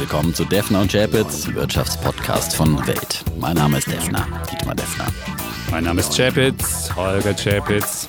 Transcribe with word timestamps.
willkommen 0.00 0.34
zu 0.34 0.46
Defner 0.46 0.80
und 0.80 0.90
Chapitz, 0.90 1.46
Wirtschaftspodcast 1.52 2.56
von 2.56 2.86
Welt. 2.86 3.22
Mein 3.38 3.54
Name 3.54 3.76
ist 3.76 3.86
Defner, 3.86 4.26
Dietmar 4.50 4.74
Defner. 4.74 5.06
Mein 5.70 5.84
Name 5.84 6.00
ist 6.00 6.16
Chapitz, 6.16 6.90
Holger 6.96 7.34
Chapitz. 7.34 8.08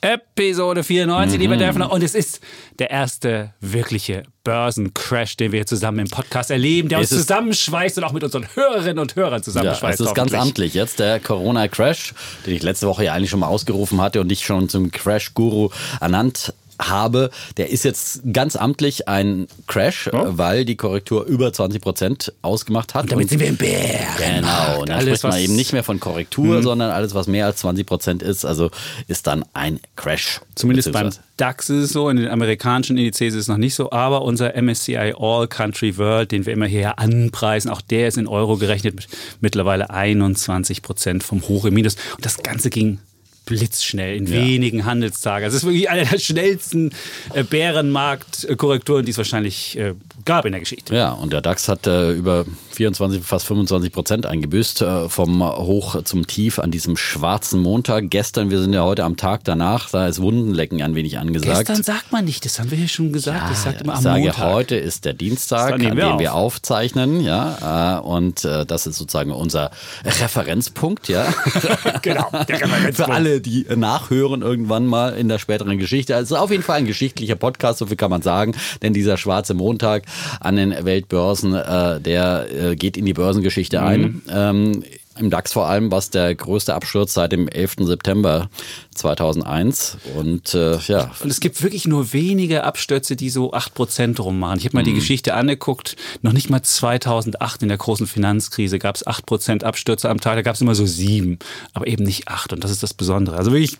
Episode 0.00 0.84
94, 0.84 1.34
mhm. 1.34 1.42
lieber 1.42 1.56
Defner. 1.56 1.90
Und 1.90 2.04
es 2.04 2.14
ist 2.14 2.40
der 2.78 2.92
erste 2.92 3.52
wirkliche 3.60 4.22
Börsencrash, 4.44 5.36
den 5.36 5.50
wir 5.50 5.66
zusammen 5.66 5.98
im 5.98 6.08
Podcast 6.08 6.52
erleben, 6.52 6.88
der 6.88 7.00
es 7.00 7.10
uns 7.10 7.22
zusammenschweißt 7.22 7.98
und 7.98 8.04
auch 8.04 8.12
mit 8.12 8.22
unseren 8.22 8.46
Hörerinnen 8.54 9.00
und 9.00 9.16
Hörern 9.16 9.42
zusammenschweißt. 9.42 9.98
Ja, 9.98 10.04
es 10.04 10.10
ist 10.10 10.14
ganz 10.14 10.32
amtlich 10.32 10.74
jetzt, 10.74 11.00
der 11.00 11.18
Corona-Crash, 11.18 12.14
den 12.46 12.54
ich 12.54 12.62
letzte 12.62 12.86
Woche 12.86 13.06
ja 13.06 13.12
eigentlich 13.12 13.30
schon 13.30 13.40
mal 13.40 13.48
ausgerufen 13.48 14.00
hatte 14.00 14.20
und 14.20 14.28
dich 14.28 14.44
schon 14.44 14.68
zum 14.68 14.92
Crash-Guru 14.92 15.70
ernannt 16.00 16.54
habe, 16.80 17.30
der 17.56 17.70
ist 17.70 17.84
jetzt 17.84 18.20
ganz 18.32 18.56
amtlich 18.56 19.08
ein 19.08 19.46
Crash, 19.66 20.10
oh. 20.12 20.24
weil 20.30 20.64
die 20.64 20.76
Korrektur 20.76 21.24
über 21.24 21.52
20 21.52 21.80
Prozent 21.80 22.32
ausgemacht 22.42 22.94
hat. 22.94 23.04
Und 23.04 23.12
damit 23.12 23.30
sind 23.30 23.40
wir 23.40 23.48
im 23.48 23.56
Bären. 23.56 24.06
Genau, 24.18 24.80
und 24.80 24.88
dann 24.88 24.98
alles, 24.98 25.20
spricht 25.20 25.32
man 25.32 25.40
eben 25.40 25.56
nicht 25.56 25.72
mehr 25.72 25.84
von 25.84 26.00
Korrektur, 26.00 26.58
mhm. 26.58 26.62
sondern 26.62 26.90
alles, 26.90 27.14
was 27.14 27.26
mehr 27.26 27.46
als 27.46 27.58
20 27.58 27.86
Prozent 27.86 28.22
ist, 28.22 28.44
also 28.44 28.70
ist 29.08 29.26
dann 29.26 29.44
ein 29.54 29.80
Crash. 29.96 30.40
Zumindest 30.54 30.92
beim 30.92 31.10
DAX 31.36 31.68
ist 31.68 31.84
es 31.84 31.90
so, 31.90 32.08
in 32.08 32.16
den 32.16 32.28
amerikanischen 32.28 32.96
Indizes 32.96 33.34
ist 33.34 33.40
es 33.42 33.48
noch 33.48 33.58
nicht 33.58 33.74
so, 33.74 33.90
aber 33.90 34.22
unser 34.22 34.60
MSCI 34.60 35.14
All 35.18 35.46
Country 35.48 35.98
World, 35.98 36.32
den 36.32 36.46
wir 36.46 36.52
immer 36.52 36.66
hier 36.66 36.98
anpreisen, 36.98 37.70
auch 37.70 37.80
der 37.80 38.08
ist 38.08 38.16
in 38.16 38.26
Euro 38.26 38.56
gerechnet 38.56 38.94
mit 38.94 39.08
mittlerweile 39.40 39.90
21 39.90 40.82
Prozent 40.82 41.22
vom 41.22 41.42
Hoch 41.48 41.64
im 41.66 41.74
Minus. 41.74 41.96
Und 42.16 42.24
das 42.24 42.38
Ganze 42.42 42.70
ging 42.70 42.98
blitzschnell 43.46 44.16
in 44.16 44.26
ja. 44.26 44.32
wenigen 44.32 44.84
Handelstagen. 44.84 45.44
Also 45.44 45.56
es 45.56 45.62
ist 45.62 45.68
wirklich 45.68 45.88
eine 45.88 46.04
der 46.04 46.18
schnellsten 46.18 46.92
äh, 47.32 47.44
Bärenmarktkorrekturen, 47.44 49.06
die 49.06 49.12
es 49.12 49.16
wahrscheinlich 49.16 49.78
äh, 49.78 49.94
gab 50.26 50.44
in 50.44 50.52
der 50.52 50.60
Geschichte. 50.60 50.94
Ja, 50.94 51.12
und 51.12 51.32
der 51.32 51.40
DAX 51.40 51.68
hat 51.68 51.86
äh, 51.86 52.12
über 52.12 52.44
24, 52.72 53.22
fast 53.22 53.46
25 53.46 53.92
Prozent 53.92 54.26
eingebüßt 54.26 54.82
äh, 54.82 55.08
vom 55.08 55.42
Hoch 55.42 56.02
zum 56.02 56.26
Tief 56.26 56.58
an 56.58 56.70
diesem 56.70 56.96
schwarzen 56.96 57.62
Montag. 57.62 58.10
Gestern, 58.10 58.50
wir 58.50 58.60
sind 58.60 58.74
ja 58.74 58.82
heute 58.82 59.04
am 59.04 59.16
Tag 59.16 59.44
danach, 59.44 59.88
da 59.90 60.06
ist 60.06 60.20
Wundenlecken 60.20 60.82
ein 60.82 60.94
wenig 60.94 61.18
angesagt. 61.18 61.66
Gestern 61.66 61.82
sagt 61.82 62.12
man 62.12 62.24
nicht, 62.24 62.44
das 62.44 62.58
haben 62.58 62.70
wir 62.70 62.78
ja 62.78 62.88
schon 62.88 63.12
gesagt. 63.12 63.40
Ja, 63.40 63.50
ich 63.52 63.58
sage 63.58 63.78
immer 63.82 63.94
am 63.94 64.02
sage, 64.02 64.20
Montag. 64.20 64.52
heute 64.52 64.76
ist 64.76 65.04
der 65.04 65.14
Dienstag, 65.14 65.74
an 65.74 65.80
dem 65.80 65.96
wir, 65.96 66.18
wir 66.18 66.34
aufzeichnen. 66.34 67.20
Ja, 67.20 67.96
äh, 67.96 68.00
und 68.00 68.44
äh, 68.44 68.66
das 68.66 68.86
ist 68.86 68.98
sozusagen 68.98 69.30
unser 69.30 69.70
Referenzpunkt. 70.04 71.08
Ja. 71.08 71.32
genau, 72.02 72.28
der 72.30 72.60
Referenzpunkt. 72.60 72.96
Für 72.96 73.08
alle 73.08 73.40
die 73.40 73.64
nachhören 73.74 74.42
irgendwann 74.42 74.86
mal 74.86 75.14
in 75.14 75.28
der 75.28 75.38
späteren 75.38 75.78
Geschichte. 75.78 76.14
Also 76.14 76.34
es 76.34 76.38
ist 76.38 76.42
auf 76.42 76.50
jeden 76.50 76.62
Fall 76.62 76.78
ein 76.78 76.86
geschichtlicher 76.86 77.36
Podcast, 77.36 77.78
so 77.78 77.86
viel 77.86 77.96
kann 77.96 78.10
man 78.10 78.22
sagen. 78.22 78.54
Denn 78.82 78.92
dieser 78.92 79.16
schwarze 79.16 79.54
Montag 79.54 80.02
an 80.40 80.56
den 80.56 80.84
Weltbörsen, 80.84 81.54
äh, 81.54 82.00
der 82.00 82.46
äh, 82.52 82.76
geht 82.76 82.96
in 82.96 83.04
die 83.04 83.14
Börsengeschichte 83.14 83.82
ein. 83.82 84.00
Mhm. 84.00 84.22
Ähm, 84.30 84.84
im 85.18 85.30
DAX 85.30 85.52
vor 85.52 85.66
allem 85.66 85.90
war 85.90 85.98
es 85.98 86.10
der 86.10 86.34
größte 86.34 86.74
Absturz 86.74 87.14
seit 87.14 87.32
dem 87.32 87.48
11. 87.48 87.76
September 87.80 88.50
2001. 88.96 89.98
Und 90.16 90.54
äh, 90.54 90.78
ja. 90.78 91.10
Und 91.22 91.30
es 91.30 91.40
gibt 91.40 91.62
wirklich 91.62 91.86
nur 91.86 92.12
wenige 92.12 92.64
Abstürze, 92.64 93.16
die 93.16 93.30
so 93.30 93.52
8% 93.52 94.20
rummachen. 94.20 94.58
Ich 94.58 94.64
habe 94.64 94.76
mal 94.76 94.82
mhm. 94.82 94.86
die 94.86 94.94
Geschichte 94.94 95.34
angeguckt. 95.34 95.96
Noch 96.22 96.32
nicht 96.32 96.50
mal 96.50 96.62
2008 96.62 97.62
in 97.62 97.68
der 97.68 97.78
großen 97.78 98.06
Finanzkrise 98.06 98.78
gab 98.78 98.96
es 98.96 99.06
8% 99.06 99.64
Abstürze 99.64 100.08
am 100.08 100.20
Tag. 100.20 100.36
Da 100.36 100.42
gab 100.42 100.54
es 100.54 100.60
immer 100.60 100.74
so 100.74 100.86
sieben, 100.86 101.38
aber 101.74 101.86
eben 101.86 102.04
nicht 102.04 102.28
acht. 102.28 102.52
Und 102.52 102.64
das 102.64 102.70
ist 102.70 102.82
das 102.82 102.94
Besondere. 102.94 103.36
Also 103.36 103.52
wirklich 103.52 103.78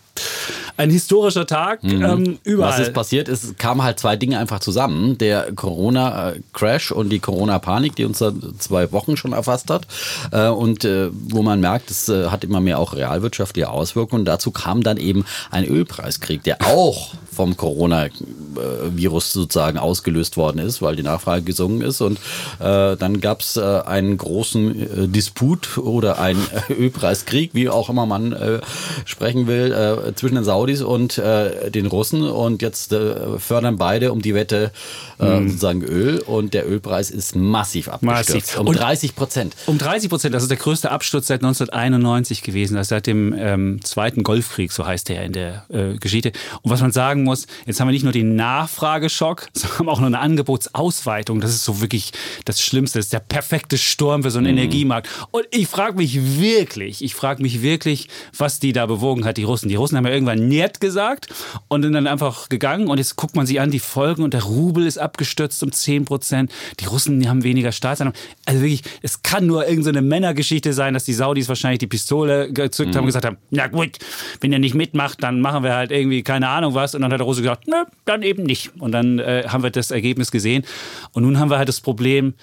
ein 0.76 0.90
historischer 0.90 1.46
Tag 1.46 1.82
mhm. 1.82 2.04
ähm, 2.04 2.38
überall. 2.44 2.72
Was 2.72 2.80
ist 2.80 2.92
passiert 2.92 3.28
ist, 3.28 3.58
kamen 3.58 3.82
halt 3.82 3.98
zwei 3.98 4.16
Dinge 4.16 4.38
einfach 4.38 4.60
zusammen. 4.60 5.18
Der 5.18 5.52
Corona-Crash 5.54 6.92
und 6.92 7.10
die 7.10 7.18
Corona-Panik, 7.18 7.96
die 7.96 8.04
uns 8.04 8.18
da 8.18 8.32
zwei 8.58 8.92
Wochen 8.92 9.16
schon 9.16 9.32
erfasst 9.32 9.70
hat. 9.70 9.86
Äh, 10.32 10.48
und 10.48 10.84
äh, 10.84 11.08
wo 11.12 11.42
man 11.42 11.60
merkt, 11.60 11.90
es 11.90 12.08
äh, 12.08 12.28
hat 12.28 12.44
immer 12.44 12.60
mehr 12.60 12.78
auch 12.78 12.94
realwirtschaftliche 12.94 13.70
Auswirkungen. 13.70 14.24
Dazu 14.24 14.50
kam 14.50 14.82
dann 14.82 14.96
eben 14.96 15.05
ein 15.50 15.64
Ölpreiskrieg, 15.64 16.42
der 16.42 16.62
auch 16.62 17.14
vom 17.36 17.56
Coronavirus 17.56 19.32
sozusagen 19.32 19.78
ausgelöst 19.78 20.36
worden 20.38 20.58
ist, 20.58 20.80
weil 20.80 20.96
die 20.96 21.02
Nachfrage 21.02 21.42
gesungen 21.42 21.82
ist. 21.82 22.00
Und 22.00 22.18
äh, 22.58 22.96
dann 22.96 23.20
gab 23.20 23.40
es 23.40 23.58
äh, 23.58 23.60
einen 23.60 24.16
großen 24.16 25.04
äh, 25.04 25.08
Disput 25.08 25.76
oder 25.76 26.18
einen 26.18 26.42
Ölpreiskrieg, 26.70 27.50
wie 27.52 27.68
auch 27.68 27.90
immer 27.90 28.06
man 28.06 28.32
äh, 28.32 28.60
sprechen 29.04 29.46
will, 29.46 29.72
äh, 29.72 30.14
zwischen 30.14 30.36
den 30.36 30.44
Saudis 30.44 30.80
und 30.80 31.18
äh, 31.18 31.70
den 31.70 31.86
Russen. 31.86 32.22
Und 32.22 32.62
jetzt 32.62 32.92
äh, 32.92 33.38
fördern 33.38 33.76
beide 33.76 34.12
um 34.12 34.22
die 34.22 34.34
Wette 34.34 34.72
äh, 35.20 35.40
mhm. 35.40 35.48
sozusagen 35.48 35.82
Öl. 35.82 36.20
Und 36.20 36.54
der 36.54 36.68
Ölpreis 36.68 37.10
ist 37.10 37.36
massiv 37.36 37.88
abgestürzt. 37.88 38.56
Massiv. 38.56 38.60
Um 38.60 38.72
30 38.72 39.14
Prozent. 39.14 39.56
Um 39.66 39.76
30 39.76 40.08
Prozent. 40.08 40.34
Das 40.34 40.42
ist 40.42 40.50
der 40.50 40.58
größte 40.58 40.90
Absturz 40.90 41.26
seit 41.26 41.44
1991 41.44 42.42
gewesen. 42.42 42.76
Das 42.76 42.86
ist 42.86 42.88
seit 42.88 43.06
dem 43.06 43.34
ähm, 43.36 43.80
Zweiten 43.84 44.22
Golfkrieg, 44.22 44.72
so 44.72 44.86
heißt 44.86 44.95
der 45.04 45.24
in 45.24 45.32
der 45.32 45.66
äh, 45.68 45.96
Geschichte. 45.98 46.32
Und 46.62 46.70
was 46.70 46.80
man 46.80 46.92
sagen 46.92 47.24
muss, 47.24 47.46
jetzt 47.66 47.80
haben 47.80 47.88
wir 47.88 47.92
nicht 47.92 48.02
nur 48.02 48.12
den 48.12 48.36
Nachfrageschock, 48.36 49.48
sondern 49.52 49.88
auch 49.88 50.00
noch 50.00 50.06
eine 50.06 50.18
Angebotsausweitung. 50.18 51.40
Das 51.40 51.50
ist 51.50 51.64
so 51.64 51.80
wirklich 51.80 52.12
das 52.44 52.60
Schlimmste. 52.60 52.98
Das 52.98 53.06
ist 53.06 53.12
der 53.12 53.20
perfekte 53.20 53.78
Sturm 53.78 54.22
für 54.22 54.30
so 54.30 54.38
einen 54.38 54.52
mhm. 54.52 54.58
Energiemarkt. 54.58 55.08
Und 55.30 55.46
ich 55.50 55.66
frage 55.66 55.96
mich 55.96 56.38
wirklich, 56.38 57.02
ich 57.02 57.14
frage 57.14 57.42
mich 57.42 57.62
wirklich, 57.62 58.08
was 58.36 58.58
die 58.58 58.72
da 58.72 58.86
bewogen 58.86 59.24
hat, 59.24 59.36
die 59.36 59.44
Russen. 59.44 59.68
Die 59.68 59.74
Russen 59.74 59.96
haben 59.96 60.06
ja 60.06 60.12
irgendwann 60.12 60.48
Niet 60.48 60.80
gesagt 60.80 61.28
und 61.68 61.82
sind 61.82 61.92
dann 61.92 62.06
einfach 62.06 62.48
gegangen. 62.48 62.88
Und 62.88 62.98
jetzt 62.98 63.16
guckt 63.16 63.36
man 63.36 63.46
sich 63.46 63.60
an, 63.60 63.70
die 63.70 63.78
Folgen 63.78 64.22
und 64.22 64.34
der 64.34 64.42
Rubel 64.44 64.86
ist 64.86 64.98
abgestürzt 64.98 65.62
um 65.62 65.72
10 65.72 66.04
Prozent. 66.04 66.52
Die 66.80 66.86
Russen 66.86 67.28
haben 67.28 67.42
weniger 67.42 67.72
Staatseinnahmen. 67.72 68.18
Also 68.44 68.60
wirklich, 68.60 68.82
es 69.02 69.22
kann 69.22 69.46
nur 69.46 69.66
irgendeine 69.66 70.00
so 70.00 70.04
Männergeschichte 70.04 70.72
sein, 70.72 70.94
dass 70.94 71.04
die 71.04 71.12
Saudis 71.12 71.48
wahrscheinlich 71.48 71.78
die 71.78 71.86
Pistole 71.86 72.52
gezückt 72.52 72.90
mhm. 72.90 72.96
haben 72.96 73.04
und 73.04 73.06
gesagt 73.06 73.24
haben, 73.24 73.36
na 73.50 73.66
gut, 73.66 73.98
wenn 74.40 74.52
ihr 74.52 74.58
nicht 74.58 74.74
mitmacht, 74.86 75.22
dann 75.22 75.40
machen 75.40 75.64
wir 75.64 75.74
halt 75.74 75.90
irgendwie 75.90 76.22
keine 76.22 76.48
Ahnung 76.48 76.74
was. 76.74 76.94
Und 76.94 77.02
dann 77.02 77.12
hat 77.12 77.18
der 77.18 77.26
Russe 77.26 77.42
gesagt, 77.42 77.66
nö, 77.66 77.84
dann 78.04 78.22
eben 78.22 78.44
nicht. 78.44 78.70
Und 78.78 78.92
dann 78.92 79.18
äh, 79.18 79.44
haben 79.48 79.62
wir 79.62 79.70
das 79.70 79.90
Ergebnis 79.90 80.30
gesehen. 80.30 80.64
Und 81.12 81.24
nun 81.24 81.38
haben 81.38 81.50
wir 81.50 81.58
halt 81.58 81.68
das 81.68 81.80
Problem, 81.80 82.34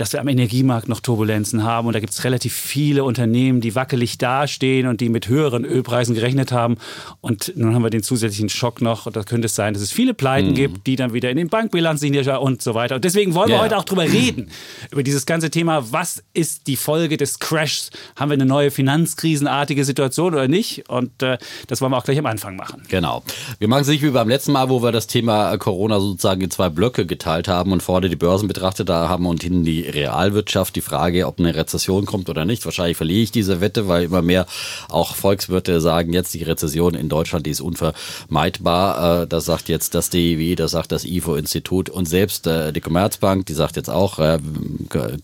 dass 0.00 0.14
wir 0.14 0.20
am 0.20 0.28
Energiemarkt 0.28 0.88
noch 0.88 1.00
Turbulenzen 1.00 1.62
haben. 1.62 1.86
Und 1.86 1.92
da 1.92 2.00
gibt 2.00 2.14
es 2.14 2.24
relativ 2.24 2.54
viele 2.54 3.04
Unternehmen, 3.04 3.60
die 3.60 3.74
wackelig 3.74 4.16
dastehen 4.16 4.86
und 4.86 5.02
die 5.02 5.10
mit 5.10 5.28
höheren 5.28 5.66
Ölpreisen 5.66 6.14
gerechnet 6.14 6.52
haben. 6.52 6.78
Und 7.20 7.52
nun 7.54 7.74
haben 7.74 7.82
wir 7.82 7.90
den 7.90 8.02
zusätzlichen 8.02 8.48
Schock 8.48 8.80
noch. 8.80 9.04
Und 9.04 9.16
da 9.16 9.24
könnte 9.24 9.46
es 9.46 9.54
sein, 9.54 9.74
dass 9.74 9.82
es 9.82 9.92
viele 9.92 10.14
Pleiten 10.14 10.50
mhm. 10.50 10.54
gibt, 10.54 10.86
die 10.86 10.96
dann 10.96 11.12
wieder 11.12 11.30
in 11.30 11.36
den 11.36 11.48
Bankbilanzen 11.48 12.00
und 12.10 12.62
so 12.62 12.74
weiter. 12.74 12.94
Und 12.94 13.04
deswegen 13.04 13.34
wollen 13.34 13.48
wir 13.48 13.56
ja. 13.56 13.62
heute 13.62 13.76
auch 13.76 13.84
drüber 13.84 14.04
reden. 14.04 14.50
Über 14.90 15.02
dieses 15.02 15.26
ganze 15.26 15.50
Thema, 15.50 15.92
was 15.92 16.22
ist 16.32 16.66
die 16.66 16.76
Folge 16.76 17.18
des 17.18 17.38
Crashs? 17.38 17.90
Haben 18.16 18.30
wir 18.30 18.34
eine 18.34 18.46
neue 18.46 18.70
finanzkrisenartige 18.70 19.84
Situation 19.84 20.32
oder 20.32 20.48
nicht? 20.48 20.88
Und 20.88 21.22
äh, 21.22 21.36
das 21.66 21.82
wollen 21.82 21.92
wir 21.92 21.98
auch 21.98 22.04
gleich 22.04 22.18
am 22.18 22.26
Anfang 22.26 22.56
machen. 22.56 22.84
Genau. 22.88 23.22
Wir 23.58 23.68
machen 23.68 23.82
es 23.82 23.88
nicht 23.88 24.02
wie 24.02 24.10
beim 24.10 24.30
letzten 24.30 24.52
Mal, 24.52 24.70
wo 24.70 24.82
wir 24.82 24.92
das 24.92 25.08
Thema 25.08 25.58
Corona 25.58 26.00
sozusagen 26.00 26.40
in 26.40 26.50
zwei 26.50 26.70
Blöcke 26.70 27.04
geteilt 27.04 27.48
haben 27.48 27.72
und 27.72 27.82
vorne 27.82 28.08
die 28.08 28.16
Börsen 28.16 28.48
betrachtet 28.48 28.88
haben 28.88 29.26
und 29.26 29.42
hinten 29.42 29.64
die 29.64 29.89
Realwirtschaft 29.94 30.76
die 30.76 30.80
Frage, 30.80 31.26
ob 31.26 31.38
eine 31.38 31.54
Rezession 31.54 32.06
kommt 32.06 32.28
oder 32.28 32.44
nicht. 32.44 32.64
Wahrscheinlich 32.64 32.96
verliere 32.96 33.22
ich 33.22 33.32
diese 33.32 33.60
Wette, 33.60 33.88
weil 33.88 34.04
immer 34.04 34.22
mehr 34.22 34.46
auch 34.88 35.14
Volkswirte 35.14 35.80
sagen 35.80 36.12
jetzt, 36.12 36.34
die 36.34 36.42
Rezession 36.42 36.94
in 36.94 37.08
Deutschland, 37.08 37.46
die 37.46 37.50
ist 37.50 37.60
unvermeidbar. 37.60 39.22
Äh, 39.22 39.26
das 39.26 39.44
sagt 39.44 39.68
jetzt 39.68 39.94
das 39.94 40.10
DIW, 40.10 40.54
das 40.54 40.72
sagt 40.72 40.92
das 40.92 41.04
IFO-Institut 41.04 41.90
und 41.90 42.06
selbst 42.06 42.46
äh, 42.46 42.72
die 42.72 42.80
Commerzbank, 42.80 43.46
die 43.46 43.54
sagt 43.54 43.76
jetzt 43.76 43.90
auch, 43.90 44.18
äh, 44.18 44.38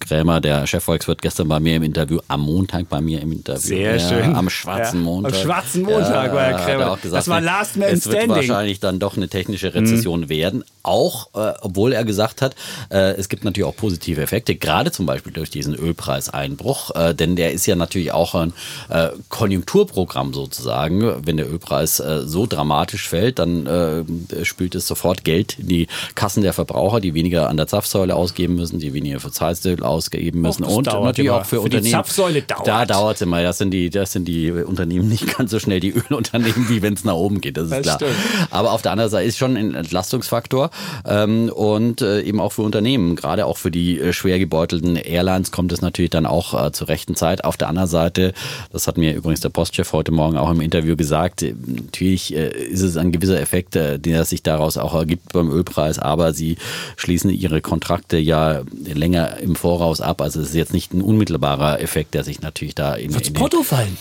Krämer, 0.00 0.40
der 0.40 0.66
Chefvolkswirt, 0.66 1.22
gestern 1.22 1.48
bei 1.48 1.60
mir 1.60 1.76
im 1.76 1.82
Interview, 1.82 2.20
am 2.28 2.42
Montag 2.42 2.88
bei 2.88 3.00
mir 3.00 3.20
im 3.20 3.32
Interview. 3.32 3.60
Sehr 3.60 3.96
ja, 3.96 4.08
schön. 4.08 4.34
Am 4.34 4.50
schwarzen 4.50 5.00
ja, 5.00 5.04
Montag. 5.04 5.34
Am 5.34 5.40
schwarzen 5.40 5.82
Montag 5.82 6.26
ja, 6.26 6.34
war 6.34 6.42
Herr 6.42 6.58
Krämer. 6.58 6.90
Auch 6.92 7.00
gesagt, 7.00 7.18
das 7.18 7.28
war 7.28 7.40
Last 7.40 7.76
Man 7.76 7.88
es 7.88 8.00
Standing. 8.00 8.20
Es 8.20 8.28
wird 8.28 8.36
wahrscheinlich 8.36 8.80
dann 8.80 8.98
doch 8.98 9.16
eine 9.16 9.28
technische 9.28 9.74
Rezession 9.74 10.22
mhm. 10.22 10.28
werden. 10.28 10.64
Auch, 10.82 11.28
äh, 11.34 11.52
obwohl 11.60 11.92
er 11.92 12.04
gesagt 12.04 12.42
hat, 12.42 12.54
äh, 12.90 13.14
es 13.16 13.28
gibt 13.28 13.44
natürlich 13.44 13.68
auch 13.68 13.76
positive 13.76 14.20
Effekte 14.20 14.55
gerade 14.56 14.92
zum 14.92 15.06
Beispiel 15.06 15.32
durch 15.32 15.50
diesen 15.50 15.74
Ölpreiseinbruch, 15.74 16.94
äh, 16.94 17.14
denn 17.14 17.36
der 17.36 17.52
ist 17.52 17.66
ja 17.66 17.76
natürlich 17.76 18.12
auch 18.12 18.34
ein 18.34 18.52
äh, 18.88 19.10
Konjunkturprogramm 19.28 20.34
sozusagen. 20.34 21.26
Wenn 21.26 21.36
der 21.36 21.50
Ölpreis 21.50 22.00
äh, 22.00 22.22
so 22.24 22.46
dramatisch 22.46 23.08
fällt, 23.08 23.38
dann 23.38 23.66
äh, 23.66 24.44
spült 24.44 24.74
es 24.74 24.86
sofort 24.86 25.24
Geld 25.24 25.58
in 25.58 25.68
die 25.68 25.86
Kassen 26.14 26.42
der 26.42 26.52
Verbraucher, 26.52 27.00
die 27.00 27.14
weniger 27.14 27.48
an 27.48 27.56
der 27.56 27.66
Zapfsäule 27.66 28.14
ausgeben 28.14 28.56
müssen, 28.56 28.78
die 28.78 28.92
weniger 28.92 29.20
für 29.20 29.30
Zahlstöd 29.30 29.82
ausgeben 29.82 30.40
müssen 30.40 30.64
Och, 30.64 30.76
und 30.76 30.86
natürlich 30.86 31.28
immer. 31.28 31.36
auch 31.38 31.44
für, 31.44 31.56
für 31.56 31.60
Unternehmen. 31.60 31.84
Die 31.84 31.90
Zapfsäule 31.90 32.42
dauert. 32.42 32.66
Da 32.66 32.86
dauert 32.86 33.16
es 33.16 33.22
immer. 33.22 33.42
Das 33.42 33.58
sind 33.58 33.70
die, 33.70 33.90
das 33.90 34.12
sind 34.12 34.26
die 34.26 34.50
Unternehmen 34.50 35.08
nicht 35.08 35.36
ganz 35.36 35.50
so 35.50 35.58
schnell 35.58 35.80
die 35.80 35.92
Ölunternehmen, 35.92 36.68
wie 36.68 36.82
wenn 36.82 36.94
es 36.94 37.04
nach 37.04 37.14
oben 37.14 37.40
geht. 37.40 37.56
Das 37.56 37.64
ist 37.64 37.72
das 37.72 37.82
klar. 37.82 37.96
Stimmt. 37.96 38.14
Aber 38.50 38.72
auf 38.72 38.82
der 38.82 38.92
anderen 38.92 39.10
Seite 39.10 39.26
ist 39.26 39.38
schon 39.38 39.56
ein 39.56 39.74
Entlastungsfaktor 39.74 40.70
ähm, 41.06 41.50
und 41.50 42.02
äh, 42.02 42.22
eben 42.22 42.40
auch 42.40 42.52
für 42.52 42.62
Unternehmen, 42.62 43.16
gerade 43.16 43.46
auch 43.46 43.58
für 43.58 43.70
die 43.70 44.00
äh, 44.00 44.12
schwer 44.12 44.38
gebeutelten 44.46 44.96
Airlines 44.96 45.50
kommt 45.50 45.72
es 45.72 45.82
natürlich 45.82 46.10
dann 46.10 46.24
auch 46.24 46.54
äh, 46.54 46.72
zur 46.72 46.88
rechten 46.88 47.16
Zeit. 47.16 47.44
Auf 47.44 47.56
der 47.56 47.68
anderen 47.68 47.88
Seite, 47.88 48.32
das 48.72 48.86
hat 48.86 48.96
mir 48.96 49.14
übrigens 49.14 49.40
der 49.40 49.48
Postchef 49.48 49.92
heute 49.92 50.12
Morgen 50.12 50.36
auch 50.36 50.50
im 50.50 50.60
Interview 50.60 50.96
gesagt, 50.96 51.42
äh, 51.42 51.54
natürlich 51.66 52.34
äh, 52.34 52.48
ist 52.48 52.82
es 52.82 52.96
ein 52.96 53.12
gewisser 53.12 53.40
Effekt, 53.40 53.74
äh, 53.76 53.98
der 53.98 54.24
sich 54.24 54.42
daraus 54.42 54.76
auch 54.76 54.94
ergibt 54.94 55.32
beim 55.32 55.50
Ölpreis, 55.50 55.98
aber 55.98 56.32
sie 56.32 56.56
schließen 56.96 57.30
ihre 57.30 57.60
Kontrakte 57.60 58.16
ja 58.18 58.62
länger 58.84 59.38
im 59.38 59.56
Voraus 59.56 60.00
ab. 60.00 60.20
Also 60.22 60.40
es 60.40 60.50
ist 60.50 60.54
jetzt 60.54 60.72
nicht 60.72 60.94
ein 60.94 61.02
unmittelbarer 61.02 61.80
Effekt, 61.80 62.14
der 62.14 62.22
sich 62.22 62.40
natürlich 62.40 62.74
da 62.74 62.94
in, 62.94 63.12
Wird's 63.12 63.28
in 63.28 63.34
Porto 63.34 63.62
fallen? 63.62 63.96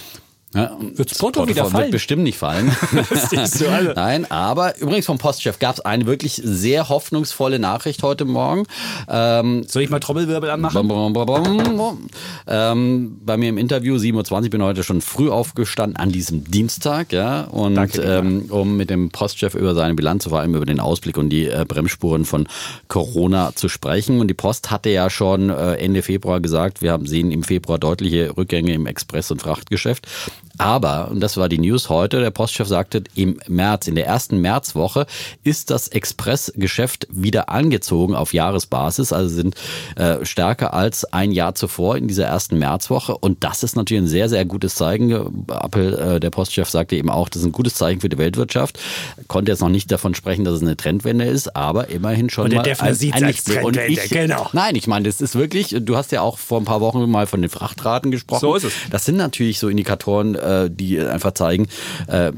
Ja, 0.56 0.78
Wird's 0.96 1.18
Porto 1.18 1.48
wieder 1.48 1.64
wird 1.64 1.72
fallen? 1.72 1.92
bestimmt 1.92 2.24
nicht 2.24 2.38
fallen. 2.38 2.76
Alle. 3.72 3.94
Nein, 3.94 4.32
aber 4.32 4.78
übrigens 4.80 5.06
vom 5.06 5.18
Postchef 5.18 5.60
gab 5.60 5.76
es 5.76 5.82
eine 5.82 6.06
wirklich 6.06 6.42
sehr 6.44 6.90
hoffnungsvolle 6.90 7.60
Nachricht 7.60 8.04
heute 8.04 8.26
Morgen. 8.26 8.64
Ähm, 9.10 9.66
Soll 9.68 9.84
ich 9.84 9.90
mal 9.90 10.00
Trommelwirbel 10.00 10.50
anmachen? 10.50 10.88
Bum, 10.88 11.14
bum, 11.14 11.78
bum. 11.78 12.10
Ähm, 12.48 13.20
bei 13.26 13.38
mir 13.38 13.50
im 13.50 13.58
Interview 13.58 13.96
7.20 13.96 14.44
Uhr 14.44 14.50
bin 14.50 14.64
heute 14.64 14.84
schon 14.84 15.02
früh 15.02 15.30
aufgestanden 15.30 15.98
an 15.98 16.12
diesem 16.12 16.44
Dienstag, 16.46 17.12
ja, 17.12 17.42
und 17.42 17.76
Danke 17.76 18.02
ähm, 18.02 18.46
um 18.50 18.78
mit 18.78 18.90
dem 18.90 19.10
Postchef 19.10 19.56
über 19.56 19.76
seine 19.76 19.94
Bilanz, 19.96 20.26
vor 20.26 20.40
allem 20.40 20.56
über 20.56 20.66
den 20.66 20.80
Ausblick 20.80 21.18
und 21.18 21.30
die 21.30 21.48
äh, 21.48 21.66
Bremsspuren 21.68 22.26
von 22.26 22.48
Corona 22.88 23.52
zu 23.56 23.68
sprechen. 23.68 24.20
Und 24.20 24.28
die 24.30 24.34
Post 24.34 24.72
hatte 24.72 24.90
ja 24.90 25.10
schon 25.10 25.50
äh, 25.50 25.74
Ende 25.76 26.02
Februar 26.02 26.40
gesagt, 26.40 26.82
wir 26.82 26.92
haben 26.92 27.06
sehen 27.06 27.32
im 27.32 27.44
Februar 27.44 27.78
deutliche 27.78 28.36
Rückgänge 28.38 28.74
im 28.74 28.86
Express- 28.86 29.32
und 29.32 29.42
Frachtgeschäft. 29.42 30.08
Aber, 30.58 31.10
und 31.10 31.20
das 31.20 31.38
war 31.38 31.50
die 31.50 31.58
News 31.58 31.90
heute, 31.90 32.20
der 32.22 32.32
Postchef 32.32 32.68
sagte, 32.68 33.04
im 33.16 33.40
März, 33.48 33.88
in 33.88 33.96
der 33.96 34.06
ersten 34.06 34.40
Märzwoche 34.40 35.06
ist 35.44 35.70
das 35.70 35.88
Expressgeschäft 35.88 37.08
wieder 37.12 37.50
angezogen 37.50 38.16
auf 38.16 38.34
Jahresbasis, 38.34 39.12
also 39.12 39.34
sind 39.34 39.56
äh, 39.96 40.24
stärker 40.24 40.74
als 40.74 41.06
ein 41.14 41.32
Jahr 41.32 41.56
zuvor 41.56 41.98
in 41.98 42.08
dieser 42.08 42.26
ersten 42.26 42.58
Märzwoche. 42.58 43.18
Und 43.18 43.44
das 43.44 43.64
ist 43.64 43.76
natürlich 43.76 44.04
ein 44.04 44.08
sehr, 44.08 44.30
sehr 44.30 44.46
gutes 44.46 44.76
Zeichen. 44.76 45.46
Appel, 45.48 45.94
äh, 45.94 46.20
der 46.20 46.30
Postchef 46.30 46.70
sagte 46.70 46.96
eben 46.96 47.10
auch, 47.10 47.30
das 47.30 47.42
ist 47.42 47.48
ein 47.48 47.52
gutes 47.52 47.76
Zeichen 47.76 48.02
für 48.02 48.10
die 48.10 48.18
Weltwirtschaft. 48.18 48.80
Konnte 49.28 49.52
jetzt 49.52 49.62
noch 49.62 49.70
nicht 49.70 49.92
davon 49.92 50.16
sprechen, 50.16 50.46
dass 50.46 50.56
es 50.56 50.62
eine 50.62 50.78
Trendwende 50.78 51.26
ist, 51.26 51.56
aber 51.56 51.90
immerhin 51.90 52.30
schon 52.30 52.46
Und 52.46 52.54
der 52.54 52.64
Defner 52.64 52.90
ein, 52.90 52.96
sieht's 52.96 53.18
ein 53.18 53.26
als 53.26 53.44
Trendwende, 53.44 53.86
ich, 53.88 54.10
genau. 54.10 54.50
Nein, 54.54 54.76
ich 54.76 54.88
meine, 54.88 55.06
das 55.08 55.22
ist 55.22 55.36
wirklich, 55.36 55.76
du 55.80 55.96
hast 55.98 56.12
ja 56.12 56.22
auch 56.22 56.38
vor 56.38 56.60
ein 56.60 56.66
paar 56.66 56.82
Wochen 56.82 57.10
mal 57.10 57.28
von 57.28 57.42
den 57.42 57.50
Frachtraten 57.50 58.12
gesprochen. 58.12 58.42
So 58.42 58.56
ist 58.56 58.64
es. 58.64 58.74
Das 58.90 59.06
sind 59.06 59.18
natürlich 59.18 59.60
so 59.60 59.70
Indikatoren, 59.70 60.36
äh, 60.46 60.70
die 60.70 61.00
einfach 61.00 61.34
zeigen, 61.34 61.68
äh, 62.08 62.32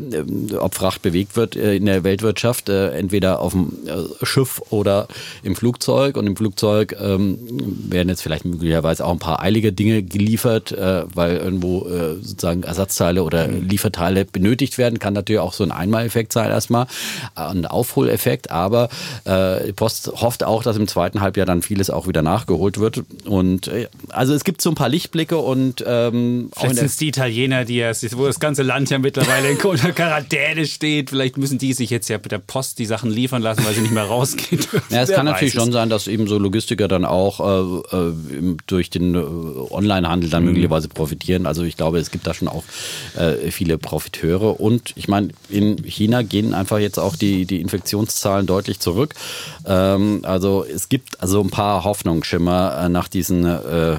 ob 0.58 0.76
Fracht 0.76 1.02
bewegt 1.02 1.36
wird 1.36 1.56
äh, 1.56 1.76
in 1.76 1.86
der 1.86 2.04
Weltwirtschaft, 2.04 2.70
äh, 2.70 2.92
entweder 2.92 3.40
auf 3.40 3.54
dem 3.54 3.74
äh, 3.86 4.26
Schiff 4.26 4.62
oder 4.70 5.08
im 5.44 5.56
Flugzeug. 5.56 6.18
Und 6.18 6.28
im 6.28 6.36
Flugzeug 6.36 6.96
ähm, 7.00 7.38
werden 7.90 8.10
jetzt 8.10 8.22
vielleicht 8.22 8.46
möglicherweise 8.46 9.06
auch 9.06 9.12
ein 9.12 9.20
paar 9.20 9.42
eilige 9.42 9.74
Dinge 9.74 10.04
geliefert, 10.04 10.76
weil 10.78 11.38
irgendwo 11.38 11.88
sozusagen 12.22 12.64
Ersatzteile 12.64 13.24
oder 13.24 13.48
Lieferteile 13.48 14.26
benötigt 14.26 14.78
werden. 14.78 15.00
Kann 15.00 15.14
natürlich 15.14 15.40
auch 15.40 15.54
so 15.54 15.64
ein 15.64 15.72
Einmaleffekt 15.72 16.34
sein 16.34 16.50
erstmal, 16.50 16.88
ein 17.36 17.66
Aufholeffekt. 17.66 18.52
Aber 18.52 18.90
die 19.26 19.74
Post 19.74 20.12
hofft 20.16 20.44
auch, 20.44 20.64
dass 20.64 20.78
im 20.78 20.88
zweiten 20.88 21.22
Halbjahr 21.22 21.46
dann 21.46 21.62
vieles 21.62 21.90
auch 21.90 22.08
wieder 22.08 22.22
nachgeholt 22.22 22.80
wird. 22.80 23.04
Und 23.26 23.72
also 24.10 24.34
es 24.34 24.44
gibt 24.44 24.62
so 24.62 24.70
ein 24.70 24.76
paar 24.76 24.90
Lichtblicke 24.90 25.38
und 25.38 25.84
ähm, 25.86 26.50
auch 26.56 26.68
sind 26.68 26.86
es 26.86 26.98
die 26.98 27.10
Italiener, 27.10 27.66
die 27.66 27.78
ja, 27.78 27.94
wo 28.18 28.26
das 28.26 28.40
ganze 28.40 28.64
Land 28.64 28.90
ja 28.90 29.00
mittlerweile 29.00 29.50
in 29.50 29.58
Quarantäne 29.58 30.66
steht. 30.66 31.10
Vielleicht 31.10 31.38
müssen 31.38 31.58
die 31.58 31.74
sich 31.74 31.90
jetzt 31.90 32.08
ja 32.10 32.18
mit 32.18 32.32
der 32.32 32.40
Post 32.40 32.80
die 32.80 32.86
Sachen 32.86 33.12
liefern 33.12 33.42
lassen, 33.42 33.66
weil 33.66 33.74
sie 33.74 33.82
nicht 33.82 33.94
mehr 33.94 34.06
rausgehen. 34.06 34.66
Ja, 34.90 35.02
es 35.02 35.10
Wer 35.10 35.18
kann 35.18 35.26
natürlich 35.26 35.54
es. 35.54 35.62
schon 35.62 35.72
sein, 35.72 35.90
dass 35.90 36.08
eben 36.08 36.28
so 36.28 36.38
Logistiker 36.38 36.88
dann 36.88 37.04
auch 37.04 37.40
äh, 37.92 37.98
äh, 37.98 38.56
durch 38.68 38.90
den 38.90 39.16
äh, 39.16 39.18
Onlinehandel 39.18 40.30
dann 40.30 40.46
möglicherweise 40.46 40.88
profitieren. 40.88 41.46
Also 41.46 41.64
ich 41.64 41.78
glaube, 41.78 42.00
es 42.00 42.12
gibt 42.12 42.26
da 42.26 42.34
schon 42.34 42.48
auch 42.48 42.64
äh, 43.18 43.52
viele 43.52 43.78
Profiteure. 43.78 44.60
Und 44.60 44.94
ich 44.96 45.08
meine, 45.08 45.30
in 45.50 45.84
China 45.84 46.22
gehen 46.22 46.54
einfach 46.54 46.80
jetzt 46.80 47.00
auch 47.00 47.16
die, 47.16 47.46
die 47.46 47.60
Infektionszahlen 47.60 48.46
deutlich 48.46 48.80
zurück. 48.80 49.14
Ähm, 49.66 50.22
also 50.24 50.64
es 50.64 50.90
gibt 50.90 51.22
also 51.22 51.42
ein 51.42 51.50
paar 51.50 51.84
Hoffnungsschimmer 51.84 52.84
äh, 52.84 52.90
nach 52.90 53.08
diesen 53.08 53.46
äh, 53.46 53.98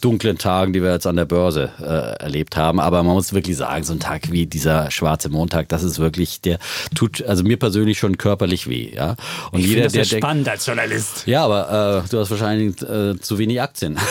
dunklen 0.00 0.38
Tagen, 0.38 0.72
die 0.72 0.82
wir 0.82 0.92
jetzt 0.92 1.06
an 1.06 1.16
der 1.16 1.24
Börse 1.24 1.70
äh, 1.80 2.22
erlebt 2.22 2.56
haben. 2.56 2.80
Aber 2.80 3.02
man 3.02 3.14
muss 3.14 3.32
wirklich 3.32 3.56
sagen, 3.56 3.82
so 3.84 3.92
ein 3.92 4.00
Tag 4.00 4.30
wie 4.30 4.46
dieser 4.46 4.90
schwarze 4.90 5.28
Montag, 5.28 5.68
das 5.68 5.82
ist 5.82 5.98
wirklich, 5.98 6.40
der 6.40 6.58
tut 6.94 7.22
also 7.24 7.42
mir 7.44 7.56
persönlich 7.58 7.98
schon 7.98 8.18
körperlich 8.18 8.68
weh. 8.68 8.92
Ja? 8.94 9.16
Und 9.52 9.60
Ich 9.60 9.66
finde 9.68 9.84
das 9.84 9.94
ja 9.94 10.02
denkt- 10.04 10.16
spannend 10.24 10.48
als 10.48 10.66
Journalist. 10.66 11.22
ja, 11.26 11.44
aber 11.44 12.02
äh, 12.04 12.08
du 12.10 12.18
hast 12.18 12.30
wahrscheinlich 12.30 12.80
äh, 12.82 13.18
zu 13.20 13.38
wenig 13.38 13.60
Aktien. 13.60 13.98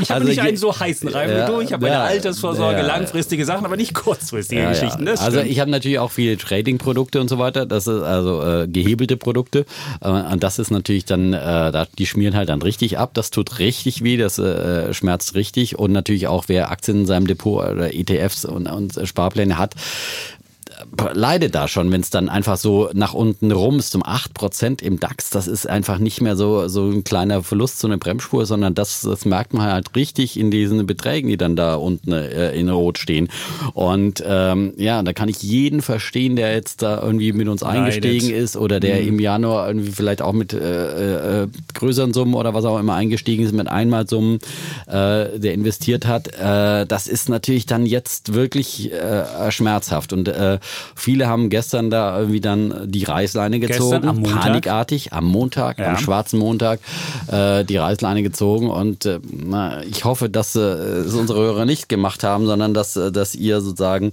Ich 0.00 0.10
habe 0.10 0.14
Also 0.20 0.26
nicht 0.28 0.36
je- 0.42 0.48
einen 0.48 0.56
so 0.56 0.78
heißen 0.78 1.08
Reim 1.08 1.30
Ja, 1.30 1.46
wie 1.48 1.52
du. 1.52 1.60
Ich 1.60 1.72
habe 1.72 1.82
meine 1.82 1.94
ja, 1.96 2.04
Altersvorsorge, 2.04 2.78
ja. 2.80 2.86
langfristige 2.86 3.44
Sachen, 3.44 3.64
aber 3.64 3.76
nicht 3.76 3.94
kurzfristige 3.94 4.66
Geschichten. 4.68 5.06
Also 5.08 5.40
ich 5.40 5.60
habe 5.60 5.70
natürlich 5.70 5.98
auch 5.98 6.10
viele 6.10 6.36
Trading-Produkte 6.36 7.20
und 7.20 7.28
so 7.28 7.38
weiter. 7.38 7.66
Das 7.66 7.86
ist 7.86 8.02
also 8.02 8.42
äh, 8.42 8.66
gehebelte 8.68 9.16
Produkte. 9.16 9.64
Äh, 10.00 10.08
und 10.08 10.42
das 10.42 10.58
ist 10.58 10.70
natürlich 10.70 11.04
dann, 11.04 11.32
äh, 11.32 11.38
da, 11.72 11.86
die 11.98 12.06
schmieren 12.06 12.34
halt 12.36 12.48
dann 12.48 12.62
richtig 12.62 12.98
ab. 12.98 13.10
Das 13.14 13.30
tut 13.30 13.58
richtig 13.58 14.02
weh, 14.02 14.13
das 14.16 14.38
äh, 14.38 14.92
schmerzt 14.92 15.34
richtig. 15.34 15.78
Und 15.78 15.92
natürlich 15.92 16.26
auch, 16.26 16.44
wer 16.48 16.70
Aktien 16.70 17.00
in 17.00 17.06
seinem 17.06 17.26
Depot 17.26 17.64
oder 17.64 17.94
ETFs 17.94 18.44
und, 18.44 18.66
und 18.66 18.98
Sparpläne 19.04 19.58
hat, 19.58 19.74
leidet 21.12 21.54
da 21.54 21.68
schon, 21.68 21.90
wenn 21.90 22.00
es 22.00 22.10
dann 22.10 22.28
einfach 22.28 22.56
so 22.56 22.90
nach 22.92 23.14
unten 23.14 23.52
rumst, 23.52 23.94
um 23.94 24.02
8% 24.02 24.82
im 24.82 25.00
DAX. 25.00 25.30
Das 25.30 25.46
ist 25.46 25.68
einfach 25.68 25.98
nicht 25.98 26.20
mehr 26.20 26.36
so, 26.36 26.68
so 26.68 26.88
ein 26.88 27.04
kleiner 27.04 27.42
Verlust, 27.42 27.80
so 27.80 27.88
eine 27.88 27.98
Bremsspur, 27.98 28.46
sondern 28.46 28.74
das, 28.74 29.02
das 29.02 29.24
merkt 29.24 29.54
man 29.54 29.70
halt 29.70 29.94
richtig 29.96 30.38
in 30.38 30.50
diesen 30.50 30.86
Beträgen, 30.86 31.28
die 31.28 31.36
dann 31.36 31.56
da 31.56 31.74
unten 31.76 32.12
äh, 32.12 32.52
in 32.52 32.68
Rot 32.68 32.98
stehen. 32.98 33.28
Und 33.72 34.22
ähm, 34.26 34.74
ja, 34.76 35.02
da 35.02 35.12
kann 35.12 35.28
ich 35.28 35.42
jeden 35.42 35.82
verstehen, 35.82 36.36
der 36.36 36.54
jetzt 36.54 36.82
da 36.82 37.02
irgendwie 37.02 37.32
mit 37.32 37.48
uns 37.48 37.62
eingestiegen 37.62 38.30
ist 38.30 38.56
oder 38.56 38.80
der 38.80 39.02
im 39.02 39.18
Januar 39.18 39.68
irgendwie 39.68 39.90
vielleicht 39.90 40.22
auch 40.22 40.32
mit 40.32 40.52
äh, 40.52 41.42
äh, 41.42 41.48
größeren 41.74 42.12
Summen 42.12 42.34
oder 42.34 42.54
was 42.54 42.64
auch 42.64 42.78
immer 42.78 42.94
eingestiegen 42.94 43.44
ist, 43.44 43.52
mit 43.52 43.68
Einmalsummen, 43.68 44.38
äh, 44.86 45.38
der 45.38 45.54
investiert 45.54 46.06
hat. 46.06 46.28
Äh, 46.28 46.86
das 46.86 47.06
ist 47.06 47.28
natürlich 47.28 47.66
dann 47.66 47.86
jetzt 47.86 48.34
wirklich 48.34 48.92
äh, 48.92 49.50
schmerzhaft. 49.50 50.12
Und 50.12 50.28
äh, 50.28 50.58
viele 50.94 51.26
haben 51.28 51.50
gestern 51.50 51.90
da 51.90 52.18
irgendwie 52.18 52.40
dann 52.40 52.90
die 52.90 53.04
Reißleine 53.04 53.60
gezogen, 53.60 54.06
am 54.08 54.20
Montag? 54.20 54.40
panikartig, 54.42 55.12
am 55.12 55.24
Montag, 55.24 55.78
Ja. 55.78 55.90
am 55.90 55.98
schwarzen 55.98 56.38
Montag, 56.38 56.80
äh, 57.28 57.64
die 57.64 57.76
Reißleine 57.76 58.22
gezogen. 58.22 58.70
Und 58.70 59.06
äh, 59.06 59.20
na, 59.30 59.82
ich 59.84 60.04
hoffe, 60.04 60.28
dass 60.28 60.54
äh, 60.56 60.60
es 60.60 61.14
unsere 61.14 61.40
Hörer 61.40 61.64
nicht 61.64 61.88
gemacht 61.88 62.24
haben, 62.24 62.46
sondern 62.46 62.74
dass, 62.74 62.96
äh, 62.96 63.10
dass 63.12 63.34
ihr 63.34 63.60
sozusagen 63.60 64.12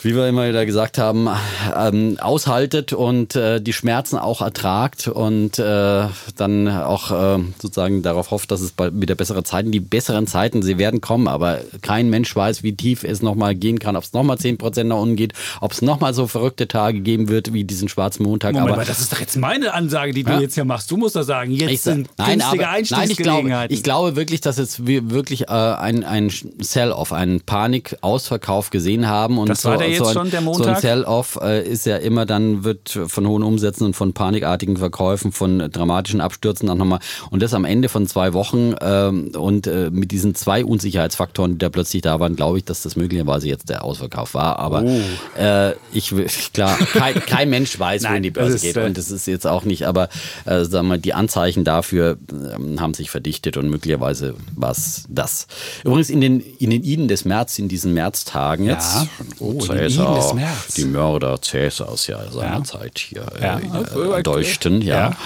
wie 0.00 0.14
wir 0.14 0.28
immer 0.28 0.48
wieder 0.48 0.64
gesagt 0.64 0.98
haben, 0.98 1.28
ähm, 1.76 2.18
aushaltet 2.20 2.92
und 2.92 3.34
äh, 3.34 3.60
die 3.60 3.72
Schmerzen 3.72 4.16
auch 4.16 4.42
ertragt 4.42 5.08
und 5.08 5.58
äh, 5.58 6.06
dann 6.36 6.68
auch 6.68 7.10
äh, 7.10 7.42
sozusagen 7.60 8.02
darauf 8.02 8.30
hofft, 8.30 8.50
dass 8.50 8.60
es 8.60 8.72
bald 8.72 9.00
wieder 9.00 9.14
bessere 9.14 9.42
Zeiten, 9.42 9.72
die 9.72 9.80
besseren 9.80 10.26
Zeiten, 10.26 10.62
sie 10.62 10.78
werden 10.78 11.00
kommen, 11.00 11.26
aber 11.26 11.58
kein 11.82 12.10
Mensch 12.10 12.34
weiß, 12.34 12.62
wie 12.62 12.76
tief 12.76 13.02
es 13.02 13.22
nochmal 13.22 13.54
gehen 13.54 13.78
kann, 13.78 13.96
ob 13.96 14.04
es 14.04 14.12
nochmal 14.12 14.36
10% 14.36 14.84
nach 14.84 14.96
unten 14.98 15.16
geht, 15.16 15.32
ob 15.60 15.72
es 15.72 15.82
nochmal 15.82 16.14
so 16.14 16.26
verrückte 16.26 16.68
Tage 16.68 17.00
geben 17.00 17.28
wird 17.28 17.52
wie 17.52 17.64
diesen 17.64 17.88
schwarzen 17.88 18.22
Montag. 18.22 18.52
Moment 18.52 18.68
aber 18.70 18.76
mal, 18.82 18.86
das 18.86 19.00
ist 19.00 19.12
doch 19.12 19.20
jetzt 19.20 19.36
meine 19.36 19.74
Ansage, 19.74 20.12
die 20.12 20.22
du 20.22 20.32
Ja. 20.32 20.40
jetzt 20.40 20.54
hier 20.54 20.64
machst. 20.64 20.90
Du 20.90 20.96
musst 20.96 21.16
doch 21.16 21.22
sagen, 21.24 21.50
jetzt 21.52 21.70
ich, 21.72 21.80
sind 21.82 22.08
nein, 22.18 22.38
günstige 22.38 22.68
aber, 22.68 22.72
nein, 22.72 22.82
ich 22.82 22.88
glaube, 22.88 23.02
Einstiegsgelegenheiten. 23.02 23.74
ich 23.74 23.82
glaube 23.82 24.16
wirklich, 24.16 24.40
dass 24.40 24.58
jetzt 24.58 24.86
wir 24.86 25.10
wirklich 25.10 25.48
äh, 25.48 25.52
ein, 25.52 26.04
ein 26.04 26.30
Sell-off, 26.60 27.12
einen 27.12 27.40
Panik-Ausverkauf 27.40 28.70
gesehen 28.70 29.08
haben. 29.08 29.38
Und 29.38 29.48
Das 29.48 29.62
so, 29.62 29.70
war 29.70 29.78
der 29.78 29.87
jetzt 29.90 29.98
so 30.00 30.06
ein, 30.06 30.12
schon, 30.14 30.30
der 30.30 30.40
So 30.42 30.50
ein 30.50 30.56
Montag? 30.58 30.80
Sell-off 30.80 31.38
äh, 31.42 31.66
ist 31.68 31.86
ja 31.86 31.96
immer 31.96 32.26
dann, 32.26 32.64
wird 32.64 32.98
von 33.06 33.26
hohen 33.26 33.42
Umsätzen 33.42 33.84
und 33.86 33.94
von 33.94 34.12
panikartigen 34.12 34.76
Verkäufen, 34.76 35.32
von 35.32 35.58
dramatischen 35.70 36.20
Abstürzen 36.20 36.68
dann 36.68 36.78
nochmal. 36.78 37.00
Und 37.30 37.42
das 37.42 37.54
am 37.54 37.64
Ende 37.64 37.88
von 37.88 38.06
zwei 38.06 38.32
Wochen 38.32 38.74
ähm, 38.80 39.32
und 39.36 39.66
äh, 39.66 39.90
mit 39.90 40.10
diesen 40.10 40.34
zwei 40.34 40.64
Unsicherheitsfaktoren, 40.64 41.52
die 41.52 41.58
da 41.58 41.68
plötzlich 41.68 42.02
da 42.02 42.20
waren, 42.20 42.36
glaube 42.36 42.58
ich, 42.58 42.64
dass 42.64 42.82
das 42.82 42.96
möglicherweise 42.96 43.48
jetzt 43.48 43.68
der 43.68 43.84
Ausverkauf 43.84 44.34
war. 44.34 44.58
Aber 44.58 44.84
Oh. 44.84 45.40
äh, 45.40 45.74
ich 45.92 46.14
will, 46.16 46.26
klar, 46.54 46.76
kein, 46.92 47.14
kein 47.14 47.50
Mensch 47.50 47.78
weiß, 47.78 48.02
Nein, 48.02 48.12
wohin 48.12 48.22
die 48.22 48.30
Börse 48.30 48.58
geht. 48.58 48.76
äh, 48.76 48.84
Und 48.84 48.96
das 48.98 49.10
ist 49.10 49.26
jetzt 49.26 49.46
auch 49.46 49.64
nicht, 49.64 49.86
aber 49.86 50.08
äh, 50.44 50.64
sagen 50.64 50.72
wir, 50.72 50.82
mal, 50.94 50.98
die 50.98 51.14
Anzeichen 51.14 51.64
dafür 51.64 52.16
ähm, 52.54 52.80
haben 52.80 52.94
sich 52.94 53.10
verdichtet 53.10 53.56
und 53.56 53.68
möglicherweise 53.70 54.34
war 54.56 54.70
es 54.70 55.04
das. 55.08 55.46
Übrigens 55.84 56.10
in 56.10 56.20
den, 56.20 56.40
in 56.40 56.70
den 56.70 56.82
Iden 56.84 57.08
des 57.08 57.24
März, 57.24 57.58
in 57.58 57.68
diesen 57.68 57.94
Märztagen 57.94 58.66
jetzt, 58.66 58.94
Ja. 58.94 59.06
Oh, 59.40 59.58
zwei 59.60 59.77
Cäsar, 59.78 60.36
die 60.76 60.84
Mörder 60.84 61.40
Cäsars 61.40 62.06
ja 62.06 62.30
seinerzeit 62.30 62.98
hier 62.98 63.26
ja. 63.40 63.58
Äh, 63.58 64.22
deuchten. 64.22 64.82
Ja. 64.82 65.16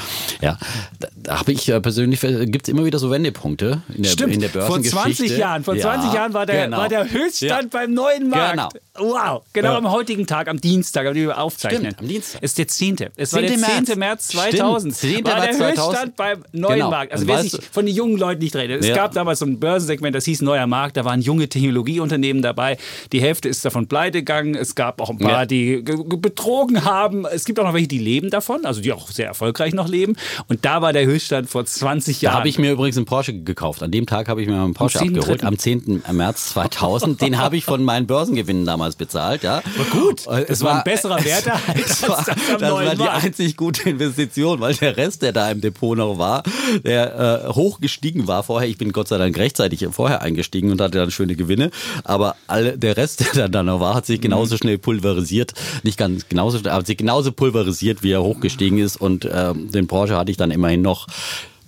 ja. 0.41 0.59
Da, 0.99 1.09
da 1.15 1.41
habe 1.41 1.53
ich 1.53 1.69
äh, 1.69 1.81
persönlich, 1.81 2.21
gibt 2.21 2.69
es 2.69 2.69
immer 2.69 2.85
wieder 2.85 2.99
so 2.99 3.11
Wendepunkte 3.11 3.83
in 3.95 4.03
der, 4.03 4.11
Stimmt. 4.11 4.35
in 4.35 4.41
der 4.41 4.49
Börsengeschichte. 4.49 4.97
Vor 4.97 5.05
20 5.05 5.39
Jahren, 5.39 5.65
vor 5.65 5.77
20 5.77 6.13
Jahren 6.13 6.35
war 6.35 6.47
der, 6.47 6.65
genau. 6.65 6.79
war 6.79 6.89
der 6.89 7.11
Höchststand 7.11 7.71
beim 7.71 7.95
neuen 7.95 8.29
Markt. 8.29 8.53
Genau. 8.53 8.69
Wow, 9.15 9.43
genau 9.53 9.77
am 9.77 9.91
heutigen 9.91 10.27
Tag, 10.27 10.49
am 10.49 10.61
Dienstag, 10.61 11.07
am 11.07 11.15
wir 11.15 11.39
aufzeichnen. 11.39 11.93
Stimmt, 11.93 12.01
am 12.01 12.09
Dienstag. 12.09 12.43
Ist 12.43 12.59
der 12.59 12.69
10. 12.69 12.97
Es 13.17 13.31
10. 13.31 13.43
war 13.43 13.49
der 13.49 13.85
10. 13.85 13.99
März, 13.99 14.29
2000. 14.29 14.95
Stimmt, 14.95 15.15
10. 15.15 15.25
war 15.25 15.41
der 15.41 15.57
März 15.57 15.79
Höchststand 15.79 16.17
beim 16.17 16.45
neuen 16.53 16.75
genau. 16.75 16.91
Markt. 16.91 17.13
Also, 17.13 17.25
also 17.25 17.33
wer 17.33 17.43
sich 17.43 17.59
von 17.71 17.87
den 17.87 17.95
jungen 17.95 18.19
Leuten 18.19 18.43
nicht 18.43 18.55
redet. 18.55 18.81
Es 18.81 18.89
ja. 18.89 18.95
gab 18.95 19.13
damals 19.13 19.39
so 19.39 19.47
ein 19.47 19.59
Börsensegment, 19.59 20.15
das 20.15 20.25
hieß 20.27 20.43
Neuer 20.43 20.67
Markt. 20.67 20.97
Da 20.97 21.05
waren 21.05 21.23
junge 21.23 21.49
Technologieunternehmen 21.49 22.43
dabei. 22.43 22.77
Die 23.13 23.21
Hälfte 23.21 23.49
ist 23.49 23.65
davon 23.65 23.87
pleite 23.87 24.19
gegangen. 24.19 24.42
Es 24.55 24.75
gab 24.75 25.01
auch 25.01 25.11
ein 25.11 25.19
paar, 25.19 25.31
ja. 25.31 25.47
die 25.47 25.83
betrogen 25.83 26.85
haben. 26.85 27.25
Es 27.27 27.45
gibt 27.45 27.59
auch 27.59 27.65
noch 27.65 27.75
welche, 27.75 27.89
die 27.89 27.99
leben 27.99 28.31
davon, 28.31 28.65
also 28.65 28.81
die 28.81 28.93
auch 28.93 29.11
sehr 29.11 29.27
erfolgreich 29.27 29.75
noch 29.75 29.89
leben. 29.89 30.17
Und 30.49 30.65
da 30.65 30.83
war 30.83 30.93
der 30.93 31.07
Höchststand 31.07 31.49
vor 31.49 31.65
20 31.65 32.23
Jahren. 32.23 32.33
Da 32.33 32.39
habe 32.39 32.49
ich 32.49 32.59
mir 32.59 32.73
übrigens 32.73 32.97
einen 32.97 33.07
Porsche 33.07 33.33
gekauft. 33.33 33.83
An 33.83 33.91
dem 33.91 34.07
Tag 34.07 34.29
habe 34.29 34.43
ich 34.43 34.49
mir 34.49 34.61
einen 34.61 34.75
Porsche 34.75 35.01
am 35.01 35.09
abgeholt. 35.09 35.45
Am 35.45 35.59
10. 35.59 36.03
März 36.13 36.51
2000. 36.51 37.21
Den 37.21 37.39
habe 37.39 37.57
ich 37.57 37.65
von 37.65 37.85
meinen 37.85 38.07
Börsengewinnen 38.07 38.65
damals 38.65 38.97
bezahlt. 38.97 39.43
Ja. 39.43 39.63
War 39.77 40.01
gut. 40.01 40.27
Äh, 40.27 40.43
es, 40.43 40.51
es 40.51 40.65
war 40.65 40.79
ein 40.79 40.85
besserer 40.85 41.23
Wert 41.25 41.49
als 41.49 42.09
war, 42.09 42.25
das, 42.25 42.37
das 42.59 42.61
war 42.61 42.95
die 42.95 43.03
einzig 43.03 43.57
gute 43.57 43.91
Investition, 43.91 44.61
weil 44.61 44.75
der 44.75 44.97
Rest, 44.97 45.23
der 45.23 45.33
da 45.33 45.51
im 45.51 45.61
Depot 45.61 45.97
noch 45.97 46.19
war, 46.19 46.43
der 46.85 47.47
äh, 47.47 47.53
hochgestiegen 47.53 48.27
war 48.27 48.43
vorher. 48.43 48.69
Ich 48.69 48.79
bin 48.79 48.93
Gott 48.93 49.09
sei 49.09 49.19
Dank 49.19 49.37
rechtzeitig 49.39 49.87
vorher 49.91 50.23
eingestiegen 50.23 50.71
und 50.71 50.81
hatte 50.81 50.99
dann 50.99 51.11
schöne 51.11 51.37
Gewinne. 51.37 51.71
Aber 52.05 52.37
alle, 52.47 52.79
der 52.79 52.97
Rest, 52.97 53.35
der 53.37 53.49
dann 53.49 53.67
noch 53.67 53.81
war, 53.81 53.95
hat 53.95 54.07
sich 54.07 54.21
genauso 54.33 54.57
schnell 54.57 54.79
pulverisiert. 54.79 55.53
Nicht 55.83 55.99
ganz 55.99 56.29
genauso, 56.29 56.59
aber 56.59 56.73
hat 56.73 56.87
sich 56.87 56.97
genauso 56.97 57.33
pulverisiert, 57.33 58.03
wie 58.03 58.13
er 58.13 58.23
hochgestiegen 58.23 58.79
ist. 58.79 58.97
Und 58.97 59.25
äh, 59.25 59.53
den 59.55 59.87
Porsche 59.87 60.17
hatte 60.17 60.31
ich 60.31 60.37
dann 60.37 60.51
immerhin 60.51 60.83
noch 60.83 61.07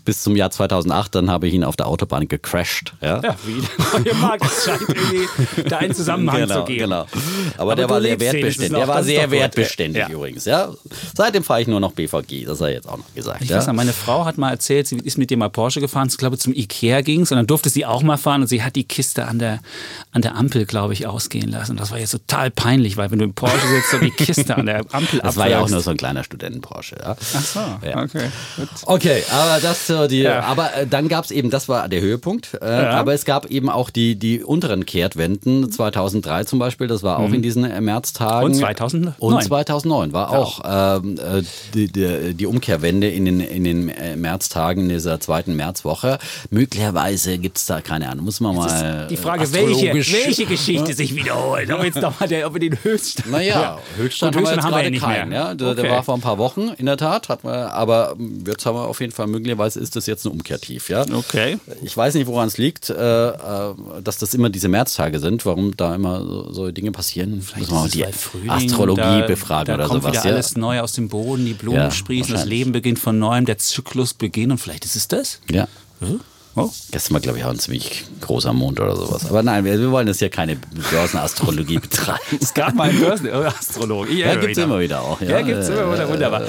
bis 0.05 0.23
zum 0.23 0.37
Jahr 0.37 0.51
2008, 0.51 1.15
dann 1.15 1.31
habe 1.31 1.49
ich 1.49 1.55
ihn 1.55 1.65
auf 1.65 1.77
der 1.77 1.87
Autobahn 1.87 2.29
gecrashed. 2.29 2.93
Ja, 3.01 3.21
ja 3.21 3.37
wie 3.45 3.63
der 4.03 4.15
neue 4.15 4.15
Markt 4.21 4.45
scheint 4.65 4.83
irgendwie 4.83 5.69
da 5.69 5.79
einen 5.79 5.95
Zusammenhang 5.95 6.41
genau, 6.43 6.61
zu 6.61 6.65
geben. 6.67 6.81
Genau. 6.81 7.07
Aber, 7.57 7.73
Aber 7.73 7.77
der 7.77 7.91
war 7.91 8.01
sehr 8.01 8.21
wertbeständig. 8.21 8.79
Der 8.79 8.89
war 8.89 9.03
sehr 9.03 9.31
wertbeständig 9.31 10.03
ja. 10.03 10.09
übrigens. 10.09 10.45
Ja. 10.45 10.71
Seitdem 11.15 11.43
fahre 11.43 11.63
ich 11.63 11.69
nur 11.69 11.81
noch 11.81 11.93
BVG, 11.93 12.45
das 12.47 12.61
hat 12.61 12.69
er 12.69 12.75
jetzt 12.75 12.89
auch 12.89 12.99
noch 12.99 13.15
gesagt. 13.15 13.43
Ich 13.43 13.49
ja. 13.49 13.57
weiß 13.57 13.67
noch, 13.67 13.75
meine 13.75 13.93
Frau 13.93 14.25
hat 14.25 14.39
mal 14.39 14.51
erzählt, 14.51 14.87
sie 14.87 14.97
ist 14.97 15.19
mit 15.19 15.31
dir 15.31 15.37
mal 15.37 15.51
Porsche 15.51 15.81
gefahren, 15.81 16.09
ich 16.11 16.19
glaube 16.19 16.39
zum 16.39 16.53
Ikea 16.53 17.01
ging 17.01 17.23
es 17.23 17.33
und 17.33 17.37
dann 17.37 17.47
durfte 17.47 17.71
sie 17.71 17.87
auch 17.87 18.03
mal 18.03 18.17
fahren 18.17 18.43
und 18.43 18.49
sie 18.49 18.63
hat 18.63 18.77
die 18.77 18.85
Kiste 18.85 19.27
an 19.27 19.39
der, 19.39 19.61
an 20.13 20.23
der 20.23 20.37
Ampel, 20.37 20.67
glaube 20.67 20.93
ich, 20.93 21.07
ausgehen 21.07 21.51
lassen. 21.51 21.73
Und 21.73 21.81
das 21.81 21.91
war 21.91 21.99
jetzt 21.99 22.13
total 22.13 22.51
peinlich, 22.51 22.97
weil 22.97 23.11
wenn 23.11 23.19
du 23.19 23.25
im 23.25 23.35
Porsche 23.35 23.67
sitzt 23.69 23.95
und 23.95 24.03
die 24.03 24.11
Kiste 24.11 24.57
an 24.57 24.67
der 24.67 24.85
Ampel 24.93 25.21
Das 25.21 25.37
war 25.37 25.49
ja 25.49 25.61
auch 25.61 25.69
nur 25.69 25.81
so 25.81 25.91
ein 25.91 25.97
kleiner 25.97 26.25
Studenten-Porsche. 26.25 26.97
Ja. 27.01 27.17
Ach 27.19 27.43
so, 27.43 27.61
okay. 27.83 28.31
Gut. 28.57 28.69
Okay, 28.83 29.23
aber 29.31 29.61
das 29.61 29.87
so 29.95 30.07
die, 30.09 30.23
ja. 30.23 30.41
aber 30.41 30.75
äh, 30.77 30.87
dann 30.87 31.09
gab 31.09 31.25
es 31.25 31.31
eben, 31.31 31.51
das 31.51 31.69
war 31.69 31.89
der 31.89 32.01
Höhepunkt, 32.01 32.59
äh, 32.61 32.67
ja. 32.67 32.91
aber 32.91 33.15
es 33.15 33.25
gab 33.25 33.51
eben 33.51 33.69
auch 33.69 33.91
die, 33.91 34.17
die 34.17 34.43
unteren 34.43 34.87
Kehrtwenden, 34.87 35.71
2003 35.71 36.45
zum 36.45 36.59
Beispiel, 36.59 36.87
das 36.87 37.03
war 37.03 37.19
auch 37.19 37.29
mhm. 37.29 37.35
in 37.35 37.43
diesen 37.43 37.65
äh, 37.65 37.81
Märztagen. 37.81 38.47
Und 38.47 38.55
2009. 38.55 39.15
Und 39.19 39.43
2009 39.43 40.13
war 40.13 40.33
ja. 40.33 40.39
auch 40.39 40.61
ähm, 40.65 41.17
äh, 41.19 41.43
die, 41.75 41.91
die, 41.91 42.35
die, 42.35 42.47
Umkehrwende 42.47 43.09
in 43.09 43.25
den, 43.25 43.41
in 43.41 43.65
den 43.65 43.89
äh, 43.89 44.17
Märztagen 44.17 44.89
dieser 44.89 45.21
zweiten 45.21 45.57
Märzwoche. 45.57 46.19
Möglicherweise 46.51 47.39
gibt 47.39 47.59
es 47.59 47.67
da, 47.67 47.81
keine 47.81 48.09
Ahnung, 48.09 48.25
muss 48.25 48.41
man 48.41 48.57
mal. 48.57 49.07
Die 49.09 49.17
Frage, 49.17 49.53
welche, 49.53 49.95
welche 49.95 50.47
Geschichte 50.47 50.95
sich 50.95 51.15
wiederholt. 51.15 51.71
Ob, 51.73 51.85
jetzt 51.85 52.01
noch 52.01 52.19
mal 52.21 52.29
der, 52.29 52.47
ob 52.47 52.55
wir 52.55 52.61
den 52.61 52.79
Höchststand. 52.83 53.31
Naja, 53.31 53.79
Höchststand, 53.97 54.37
Höchststand 54.37 54.65
haben 54.65 54.75
wir 54.75 54.85
jetzt 54.85 55.01
gerade 55.01 55.15
keinen. 55.15 55.33
Ja? 55.33 55.55
Der, 55.55 55.69
okay. 55.69 55.83
der, 55.83 55.91
war 55.91 56.03
vor 56.03 56.15
ein 56.15 56.21
paar 56.21 56.39
Wochen, 56.39 56.73
in 56.77 56.87
der 56.87 56.97
Tat, 56.97 57.29
hat 57.29 57.45
man, 57.45 57.55
aber 57.55 58.17
jetzt 58.47 58.67
haben 58.67 58.77
wir 58.77 58.87
auf 58.87 59.01
jeden 59.01 59.13
Fall, 59.13 59.27
möglicherweise 59.27 59.81
ist 59.85 59.97
das 59.97 60.07
jetzt 60.07 60.27
eine 60.27 60.33
Umkehr 60.33 60.59
tief. 60.59 60.89
Ja? 60.89 61.05
Okay. 61.11 61.59
Ich 61.83 61.97
weiß 61.97 62.15
nicht, 62.15 62.27
woran 62.27 62.49
es 62.49 62.59
liegt, 62.59 62.91
äh, 62.91 63.29
äh, 63.29 63.75
dass 64.03 64.19
das 64.19 64.35
immer 64.35 64.51
diese 64.51 64.69
Märztage 64.69 65.21
sind, 65.21 65.47
warum 65.47 65.77
da 65.77 65.95
immer 65.95 66.53
so, 66.53 66.71
Dinge 66.71 66.91
passieren. 66.91 67.41
Vielleicht 67.43 67.71
muss 67.71 67.81
man 67.83 67.91
die 67.91 68.13
Frühling, 68.13 68.51
Astrologie 68.51 69.01
da, 69.01 69.27
befragen 69.27 69.67
da 69.67 69.75
oder 69.75 69.87
kommt 69.87 70.03
sowas. 70.03 70.15
Wieder 70.15 70.25
ja. 70.25 70.35
alles 70.35 70.57
neu 70.57 70.81
aus 70.81 70.93
dem 70.93 71.09
Boden, 71.09 71.45
die 71.45 71.55
Blumen 71.55 71.79
ja, 71.79 71.91
sprießen, 71.91 72.35
das 72.35 72.47
Leben 72.47 72.73
beginnt 72.73 72.99
von 72.99 73.19
neuem, 73.19 73.45
der 73.45 73.59
Zyklus 73.59 74.15
beginnt 74.15 74.53
und 74.53 74.59
vielleicht 74.59 74.85
ist 74.85 74.97
es 74.97 75.07
das? 75.07 75.41
Ja. 75.51 75.69
Hm? 76.01 76.21
Oh. 76.57 76.71
Gestern 76.93 77.15
war, 77.15 77.21
glaube 77.21 77.39
ich, 77.39 77.45
auch 77.45 77.51
ein 77.51 77.59
ziemlich 77.59 78.05
großer 78.21 78.53
Mond 78.53 78.79
oder 78.79 78.95
sowas. 78.95 79.27
Aber 79.27 79.43
nein, 79.43 79.65
wir, 79.65 79.79
wir 79.79 79.91
wollen 79.91 80.07
jetzt 80.07 80.21
ja 80.21 80.29
keine 80.29 80.57
Börsenastrologie 80.91 81.79
betreiben. 81.79 82.21
es 82.41 82.55
gab 82.55 82.75
mal 82.75 82.91
einen 82.91 83.01
Börsenastrologen. 83.01 84.17
Ja, 84.17 84.37
gibt 84.37 84.57
es 84.57 84.63
immer 84.63 84.79
wieder 84.79 85.03
auch. 85.03 85.21
Ja, 85.21 85.31
ja 85.31 85.43
gibt 85.43 85.59
es 85.59 85.69
immer 85.69 85.93
wieder. 85.93 86.09
Wunderbar. 86.09 86.43
Äh, 86.43 86.47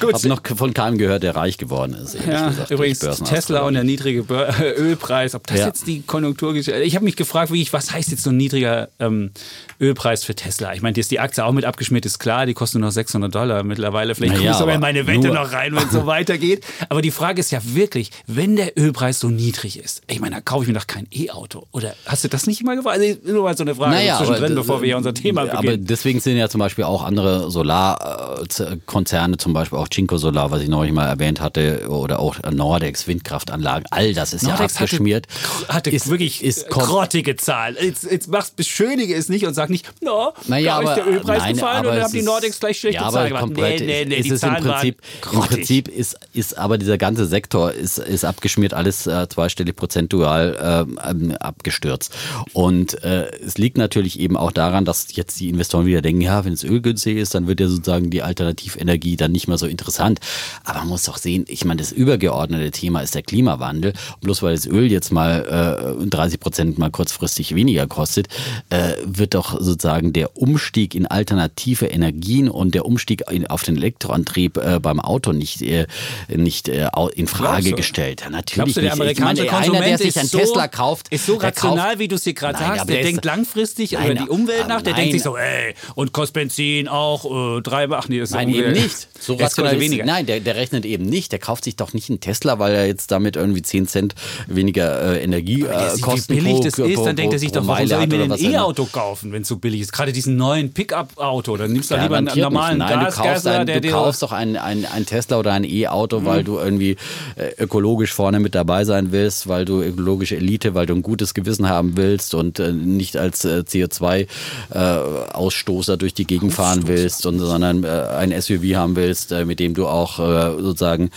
Gut. 0.00 0.14
habe 0.14 0.28
noch 0.28 0.42
von 0.56 0.72
keinem 0.72 0.96
gehört, 0.96 1.24
der 1.24 1.34
reich 1.34 1.58
geworden 1.58 1.94
ist. 1.94 2.16
Ja, 2.26 2.48
gesagt, 2.48 2.70
übrigens 2.70 3.00
Tesla 3.00 3.62
und 3.62 3.74
der 3.74 3.84
niedrige 3.84 4.22
Bör 4.22 4.54
Ölpreis. 4.78 5.34
Ob 5.34 5.46
das 5.48 5.58
ja. 5.58 5.66
jetzt 5.66 5.86
die 5.88 6.02
Konjunkturgeschichte 6.02 6.80
Ich 6.82 6.94
habe 6.94 7.04
mich 7.04 7.16
gefragt, 7.16 7.52
wie 7.52 7.62
ich, 7.62 7.72
was 7.72 7.92
heißt 7.92 8.10
jetzt 8.12 8.22
so 8.22 8.30
ein 8.30 8.36
niedriger 8.36 8.90
ähm, 9.00 9.32
Ölpreis 9.80 10.22
für 10.22 10.36
Tesla? 10.36 10.72
Ich 10.74 10.82
meine, 10.82 10.96
ist 10.98 11.10
die 11.10 11.18
Aktie 11.18 11.44
auch 11.44 11.52
mit 11.52 11.64
abgeschmiert, 11.64 12.06
ist 12.06 12.20
klar. 12.20 12.46
Die 12.46 12.54
kostet 12.54 12.80
nur 12.80 12.88
noch 12.88 12.94
600 12.94 13.34
Dollar 13.34 13.64
mittlerweile. 13.64 14.14
Vielleicht 14.14 14.40
ja, 14.40 14.56
aber 14.58 14.78
meine 14.78 15.06
Wette 15.08 15.28
noch 15.28 15.52
rein, 15.52 15.74
wenn 15.74 15.84
es 15.84 15.92
so 15.92 16.06
weitergeht. 16.06 16.64
Aber 16.88 17.02
die 17.02 17.10
Frage 17.10 17.40
ist 17.40 17.50
ja 17.50 17.60
wirklich, 17.64 18.12
wenn 18.26 18.54
der 18.54 18.78
Ölpreis 18.78 19.18
so 19.18 19.31
niedrig 19.36 19.78
ist. 19.78 20.02
Ich 20.06 20.20
meine, 20.20 20.36
da 20.36 20.40
kaufe 20.40 20.62
ich 20.62 20.68
mir 20.68 20.74
doch 20.74 20.86
kein 20.86 21.06
E-Auto. 21.12 21.66
Oder 21.72 21.94
hast 22.06 22.24
du 22.24 22.28
das 22.28 22.46
nicht 22.46 22.62
mal 22.64 22.76
gefragt? 22.76 23.00
Also 23.00 23.32
nur 23.32 23.44
mal 23.44 23.56
so 23.56 23.64
eine 23.64 23.74
Frage 23.74 23.92
naja, 23.92 24.18
zwischendrin, 24.18 24.54
bevor 24.54 24.80
wir 24.80 24.86
hier 24.86 24.96
unser 24.96 25.14
Thema 25.14 25.42
beginnen. 25.44 25.58
Aber 25.58 25.76
deswegen 25.76 26.20
sind 26.20 26.36
ja 26.36 26.48
zum 26.48 26.58
Beispiel 26.58 26.84
auch 26.84 27.02
andere 27.02 27.50
Solarkonzerne, 27.50 29.36
zum 29.36 29.52
Beispiel 29.52 29.78
auch 29.78 29.88
Cinco 29.88 30.18
Solar, 30.18 30.50
was 30.50 30.62
ich 30.62 30.68
neulich 30.68 30.92
mal 30.92 31.06
erwähnt 31.06 31.40
hatte, 31.40 31.88
oder 31.88 32.20
auch 32.20 32.36
Nordex 32.50 33.06
Windkraftanlagen. 33.06 33.86
All 33.90 34.14
das 34.14 34.32
ist 34.32 34.42
Nordex 34.42 34.74
ja 34.74 34.82
abgeschmiert. 34.82 35.26
Hatte, 35.64 35.74
hatte 35.74 35.90
ist, 35.90 36.08
wirklich 36.08 36.42
ist 36.42 36.68
grottige 36.68 37.36
Zahlen. 37.36 37.76
Jetzt, 37.80 38.04
jetzt 38.04 38.28
machst, 38.28 38.56
beschönige 38.56 39.14
es 39.14 39.28
nicht 39.28 39.46
und 39.46 39.54
sag 39.54 39.70
nicht, 39.70 39.86
no, 40.02 40.32
naja, 40.46 40.78
aber, 40.78 40.90
ist 40.90 40.96
der 40.96 41.06
Ölpreis 41.06 41.38
nein, 41.42 41.54
gefallen 41.54 41.86
und 41.86 41.94
dann 41.94 42.04
haben 42.04 42.12
die 42.12 42.22
Nordex 42.22 42.60
gleich 42.60 42.78
schlechte 42.78 43.02
ja, 43.02 43.10
Zahlen 43.10 43.28
gemacht. 43.28 43.48
Nee, 43.54 43.80
nee, 43.80 44.04
nee, 44.04 44.22
die 44.22 44.34
Zahlen 44.34 44.64
im 44.64 44.70
Prinzip, 44.70 45.02
Im 45.32 45.40
Prinzip 45.40 45.88
ist, 45.88 46.16
ist 46.32 46.58
aber 46.58 46.78
dieser 46.78 46.98
ganze 46.98 47.26
Sektor 47.26 47.72
ist, 47.72 47.98
ist 47.98 48.24
abgeschmiert, 48.24 48.74
alles 48.74 49.06
äh, 49.06 49.21
zweistellig 49.28 49.76
prozentual 49.76 50.86
äh, 50.88 51.34
abgestürzt. 51.36 52.14
Und 52.52 53.02
äh, 53.04 53.30
es 53.44 53.58
liegt 53.58 53.78
natürlich 53.78 54.18
eben 54.20 54.36
auch 54.36 54.52
daran, 54.52 54.84
dass 54.84 55.14
jetzt 55.14 55.40
die 55.40 55.48
Investoren 55.48 55.86
wieder 55.86 56.02
denken, 56.02 56.20
ja, 56.20 56.44
wenn 56.44 56.52
es 56.52 56.64
Öl 56.64 56.80
günstig 56.80 57.16
ist, 57.16 57.34
dann 57.34 57.46
wird 57.46 57.60
ja 57.60 57.68
sozusagen 57.68 58.10
die 58.10 58.22
Alternativenergie 58.22 59.16
dann 59.16 59.32
nicht 59.32 59.48
mehr 59.48 59.58
so 59.58 59.66
interessant. 59.66 60.20
Aber 60.64 60.80
man 60.80 60.88
muss 60.88 61.04
doch 61.04 61.18
sehen, 61.18 61.44
ich 61.48 61.64
meine, 61.64 61.80
das 61.80 61.92
übergeordnete 61.92 62.70
Thema 62.70 63.00
ist 63.00 63.14
der 63.14 63.22
Klimawandel. 63.22 63.92
Und 64.14 64.20
bloß 64.20 64.42
weil 64.42 64.54
das 64.54 64.66
Öl 64.66 64.90
jetzt 64.90 65.12
mal 65.12 65.96
äh, 66.00 66.06
30 66.06 66.40
Prozent 66.40 66.78
mal 66.78 66.90
kurzfristig 66.90 67.54
weniger 67.54 67.86
kostet, 67.86 68.28
äh, 68.70 68.94
wird 69.04 69.34
doch 69.34 69.60
sozusagen 69.60 70.12
der 70.12 70.36
Umstieg 70.36 70.94
in 70.94 71.06
alternative 71.06 71.86
Energien 71.86 72.48
und 72.48 72.74
der 72.74 72.86
Umstieg 72.86 73.24
in, 73.30 73.46
auf 73.46 73.62
den 73.62 73.76
Elektroantrieb 73.76 74.56
äh, 74.56 74.80
beim 74.80 75.00
Auto 75.00 75.32
nicht, 75.32 75.62
äh, 75.62 75.86
nicht 76.28 76.68
äh, 76.68 76.88
in 77.14 77.26
Frage 77.26 77.72
gestellt. 77.72 78.22
Ja, 78.22 78.30
natürlich 78.30 78.76
nicht. 78.76 78.98
Der 78.98 79.11
amerikanische 79.20 79.42
meine, 79.44 79.56
Konsument 79.56 79.84
einer, 79.84 79.98
der 79.98 80.06
sich 80.06 80.18
einen 80.18 80.28
so, 80.28 80.38
Tesla 80.38 80.68
kauft, 80.68 81.08
ist 81.08 81.26
so 81.26 81.36
rational, 81.36 81.88
kauft, 81.88 81.98
wie 81.98 82.08
du 82.08 82.16
es 82.16 82.22
dir 82.22 82.34
gerade 82.34 82.58
sagst. 82.58 82.88
Der 82.88 83.02
denkt 83.02 83.24
langfristig 83.24 83.92
nein, 83.92 84.12
über 84.12 84.14
die 84.14 84.28
Umwelt 84.28 84.68
nach. 84.68 84.82
Der 84.82 84.92
nein, 84.92 85.02
denkt 85.02 85.14
sich 85.14 85.22
so, 85.22 85.36
ey, 85.36 85.74
und 85.94 86.12
kostet 86.12 86.34
Benzin 86.34 86.88
auch 86.88 87.58
äh, 87.58 87.60
drei, 87.62 87.88
ach 87.90 88.08
nee, 88.08 88.18
ist 88.18 88.32
Nein, 88.32 88.48
eben 88.48 88.72
nicht. 88.72 89.08
So 89.18 89.34
rational 89.34 89.78
weniger. 89.78 90.04
Nein, 90.04 90.26
der, 90.26 90.40
der 90.40 90.56
rechnet 90.56 90.84
eben 90.84 91.04
nicht. 91.04 91.32
Der 91.32 91.38
kauft 91.38 91.64
sich 91.64 91.76
doch 91.76 91.92
nicht 91.92 92.10
einen 92.10 92.20
Tesla, 92.20 92.58
weil 92.58 92.74
er 92.74 92.86
jetzt 92.86 93.10
damit 93.10 93.36
irgendwie 93.36 93.62
10 93.62 93.86
Cent 93.86 94.14
weniger 94.46 95.16
äh, 95.16 95.22
Energie 95.22 95.62
äh, 95.62 95.98
kostet. 96.00 96.30
Wie 96.30 96.40
billig 96.40 96.54
pro, 96.54 96.62
das 96.62 96.74
pro, 96.74 96.84
ist, 96.84 96.94
pro, 96.94 97.04
dann 97.04 97.16
denkt 97.16 97.32
er 97.32 97.38
sich 97.38 97.52
doch, 97.52 97.66
warum 97.66 97.86
soll 97.86 98.02
ich 98.02 98.08
mir 98.08 98.22
ein 98.22 98.52
E-Auto 98.52 98.86
kaufen, 98.86 99.32
wenn 99.32 99.42
es 99.42 99.48
so 99.48 99.56
billig 99.56 99.80
ist? 99.80 99.92
Gerade 99.92 100.12
diesen 100.12 100.36
neuen 100.36 100.72
Pickup-Auto, 100.72 101.56
dann 101.56 101.72
nimmst 101.72 101.90
du 101.90 101.94
ja, 101.94 102.02
lieber 102.02 102.16
einen 102.16 102.38
normalen 102.38 102.78
Nein, 102.78 103.00
Gas, 103.00 103.14
du 103.14 103.22
kaufst, 103.22 103.46
ein, 103.46 103.66
du 103.66 103.90
kaufst 103.90 104.22
doch 104.22 104.32
ein, 104.32 104.56
ein, 104.56 104.86
ein 104.86 105.06
Tesla 105.06 105.38
oder 105.38 105.52
ein 105.52 105.64
E-Auto, 105.64 106.20
mhm. 106.20 106.24
weil 106.24 106.44
du 106.44 106.58
irgendwie 106.58 106.96
äh, 107.36 107.62
ökologisch 107.62 108.12
vorne 108.12 108.40
mit 108.40 108.54
dabei 108.54 108.84
sein 108.84 109.01
willst, 109.10 109.48
weil 109.48 109.64
du 109.64 109.82
ökologische 109.82 110.36
Elite, 110.36 110.74
weil 110.74 110.86
du 110.86 110.94
ein 110.94 111.02
gutes 111.02 111.34
Gewissen 111.34 111.68
haben 111.68 111.96
willst 111.96 112.34
und 112.34 112.60
äh, 112.60 112.72
nicht 112.72 113.16
als 113.16 113.44
äh, 113.44 113.64
CO2-Ausstoßer 113.66 115.96
durch 115.96 116.14
die 116.14 116.26
Gegend 116.26 116.54
fahren 116.54 116.86
willst, 116.86 117.26
und, 117.26 117.40
sondern 117.40 117.82
äh, 117.82 117.88
ein 117.88 118.30
SUV 118.40 118.74
haben 118.74 118.94
willst, 118.94 119.32
äh, 119.32 119.44
mit 119.44 119.58
dem 119.58 119.74
du 119.74 119.88
auch 119.88 120.20
äh, 120.20 120.52
sozusagen 120.62 121.10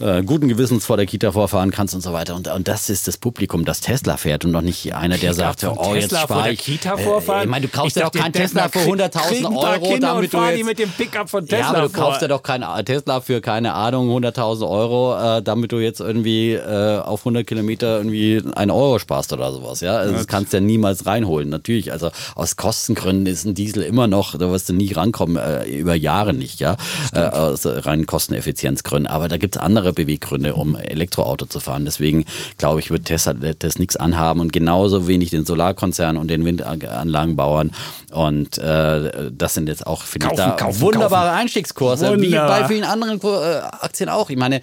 äh, 0.00 0.22
guten 0.22 0.48
Gewissens 0.48 0.84
vor 0.84 0.96
der 0.96 1.06
Kita 1.06 1.32
vorfahren 1.32 1.70
kannst 1.70 1.94
und 1.94 2.00
so 2.00 2.12
weiter. 2.12 2.34
Und, 2.34 2.48
und 2.48 2.68
das 2.68 2.90
ist 2.90 3.08
das 3.08 3.16
Publikum, 3.16 3.64
das 3.64 3.80
Tesla 3.80 4.16
fährt 4.16 4.44
und 4.44 4.50
noch 4.50 4.62
nicht 4.62 4.94
einer, 4.94 5.16
der 5.16 5.34
sagt, 5.34 5.64
oh, 5.64 5.94
jetzt 5.94 6.16
spare 6.16 6.52
ich. 6.52 6.60
Kita 6.60 6.96
vorfahren? 6.96 7.40
Äh, 7.40 7.44
ich 7.44 7.50
meine, 7.50 7.66
du 7.66 7.72
kaufst 7.72 7.96
ja 7.96 8.04
doch 8.04 8.12
keinen 8.12 8.32
Tesla 8.32 8.68
für 8.68 8.80
100.000 8.80 9.44
Euro, 9.56 9.98
damit 9.98 10.32
du 10.32 10.38
jetzt, 10.44 10.64
mit 10.64 10.78
dem 10.78 10.90
Pickup 10.90 11.30
von 11.30 11.46
Tesla 11.46 11.58
Ja, 11.58 11.68
aber 11.68 11.82
du 11.82 11.88
vor. 11.88 12.04
kaufst 12.04 12.22
ja 12.22 12.28
doch 12.28 12.42
keinen 12.42 12.84
Tesla 12.84 13.20
für, 13.20 13.40
keine 13.40 13.74
Ahnung, 13.74 14.10
100.000 14.10 14.68
Euro, 14.68 15.38
äh, 15.38 15.42
damit 15.42 15.72
du 15.72 15.78
jetzt 15.78 16.00
irgendwie 16.00 16.52
äh, 16.52 16.98
auf 16.98 17.20
100 17.20 17.46
Kilometer 17.46 17.98
irgendwie 17.98 18.42
einen 18.54 18.70
Euro 18.70 18.98
sparst 18.98 19.32
oder 19.32 19.52
sowas. 19.52 19.80
Ja, 19.80 19.96
also 19.96 20.14
das 20.14 20.26
kannst 20.26 20.52
du 20.52 20.58
ja 20.58 20.60
niemals 20.60 21.06
reinholen. 21.06 21.48
Natürlich, 21.48 21.92
also 21.92 22.10
aus 22.34 22.56
Kostengründen 22.56 23.26
ist 23.26 23.44
ein 23.44 23.54
Diesel 23.54 23.82
immer 23.82 24.06
noch, 24.06 24.36
da 24.36 24.50
wirst 24.50 24.68
du 24.68 24.72
nie 24.72 24.92
rankommen, 24.92 25.36
äh, 25.36 25.64
über 25.66 25.94
Jahre 25.94 26.34
nicht, 26.34 26.60
ja, 26.60 26.76
äh, 27.12 27.20
aus 27.20 27.64
reinen 27.64 28.06
Kosteneffizienzgründen. 28.06 29.06
Aber 29.06 29.28
da 29.28 29.36
gibt 29.36 29.56
es 29.56 29.62
andere 29.62 29.85
Beweggründe, 29.92 30.54
um 30.54 30.76
Elektroauto 30.76 31.46
zu 31.46 31.60
fahren. 31.60 31.84
Deswegen 31.84 32.24
glaube 32.58 32.80
ich, 32.80 32.90
wird 32.90 33.04
Tesla 33.04 33.34
das 33.34 33.78
nichts 33.78 33.96
anhaben 33.96 34.40
und 34.40 34.52
genauso 34.52 35.06
wenig 35.08 35.30
den 35.30 35.44
Solarkonzern 35.44 36.16
und 36.16 36.28
den 36.28 36.44
Windanlagenbauern. 36.44 37.72
Und 38.12 38.58
äh, 38.58 39.30
das 39.32 39.54
sind 39.54 39.68
jetzt 39.68 39.86
auch, 39.86 40.02
finde 40.02 40.28
ich, 40.30 40.36
da 40.36 40.50
kaufen, 40.50 40.80
wunderbare 40.80 41.32
Einstiegskurse, 41.32 42.16
wie 42.20 42.26
Wunderbar. 42.26 42.60
bei 42.60 42.68
vielen 42.68 42.84
anderen 42.84 43.20
äh, 43.22 43.58
Aktien 43.80 44.08
auch. 44.08 44.30
Ich 44.30 44.36
meine, 44.36 44.60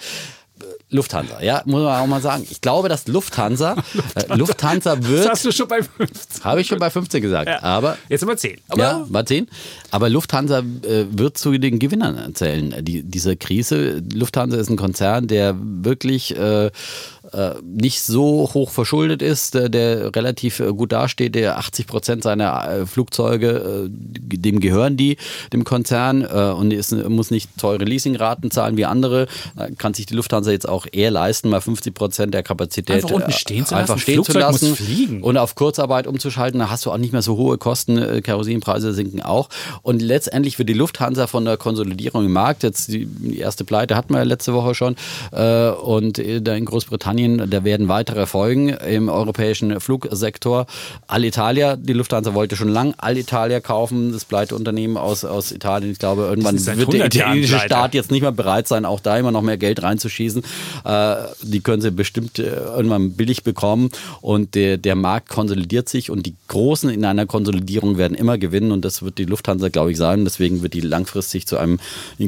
Lufthansa, 0.94 1.42
ja, 1.42 1.62
muss 1.66 1.82
man 1.84 2.00
auch 2.02 2.08
mal 2.08 2.22
sagen. 2.22 2.46
Ich 2.50 2.62
glaube, 2.62 2.88
dass 2.88 3.08
Lufthansa, 3.08 3.76
äh, 4.16 4.36
Lufthansa 4.36 4.96
Das 4.96 5.08
wird, 5.08 5.30
hast 5.30 5.46
du 5.46 5.52
schon 5.52 5.68
bei 5.68 5.82
15. 5.84 6.44
habe 6.44 6.62
ich 6.62 6.68
schon 6.68 6.80
bei 6.80 6.90
15 6.90 7.22
gesagt, 7.22 7.50
Ja. 7.50 7.62
aber 7.64 7.98
Jetzt 8.10 8.22
sind 8.22 8.30
wir 8.30 8.38
10. 8.38 8.60
Aber 8.70 8.82
ja, 8.82 9.06
war 9.10 9.26
10. 9.26 9.48
Aber 9.92 10.10
Lufthansa 10.10 10.60
äh, 10.60 11.06
wird 11.10 11.38
zu 11.38 11.58
den 11.58 11.80
Gewinnern 11.80 12.34
zählen. 12.36 12.74
Die, 12.82 13.04
diese 13.04 13.36
Krise, 13.36 14.02
Lufthansa 14.14 14.58
ist 14.58 14.70
ein 14.70 14.78
Konzern, 14.78 15.28
der 15.28 15.56
wirklich 15.60 16.36
äh, 16.38 16.68
äh, 16.68 16.72
nicht 17.64 18.02
so 18.02 18.50
hoch 18.54 18.70
verschuldet 18.70 19.22
ist, 19.22 19.54
der, 19.54 19.70
der 19.70 20.16
relativ 20.16 20.60
äh, 20.60 20.74
gut 20.74 20.92
dasteht, 20.92 21.36
der 21.36 21.58
80 21.58 21.88
Prozent 21.88 22.24
seiner 22.24 22.68
äh, 22.70 22.86
Flugzeuge, 22.86 23.88
äh, 23.88 23.90
dem 23.90 24.60
gehören 24.60 24.98
die, 24.98 25.18
dem 25.52 25.64
Konzern 25.64 26.22
äh, 26.22 26.54
und 26.56 26.72
ist, 26.72 26.92
muss 26.92 27.32
nicht 27.32 27.50
teure 27.58 27.84
Leasingraten 27.86 28.52
zahlen 28.52 28.78
wie 28.78 28.86
andere. 28.86 29.28
Äh, 29.58 29.72
kann 29.78 29.94
sich 29.94 30.06
die 30.06 30.16
Lufthansa 30.16 30.52
jetzt 30.52 30.68
auch 30.68 30.86
eher 30.92 31.12
leisten, 31.12 31.50
mal 31.50 31.62
50 31.62 31.94
Prozent 31.94 32.34
der 32.34 32.44
Kapazität 32.44 32.98
Einfach 32.98 33.12
unten 33.12 33.32
äh, 33.32 33.34
stehen 33.34 33.66
zu 33.66 33.76
einfach 33.76 33.96
lassen. 33.96 34.02
stehen 34.02 34.24
zu 34.24 34.32
Flugzeug 34.32 34.52
muss 34.52 34.62
lassen 34.62 34.76
fliegen. 34.76 35.24
und 35.24 35.38
auf 35.38 35.56
Kurzarbeit 35.56 36.08
umzuschalten. 36.08 36.60
Da 36.60 36.70
hast 36.70 36.86
du 36.86 36.92
auch 36.92 36.98
nicht 36.98 37.14
mehr 37.14 37.22
so 37.22 37.38
hohe 37.38 37.58
Kosten. 37.58 37.98
äh, 37.98 38.22
Kerosinpreise 38.22 38.94
sinken 38.94 39.22
auch. 39.22 39.50
Und 39.82 40.02
letztendlich 40.02 40.58
wird 40.60 40.70
die 40.70 40.74
Lufthansa 40.74 41.28
von 41.28 41.46
der 41.46 41.58
Konsolidierung 41.58 42.26
im 42.26 42.34
Markt, 42.34 42.64
jetzt 42.64 42.90
die, 42.90 43.08
erste 43.38 43.64
Pleite 43.64 43.96
hatten 43.96 44.14
wir 44.14 44.20
ja 44.20 44.24
letzte 44.24 44.54
Woche 44.54 44.76
schon, 44.76 44.96
äh, 45.32 45.70
und 45.70 46.20
äh, 46.20 46.42
da 46.42 46.54
in 46.56 46.66
Großbritannien, 46.66 47.23
da 47.50 47.64
werden 47.64 47.88
weitere 47.88 48.26
folgen 48.26 48.70
im 48.70 49.10
europäischen 49.10 49.80
Flugsektor. 49.80 50.66
Alitalia, 51.08 51.76
die 51.76 51.94
Lufthansa 51.94 52.34
wollte 52.34 52.56
schon 52.56 52.70
lang 52.70 52.94
Alitalia 52.98 53.60
kaufen, 53.60 54.12
das 54.12 54.26
Pleiteunternehmen 54.26 54.98
aus, 54.98 55.26
aus 55.26 55.52
Italien. 55.52 55.92
Ich 55.92 56.00
glaube, 56.00 56.24
irgendwann 56.24 56.56
wird 56.56 56.68
der 56.68 56.74
100 56.74 57.16
Jahren 57.16 57.38
italienische. 57.38 57.60
Staat 57.60 57.94
jetzt 57.94 58.12
nicht 58.12 58.22
mehr 58.22 58.32
bereit 58.32 58.68
sein, 58.68 58.86
auch 58.86 59.00
da 59.00 59.18
immer 59.18 59.32
noch 59.32 59.42
mehr 59.42 59.58
Geld 59.58 59.84
reinzuschießen. 59.84 60.44
Äh, 60.86 61.16
die 61.42 61.62
können 61.62 61.82
sie 61.82 61.92
bestimmt 61.92 62.40
äh, 62.40 62.44
irgendwann 62.44 63.14
billig 63.14 63.44
bekommen 63.44 63.90
und 64.22 64.56
der, 64.56 64.78
der 64.78 64.96
Markt 64.96 65.30
konsolidiert 65.30 65.90
sich 65.90 66.10
und 66.10 66.26
die 66.26 66.36
Großen 66.48 66.90
in 66.90 67.06
einer 67.06 67.26
Konsolidierung 67.26 67.98
werden 67.98 68.16
immer 68.16 68.38
gewinnen 68.38 68.72
und 68.72 68.86
das 68.86 69.02
wird 69.02 69.18
die 69.18 69.26
Lufthansa, 69.26 69.70
glaube 69.70 69.92
ich, 69.92 69.98
sein. 69.98 70.24
Deswegen 70.24 70.62
wird 70.62 70.74
die 70.74 70.82
langfristig 70.82 71.48
zu 71.48 71.58
einem 71.58 71.80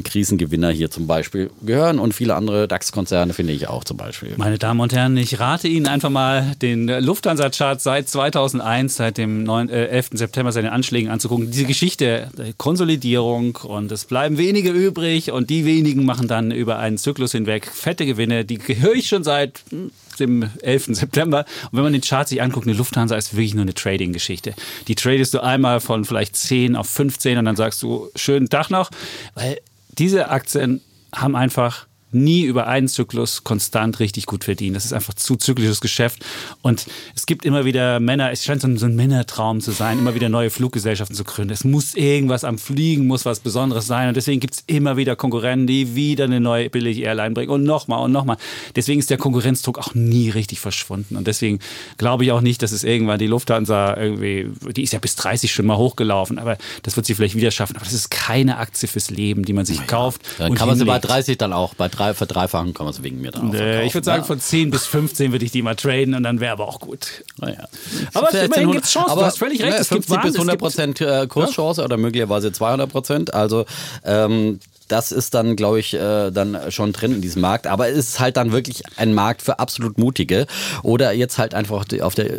Krisengewinner 0.04 0.70
hier 0.70 0.90
zum 0.90 1.06
Beispiel 1.06 1.50
gehören 1.64 1.98
und 1.98 2.12
viele 2.12 2.34
andere 2.34 2.68
DAX-Konzerne 2.68 3.32
finde 3.32 3.52
ich 3.52 3.68
auch 3.68 3.84
zum 3.84 3.96
Beispiel. 3.96 4.34
Meine 4.36 4.58
Damen 4.58 4.80
und 4.80 4.85
Herren, 4.92 5.16
ich 5.16 5.40
rate 5.40 5.68
Ihnen 5.68 5.86
einfach 5.86 6.10
mal, 6.10 6.54
den 6.60 6.86
Lufthansa-Chart 6.88 7.80
seit 7.80 8.08
2001, 8.08 8.96
seit 8.96 9.18
dem 9.18 9.42
9, 9.44 9.68
äh, 9.68 9.86
11. 9.86 10.10
September, 10.12 10.52
seinen 10.52 10.68
Anschlägen 10.68 11.10
anzugucken. 11.10 11.50
Diese 11.50 11.64
Geschichte, 11.64 12.30
der 12.36 12.52
Konsolidierung 12.54 13.56
und 13.56 13.90
es 13.92 14.04
bleiben 14.04 14.38
wenige 14.38 14.70
übrig 14.70 15.30
und 15.30 15.50
die 15.50 15.64
wenigen 15.64 16.04
machen 16.04 16.28
dann 16.28 16.50
über 16.50 16.78
einen 16.78 16.98
Zyklus 16.98 17.32
hinweg 17.32 17.66
fette 17.66 18.06
Gewinne. 18.06 18.44
Die 18.44 18.58
höre 18.58 18.94
ich 18.94 19.08
schon 19.08 19.24
seit 19.24 19.62
hm, 19.70 19.90
dem 20.18 20.50
11. 20.62 20.86
September. 20.96 21.44
Und 21.70 21.76
wenn 21.76 21.84
man 21.84 21.92
den 21.92 22.02
Chart 22.02 22.28
sich 22.28 22.42
anguckt, 22.42 22.66
eine 22.66 22.76
Lufthansa 22.76 23.16
ist 23.16 23.34
wirklich 23.34 23.54
nur 23.54 23.62
eine 23.62 23.74
Trading-Geschichte. 23.74 24.54
Die 24.88 24.94
tradest 24.94 25.34
du 25.34 25.42
einmal 25.42 25.80
von 25.80 26.04
vielleicht 26.04 26.36
10 26.36 26.76
auf 26.76 26.88
15 26.88 27.38
und 27.38 27.44
dann 27.44 27.56
sagst 27.56 27.82
du, 27.82 28.08
schönen 28.14 28.48
Tag 28.48 28.70
noch, 28.70 28.90
weil 29.34 29.58
diese 29.98 30.28
Aktien 30.28 30.80
haben 31.14 31.34
einfach 31.34 31.85
nie 32.12 32.44
über 32.44 32.66
einen 32.66 32.88
Zyklus 32.88 33.44
konstant 33.44 33.98
richtig 34.00 34.26
gut 34.26 34.44
verdient. 34.44 34.76
Das 34.76 34.84
ist 34.84 34.92
einfach 34.92 35.14
zu 35.14 35.36
zyklisches 35.36 35.80
Geschäft. 35.80 36.24
Und 36.62 36.86
es 37.14 37.26
gibt 37.26 37.44
immer 37.44 37.64
wieder 37.64 38.00
Männer, 38.00 38.30
es 38.30 38.44
scheint 38.44 38.60
so 38.60 38.68
ein, 38.68 38.78
so 38.78 38.86
ein 38.86 38.94
Männertraum 38.94 39.60
zu 39.60 39.72
sein, 39.72 39.98
immer 39.98 40.14
wieder 40.14 40.28
neue 40.28 40.50
Fluggesellschaften 40.50 41.16
zu 41.16 41.24
gründen. 41.24 41.52
Es 41.52 41.64
muss 41.64 41.94
irgendwas 41.94 42.44
am 42.44 42.58
Fliegen, 42.58 43.06
muss 43.06 43.24
was 43.24 43.40
Besonderes 43.40 43.86
sein. 43.86 44.08
Und 44.08 44.16
deswegen 44.16 44.40
gibt 44.40 44.54
es 44.54 44.64
immer 44.66 44.96
wieder 44.96 45.16
Konkurrenten, 45.16 45.66
die 45.66 45.94
wieder 45.94 46.24
eine 46.24 46.40
neue 46.40 46.70
billige 46.70 47.02
Airline 47.02 47.34
bringen 47.34 47.50
und 47.50 47.64
nochmal 47.64 48.02
und 48.04 48.12
nochmal. 48.12 48.36
Deswegen 48.76 49.00
ist 49.00 49.10
der 49.10 49.18
Konkurrenzdruck 49.18 49.78
auch 49.78 49.94
nie 49.94 50.30
richtig 50.30 50.60
verschwunden. 50.60 51.16
Und 51.16 51.26
deswegen 51.26 51.58
glaube 51.98 52.24
ich 52.24 52.32
auch 52.32 52.40
nicht, 52.40 52.62
dass 52.62 52.72
es 52.72 52.84
irgendwann 52.84 53.18
die 53.18 53.26
Lufthansa 53.26 53.96
irgendwie, 53.96 54.48
die 54.72 54.82
ist 54.82 54.92
ja 54.92 55.00
bis 55.00 55.16
30 55.16 55.52
schon 55.52 55.66
mal 55.66 55.76
hochgelaufen, 55.76 56.38
aber 56.38 56.56
das 56.82 56.96
wird 56.96 57.06
sie 57.06 57.14
vielleicht 57.14 57.34
wieder 57.34 57.50
schaffen. 57.50 57.76
Aber 57.76 57.84
das 57.84 57.94
ist 57.94 58.10
keine 58.10 58.58
Aktie 58.58 58.88
fürs 58.88 59.10
Leben, 59.10 59.44
die 59.44 59.52
man 59.52 59.66
sich 59.66 59.86
kauft. 59.86 60.22
Dann 60.38 60.54
kann 60.54 60.68
man 60.68 60.78
sie 60.78 60.84
bei 60.84 60.94
hinlegt. 60.94 61.10
30 61.10 61.38
dann 61.38 61.52
auch, 61.52 61.74
bei 61.74 61.88
drei, 61.96 62.14
verdreifachen 62.14 62.74
kann 62.74 62.86
man 62.86 62.92
sie 62.92 63.02
wegen 63.02 63.20
mir 63.20 63.30
dann 63.30 63.52
verkaufen. 63.52 63.86
ich 63.86 63.94
würde 63.94 64.04
sagen, 64.04 64.22
ja. 64.22 64.26
von 64.26 64.40
10 64.40 64.70
bis 64.70 64.86
15 64.86 65.32
würde 65.32 65.44
ich 65.44 65.50
die 65.50 65.62
mal 65.62 65.76
traden 65.76 66.14
und 66.14 66.22
dann 66.22 66.40
wäre 66.40 66.52
aber 66.52 66.68
auch 66.68 66.80
gut. 66.80 67.24
Naja. 67.38 67.66
Aber 68.14 68.30
immerhin 68.30 68.50
sind 68.52 68.72
gibt's 68.72 68.90
Chancen, 68.90 69.08
du 69.08 69.12
aber, 69.12 69.26
hast 69.26 69.38
völlig 69.38 69.60
recht, 69.62 69.72
ne, 69.72 69.78
es 69.78 69.88
gibt 69.88 70.04
50 70.06 70.22
bis 70.22 70.38
Wahnsinn, 70.38 70.40
100 70.40 70.58
Prozent 70.58 71.00
äh, 71.00 71.26
Kurschance 71.26 71.82
oder 71.82 71.96
möglicherweise 71.96 72.52
200 72.52 72.90
Prozent. 72.90 73.34
Also 73.34 73.66
ähm, 74.04 74.60
das 74.88 75.12
ist 75.12 75.34
dann, 75.34 75.56
glaube 75.56 75.80
ich, 75.80 75.94
äh, 75.94 76.30
dann 76.30 76.70
schon 76.70 76.92
drin 76.92 77.12
in 77.12 77.20
diesem 77.20 77.42
Markt. 77.42 77.66
Aber 77.66 77.88
es 77.88 77.96
ist 77.98 78.20
halt 78.20 78.36
dann 78.36 78.52
wirklich 78.52 78.82
ein 78.96 79.14
Markt 79.14 79.42
für 79.42 79.58
absolut 79.58 79.98
Mutige. 79.98 80.46
Oder 80.82 81.12
jetzt 81.12 81.38
halt 81.38 81.54
einfach 81.54 81.84
auf 82.00 82.14
der 82.14 82.30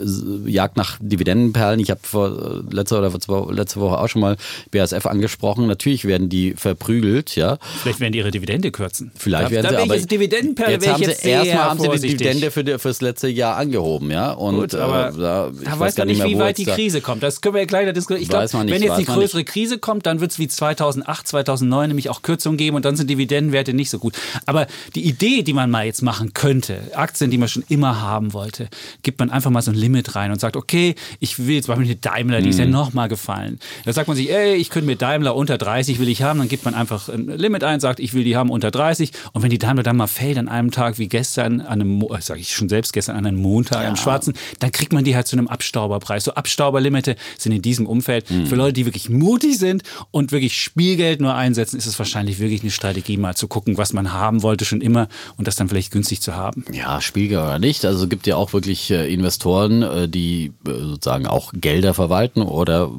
Jagd 0.45 0.77
nach 0.77 0.97
Dividendenperlen. 1.01 1.79
Ich 1.79 1.89
habe 1.89 1.99
vor 2.03 2.63
äh, 2.69 2.73
letzter 2.75 2.99
oder 2.99 3.11
vor 3.11 3.19
zwei, 3.19 3.53
letzte 3.53 3.79
Woche 3.79 3.97
auch 3.99 4.07
schon 4.07 4.21
mal 4.21 4.37
BASF 4.71 5.05
angesprochen. 5.05 5.67
Natürlich 5.67 6.05
werden 6.05 6.29
die 6.29 6.53
verprügelt, 6.53 7.35
ja. 7.35 7.57
Vielleicht 7.81 7.99
werden 7.99 8.13
die 8.13 8.19
ihre 8.19 8.31
Dividende 8.31 8.71
kürzen. 8.71 9.11
Vielleicht 9.15 9.47
da, 9.47 9.51
werden 9.51 9.63
da 9.63 9.69
sie, 9.69 9.77
aber 9.77 9.95
jetzt 9.95 10.11
Dividendenperle 10.11 10.71
jetzt 10.73 10.87
haben 10.87 11.03
sie 11.03 11.09
jetzt 11.09 11.21
sehr 11.21 11.43
erstmal 11.43 11.63
haben 11.69 11.79
sie 11.79 11.89
die. 11.89 12.07
Dividende 12.07 12.51
für, 12.51 12.63
die- 12.63 12.79
fürs 12.79 13.01
letzte 13.01 13.27
Jahr 13.27 13.57
angehoben, 13.57 14.11
ja. 14.11 14.31
Und 14.31 14.55
Gut, 14.55 14.75
aber 14.75 15.09
äh, 15.09 15.19
da, 15.19 15.51
ich 15.51 15.63
da 15.67 15.79
weiß 15.79 15.95
gar 15.95 16.05
man 16.05 16.07
nicht, 16.09 16.17
mehr, 16.19 16.27
wie 16.29 16.39
weit 16.39 16.57
die 16.57 16.65
Krise 16.65 17.01
kommt. 17.01 17.23
Das 17.23 17.41
können 17.41 17.55
wir 17.55 17.61
ja 17.61 17.67
gleich 17.67 17.91
diskutieren. 17.93 18.21
Ich 18.23 18.31
Weiß 18.31 18.51
glaube, 18.51 18.65
nicht, 18.65 18.73
wenn 18.75 18.81
jetzt 18.81 18.91
weiß 18.91 18.99
die 18.99 19.05
größere 19.05 19.43
Krise 19.43 19.77
kommt, 19.79 20.05
dann 20.05 20.19
wird 20.21 20.31
es 20.31 20.39
wie 20.39 20.47
2008, 20.47 21.27
2009 21.27 21.87
nämlich 21.89 22.09
auch 22.09 22.21
Kürzungen 22.37 22.57
geben 22.57 22.75
und 22.75 22.85
dann 22.85 22.95
sind 22.95 23.09
Dividendenwerte 23.09 23.73
nicht 23.73 23.89
so 23.89 23.97
gut. 23.97 24.13
Aber 24.45 24.67
die 24.95 25.01
Idee, 25.07 25.41
die 25.41 25.53
man 25.53 25.71
mal 25.71 25.85
jetzt 25.85 26.01
machen 26.03 26.33
könnte, 26.33 26.79
Aktien, 26.93 27.31
die 27.31 27.37
man 27.39 27.49
schon 27.49 27.63
immer 27.67 27.99
haben 28.01 28.33
wollte, 28.33 28.67
gibt 29.01 29.17
man 29.19 29.31
einfach 29.31 29.49
mal 29.49 29.61
so 29.63 29.71
ein 29.71 29.75
Limit 29.75 30.15
rein 30.15 30.31
und 30.31 30.39
sagt, 30.39 30.55
okay, 30.55 30.93
ich 31.19 31.39
will 31.39 31.55
jetzt 31.55 31.67
beispielsweise 31.67 31.97
eine 31.99 32.15
Daimler, 32.15 32.41
die 32.41 32.49
ist 32.49 32.59
ja 32.59 32.65
Mhm. 32.65 32.71
nochmal 32.71 33.07
gefallen. 33.09 33.59
Da 33.85 33.93
sagt 33.93 34.07
man 34.07 34.15
sich, 34.15 34.29
ey, 34.31 34.55
ich 34.55 34.69
könnte 34.69 34.85
mir 34.85 34.95
Daimler 34.95 35.35
unter 35.35 35.57
30 35.57 35.97
will 35.99 36.09
ich 36.09 36.21
haben, 36.21 36.37
dann 36.39 36.47
gibt 36.47 36.63
man 36.65 36.75
einfach 36.75 37.09
ein 37.09 37.27
Limit 37.27 37.63
ein, 37.63 37.79
sagt, 37.79 37.99
ich 37.99 38.13
will 38.13 38.23
die 38.23 38.35
haben 38.35 38.49
unter 38.51 38.69
30 38.69 39.11
und 39.33 39.41
wenn 39.41 39.49
die 39.49 39.57
Daimler 39.57 39.81
dann 39.83 39.97
mal 39.97 40.07
fällt 40.07 40.37
an 40.37 40.47
einem 40.47 40.69
Tag 40.71 40.99
wie 40.99 41.07
gestern, 41.07 41.61
an 41.61 41.81
einem, 41.81 42.01
äh, 42.03 42.21
sag 42.21 42.37
ich 42.39 42.51
schon 42.53 42.69
selbst 42.69 42.93
gestern, 42.93 43.15
an 43.15 43.25
einem 43.25 43.41
Montag, 43.41 43.87
am 43.87 43.95
schwarzen, 43.95 44.33
dann 44.59 44.71
kriegt 44.71 44.93
man 44.93 45.03
die 45.03 45.15
halt 45.15 45.27
zu 45.27 45.35
einem 45.37 45.47
Abstauberpreis. 45.47 46.23
So 46.23 46.33
Abstauberlimite 46.35 47.15
sind 47.39 47.51
in 47.53 47.61
diesem 47.63 47.87
Umfeld 47.87 48.29
Mhm. 48.29 48.45
für 48.45 48.55
Leute, 48.55 48.73
die 48.73 48.85
wirklich 48.85 49.09
mutig 49.09 49.57
sind 49.57 49.83
und 50.11 50.31
wirklich 50.31 50.61
Spielgeld 50.61 51.21
nur 51.21 51.33
einsetzen, 51.35 51.77
ist 51.77 51.85
es 51.85 51.97
wahrscheinlich 51.97 52.26
wirklich 52.39 52.61
eine 52.61 52.71
Strategie, 52.71 53.17
mal 53.17 53.35
zu 53.35 53.47
gucken, 53.47 53.77
was 53.77 53.93
man 53.93 54.13
haben 54.13 54.43
wollte 54.43 54.65
schon 54.65 54.81
immer 54.81 55.07
und 55.37 55.47
das 55.47 55.55
dann 55.55 55.69
vielleicht 55.69 55.91
günstig 55.91 56.21
zu 56.21 56.35
haben. 56.35 56.65
Ja, 56.71 57.01
Spiegel 57.01 57.39
oder 57.39 57.59
nicht. 57.59 57.85
Also 57.85 58.03
es 58.03 58.09
gibt 58.09 58.27
ja 58.27 58.35
auch 58.35 58.53
wirklich 58.53 58.91
äh, 58.91 59.11
Investoren, 59.11 59.81
äh, 59.81 60.09
die 60.09 60.53
äh, 60.67 60.71
sozusagen 60.71 61.27
auch 61.27 61.53
Gelder 61.53 61.93
verwalten 61.93 62.41
oder 62.41 62.91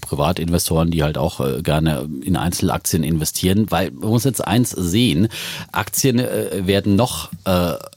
Privatinvestoren, 0.00 0.90
die 0.90 1.02
halt 1.02 1.18
auch 1.18 1.40
gerne 1.62 2.08
in 2.22 2.36
Einzelaktien 2.36 3.04
investieren. 3.04 3.66
Weil 3.70 3.90
man 3.90 4.10
muss 4.10 4.24
jetzt 4.24 4.44
eins 4.44 4.70
sehen, 4.70 5.28
Aktien 5.72 6.18
werden 6.18 6.96
noch 6.96 7.30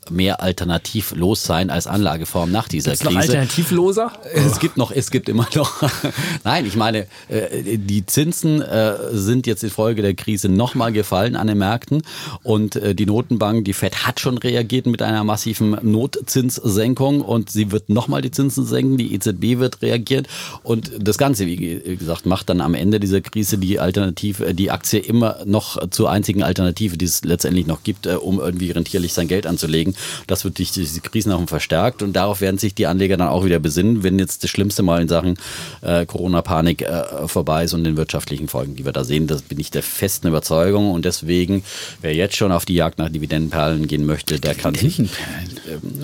mehr 0.10 0.42
alternativlos 0.42 1.44
sein 1.44 1.70
als 1.70 1.88
Anlageform 1.88 2.52
nach 2.52 2.68
dieser 2.68 2.94
Ist 2.94 3.02
Krise. 3.02 3.14
noch 3.14 3.22
alternativloser? 3.22 4.12
Es 4.34 4.60
gibt 4.60 4.78
noch, 4.78 4.92
es 4.92 5.12
gibt 5.12 5.30
immer 5.30 5.48
noch. 5.56 5.84
Nein, 6.44 6.66
ich 6.66 6.76
meine, 6.76 7.08
die 7.30 8.06
Zinsen 8.06 8.64
sind 9.12 9.48
jetzt 9.48 9.64
infolge 9.64 10.02
der 10.02 10.14
Krise 10.14 10.50
nochmal 10.76 10.92
gefallen 10.92 11.38
an 11.38 11.48
den 11.48 11.58
Märkten 11.58 12.02
und 12.44 12.76
äh, 12.76 12.94
die 12.94 13.06
Notenbank, 13.06 13.64
die 13.64 13.72
Fed 13.72 14.06
hat 14.06 14.20
schon 14.20 14.38
reagiert 14.38 14.88
mit 14.88 15.02
einer 15.02 15.24
massiven 15.24 15.78
Notzinssenkung 15.82 17.22
und 17.22 17.50
sie 17.50 17.72
wird 17.72 17.88
nochmal 17.88 18.22
die 18.22 18.32
Zinsen 18.32 18.66
senken, 18.66 18.98
die 18.98 19.14
EZB 19.16 19.60
wird 19.60 19.82
reagieren 19.82 20.28
und 20.64 20.92
das 21.00 21.18
Ganze, 21.18 21.48
wie 21.48 21.96
gesagt, 21.96 22.26
macht 22.26 22.50
dann 22.50 22.60
am 22.60 22.74
Ende 22.74 23.00
dieser 23.00 23.22
Krise 23.22 23.58
die 23.58 23.80
Alternative, 23.80 24.54
die 24.54 24.70
Aktie 24.70 25.00
immer 25.00 25.38
noch 25.46 25.90
zur 25.92 26.12
einzigen 26.12 26.44
Alternative, 26.44 26.98
die 26.98 27.06
es 27.06 27.24
letztendlich 27.24 27.68
noch 27.68 27.84
gibt, 27.84 28.06
um 28.08 28.42
irgendwie 28.42 28.72
rentierlich 28.72 29.14
sein 29.14 29.30
Geld 29.30 29.48
anzulegen. 29.48 29.96
Das 30.28 30.44
wird 30.44 30.58
durch 30.58 30.72
diese 30.72 31.00
Krisen 31.00 31.32
auch 31.32 31.46
verstärkt 31.48 32.04
und 32.04 32.14
darauf 32.14 32.42
werden 32.42 32.58
sich 32.58 32.76
die 32.76 32.88
Anleger 32.88 33.16
dann 33.16 33.30
auch 33.30 33.46
wieder 33.46 33.60
besinnen, 33.60 34.04
wenn 34.04 34.20
jetzt 34.20 34.44
das 34.44 34.50
Schlimmste 34.50 34.84
mal 34.84 35.02
in 35.02 35.08
Sachen 35.08 35.36
äh, 35.82 36.06
Corona-Panik 36.06 36.82
äh, 36.82 37.28
vorbei 37.28 37.64
ist 37.64 37.74
und 37.74 37.86
den 37.86 37.96
wirtschaftlichen 37.96 38.50
Folgen, 38.50 38.76
die 38.76 38.84
wir 38.84 38.92
da 38.92 39.06
sehen. 39.06 39.28
Das 39.28 39.42
bin 39.42 39.60
ich 39.60 39.72
der 39.72 39.84
festen 39.84 40.28
Überzeugung 40.28 40.65
und 40.74 41.06
deswegen, 41.06 41.64
wer 42.02 42.14
jetzt 42.14 42.36
schon 42.36 42.52
auf 42.52 42.66
die 42.66 42.76
Jagd 42.76 42.98
nach 43.00 43.10
Dividendenperlen 43.10 43.88
gehen 43.88 44.06
möchte, 44.06 44.40
der 44.40 44.56
kann 44.56 44.76
sich 44.76 45.00
äh, 45.00 45.06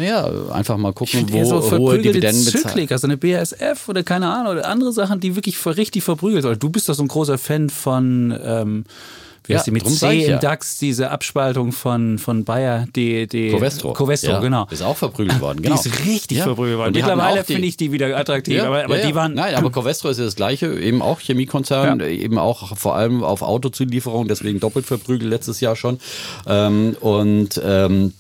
ja, 0.06 0.30
einfach 0.52 0.78
mal 0.78 0.94
gucken, 0.94 1.26
wo 1.32 1.46
so 1.46 1.78
hohe 1.78 2.00
Dividenden 2.00 2.46
bezahlen. 2.46 2.88
Also 2.90 3.08
eine 3.08 3.18
BASF 3.18 3.88
oder 3.88 4.04
keine 4.04 4.30
Ahnung, 4.30 4.54
oder 4.54 4.68
andere 4.68 4.92
Sachen, 4.92 5.20
die 5.20 5.36
wirklich 5.36 5.64
richtig 5.66 6.04
verprügelt 6.04 6.44
sind. 6.44 6.62
Du 6.62 6.70
bist 6.70 6.90
doch 6.90 6.94
so 6.94 7.04
ein 7.04 7.08
großer 7.08 7.38
Fan 7.38 7.70
von 7.70 8.38
ähm, 8.44 8.86
Ja, 9.52 9.64
die 9.64 9.72
mit 9.72 9.88
C 9.88 10.26
im 10.26 10.32
ja. 10.32 10.38
DAX, 10.38 10.78
diese 10.78 11.12
Abspaltung 11.12 11.72
von, 11.72 12.18
von 12.18 12.44
Bayer, 12.44 12.88
die, 12.96 13.28
die 13.28 13.50
Covestro. 13.50 13.94
Covestro, 13.94 14.32
ja, 14.32 14.40
genau. 14.40 14.68
Ist 14.70 14.82
auch 14.82 14.98
verprügelt 14.98 15.40
worden, 15.42 15.62
genau. 15.62 15.76
Die 15.82 15.90
ist 15.90 16.06
richtig 16.06 16.38
Ja. 16.40 16.44
verprügelt 16.46 16.78
worden. 16.78 16.94
Mittlerweile 16.94 17.44
finde 17.44 17.68
ich 17.68 17.78
die 17.78 17.92
wieder 17.92 18.16
attraktiv, 18.18 18.62
aber, 18.62 18.84
aber 18.84 18.98
die 18.98 19.16
waren. 19.16 19.34
Nein, 19.34 19.56
aber 19.56 19.72
Covestro 19.72 20.10
ist 20.10 20.18
ja 20.18 20.26
das 20.26 20.36
gleiche, 20.36 20.80
eben 20.80 21.02
auch 21.02 21.20
Chemiekonzern, 21.20 22.00
eben 22.02 22.38
auch 22.38 22.78
vor 22.78 22.96
allem 22.96 23.24
auf 23.24 23.42
Autozulieferung, 23.42 24.28
deswegen 24.28 24.60
doppelt 24.60 24.86
verprügelt 24.86 25.30
letztes 25.30 25.60
Jahr 25.62 25.76
schon. 25.76 26.00
Ähm, 26.48 26.96
und 27.00 27.62
ähm, 27.64 28.14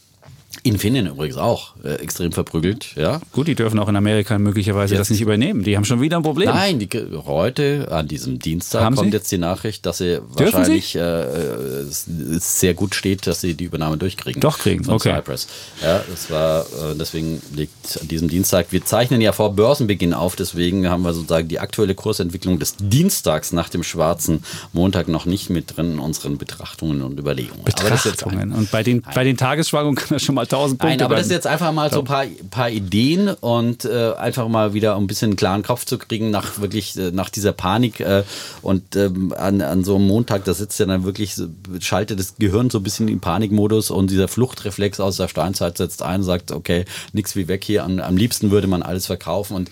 Infineon 0.63 1.07
übrigens 1.07 1.37
auch 1.37 1.73
äh, 1.83 1.95
extrem 1.95 2.31
verprügelt, 2.31 2.95
ja. 2.95 3.19
Gut, 3.31 3.47
die 3.47 3.55
dürfen 3.55 3.79
auch 3.79 3.87
in 3.89 3.95
Amerika 3.95 4.37
möglicherweise 4.37 4.95
das 4.95 5.07
Jetzt- 5.07 5.11
nicht 5.11 5.21
übernehmen. 5.21 5.63
Die 5.63 5.75
haben 5.75 5.85
schon 5.85 6.01
wieder 6.01 6.17
ein 6.17 6.23
Problem. 6.23 6.49
Nein, 6.49 6.79
die, 6.79 6.87
heute, 7.25 7.87
an 7.91 8.07
diesem 8.07 8.39
Dienstag, 8.39 8.83
Haben 8.83 8.95
kommt 8.95 9.11
Sie? 9.11 9.17
jetzt 9.17 9.31
die 9.31 9.37
Nachricht, 9.37 9.85
dass 9.85 9.97
sie 9.99 10.19
Dürfen 10.37 10.53
wahrscheinlich 10.53 10.95
äh, 10.95 10.99
es, 10.99 12.07
es 12.07 12.59
sehr 12.59 12.73
gut 12.73 12.93
steht, 12.95 13.25
dass 13.27 13.41
sie 13.41 13.53
die 13.55 13.65
Übernahme 13.65 13.97
durchkriegen. 13.97 14.39
Doch 14.41 14.59
kriegen, 14.59 14.83
von 14.83 14.95
okay. 14.95 15.13
Cypress. 15.15 15.47
Ja, 15.81 16.03
das 16.09 16.29
war, 16.29 16.61
äh, 16.61 16.95
deswegen 16.99 17.41
liegt 17.55 17.99
an 18.01 18.07
diesem 18.07 18.29
Dienstag, 18.29 18.67
wir 18.71 18.85
zeichnen 18.85 19.21
ja 19.21 19.31
vor 19.31 19.55
Börsenbeginn 19.55 20.13
auf, 20.13 20.35
deswegen 20.35 20.87
haben 20.89 21.03
wir 21.03 21.13
sozusagen 21.13 21.47
die 21.47 21.59
aktuelle 21.59 21.95
Kursentwicklung 21.95 22.59
des 22.59 22.75
Dienstags 22.79 23.51
nach 23.51 23.69
dem 23.69 23.83
schwarzen 23.83 24.43
Montag 24.73 25.07
noch 25.07 25.25
nicht 25.25 25.49
mit 25.49 25.75
drin 25.75 25.93
in 25.93 25.99
unseren 25.99 26.37
Betrachtungen 26.37 27.01
und 27.01 27.19
Überlegungen. 27.19 27.63
Das 27.65 27.73
jetzt 27.81 27.85
ein- 27.85 28.11
Betrachtungen. 28.11 28.53
Und 28.53 28.71
bei 28.71 28.83
den, 28.83 29.01
bei 29.15 29.23
den 29.23 29.37
Tagesschwankungen 29.37 29.95
kann 29.95 30.09
das 30.11 30.21
schon 30.23 30.35
mal 30.35 30.45
1000 30.51 30.79
Punkte 30.79 30.97
Nein, 30.97 31.05
aber 31.05 31.15
das 31.15 31.25
ist 31.25 31.31
jetzt 31.31 31.47
einfach 31.47 31.71
mal 31.71 31.91
so 31.91 31.99
ein 31.99 32.05
paar, 32.05 32.25
paar 32.49 32.69
Ideen 32.69 33.29
und 33.29 33.85
äh, 33.85 34.13
einfach 34.13 34.47
mal 34.47 34.73
wieder 34.73 34.95
ein 34.97 35.07
bisschen 35.07 35.31
einen 35.31 35.37
klaren 35.37 35.63
Kopf 35.63 35.85
zu 35.85 35.97
kriegen 35.97 36.29
nach 36.29 36.59
wirklich 36.59 36.97
äh, 36.97 37.11
nach 37.11 37.29
dieser 37.29 37.53
Panik 37.53 37.99
äh, 37.99 38.23
und 38.61 38.95
ähm, 38.95 39.33
an, 39.37 39.61
an 39.61 39.83
so 39.83 39.95
einem 39.95 40.07
Montag, 40.07 40.45
da 40.45 40.53
sitzt 40.53 40.79
ja 40.79 40.85
dann 40.85 41.03
wirklich, 41.03 41.35
schaltet 41.79 42.19
das 42.19 42.35
Gehirn 42.37 42.69
so 42.69 42.79
ein 42.79 42.83
bisschen 42.83 43.07
in 43.07 43.19
Panikmodus 43.19 43.91
und 43.91 44.09
dieser 44.11 44.27
Fluchtreflex 44.27 44.99
aus 44.99 45.17
der 45.17 45.27
Steinzeit 45.27 45.77
setzt 45.77 46.03
ein 46.03 46.21
und 46.21 46.25
sagt, 46.25 46.51
okay, 46.51 46.85
nichts 47.13 47.35
wie 47.35 47.47
weg 47.47 47.63
hier, 47.63 47.83
am, 47.83 47.99
am 47.99 48.17
liebsten 48.17 48.51
würde 48.51 48.67
man 48.67 48.83
alles 48.83 49.05
verkaufen 49.05 49.55
und 49.55 49.71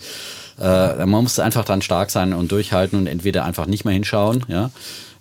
äh, 0.60 1.06
man 1.06 1.22
muss 1.22 1.38
einfach 1.38 1.64
dann 1.64 1.82
stark 1.82 2.10
sein 2.10 2.32
und 2.32 2.52
durchhalten 2.52 2.98
und 2.98 3.06
entweder 3.06 3.44
einfach 3.44 3.66
nicht 3.66 3.84
mehr 3.84 3.94
hinschauen, 3.94 4.44
ja. 4.48 4.70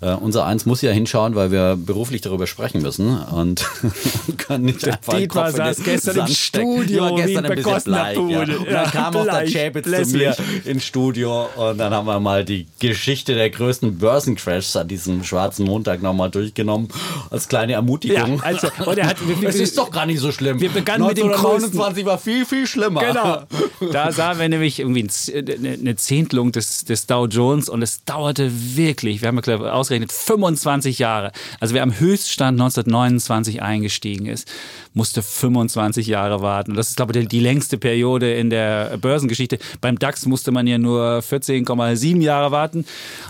Äh, 0.01 0.11
unser 0.13 0.45
Eins 0.45 0.65
muss 0.65 0.81
ja 0.81 0.91
hinschauen, 0.91 1.35
weil 1.35 1.51
wir 1.51 1.75
beruflich 1.77 2.21
darüber 2.21 2.47
sprechen 2.47 2.81
müssen 2.81 3.17
und 3.19 3.65
kann 4.37 4.61
nicht 4.61 4.85
den 4.85 4.95
Dietmar 5.11 5.51
saß 5.51 5.83
gestern 5.83 6.11
im 6.15 6.17
Sand 6.21 6.29
stecken. 6.37 6.73
Studio 6.83 7.05
Ich 7.05 7.11
war 7.11 7.15
gestern 7.25 7.45
ein 7.45 7.55
bisschen 7.55 7.83
bleich, 7.83 8.15
ja. 8.17 8.21
Und 8.21 8.49
dann 8.49 8.65
Ja, 8.65 8.83
kam 8.89 9.05
auch 9.07 9.11
der 9.25 9.31
bleich, 9.31 9.53
Chapitz 9.53 10.09
zu 10.09 10.17
mir 10.17 10.35
ins 10.63 10.85
Studio 10.85 11.49
und 11.57 11.77
dann 11.79 11.93
haben 11.93 12.07
wir 12.07 12.19
mal 12.21 12.45
die 12.45 12.67
Geschichte 12.79 13.35
der 13.35 13.49
größten 13.49 13.97
Börsencrashs 13.97 14.75
an 14.77 14.87
diesem 14.87 15.23
schwarzen 15.25 15.65
Montag 15.65 16.01
nochmal 16.01 16.29
durchgenommen 16.29 16.87
als 17.29 17.49
kleine 17.49 17.73
Ermutigung. 17.73 18.37
Ja, 18.37 18.43
also, 18.43 18.69
und 18.85 18.97
er 18.97 19.07
hat, 19.07 19.17
es 19.43 19.55
ist 19.55 19.77
doch 19.77 19.91
gar 19.91 20.05
nicht 20.05 20.19
so 20.19 20.31
schlimm. 20.31 20.61
Wir 20.61 20.69
begannen 20.69 21.07
mit 21.07 21.17
dem 21.17 21.27
größten- 21.27 21.33
1929 21.73 22.05
war 22.05 22.17
viel, 22.17 22.45
viel 22.45 22.65
schlimmer. 22.67 23.01
Genau. 23.01 23.39
Da 23.91 24.11
sahen 24.11 24.39
wir 24.39 24.49
nämlich 24.49 24.79
irgendwie 24.79 25.07
Z- 25.07 25.49
eine 25.59 25.95
Zehntelung 25.95 26.51
des, 26.51 26.83
des 26.85 27.05
Dow 27.07 27.25
Jones 27.27 27.69
und 27.69 27.81
es 27.81 28.03
dauerte 28.03 28.51
wirklich, 28.75 29.21
wir 29.21 29.29
haben 29.29 29.35
ja 29.35 29.41
glaub 29.41 29.61
ich, 29.61 29.67
ausgerechnet, 29.89 30.11
25 30.11 30.99
Jahre. 30.99 31.31
Also 31.59 31.73
wer 31.73 31.83
am 31.83 31.99
Höchststand 31.99 32.59
1929 32.59 33.61
eingestiegen 33.61 34.25
ist, 34.27 34.47
musste 34.93 35.21
25 35.21 36.07
Jahre 36.07 36.41
warten. 36.41 36.71
Und 36.71 36.77
das 36.77 36.89
ist, 36.89 36.95
glaube 36.97 37.17
ich, 37.17 37.27
die, 37.27 37.39
längste 37.39 37.77
Periode 37.77 38.33
in 38.33 38.49
der 38.49 38.97
Börsengeschichte. 38.97 39.59
Beim 39.81 39.97
DAX 39.97 40.25
musste 40.25 40.51
man 40.51 40.67
ja 40.67 40.77
nur 40.77 41.19
14,7 41.19 42.21
Jahre 42.21 42.51
warten. 42.51 42.85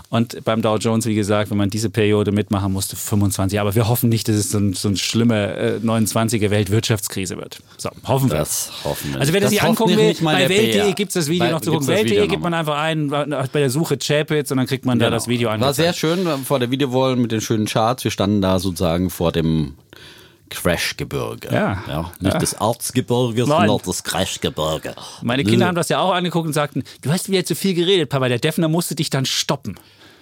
Und 0.08 0.44
beim 0.44 0.62
Dow 0.62 0.76
Jones, 0.76 1.06
wie 1.06 1.14
gesagt, 1.14 1.50
wenn 1.50 1.58
man 1.58 1.70
diese 1.70 1.90
Periode 1.90 2.32
mitmachen 2.32 2.72
musste, 2.72 2.96
25 2.96 3.56
Jahre. 3.56 3.68
Aber 3.68 3.74
wir 3.76 3.88
hoffen 3.88 4.08
nicht, 4.08 4.28
dass 4.28 4.36
es 4.36 4.50
so, 4.50 4.58
ein, 4.58 4.72
so 4.74 4.88
eine 4.88 4.96
schlimme 4.96 5.56
äh, 5.56 5.78
29er 5.82 6.50
Weltwirtschaftskrise 6.50 7.36
wird. 7.36 7.60
So, 7.78 7.90
hoffen 8.04 8.30
wir. 8.30 8.38
Das 8.38 8.72
hoffen 8.84 9.12
wir 9.14 9.20
Also 9.20 9.32
wer 9.32 9.40
das, 9.40 9.50
sich 9.50 9.60
hofft 9.62 9.70
angucken 9.70 9.96
will, 9.96 10.14
bei 10.22 10.48
Welt.de 10.48 10.72
PR. 10.72 10.92
gibt 10.94 11.10
es 11.10 11.14
das 11.14 11.28
Video 11.28 11.46
Bei- 11.46 11.52
noch 11.52 11.60
zu 11.60 11.70
gucken. 11.70 11.86
das 11.86 11.96
Welt.de 11.96 12.26
gibt 12.26 12.42
man 12.42 12.54
einfach 12.54 12.78
ein, 12.78 13.08
bei 13.08 13.46
der 13.54 13.70
Suche 13.70 13.96
Chapitz 13.96 14.50
und 14.50 14.56
dann 14.56 14.66
kriegt 14.66 14.84
man 14.84 14.98
da 14.98 15.10
das 15.10 15.28
Video 15.28 15.50
Genau. 15.50 15.66
War 15.66 15.74
sehr 15.74 15.92
schön 15.92 16.26
vor 16.50 16.58
der 16.58 16.72
Videowall 16.72 17.14
mit 17.14 17.30
den 17.30 17.40
schönen 17.40 17.66
Charts. 17.66 18.02
Wir 18.02 18.10
standen 18.10 18.42
da 18.42 18.58
sozusagen 18.58 19.08
vor 19.08 19.30
dem 19.30 19.76
Crashgebirge. 20.48 21.48
Ja. 21.52 22.10
nicht 22.18 22.32
Ja. 22.32 22.40
das 22.40 22.54
Erzgebirge, 22.54 23.42
Nein. 23.46 23.68
sondern 23.68 23.86
das 23.86 24.02
Crashgebirge. 24.02 24.96
Meine 25.22 25.44
Kinder 25.44 25.68
haben 25.68 25.76
das 25.76 25.88
ja 25.90 26.00
auch 26.00 26.12
angeguckt 26.12 26.48
und 26.48 26.52
sagten, 26.52 26.82
du 27.02 27.12
hast 27.12 27.28
wieder 27.30 27.44
zu 27.44 27.54
viel 27.54 27.74
geredet, 27.74 28.08
Papa. 28.08 28.26
Der 28.28 28.40
Defner 28.40 28.66
musste 28.66 28.96
dich 28.96 29.10
dann 29.10 29.26
stoppen. 29.26 29.76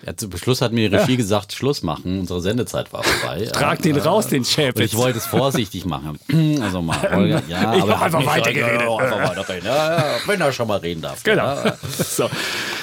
Ja, 0.09 0.17
zum 0.17 0.35
Schluss 0.39 0.63
hat 0.63 0.73
mir 0.73 0.89
die 0.89 0.97
Regie 0.97 1.19
gesagt, 1.19 1.53
Schluss 1.53 1.83
machen. 1.83 2.21
Unsere 2.21 2.41
Sendezeit 2.41 2.91
war 2.95 3.03
vorbei. 3.03 3.45
Trag 3.53 3.85
ja, 3.85 3.93
den 3.93 3.99
raus, 3.99 4.27
den 4.29 4.43
Chapitz. 4.43 4.81
ich 4.87 4.97
wollte 4.97 5.19
es 5.19 5.27
vorsichtig 5.27 5.85
machen. 5.85 6.19
Also 6.63 6.83
mal, 6.83 6.97
Holger, 7.15 7.43
ja, 7.49 7.75
Ich 7.75 7.83
aber 7.83 8.03
einfach 8.03 8.27
weitergeredet. 8.27 8.81
Ja, 8.81 8.97
einfach 8.97 9.37
weiterreden. 9.37 9.67
Ja, 9.67 9.97
ja, 9.99 10.05
wenn 10.27 10.41
er 10.41 10.53
schon 10.53 10.67
mal 10.67 10.79
reden 10.79 11.03
darf. 11.03 11.23
Genau. 11.23 11.45
Ja, 11.45 11.77
So. 11.99 12.29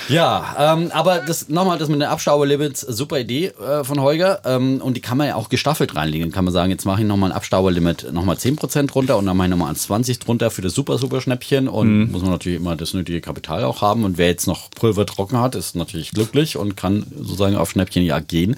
ja 0.07 0.55
ähm, 0.57 0.91
aber 0.93 1.19
das 1.19 1.49
nochmal 1.49 1.77
das 1.77 1.89
mit 1.89 1.99
den 1.99 2.07
Abstauberlimits, 2.07 2.81
super 2.81 3.19
Idee 3.19 3.47
äh, 3.47 3.83
von 3.83 3.99
Holger. 4.01 4.41
Ähm, 4.45 4.81
und 4.81 4.95
die 4.95 5.01
kann 5.01 5.17
man 5.17 5.27
ja 5.27 5.35
auch 5.35 5.49
gestaffelt 5.49 5.95
reinlegen. 5.95 6.31
Kann 6.31 6.45
man 6.45 6.53
sagen, 6.53 6.71
jetzt 6.71 6.85
mache 6.85 7.01
ich 7.01 7.07
nochmal 7.07 7.31
ein 7.31 7.35
Abstauberlimit 7.35 8.13
nochmal 8.13 8.35
10% 8.35 8.91
runter 8.93 9.17
und 9.17 9.25
dann 9.25 9.35
mache 9.35 9.47
ich 9.47 9.51
nochmal 9.51 9.75
20 9.75 10.19
drunter 10.19 10.51
für 10.51 10.61
das 10.61 10.73
super, 10.73 10.97
super 10.97 11.21
Schnäppchen. 11.21 11.67
Und 11.67 12.11
muss 12.11 12.21
man 12.21 12.31
natürlich 12.31 12.59
immer 12.59 12.75
das 12.75 12.93
nötige 12.93 13.21
Kapital 13.21 13.63
auch 13.63 13.81
haben. 13.81 14.03
Und 14.03 14.17
wer 14.17 14.27
jetzt 14.27 14.47
noch 14.47 14.69
Pulver 14.71 15.05
trocken 15.05 15.39
hat, 15.39 15.55
ist 15.55 15.75
natürlich 15.75 16.11
glücklich 16.11 16.57
und 16.57 16.77
kann 16.77 17.05
sozusagen 17.17 17.55
auf 17.55 17.71
Schnäppchenjagd 17.71 18.27
gehen. 18.27 18.55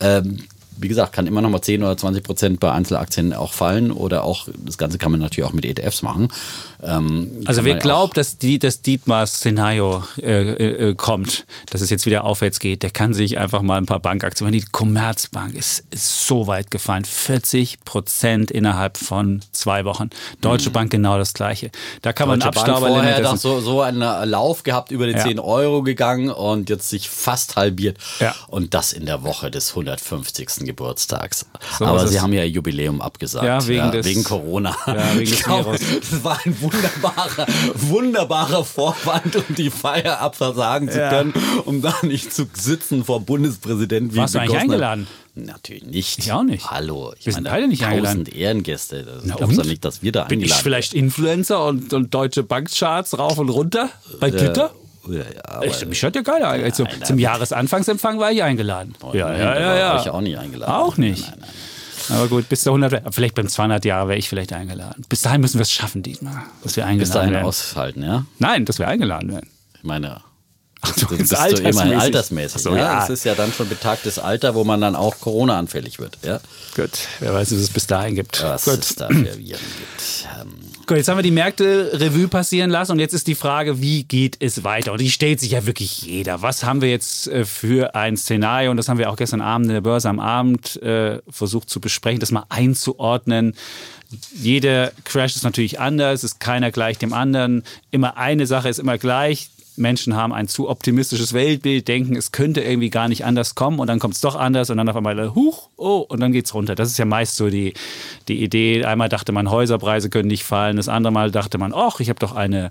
Ähm, 0.00 0.38
wie 0.82 0.88
gesagt, 0.88 1.12
kann 1.12 1.26
immer 1.26 1.40
noch 1.40 1.50
mal 1.50 1.62
10 1.62 1.82
oder 1.82 1.96
20 1.96 2.22
Prozent 2.24 2.60
bei 2.60 2.70
Einzelaktien 2.72 3.32
auch 3.32 3.52
fallen 3.52 3.90
oder 3.92 4.24
auch, 4.24 4.48
das 4.64 4.78
Ganze 4.78 4.98
kann 4.98 5.10
man 5.12 5.20
natürlich 5.20 5.48
auch 5.48 5.52
mit 5.54 5.64
ETFs 5.64 6.02
machen. 6.02 6.28
Ähm, 6.82 7.42
Also 7.46 7.64
wer 7.64 7.74
man 7.74 7.82
glaubt, 7.82 8.16
dass 8.16 8.38
die, 8.38 8.58
das 8.58 8.82
Dietmars 8.82 9.34
Szenario 9.36 10.02
äh, 10.20 10.42
äh, 10.42 10.90
äh, 10.90 10.94
kommt, 10.94 11.46
dass 11.70 11.80
es 11.80 11.90
jetzt 11.90 12.06
wieder 12.06 12.24
aufwärts 12.24 12.58
geht, 12.58 12.82
der 12.82 12.90
kann 12.90 13.14
sich 13.14 13.38
einfach 13.38 13.62
mal 13.62 13.76
ein 13.78 13.86
paar 13.86 14.00
Bankaktien. 14.00 14.50
Die 14.52 14.64
Commerzbank 14.72 15.54
ist, 15.54 15.84
ist 15.90 16.26
so 16.26 16.46
weit 16.46 16.70
gefallen, 16.70 17.04
40 17.04 17.84
Prozent 17.84 18.50
innerhalb 18.50 18.96
von 18.98 19.40
zwei 19.52 19.84
Wochen. 19.84 20.10
Deutsche 20.40 20.70
Bank 20.70 20.90
genau 20.90 21.18
das 21.18 21.34
gleiche. 21.34 21.70
Da 22.02 22.12
kann 22.12 22.28
man 22.28 22.38
Mhm. 22.38 22.42
Deutsche 22.42 22.60
ein 22.64 22.66
Bank 22.66 22.78
vorher 22.78 23.22
doch 23.22 23.36
so, 23.36 23.60
so 23.60 23.80
einen 23.82 24.00
Lauf 24.28 24.62
gehabt, 24.64 24.90
über 24.90 25.06
die 25.06 25.12
Ja. 25.12 25.20
10 25.22 25.38
Euro 25.38 25.82
gegangen 25.82 26.30
und 26.30 26.68
jetzt 26.70 26.88
sich 26.88 27.08
fast 27.08 27.56
halbiert. 27.56 27.98
Ja. 28.18 28.34
Und 28.48 28.74
das 28.74 28.92
in 28.92 29.06
der 29.06 29.22
Woche 29.22 29.50
des 29.50 29.70
150. 29.76 30.71
Geburtstags. 30.76 31.46
So 31.78 31.84
Aber 31.86 32.06
sie 32.06 32.20
haben 32.20 32.32
ja 32.32 32.42
ihr 32.42 32.48
Jubiläum 32.50 33.00
abgesagt. 33.00 33.44
Ja, 33.46 33.66
wegen 33.66 33.90
des- 33.92 34.06
wegen 34.06 34.24
Corona. 34.24 34.76
Ja, 34.86 34.96
wegen 35.16 35.30
des 35.30 35.30
Ich 35.40 35.46
Virus. 35.46 35.80
Das 36.10 36.24
war 36.24 36.38
ein 36.44 36.56
wunderbarer, 36.60 37.46
wunderbarer 37.74 38.64
Vorwand, 38.64 39.36
um 39.36 39.54
die 39.56 39.70
Feier 39.70 40.20
abversagen 40.20 40.90
zu 40.90 40.98
Ja. 40.98 41.10
können, 41.10 41.34
um 41.64 41.82
da 41.82 41.94
nicht 42.02 42.32
zu 42.32 42.46
sitzen 42.54 43.04
vor 43.04 43.20
Bundespräsident. 43.20 44.12
wie 44.12 44.18
Warst 44.18 44.34
du 44.34 44.40
eigentlich 44.40 44.58
eingeladen? 44.60 45.06
Natürlich 45.34 45.84
nicht. 45.84 46.18
Ich 46.18 46.32
auch 46.32 46.42
nicht. 46.42 46.70
Hallo. 46.70 47.14
Ich 47.18 47.24
Wir 47.26 47.32
sind 47.32 47.44
beide 47.44 47.66
nicht 47.66 47.80
tausend 47.82 47.94
eingeladen. 48.04 48.26
Ehrengäste. 48.26 49.02
Das 49.04 49.22
Na 49.24 49.36
glaubst 49.36 49.56
du 49.56 49.62
und? 49.62 49.68
nicht, 49.68 49.82
dass 49.84 50.02
wir 50.02 50.12
da 50.12 50.24
Bin 50.24 50.40
eingeladen 50.40 50.58
ich 50.58 50.62
vielleicht 50.62 50.92
Influencer 50.94 51.64
und, 51.64 51.92
und 51.94 52.12
deutsche 52.12 52.42
Bankcharts 52.42 53.18
rauf 53.18 53.38
und 53.38 53.48
runter 53.48 53.88
bei 54.20 54.30
Twitter? 54.30 54.72
Ich, 55.62 55.86
mich 55.86 56.02
hat 56.04 56.14
ja 56.14 56.22
eingeladen. 56.22 56.72
Zum, 56.72 56.86
nein, 56.86 57.04
zum. 57.04 57.18
Jahresanfangsempfang 57.18 58.18
war 58.18 58.30
ich 58.30 58.42
eingeladen. 58.42 58.94
ja, 59.12 59.28
Nein, 59.28 59.38
ja, 59.40 59.60
ja, 59.60 59.66
war 59.66 59.76
ja. 59.76 60.00
Ich 60.00 60.10
auch 60.10 60.20
nicht 60.20 60.38
eingeladen. 60.38 60.72
Auch 60.72 60.96
nicht. 60.96 61.28
Nein. 61.28 61.48
Aber 62.10 62.28
gut, 62.28 62.48
bis 62.48 62.62
zu 62.62 62.70
100, 62.70 63.14
vielleicht 63.14 63.34
beim 63.34 63.48
200 63.48 63.84
Jahre 63.84 64.08
wäre 64.08 64.18
ich 64.18 64.28
vielleicht 64.28 64.52
eingeladen. 64.52 65.04
Bis 65.08 65.20
dahin 65.22 65.40
müssen 65.40 65.58
wir 65.58 65.62
es 65.62 65.72
schaffen, 65.72 66.02
Dietmar, 66.02 66.44
dass 66.62 66.76
wir 66.76 66.84
eingeladen 66.84 66.98
Bis 67.00 67.10
dahin 67.10 67.32
werden. 67.32 67.46
aushalten, 67.46 68.02
ja? 68.02 68.24
Nein, 68.38 68.64
dass 68.64 68.78
wir 68.78 68.88
eingeladen 68.88 69.30
werden. 69.32 69.48
Ich 69.76 69.84
meine, 69.84 70.20
Ach, 70.80 70.92
du 70.96 71.16
bist 71.16 71.32
du 71.32 71.62
immerhin 71.62 71.98
altersmäßig. 71.98 72.60
So, 72.60 72.70
ja? 72.70 72.76
ja. 72.76 73.00
Das 73.00 73.10
ist 73.10 73.24
ja 73.24 73.34
dann 73.34 73.52
schon 73.52 73.68
betagtes 73.68 74.18
Alter, 74.18 74.54
wo 74.56 74.64
man 74.64 74.80
dann 74.80 74.96
auch 74.96 75.20
Corona-anfällig 75.20 76.00
wird. 76.00 76.18
Ja? 76.22 76.40
Gut, 76.74 76.90
wer 77.20 77.32
weiß, 77.32 77.52
was 77.52 77.58
es 77.58 77.70
bis 77.70 77.86
dahin 77.86 78.16
gibt. 78.16 78.42
Was 78.42 78.64
Gut. 78.64 78.80
es 78.80 78.96
da 78.96 79.06
für 79.06 79.14
Viren 79.38 79.38
gibt. 79.38 80.28
Ähm, 80.40 80.54
Gut, 80.92 80.98
jetzt 80.98 81.08
haben 81.08 81.16
wir 81.16 81.22
die 81.22 81.30
Märkte 81.30 81.90
Revue 81.94 82.28
passieren 82.28 82.68
lassen 82.68 82.92
und 82.92 82.98
jetzt 82.98 83.14
ist 83.14 83.26
die 83.26 83.34
Frage, 83.34 83.80
wie 83.80 84.04
geht 84.04 84.36
es 84.40 84.62
weiter? 84.62 84.92
Und 84.92 85.00
die 85.00 85.10
stellt 85.10 85.40
sich 85.40 85.52
ja 85.52 85.64
wirklich 85.64 86.02
jeder. 86.02 86.42
Was 86.42 86.64
haben 86.64 86.82
wir 86.82 86.90
jetzt 86.90 87.28
äh, 87.28 87.46
für 87.46 87.94
ein 87.94 88.18
Szenario? 88.18 88.70
Und 88.70 88.76
das 88.76 88.90
haben 88.90 88.98
wir 88.98 89.08
auch 89.08 89.16
gestern 89.16 89.40
Abend 89.40 89.68
in 89.68 89.72
der 89.72 89.80
Börse 89.80 90.10
am 90.10 90.20
Abend 90.20 90.76
äh, 90.82 91.22
versucht 91.30 91.70
zu 91.70 91.80
besprechen, 91.80 92.20
das 92.20 92.30
mal 92.30 92.44
einzuordnen. 92.50 93.54
Jeder 94.34 94.92
Crash 95.04 95.34
ist 95.34 95.44
natürlich 95.44 95.80
anders, 95.80 96.24
ist 96.24 96.40
keiner 96.40 96.70
gleich 96.70 96.98
dem 96.98 97.14
anderen. 97.14 97.62
Immer 97.90 98.18
eine 98.18 98.46
Sache 98.46 98.68
ist 98.68 98.78
immer 98.78 98.98
gleich. 98.98 99.48
Menschen 99.76 100.16
haben 100.16 100.32
ein 100.32 100.48
zu 100.48 100.68
optimistisches 100.68 101.32
Weltbild, 101.32 101.88
denken, 101.88 102.16
es 102.16 102.32
könnte 102.32 102.60
irgendwie 102.60 102.90
gar 102.90 103.08
nicht 103.08 103.24
anders 103.24 103.54
kommen 103.54 103.78
und 103.78 103.86
dann 103.86 103.98
kommt 103.98 104.14
es 104.14 104.20
doch 104.20 104.36
anders 104.36 104.70
und 104.70 104.76
dann 104.76 104.88
auf 104.88 104.96
einmal, 104.96 105.34
huch, 105.34 105.68
oh, 105.76 105.98
und 105.98 106.20
dann 106.20 106.32
geht's 106.32 106.54
runter. 106.54 106.74
Das 106.74 106.88
ist 106.88 106.98
ja 106.98 107.04
meist 107.04 107.36
so 107.36 107.48
die, 107.48 107.74
die 108.28 108.42
Idee. 108.42 108.84
Einmal 108.84 109.08
dachte 109.08 109.32
man, 109.32 109.50
Häuserpreise 109.50 110.10
können 110.10 110.28
nicht 110.28 110.44
fallen, 110.44 110.76
das 110.76 110.88
andere 110.88 111.12
Mal 111.12 111.30
dachte 111.30 111.58
man, 111.58 111.72
ach, 111.74 112.00
ich 112.00 112.08
habe 112.08 112.18
doch 112.18 112.34
eine 112.34 112.70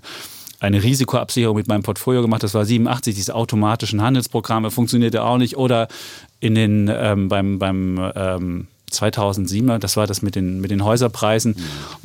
eine 0.60 0.80
Risikoabsicherung 0.80 1.56
mit 1.56 1.66
meinem 1.66 1.82
Portfolio 1.82 2.22
gemacht. 2.22 2.44
Das 2.44 2.54
war 2.54 2.64
87, 2.64 3.16
diese 3.16 3.34
automatischen 3.34 4.00
Handelsprogramme 4.00 4.70
funktionierte 4.70 5.24
auch 5.24 5.36
nicht. 5.36 5.56
Oder 5.56 5.88
in 6.38 6.54
den 6.54 6.88
ähm, 6.88 7.28
beim, 7.28 7.58
beim 7.58 8.12
ähm, 8.14 8.68
2007, 8.88 9.80
das 9.80 9.96
war 9.96 10.06
das 10.06 10.22
mit 10.22 10.36
den, 10.36 10.60
mit 10.60 10.70
den 10.70 10.84
Häuserpreisen. 10.84 11.56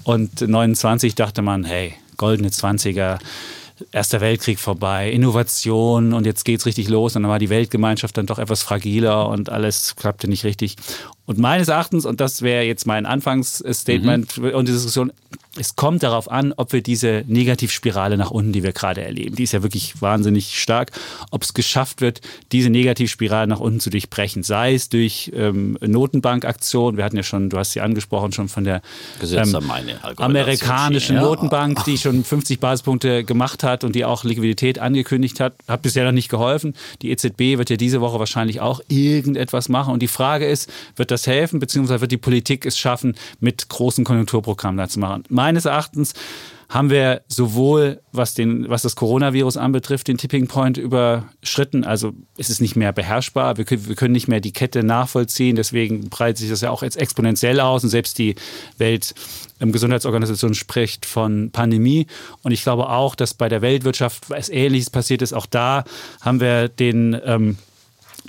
Und 0.04 0.42
29 0.42 1.14
dachte 1.14 1.44
man, 1.44 1.66
hey, 1.66 1.94
goldene 2.18 2.50
20er, 2.50 3.20
Erster 3.92 4.22
Weltkrieg 4.22 4.60
vorbei, 4.60 5.12
Innovation 5.12 6.14
und 6.14 6.26
jetzt 6.26 6.46
geht's 6.46 6.66
richtig 6.66 6.90
los. 6.90 7.16
Und 7.16 7.24
dann 7.24 7.32
war 7.32 7.40
die 7.40 7.50
Weltgemeinschaft 7.50 8.18
dann 8.18 8.26
doch 8.26 8.40
etwas 8.40 8.64
fragiler 8.64 9.30
und 9.30 9.50
alles 9.50 9.96
klappte 9.96 10.28
nicht 10.28 10.44
richtig. 10.44 10.76
Und 11.28 11.38
meines 11.38 11.68
Erachtens, 11.68 12.06
und 12.06 12.22
das 12.22 12.42
wäre 12.42 12.64
jetzt 12.64 12.88
mein 12.88 13.06
Anfangsstatement 13.06 14.38
und 14.38 14.68
die 14.68 14.72
Diskussion, 14.72 15.12
es 15.60 15.76
kommt 15.76 16.04
darauf 16.04 16.32
an, 16.32 16.54
ob 16.56 16.72
wir 16.72 16.82
diese 16.82 17.24
Negativspirale 17.28 18.18
nach 18.18 18.32
unten, 18.32 18.54
die 18.54 18.64
wir 18.64 18.72
gerade 18.72 19.04
erleben, 19.04 19.36
die 19.36 19.44
ist 19.44 19.52
ja 19.52 19.64
wirklich 19.64 20.02
wahnsinnig 20.02 20.60
stark, 20.60 20.92
ob 21.32 21.44
es 21.44 21.54
geschafft 21.54 22.02
wird, 22.02 22.22
diese 22.52 22.70
Negativspirale 22.70 23.48
nach 23.48 23.60
unten 23.60 23.80
zu 23.80 23.90
durchbrechen. 23.90 24.44
Sei 24.44 24.74
es 24.74 24.90
durch 24.90 25.32
ähm, 25.36 25.78
Notenbankaktionen, 25.82 26.98
wir 26.98 27.04
hatten 27.04 27.18
ja 27.18 27.24
schon, 27.24 27.50
du 27.50 27.58
hast 27.58 27.72
sie 27.72 27.82
angesprochen, 27.82 28.32
schon 28.32 28.50
von 28.50 28.64
der 28.64 28.82
ähm, 29.22 29.72
amerikanischen 30.18 31.16
ja. 31.16 31.24
Notenbank, 31.24 31.84
die 31.86 31.98
schon 31.98 32.24
50 32.24 32.60
Basispunkte 32.60 33.24
gemacht 33.24 33.64
hat 33.64 33.84
und 33.84 33.96
die 33.96 34.06
auch 34.06 34.24
Liquidität 34.24 34.80
angekündigt 34.80 35.40
hat, 35.40 35.56
hat 35.68 35.82
bisher 35.82 36.06
noch 36.06 36.12
nicht 36.12 36.30
geholfen. 36.30 36.74
Die 37.02 37.12
EZB 37.12 37.58
wird 37.58 37.70
ja 37.70 37.78
diese 37.78 38.02
Woche 38.02 38.20
wahrscheinlich 38.20 38.62
auch 38.62 38.80
irgendetwas 38.88 39.70
machen. 39.70 39.94
Und 39.94 40.02
die 40.02 40.08
Frage 40.08 40.48
ist, 40.48 40.72
wird 40.96 41.12
das 41.12 41.17
helfen, 41.26 41.60
beziehungsweise 41.60 42.02
wird 42.02 42.12
die 42.12 42.18
Politik 42.18 42.66
es 42.66 42.78
schaffen, 42.78 43.16
mit 43.40 43.70
großen 43.70 44.04
Konjunkturprogrammen 44.04 44.78
da 44.78 44.88
zu 44.88 45.00
machen? 45.00 45.24
Meines 45.30 45.66
Erachtens 45.66 46.14
haben 46.70 46.90
wir 46.90 47.22
sowohl, 47.28 48.02
was, 48.12 48.34
den, 48.34 48.68
was 48.70 48.82
das 48.82 48.98
Coronavirus 48.98 49.56
anbetrifft, 49.56 50.10
den 50.10 50.18
Tipping 50.18 50.48
Point 50.48 50.78
überschritten. 50.78 51.86
Also 51.86 52.14
es 52.38 52.50
ist 52.50 52.60
nicht 52.60 52.76
mehr 52.76 52.92
beherrschbar. 52.92 53.58
Wir 53.58 53.64
können, 53.64 53.88
wir 53.88 53.96
können 53.96 54.12
nicht 54.12 54.28
mehr 54.28 54.42
die 54.42 54.52
Kette 54.52 54.84
nachvollziehen. 54.84 55.56
Deswegen 55.56 56.10
breitet 56.10 56.40
sich 56.40 56.50
das 56.50 56.62
ja 56.62 56.70
auch 56.70 56.84
jetzt 56.84 56.98
exponentiell 56.98 57.62
aus. 57.62 57.86
Und 57.86 57.90
selbst 57.90 58.18
die 58.18 58.36
Weltgesundheitsorganisation 58.80 60.56
spricht 60.56 61.06
von 61.06 61.52
Pandemie. 61.52 62.06
Und 62.44 62.52
ich 62.52 62.64
glaube 62.64 62.90
auch, 62.90 63.16
dass 63.16 63.34
bei 63.34 63.48
der 63.48 63.62
Weltwirtschaft 63.62 64.30
was 64.30 64.50
Ähnliches 64.50 64.90
passiert 64.90 65.22
ist. 65.22 65.34
Auch 65.34 65.46
da 65.46 65.86
haben 66.20 66.42
wir 66.42 66.68
den... 66.68 67.18
Ähm, 67.24 67.58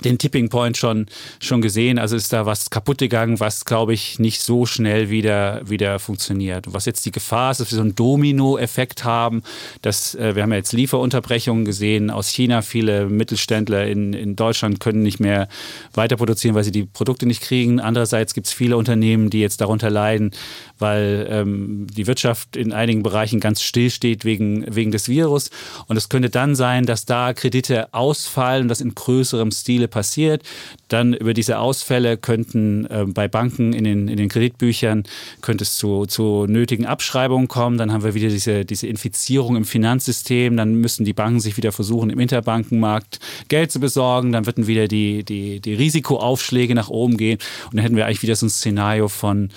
den 0.03 0.17
Tipping 0.17 0.49
Point 0.49 0.77
schon, 0.77 1.07
schon 1.39 1.61
gesehen. 1.61 1.99
Also 1.99 2.15
ist 2.15 2.33
da 2.33 2.45
was 2.45 2.69
kaputt 2.69 2.99
gegangen, 2.99 3.39
was, 3.39 3.65
glaube 3.65 3.93
ich, 3.93 4.19
nicht 4.19 4.41
so 4.41 4.65
schnell 4.65 5.09
wieder, 5.09 5.61
wieder 5.69 5.99
funktioniert. 5.99 6.65
Was 6.73 6.85
jetzt 6.85 7.05
die 7.05 7.11
Gefahr 7.11 7.51
ist, 7.51 7.59
dass 7.59 7.71
wir 7.71 7.75
so 7.75 7.81
einen 7.81 7.95
Domino-Effekt 7.95 9.03
haben, 9.03 9.43
dass 9.81 10.15
äh, 10.15 10.35
wir 10.35 10.43
haben 10.43 10.51
ja 10.51 10.57
jetzt 10.57 10.73
Lieferunterbrechungen 10.73 11.65
gesehen 11.65 12.09
aus 12.09 12.29
China. 12.29 12.61
Viele 12.61 13.07
Mittelständler 13.07 13.87
in, 13.87 14.13
in 14.13 14.35
Deutschland 14.35 14.79
können 14.79 15.03
nicht 15.03 15.19
mehr 15.19 15.47
weiter 15.93 16.15
produzieren, 16.15 16.55
weil 16.55 16.63
sie 16.63 16.71
die 16.71 16.85
Produkte 16.85 17.25
nicht 17.25 17.41
kriegen. 17.41 17.79
Andererseits 17.79 18.33
gibt 18.33 18.47
es 18.47 18.53
viele 18.53 18.77
Unternehmen, 18.77 19.29
die 19.29 19.41
jetzt 19.41 19.61
darunter 19.61 19.89
leiden, 19.89 20.31
weil 20.77 21.27
ähm, 21.29 21.87
die 21.87 22.07
Wirtschaft 22.07 22.55
in 22.55 22.71
einigen 22.71 23.03
Bereichen 23.03 23.39
ganz 23.39 23.61
still 23.61 23.89
steht 23.89 24.23
wegen, 24.23 24.65
wegen 24.73 24.91
des 24.91 25.09
Virus. 25.09 25.49
Und 25.87 25.97
es 25.97 26.09
könnte 26.09 26.29
dann 26.29 26.55
sein, 26.55 26.85
dass 26.85 27.05
da 27.05 27.33
Kredite 27.33 27.93
ausfallen, 27.93 28.67
das 28.67 28.81
in 28.81 28.95
größerem 28.95 29.51
Stile 29.51 29.88
passiert. 29.89 30.43
Dann 30.87 31.13
über 31.13 31.33
diese 31.33 31.59
Ausfälle 31.59 32.17
könnten 32.17 32.85
äh, 32.85 33.05
bei 33.05 33.27
Banken 33.27 33.73
in 33.73 33.83
den, 33.83 34.07
in 34.07 34.17
den 34.17 34.29
Kreditbüchern 34.29 35.03
könnte 35.41 35.63
es 35.63 35.77
zu, 35.77 36.05
zu 36.05 36.45
nötigen 36.47 36.85
Abschreibungen 36.85 37.47
kommen. 37.47 37.77
Dann 37.77 37.91
haben 37.91 38.03
wir 38.03 38.13
wieder 38.13 38.29
diese, 38.29 38.65
diese 38.65 38.87
Infizierung 38.87 39.55
im 39.55 39.65
Finanzsystem. 39.65 40.55
Dann 40.55 40.75
müssen 40.75 41.05
die 41.05 41.13
Banken 41.13 41.39
sich 41.39 41.57
wieder 41.57 41.71
versuchen, 41.71 42.09
im 42.09 42.19
Interbankenmarkt 42.19 43.19
Geld 43.49 43.71
zu 43.71 43.79
besorgen. 43.79 44.31
Dann 44.31 44.45
würden 44.45 44.67
wieder 44.67 44.87
die, 44.87 45.23
die, 45.23 45.59
die 45.59 45.73
Risikoaufschläge 45.73 46.75
nach 46.75 46.89
oben 46.89 47.17
gehen. 47.17 47.39
Und 47.65 47.75
dann 47.75 47.83
hätten 47.83 47.95
wir 47.95 48.05
eigentlich 48.05 48.23
wieder 48.23 48.35
so 48.35 48.45
ein 48.45 48.49
Szenario 48.49 49.07
von 49.07 49.49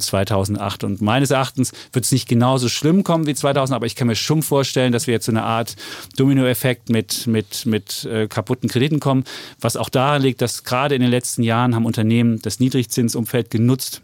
2008. 0.00 0.84
Und 0.84 1.00
meines 1.00 1.30
Erachtens 1.30 1.72
wird 1.92 2.04
es 2.04 2.12
nicht 2.12 2.28
genauso 2.28 2.68
schlimm 2.68 3.04
kommen 3.04 3.26
wie 3.26 3.34
2000, 3.34 3.74
aber 3.74 3.86
ich 3.86 3.96
kann 3.96 4.06
mir 4.06 4.16
schon 4.16 4.42
vorstellen, 4.42 4.92
dass 4.92 5.06
wir 5.06 5.14
jetzt 5.14 5.26
so 5.26 5.32
eine 5.32 5.42
Art 5.42 5.76
Dominoeffekt 6.16 6.88
mit, 6.88 7.26
mit, 7.26 7.66
mit 7.66 8.04
äh, 8.04 8.28
kaputten 8.28 8.68
Krediten 8.68 9.00
kommen, 9.00 9.24
was 9.60 9.76
auch 9.76 9.88
daran 9.88 10.22
liegt, 10.22 10.40
dass 10.40 10.64
gerade 10.64 10.94
in 10.94 11.02
den 11.02 11.10
letzten 11.10 11.42
Jahren 11.42 11.74
haben 11.74 11.86
Unternehmen 11.86 12.40
das 12.42 12.60
Niedrigzinsumfeld 12.60 13.50
genutzt, 13.50 14.02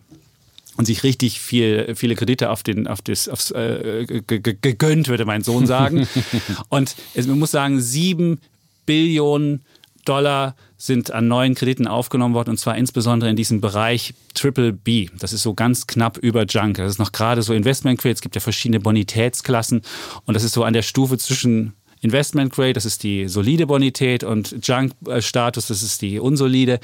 und 0.76 0.84
sich 0.84 1.02
richtig 1.02 1.40
viel, 1.40 1.96
viele 1.96 2.14
Kredite 2.14 2.50
auf 2.50 2.62
den, 2.62 2.86
auf 2.86 3.02
das, 3.02 3.28
aufs, 3.28 3.50
äh, 3.50 4.22
gegönnt, 4.24 5.08
würde 5.08 5.24
mein 5.24 5.42
Sohn 5.42 5.66
sagen. 5.66 6.06
und 6.68 6.94
es, 7.14 7.26
man 7.26 7.40
muss 7.40 7.50
sagen, 7.50 7.80
sieben 7.80 8.40
Billionen 8.86 9.62
Dollar 10.04 10.54
sind 10.78 11.10
an 11.10 11.26
neuen 11.26 11.56
Krediten 11.56 11.88
aufgenommen 11.88 12.34
worden 12.34 12.50
und 12.50 12.58
zwar 12.58 12.78
insbesondere 12.78 13.28
in 13.28 13.36
diesem 13.36 13.60
Bereich 13.60 14.14
Triple 14.34 14.72
B. 14.72 15.08
Das 15.18 15.32
ist 15.32 15.42
so 15.42 15.52
ganz 15.52 15.88
knapp 15.88 16.16
über 16.18 16.44
Junk. 16.44 16.76
Das 16.76 16.92
ist 16.92 16.98
noch 16.98 17.12
gerade 17.12 17.42
so 17.42 17.52
Investment 17.52 18.00
Grade. 18.00 18.14
Es 18.14 18.20
gibt 18.20 18.36
ja 18.36 18.40
verschiedene 18.40 18.78
Bonitätsklassen 18.78 19.82
und 20.24 20.34
das 20.34 20.44
ist 20.44 20.52
so 20.52 20.62
an 20.62 20.72
der 20.72 20.82
Stufe 20.82 21.18
zwischen 21.18 21.74
Investment 22.00 22.52
Grade, 22.52 22.74
das 22.74 22.84
ist 22.84 23.02
die 23.02 23.28
solide 23.28 23.66
Bonität 23.66 24.22
und 24.22 24.56
Junk 24.62 24.92
Status, 25.18 25.66
das 25.66 25.82
ist 25.82 26.00
die 26.00 26.20
unsolide. 26.20 26.78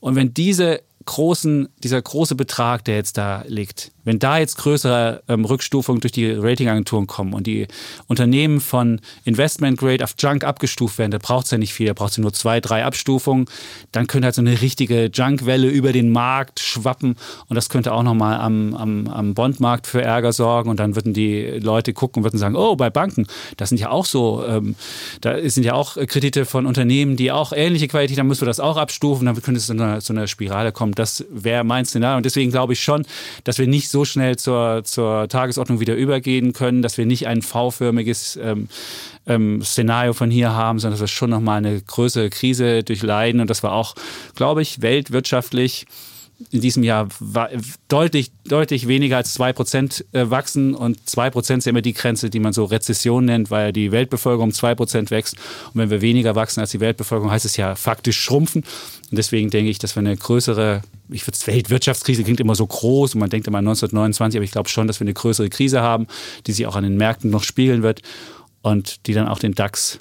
Und 0.00 0.14
wenn 0.14 0.34
diese 0.34 0.82
großen, 1.06 1.68
dieser 1.82 2.02
große 2.02 2.34
Betrag, 2.34 2.84
der 2.84 2.96
jetzt 2.96 3.16
da 3.16 3.44
liegt, 3.48 3.92
wenn 4.08 4.18
da 4.18 4.38
jetzt 4.38 4.56
größere 4.56 5.22
ähm, 5.28 5.44
Rückstufungen 5.44 6.00
durch 6.00 6.12
die 6.12 6.30
Ratingagenturen 6.30 7.06
kommen 7.06 7.34
und 7.34 7.46
die 7.46 7.68
Unternehmen 8.06 8.58
von 8.58 9.02
Investment 9.24 9.78
Grade 9.78 10.02
auf 10.02 10.14
Junk 10.18 10.44
abgestuft 10.44 10.96
werden, 10.96 11.10
da 11.10 11.18
braucht 11.18 11.44
es 11.44 11.50
ja 11.50 11.58
nicht 11.58 11.74
viel, 11.74 11.86
da 11.86 11.92
braucht 11.92 12.12
es 12.12 12.18
nur 12.18 12.32
zwei, 12.32 12.60
drei 12.60 12.86
Abstufungen, 12.86 13.44
dann 13.92 14.06
könnte 14.06 14.24
halt 14.24 14.34
so 14.34 14.40
eine 14.40 14.62
richtige 14.62 15.10
Junkwelle 15.12 15.68
über 15.68 15.92
den 15.92 16.10
Markt 16.10 16.60
schwappen 16.60 17.16
und 17.48 17.54
das 17.54 17.68
könnte 17.68 17.92
auch 17.92 18.02
nochmal 18.02 18.40
am, 18.40 18.74
am, 18.74 19.08
am 19.08 19.34
Bondmarkt 19.34 19.86
für 19.86 20.00
Ärger 20.00 20.32
sorgen 20.32 20.70
und 20.70 20.80
dann 20.80 20.96
würden 20.96 21.12
die 21.12 21.58
Leute 21.60 21.92
gucken 21.92 22.20
und 22.20 22.24
würden 22.24 22.38
sagen, 22.38 22.56
oh, 22.56 22.76
bei 22.76 22.88
Banken, 22.88 23.26
das 23.58 23.68
sind 23.68 23.78
ja 23.78 23.90
auch 23.90 24.06
so, 24.06 24.42
ähm, 24.48 24.74
da 25.20 25.36
sind 25.50 25.64
ja 25.64 25.74
auch 25.74 25.98
Kredite 26.06 26.46
von 26.46 26.64
Unternehmen, 26.64 27.16
die 27.16 27.30
auch 27.30 27.52
ähnliche 27.52 27.88
Qualität 27.88 28.18
haben, 28.18 28.28
müssen 28.28 28.40
wir 28.40 28.46
das 28.46 28.58
auch 28.58 28.78
abstufen, 28.78 29.26
dann 29.26 29.34
könnte 29.42 29.58
es 29.58 29.66
zu 29.66 29.74
einer, 29.74 30.00
zu 30.00 30.14
einer 30.14 30.26
Spirale 30.28 30.72
kommen. 30.72 30.94
Das 30.94 31.26
wäre 31.30 31.62
mein 31.62 31.84
Szenario 31.84 32.16
und 32.16 32.24
deswegen 32.24 32.50
glaube 32.50 32.72
ich 32.72 32.80
schon, 32.80 33.04
dass 33.44 33.58
wir 33.58 33.66
nicht 33.66 33.90
so 33.90 33.97
schnell 34.04 34.36
zur, 34.36 34.82
zur 34.84 35.28
Tagesordnung 35.28 35.80
wieder 35.80 35.94
übergehen 35.94 36.52
können, 36.52 36.82
dass 36.82 36.98
wir 36.98 37.06
nicht 37.06 37.26
ein 37.26 37.42
V-förmiges 37.42 38.38
ähm, 38.42 38.68
ähm, 39.26 39.62
Szenario 39.62 40.12
von 40.12 40.30
hier 40.30 40.52
haben, 40.52 40.78
sondern 40.78 40.94
dass 40.94 41.02
wir 41.02 41.08
schon 41.08 41.30
nochmal 41.30 41.58
eine 41.58 41.80
größere 41.80 42.30
Krise 42.30 42.82
durchleiden. 42.82 43.40
Und 43.40 43.50
dass 43.50 43.62
wir 43.62 43.72
auch, 43.72 43.94
glaube 44.34 44.62
ich, 44.62 44.82
weltwirtschaftlich 44.82 45.86
in 46.50 46.60
diesem 46.60 46.84
Jahr 46.84 47.08
deutlich, 47.88 48.30
deutlich 48.44 48.86
weniger 48.86 49.16
als 49.16 49.38
2% 49.38 50.04
wachsen. 50.30 50.74
Und 50.74 51.00
2% 51.00 51.58
ist 51.58 51.64
ja 51.64 51.70
immer 51.70 51.82
die 51.82 51.94
Grenze, 51.94 52.30
die 52.30 52.38
man 52.38 52.52
so 52.52 52.64
Rezession 52.64 53.24
nennt, 53.24 53.50
weil 53.50 53.72
die 53.72 53.90
Weltbevölkerung 53.90 54.50
um 54.50 54.54
2% 54.54 55.10
wächst. 55.10 55.34
Und 55.72 55.80
wenn 55.80 55.90
wir 55.90 56.00
weniger 56.00 56.36
wachsen 56.36 56.60
als 56.60 56.70
die 56.70 56.80
Weltbevölkerung, 56.80 57.30
heißt 57.30 57.44
es 57.44 57.56
ja 57.56 57.74
faktisch 57.74 58.20
schrumpfen. 58.20 58.62
Und 59.10 59.16
deswegen 59.16 59.50
denke 59.50 59.70
ich, 59.70 59.78
dass 59.78 59.96
wir 59.96 60.00
eine 60.00 60.16
größere, 60.16 60.82
ich 61.10 61.26
würde 61.26 61.38
Weltwirtschaftskrise 61.46 62.22
klingt 62.22 62.40
immer 62.40 62.54
so 62.54 62.66
groß 62.66 63.14
und 63.14 63.20
man 63.20 63.30
denkt 63.30 63.48
immer 63.48 63.58
1929, 63.58 64.38
aber 64.38 64.44
ich 64.44 64.52
glaube 64.52 64.68
schon, 64.68 64.86
dass 64.86 65.00
wir 65.00 65.04
eine 65.04 65.14
größere 65.14 65.48
Krise 65.48 65.80
haben, 65.80 66.06
die 66.46 66.52
sich 66.52 66.66
auch 66.66 66.76
an 66.76 66.84
den 66.84 66.96
Märkten 66.96 67.30
noch 67.30 67.42
spiegeln 67.42 67.82
wird 67.82 68.02
und 68.62 69.06
die 69.06 69.14
dann 69.14 69.26
auch 69.26 69.38
den 69.38 69.54
DAX 69.54 69.98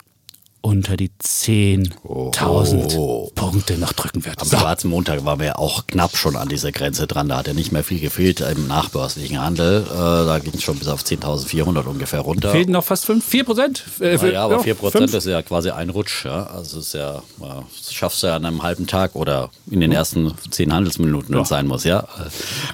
unter 0.67 0.97
die 0.97 1.12
10.000 1.23 2.97
oh. 2.97 3.32
Punkte 3.34 3.77
noch 3.77 3.93
drücken 3.93 4.25
wird. 4.25 4.41
Am 4.41 4.47
so. 4.49 4.58
schwarzen 4.58 4.89
Montag 4.89 5.23
waren 5.23 5.39
wir 5.39 5.60
auch 5.60 5.88
knapp 5.88 6.17
schon 6.17 6.36
an 6.36 6.49
dieser 6.49 6.73
Grenze 6.73 7.08
dran. 7.08 7.30
Da 7.30 7.38
hat 7.38 7.47
ja 7.47 7.53
nicht 7.53 7.71
mehr 7.71 7.86
viel 7.86 8.01
gefehlt 8.01 8.41
im 8.41 8.67
nachbörslichen 8.67 9.41
Handel. 9.41 9.86
Äh, 9.89 9.95
da 9.95 10.39
ging 10.39 10.51
es 10.53 10.63
schon 10.63 10.77
bis 10.77 10.89
auf 10.89 11.03
10.400 11.03 11.86
ungefähr 11.86 12.19
runter. 12.19 12.51
Fehlten 12.51 12.73
noch 12.73 12.84
fast 12.84 13.06
5, 13.06 13.25
4 13.25 13.43
Prozent? 13.45 13.86
Äh, 14.01 14.34
ja, 14.34 14.43
aber 14.43 14.60
4 14.60 14.73
Prozent 14.73 15.13
ist 15.13 15.25
ja 15.25 15.41
quasi 15.41 15.69
ein 15.69 15.89
Rutsch. 15.89 16.25
Ja? 16.25 16.47
Also 16.47 16.80
ist 16.80 16.93
ja, 16.93 17.23
das 17.39 17.93
schaffst 17.93 18.23
du 18.23 18.27
ja 18.27 18.36
an 18.36 18.43
einem 18.43 18.62
halben 18.62 18.88
Tag 18.88 19.15
oder 19.15 19.49
in 19.71 19.80
den 19.80 19.93
ersten 19.93 20.34
10 20.51 20.73
Handelsminuten, 20.73 21.34
wenn 21.34 21.43
es 21.43 21.49
sein 21.49 21.67
muss, 21.67 21.86
ja. 21.86 22.06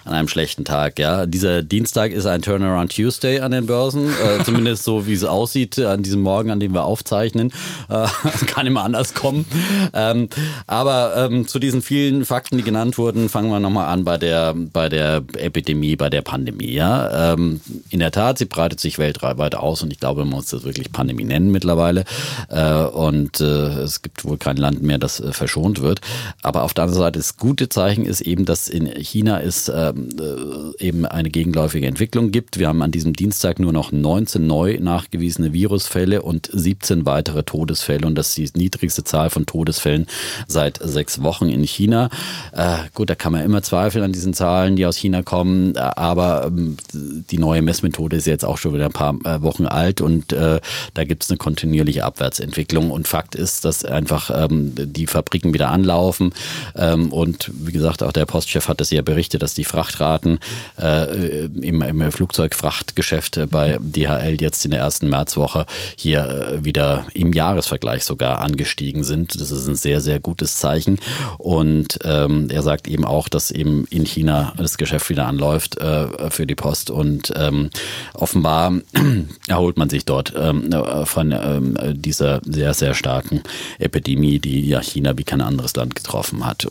An 0.04 0.14
einem 0.14 0.28
schlechten 0.28 0.66
Tag, 0.66 0.98
ja. 0.98 1.28
Dieser 1.28 1.62
Dienstag 1.62 2.12
ist 2.12 2.26
ein 2.26 2.42
Turnaround 2.42 2.92
Tuesday 2.96 3.40
an 3.42 3.52
den 3.52 3.68
Börsen. 3.68 4.08
Äh, 4.08 4.44
zumindest 4.44 4.84
so, 4.84 5.06
wie 5.06 5.14
es 5.14 5.24
aussieht 5.24 5.78
an 5.78 6.02
diesem 6.02 6.22
Morgen, 6.22 6.50
an 6.50 6.60
dem 6.60 6.74
wir 6.74 6.86
aufzeichnen. 6.86 7.54
Äh, 7.90 8.08
kann 8.48 8.68
immer 8.68 8.84
anders 8.84 9.14
kommen. 9.14 9.46
Ähm, 9.94 10.30
aber 10.68 11.16
ähm, 11.18 11.48
zu 11.48 11.60
diesen 11.60 11.82
vielen 11.82 12.26
Fakten, 12.26 12.58
die 12.58 12.64
genannt 12.64 12.98
wurden, 12.98 13.30
fangen 13.30 13.50
wir 13.50 13.60
nochmal 13.60 13.88
an 13.88 14.04
bei 14.04 14.18
der, 14.18 14.54
bei 14.54 14.90
der 14.90 15.24
Epidemie, 15.38 15.96
bei 15.96 16.10
der 16.10 16.22
Pandemie. 16.22 16.72
Ja? 16.72 17.34
Ähm, 17.34 17.62
in 17.90 18.00
der 18.00 18.12
Tat, 18.12 18.38
sie 18.38 18.46
breitet 18.46 18.80
sich 18.80 18.98
weltweit 18.98 19.56
aus 19.56 19.82
und 19.84 19.92
ich 19.92 20.00
glaube, 20.00 20.22
man 20.26 20.36
muss 20.36 20.48
das 20.48 20.64
wirklich 20.64 20.92
Pandemie 20.92 21.26
nennen 21.26 21.52
mittlerweile. 21.52 22.06
Äh, 22.50 22.84
und 22.84 23.40
äh, 23.42 23.82
es 23.82 24.02
gibt 24.02 24.26
wohl 24.26 24.38
kein 24.38 24.58
Land 24.58 24.82
mehr, 24.82 24.98
das 24.98 25.20
äh, 25.20 25.32
verschont 25.34 25.82
wird. 25.82 26.02
Aber 26.42 26.64
auf 26.64 26.74
der 26.74 26.86
anderen 26.86 27.02
Seite, 27.02 27.20
das 27.20 27.38
gute 27.38 27.70
Zeichen 27.70 28.06
ist 28.06 28.22
eben, 28.22 28.46
dass 28.46 28.68
in 28.68 28.88
China 28.88 29.42
es 29.42 29.70
ähm, 29.70 30.10
äh, 30.20 30.84
eben 30.84 31.06
eine 31.06 31.30
gegenläufige 31.30 31.88
Entwicklung 31.88 32.32
gibt. 32.32 32.60
Wir 32.60 32.68
haben 32.68 32.82
an 32.82 32.92
diesem 32.92 33.14
Dienstag 33.14 33.60
nur 33.60 33.74
noch 33.74 33.92
19 33.92 34.46
neu 34.46 34.78
nachgewiesene 34.80 35.54
Virusfälle 35.54 36.22
und 36.22 36.50
17 36.52 37.06
weitere 37.06 37.44
Todesfälle 37.64 38.06
und 38.06 38.16
das 38.16 38.38
ist 38.38 38.56
die 38.56 38.60
niedrigste 38.60 39.06
Zahl 39.06 39.30
von 39.30 39.46
Todesfällen 39.46 40.06
seit 40.48 40.80
sechs 40.84 41.24
Wochen 41.24 41.48
in 41.48 41.64
China. 41.64 42.10
Äh, 42.52 42.76
gut, 42.94 43.10
da 43.10 43.16
kann 43.16 43.32
man 43.32 43.44
immer 43.44 43.62
zweifeln 43.62 44.04
an 44.04 44.12
diesen 44.12 44.34
Zahlen, 44.34 44.76
die 44.76 44.86
aus 44.86 44.98
China 44.98 45.24
kommen, 45.24 45.78
aber 45.78 46.48
ähm, 46.48 46.76
die 46.94 47.38
neue 47.38 47.62
Messmethode 47.62 48.18
ist 48.18 48.28
jetzt 48.28 48.44
auch 48.44 48.58
schon 48.58 48.74
wieder 48.74 48.88
ein 48.88 48.92
paar 48.92 49.16
äh, 49.24 49.42
Wochen 49.42 49.66
alt 49.66 50.02
und 50.02 50.34
äh, 50.34 50.60
da 50.94 51.04
gibt 51.06 51.24
es 51.24 51.30
eine 51.30 51.38
kontinuierliche 51.38 52.04
Abwärtsentwicklung 52.04 52.92
und 52.92 53.08
Fakt 53.08 53.36
ist, 53.36 53.64
dass 53.64 53.86
einfach 53.86 54.30
ähm, 54.30 54.74
die 54.76 55.08
Fabriken 55.08 55.54
wieder 55.54 55.70
anlaufen 55.72 56.34
ähm, 56.76 57.14
und 57.14 57.50
wie 57.54 57.72
gesagt, 57.72 58.04
auch 58.04 58.12
der 58.12 58.26
Postchef 58.26 58.68
hat 58.68 58.82
es 58.82 58.90
ja 58.92 59.02
berichtet, 59.02 59.42
dass 59.42 59.54
die 59.54 59.64
Frachtraten 59.64 60.40
äh, 60.82 61.46
im, 61.46 61.82
im 61.82 62.12
Flugzeugfrachtgeschäft 62.12 63.40
bei 63.50 63.78
DHL 63.80 64.42
jetzt 64.42 64.66
in 64.66 64.72
der 64.72 64.82
ersten 64.82 65.10
Märzwoche 65.10 65.66
hier 65.98 66.28
äh, 66.28 66.66
wieder 66.66 67.06
im 67.14 67.32
Jahresvergleich 67.54 68.04
sogar 68.04 68.40
angestiegen 68.40 69.04
sind. 69.04 69.40
Das 69.40 69.52
ist 69.52 69.68
ein 69.68 69.76
sehr, 69.76 70.02
sehr 70.02 70.20
gutes 70.20 70.58
Zeichen. 70.58 71.00
Und 71.38 72.00
ähm, 72.04 72.50
er 72.50 72.64
sagt 72.64 72.88
eben 72.88 73.06
auch, 73.06 73.30
dass 73.30 73.52
eben 73.52 73.86
in 73.90 74.06
China 74.06 74.54
das 74.58 74.78
Geschäft 74.78 75.10
wieder 75.10 75.28
anläuft 75.28 75.78
äh, 75.78 76.30
für 76.32 76.48
die 76.48 76.56
Post 76.56 76.90
und 76.90 77.32
ähm, 77.36 77.70
offenbar 78.14 78.74
erholt 79.48 79.78
man 79.78 79.90
sich 79.90 80.06
dort 80.06 80.34
ähm, 80.36 80.70
von 81.06 81.32
ähm, 81.32 81.78
dieser 81.94 82.42
sehr, 82.44 82.74
sehr 82.74 82.94
starken 82.94 83.44
Epidemie, 83.80 84.40
die 84.40 84.68
ja 84.68 84.82
China 84.82 85.18
wie 85.18 85.24
kein 85.24 85.42
anderes 85.42 85.76
Land 85.76 85.96
getroffen 85.96 86.46
hat. 86.46 86.68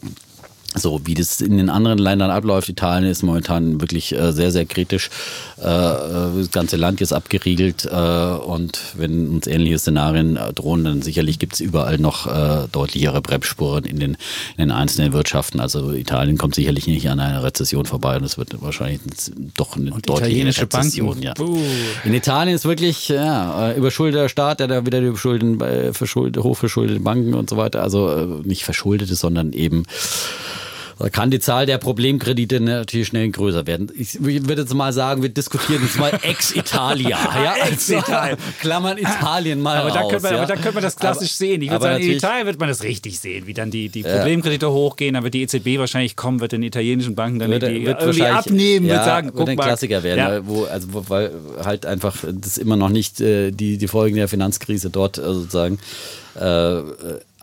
So 0.75 1.01
wie 1.05 1.15
das 1.15 1.41
in 1.43 1.59
den 1.59 1.69
anderen 1.69 1.99
Ländern 1.99 2.31
abläuft, 2.31 2.69
Italien 2.69 3.11
ist 3.11 3.23
momentan 3.23 3.81
wirklich 3.81 4.13
äh, 4.13 4.33
sehr, 4.33 4.51
sehr 4.51 4.65
kritisch. 4.65 5.11
Äh, 5.61 5.67
äh 5.67 6.39
das 6.39 6.51
ganze 6.51 6.77
Land 6.77 7.01
ist 7.03 7.13
abgeriegelt 7.13 7.85
äh, 7.85 7.95
und 7.95 8.81
wenn 8.97 9.29
uns 9.29 9.47
ähnliche 9.47 9.79
Szenarien 9.79 10.37
äh, 10.37 10.53
drohen, 10.55 10.85
dann 10.85 11.03
sicherlich 11.03 11.39
gibt 11.39 11.55
es 11.55 11.61
überall 11.61 11.99
noch 11.99 12.27
äh, 12.27 12.69
deutlichere 12.73 13.21
Bremsspuren 13.21 13.85
in 13.85 14.01
den, 14.01 14.13
in 14.57 14.69
den 14.69 14.71
einzelnen 14.71 15.13
Wirtschaften. 15.13 15.61
Also 15.61 15.93
Italien 15.93 16.39
kommt 16.39 16.55
sicherlich 16.55 16.87
nicht 16.87 17.09
an 17.11 17.21
einer 17.21 17.43
Rezession 17.43 17.85
vorbei 17.85 18.17
und 18.17 18.25
es 18.25 18.39
wird 18.39 18.63
wahrscheinlich 18.63 19.01
doch 19.55 19.77
eine 19.77 19.93
und 19.93 20.09
deutliche 20.09 20.47
Rezession. 20.47 21.21
Ja. 21.21 21.35
In 22.05 22.15
Italien 22.15 22.57
ist 22.57 22.65
wirklich 22.65 23.09
ja, 23.09 23.75
überschuldeter 23.75 24.31
Staat, 24.31 24.61
der 24.61 24.69
da 24.69 24.87
wieder 24.87 25.03
die 25.03 25.13
verschulden, 25.13 25.61
hochverschuldete 26.43 27.01
Banken 27.01 27.35
und 27.35 27.51
so 27.51 27.59
weiter, 27.59 27.83
also 27.83 28.41
nicht 28.45 28.65
verschuldete, 28.65 29.15
sondern 29.15 29.53
eben 29.53 29.85
da 31.03 31.09
kann 31.09 31.33
die 31.33 31.41
Zahl 31.41 31.67
der 31.67 31.79
Problemkredite 31.79 32.61
natürlich 32.61 33.09
schnell 33.09 33.29
größer 33.29 33.67
werden. 33.67 33.91
Ich 33.99 34.23
würde 34.23 34.63
jetzt 34.63 34.73
mal 34.73 34.93
sagen, 34.93 35.21
wir 35.23 35.31
diskutieren 35.31 35.83
jetzt 35.83 35.99
mal 35.99 36.13
Ex-Italia. 36.23 37.19
ja? 37.43 37.55
Ex-Italien. 37.67 38.39
Also, 38.39 38.53
Klammern 38.61 38.99
Italien 38.99 39.61
mal 39.61 39.79
aber 39.79 39.89
raus. 39.89 39.95
Da 39.95 40.09
könnte 40.09 40.23
man, 40.23 40.33
ja? 40.33 40.39
Aber 40.39 40.47
da 40.47 40.55
könnte 40.55 40.75
man 40.75 40.83
das 40.85 40.95
klassisch 40.95 41.31
aber, 41.31 41.39
sehen. 41.39 41.63
Ich 41.63 41.71
würde 41.73 41.83
sagen, 41.83 42.05
in 42.05 42.11
Italien 42.13 42.47
wird 42.47 42.61
man 42.61 42.69
das 42.69 42.85
richtig 42.85 43.19
sehen, 43.19 43.49
wie 43.49 43.55
dann 43.55 43.73
die, 43.73 43.89
die 43.89 44.05
Problemkredite 44.05 44.67
ja. 44.67 44.73
hochgehen, 44.73 45.15
dann 45.15 45.25
wird 45.25 45.35
die 45.35 45.43
EZB 45.43 45.79
wahrscheinlich 45.79 46.15
kommen, 46.15 46.39
wird 46.39 46.53
den 46.53 46.63
italienischen 46.63 47.17
Banken 47.17 47.41
dann 47.41 47.51
wird, 47.51 47.65
die 47.65 47.85
wird 47.85 48.01
irgendwie 48.01 48.25
abnehmen, 48.25 48.87
ja, 48.87 48.95
wird 48.95 49.05
sagen, 49.05 49.27
wird 49.27 49.37
guck 49.37 49.49
ein 49.49 49.57
Klassiker 49.57 50.05
werden, 50.05 50.19
ja. 50.19 50.47
wo, 50.47 50.65
also, 50.67 50.87
weil 51.09 51.33
halt 51.65 51.85
einfach 51.85 52.17
das 52.33 52.59
immer 52.59 52.77
noch 52.77 52.91
nicht 52.91 53.21
äh, 53.21 53.51
die, 53.51 53.77
die 53.77 53.89
Folgen 53.89 54.15
der 54.15 54.29
Finanzkrise 54.29 54.91
dort 54.91 55.19
äh, 55.19 55.23
sozusagen 55.23 55.81
äh, 56.37 56.81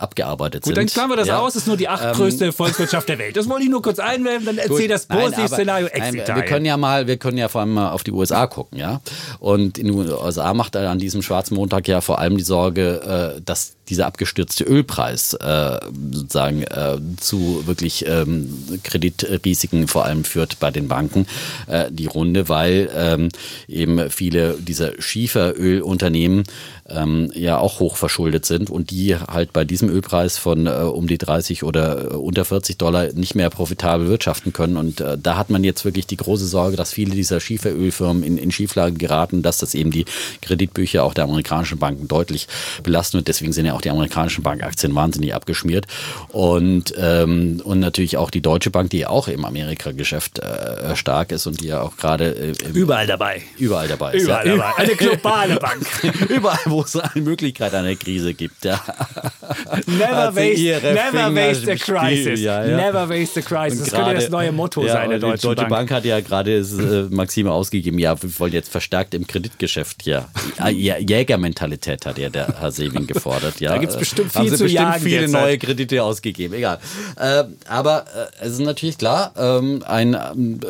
abgearbeitet 0.00 0.62
Gut, 0.62 0.74
sind. 0.74 0.78
dann 0.78 0.86
klammern 0.86 1.10
wir 1.10 1.16
das 1.16 1.28
ja. 1.28 1.38
aus, 1.38 1.56
ist 1.56 1.66
nur 1.66 1.76
die 1.76 1.88
achtgrößte 1.88 2.46
ähm, 2.46 2.52
Volkswirtschaft 2.52 3.08
der 3.08 3.18
Welt. 3.18 3.36
Das 3.36 3.48
wollte 3.48 3.64
ich 3.64 3.70
nur 3.70 3.82
kurz 3.82 3.98
einwerfen, 3.98 4.46
dann 4.46 4.58
erzähl 4.58 4.88
das 4.88 5.06
Positiv-Szenario 5.06 5.88
Wir 5.88 6.42
können 6.42 6.64
ja 6.64 6.76
mal, 6.76 7.06
wir 7.06 7.16
können 7.16 7.38
ja 7.38 7.48
vor 7.48 7.60
allem 7.60 7.74
mal 7.74 7.90
auf 7.90 8.04
die 8.04 8.12
USA 8.12 8.46
gucken, 8.46 8.78
ja. 8.78 9.00
Und 9.38 9.78
in 9.78 9.86
den 9.86 9.94
USA 9.94 10.54
macht 10.54 10.74
er 10.74 10.90
an 10.90 10.98
diesem 10.98 11.22
schwarzen 11.22 11.54
Montag 11.54 11.88
ja 11.88 12.00
vor 12.00 12.18
allem 12.18 12.36
die 12.36 12.42
Sorge, 12.42 13.36
äh, 13.36 13.40
dass 13.44 13.76
dieser 13.90 14.06
abgestürzte 14.06 14.64
Ölpreis 14.64 15.34
äh, 15.34 15.78
sozusagen 16.12 16.62
äh, 16.62 16.98
zu 17.18 17.66
wirklich 17.66 18.06
ähm, 18.06 18.80
Kreditrisiken 18.84 19.88
vor 19.88 20.04
allem 20.04 20.24
führt 20.24 20.60
bei 20.60 20.70
den 20.70 20.88
Banken 20.88 21.26
äh, 21.66 21.90
die 21.90 22.06
Runde, 22.06 22.48
weil 22.48 22.88
ähm, 22.94 23.28
eben 23.68 24.08
viele 24.10 24.54
dieser 24.54 24.92
Schieferölunternehmen 25.00 26.44
ähm, 26.94 27.30
ja 27.34 27.58
auch 27.58 27.80
hoch 27.80 27.96
verschuldet 27.96 28.46
sind 28.46 28.70
und 28.70 28.90
die 28.90 29.16
halt 29.16 29.52
bei 29.52 29.64
diesem 29.64 29.88
Ölpreis 29.88 30.38
von 30.38 30.66
äh, 30.66 30.70
um 30.70 31.06
die 31.06 31.18
30 31.18 31.64
oder 31.64 32.12
äh, 32.12 32.14
unter 32.14 32.44
40 32.44 32.78
Dollar 32.78 33.12
nicht 33.12 33.34
mehr 33.34 33.50
profitabel 33.50 34.08
wirtschaften 34.08 34.52
können. 34.52 34.76
Und 34.76 35.00
äh, 35.00 35.16
da 35.18 35.36
hat 35.36 35.50
man 35.50 35.64
jetzt 35.64 35.84
wirklich 35.84 36.06
die 36.06 36.16
große 36.16 36.46
Sorge, 36.46 36.76
dass 36.76 36.92
viele 36.92 37.14
dieser 37.14 37.40
Schieferölfirmen 37.40 38.22
in, 38.22 38.38
in 38.38 38.50
Schieflagen 38.50 38.98
geraten, 38.98 39.42
dass 39.42 39.58
das 39.58 39.74
eben 39.74 39.90
die 39.90 40.04
Kreditbücher 40.42 41.04
auch 41.04 41.14
der 41.14 41.24
amerikanischen 41.24 41.78
Banken 41.78 42.08
deutlich 42.08 42.48
belasten. 42.82 43.18
Und 43.18 43.28
deswegen 43.28 43.52
sind 43.52 43.66
ja 43.66 43.74
auch 43.74 43.82
die 43.82 43.90
amerikanischen 43.90 44.42
Bankaktien 44.42 44.94
wahnsinnig 44.94 45.34
abgeschmiert. 45.34 45.86
Und, 46.28 46.94
ähm, 46.96 47.60
und 47.64 47.80
natürlich 47.80 48.16
auch 48.16 48.30
die 48.30 48.40
Deutsche 48.40 48.70
Bank, 48.70 48.90
die 48.90 49.06
auch 49.06 49.28
im 49.28 49.44
Amerika-Geschäft 49.44 50.38
äh, 50.38 50.96
stark 50.96 51.32
ist 51.32 51.46
und 51.46 51.60
die 51.60 51.68
ja 51.68 51.82
auch 51.82 51.96
gerade 51.96 52.34
äh, 52.34 52.54
überall 52.72 53.06
dabei. 53.06 53.42
Überall 53.58 53.88
dabei 53.88 54.14
ist. 54.14 54.24
Überall 54.24 54.46
ja. 54.46 54.56
dabei. 54.56 54.76
Eine 54.76 54.94
globale 54.94 55.56
Bank. 55.56 55.86
überall, 56.28 56.58
wo 56.66 56.79
eine 56.96 57.10
Möglichkeit 57.24 57.74
einer 57.74 57.94
Krise 57.96 58.34
gibt. 58.34 58.64
Ja. 58.64 58.80
Never, 59.86 60.34
waste, 60.34 60.94
never 60.94 61.34
waste 61.34 61.72
a 61.72 61.76
crisis. 61.76 62.40
Ja, 62.40 62.64
ja. 62.64 62.76
Never 62.76 63.08
waste 63.08 63.40
a 63.40 63.42
crisis. 63.42 63.84
Das 63.84 63.90
könnte 63.90 64.14
das 64.14 64.30
neue 64.30 64.52
Motto 64.52 64.86
sein 64.86 65.10
der 65.10 65.18
Deutschen 65.18 65.48
Deutsche 65.48 65.62
Bank. 65.62 65.70
Bank 65.70 65.90
hat 65.90 66.04
ja 66.04 66.20
gerade 66.20 66.58
äh, 66.58 67.14
Maxime 67.14 67.50
ausgegeben, 67.50 67.98
ja, 67.98 68.20
wir 68.20 68.38
wollen 68.38 68.52
jetzt 68.52 68.70
verstärkt 68.70 69.14
im 69.14 69.26
Kreditgeschäft 69.26 70.06
ja. 70.06 70.28
Jägermentalität 70.68 72.06
hat 72.06 72.18
ja 72.18 72.28
der 72.28 72.60
Herr 72.60 72.70
Seving 72.70 73.06
gefordert. 73.06 73.60
Ja. 73.60 73.70
Da 73.70 73.78
gibt 73.78 73.92
es 73.92 73.98
bestimmt 73.98 74.32
viel 74.32 74.40
Haben 74.40 74.50
sie 74.50 74.56
zu 74.56 74.64
bestimmt 74.64 74.84
jagen 74.84 75.02
viele 75.02 75.28
neue 75.28 75.58
Kredite 75.58 76.02
ausgegeben. 76.02 76.54
Egal. 76.54 76.78
Äh, 77.16 77.44
aber 77.68 78.04
äh, 78.40 78.46
es 78.46 78.52
ist 78.52 78.60
natürlich 78.60 78.98
klar, 78.98 79.32
ähm, 79.36 79.82
ein, 79.86 80.14
ähm, 80.14 80.60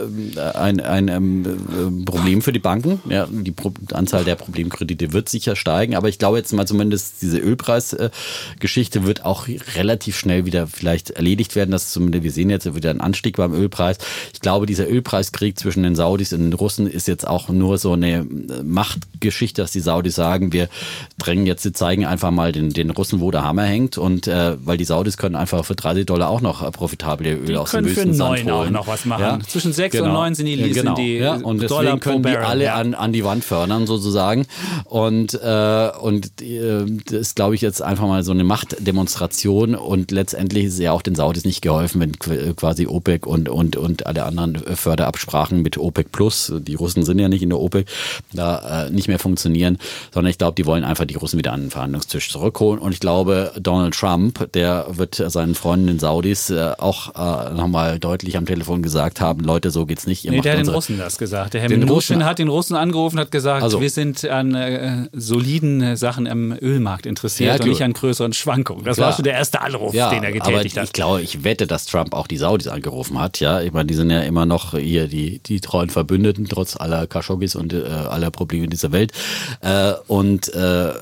ein, 0.54 0.80
ein, 0.80 1.08
ähm, 1.08 2.04
Problem 2.04 2.42
für 2.42 2.52
die 2.52 2.58
Banken. 2.58 3.00
Ja, 3.08 3.26
die 3.30 3.52
Pro 3.52 3.72
Anzahl 3.92 4.24
der 4.24 4.34
Problemkredite 4.34 5.12
wird 5.12 5.28
sicher 5.28 5.56
steigen, 5.56 5.94
aber 6.00 6.08
ich 6.08 6.18
glaube 6.18 6.38
jetzt 6.38 6.50
mal 6.54 6.66
zumindest 6.66 7.20
diese 7.20 7.36
Ölpreisgeschichte 7.36 9.04
wird 9.04 9.26
auch 9.26 9.48
relativ 9.76 10.18
schnell 10.18 10.46
wieder 10.46 10.66
vielleicht 10.66 11.10
erledigt 11.10 11.56
werden. 11.56 11.72
Das 11.72 11.92
zumindest, 11.92 12.24
wir 12.24 12.32
sehen 12.32 12.48
jetzt 12.48 12.74
wieder 12.74 12.88
einen 12.88 13.02
Anstieg 13.02 13.36
beim 13.36 13.52
Ölpreis. 13.52 13.98
Ich 14.32 14.40
glaube, 14.40 14.64
dieser 14.64 14.88
Ölpreiskrieg 14.88 15.58
zwischen 15.58 15.82
den 15.82 15.94
Saudis 15.94 16.32
und 16.32 16.40
den 16.40 16.54
Russen 16.54 16.86
ist 16.86 17.06
jetzt 17.06 17.26
auch 17.26 17.50
nur 17.50 17.76
so 17.76 17.92
eine 17.92 18.26
Machtgeschichte, 18.64 19.60
dass 19.60 19.72
die 19.72 19.80
Saudis 19.80 20.14
sagen, 20.14 20.54
wir 20.54 20.70
drängen 21.18 21.44
jetzt, 21.44 21.64
sie 21.64 21.72
zeigen 21.72 22.06
einfach 22.06 22.30
mal 22.30 22.52
den, 22.52 22.72
den 22.72 22.88
Russen, 22.88 23.20
wo 23.20 23.30
der 23.30 23.44
Hammer 23.44 23.64
hängt. 23.64 23.98
Und 23.98 24.26
äh, 24.26 24.56
weil 24.64 24.78
die 24.78 24.86
Saudis 24.86 25.18
können 25.18 25.34
einfach 25.34 25.66
für 25.66 25.74
30 25.74 26.06
Dollar 26.06 26.30
auch 26.30 26.40
noch 26.40 26.66
äh, 26.66 26.70
profitabel 26.70 27.26
Öl 27.26 27.44
die 27.44 27.56
aus 27.56 27.72
dem 27.72 27.84
Wüstensand 27.84 28.30
holen. 28.30 28.38
für 28.38 28.46
9 28.46 28.66
auch 28.68 28.70
noch 28.70 28.86
was 28.86 29.04
machen. 29.04 29.22
Ja? 29.22 29.38
Zwischen 29.46 29.74
6 29.74 29.92
genau. 29.92 30.06
und 30.06 30.12
9 30.14 30.34
sind 30.34 30.46
die, 30.46 30.54
ja, 30.54 30.66
genau. 30.68 30.96
sind 30.96 30.98
die 30.98 31.18
ja, 31.18 31.34
und 31.34 31.60
deswegen 31.60 31.68
Dollar 31.68 31.98
können 31.98 32.22
die 32.22 32.36
alle 32.36 32.72
an, 32.72 32.94
an 32.94 33.12
die 33.12 33.22
Wand 33.22 33.44
fördern 33.44 33.86
sozusagen. 33.86 34.46
Und, 34.84 35.34
äh, 35.34 35.89
und 36.00 36.40
äh, 36.40 36.84
das 37.06 37.20
ist, 37.20 37.36
glaube 37.36 37.54
ich, 37.54 37.60
jetzt 37.60 37.82
einfach 37.82 38.06
mal 38.06 38.22
so 38.22 38.32
eine 38.32 38.44
Macht 38.44 38.76
Demonstration 38.86 39.74
und 39.74 40.10
letztendlich 40.10 40.66
ist 40.66 40.78
ja 40.78 40.92
auch 40.92 41.02
den 41.02 41.14
Saudis 41.14 41.44
nicht 41.44 41.62
geholfen, 41.62 42.00
wenn 42.00 42.18
quasi 42.56 42.86
OPEC 42.86 43.26
und, 43.26 43.48
und, 43.48 43.76
und 43.76 44.06
alle 44.06 44.24
anderen 44.24 44.56
Förderabsprachen 44.56 45.62
mit 45.62 45.78
OPEC 45.78 46.12
Plus, 46.12 46.52
die 46.58 46.74
Russen 46.74 47.04
sind 47.04 47.18
ja 47.18 47.28
nicht 47.28 47.42
in 47.42 47.50
der 47.50 47.60
OPEC, 47.60 47.86
da 48.32 48.86
äh, 48.86 48.90
nicht 48.90 49.08
mehr 49.08 49.18
funktionieren, 49.18 49.78
sondern 50.12 50.30
ich 50.30 50.38
glaube, 50.38 50.54
die 50.54 50.66
wollen 50.66 50.84
einfach 50.84 51.04
die 51.04 51.14
Russen 51.16 51.38
wieder 51.38 51.52
an 51.52 51.62
den 51.62 51.70
Verhandlungstisch 51.70 52.30
zurückholen 52.30 52.80
und 52.80 52.92
ich 52.92 53.00
glaube, 53.00 53.52
Donald 53.60 53.94
Trump, 53.94 54.52
der 54.52 54.86
wird 54.90 55.14
seinen 55.14 55.54
Freunden 55.54 55.86
den 55.86 55.98
Saudis 55.98 56.50
äh, 56.50 56.72
auch 56.78 57.14
äh, 57.14 57.54
nochmal 57.54 57.98
deutlich 57.98 58.36
am 58.36 58.46
Telefon 58.46 58.82
gesagt 58.82 59.20
haben, 59.20 59.44
Leute, 59.44 59.70
so 59.70 59.86
geht's 59.86 60.06
nicht. 60.06 60.24
Ihr 60.24 60.32
nee, 60.32 60.40
der 60.40 60.52
hat 60.52 60.66
den 60.66 60.68
Russen 60.68 60.98
das 60.98 61.18
gesagt. 61.18 61.54
Der 61.54 61.60
Herr 61.60 61.68
Minuschin 61.68 62.24
hat 62.24 62.38
den 62.38 62.48
Russen 62.48 62.76
angerufen 62.76 63.16
und 63.16 63.22
hat 63.22 63.30
gesagt, 63.30 63.62
also, 63.62 63.80
wir 63.80 63.90
sind 63.90 64.24
an 64.28 64.54
äh, 64.54 65.08
soliden 65.12 65.69
Sachen 65.96 66.26
im 66.26 66.56
Ölmarkt 66.60 67.06
interessiert 67.06 67.58
ja, 67.58 67.62
und 67.62 67.68
nicht 67.68 67.82
an 67.82 67.92
größeren 67.92 68.32
Schwankungen. 68.32 68.84
Das 68.84 68.96
klar. 68.96 69.08
war 69.08 69.16
schon 69.16 69.24
der 69.24 69.34
erste 69.34 69.60
Anruf, 69.60 69.94
ja, 69.94 70.10
den 70.10 70.24
er 70.24 70.32
getätigt 70.32 70.72
aber 70.72 70.80
hat. 70.80 70.84
Ich 70.84 70.92
glaube, 70.92 71.22
ich 71.22 71.44
wette, 71.44 71.66
dass 71.66 71.86
Trump 71.86 72.14
auch 72.14 72.26
die 72.26 72.36
Saudis 72.36 72.68
angerufen 72.68 73.18
hat. 73.20 73.40
Ja, 73.40 73.60
ich 73.60 73.72
meine, 73.72 73.86
die 73.86 73.94
sind 73.94 74.10
ja 74.10 74.20
immer 74.20 74.46
noch 74.46 74.76
hier 74.76 75.06
die, 75.08 75.38
die 75.38 75.60
treuen 75.60 75.90
Verbündeten, 75.90 76.48
trotz 76.48 76.76
aller 76.76 77.06
Khashoggis 77.06 77.54
und 77.54 77.72
äh, 77.72 77.84
aller 77.84 78.30
Probleme 78.30 78.68
dieser 78.68 78.92
Welt. 78.92 79.12
Äh, 79.60 79.92
und 80.06 80.52
äh, 80.54 80.92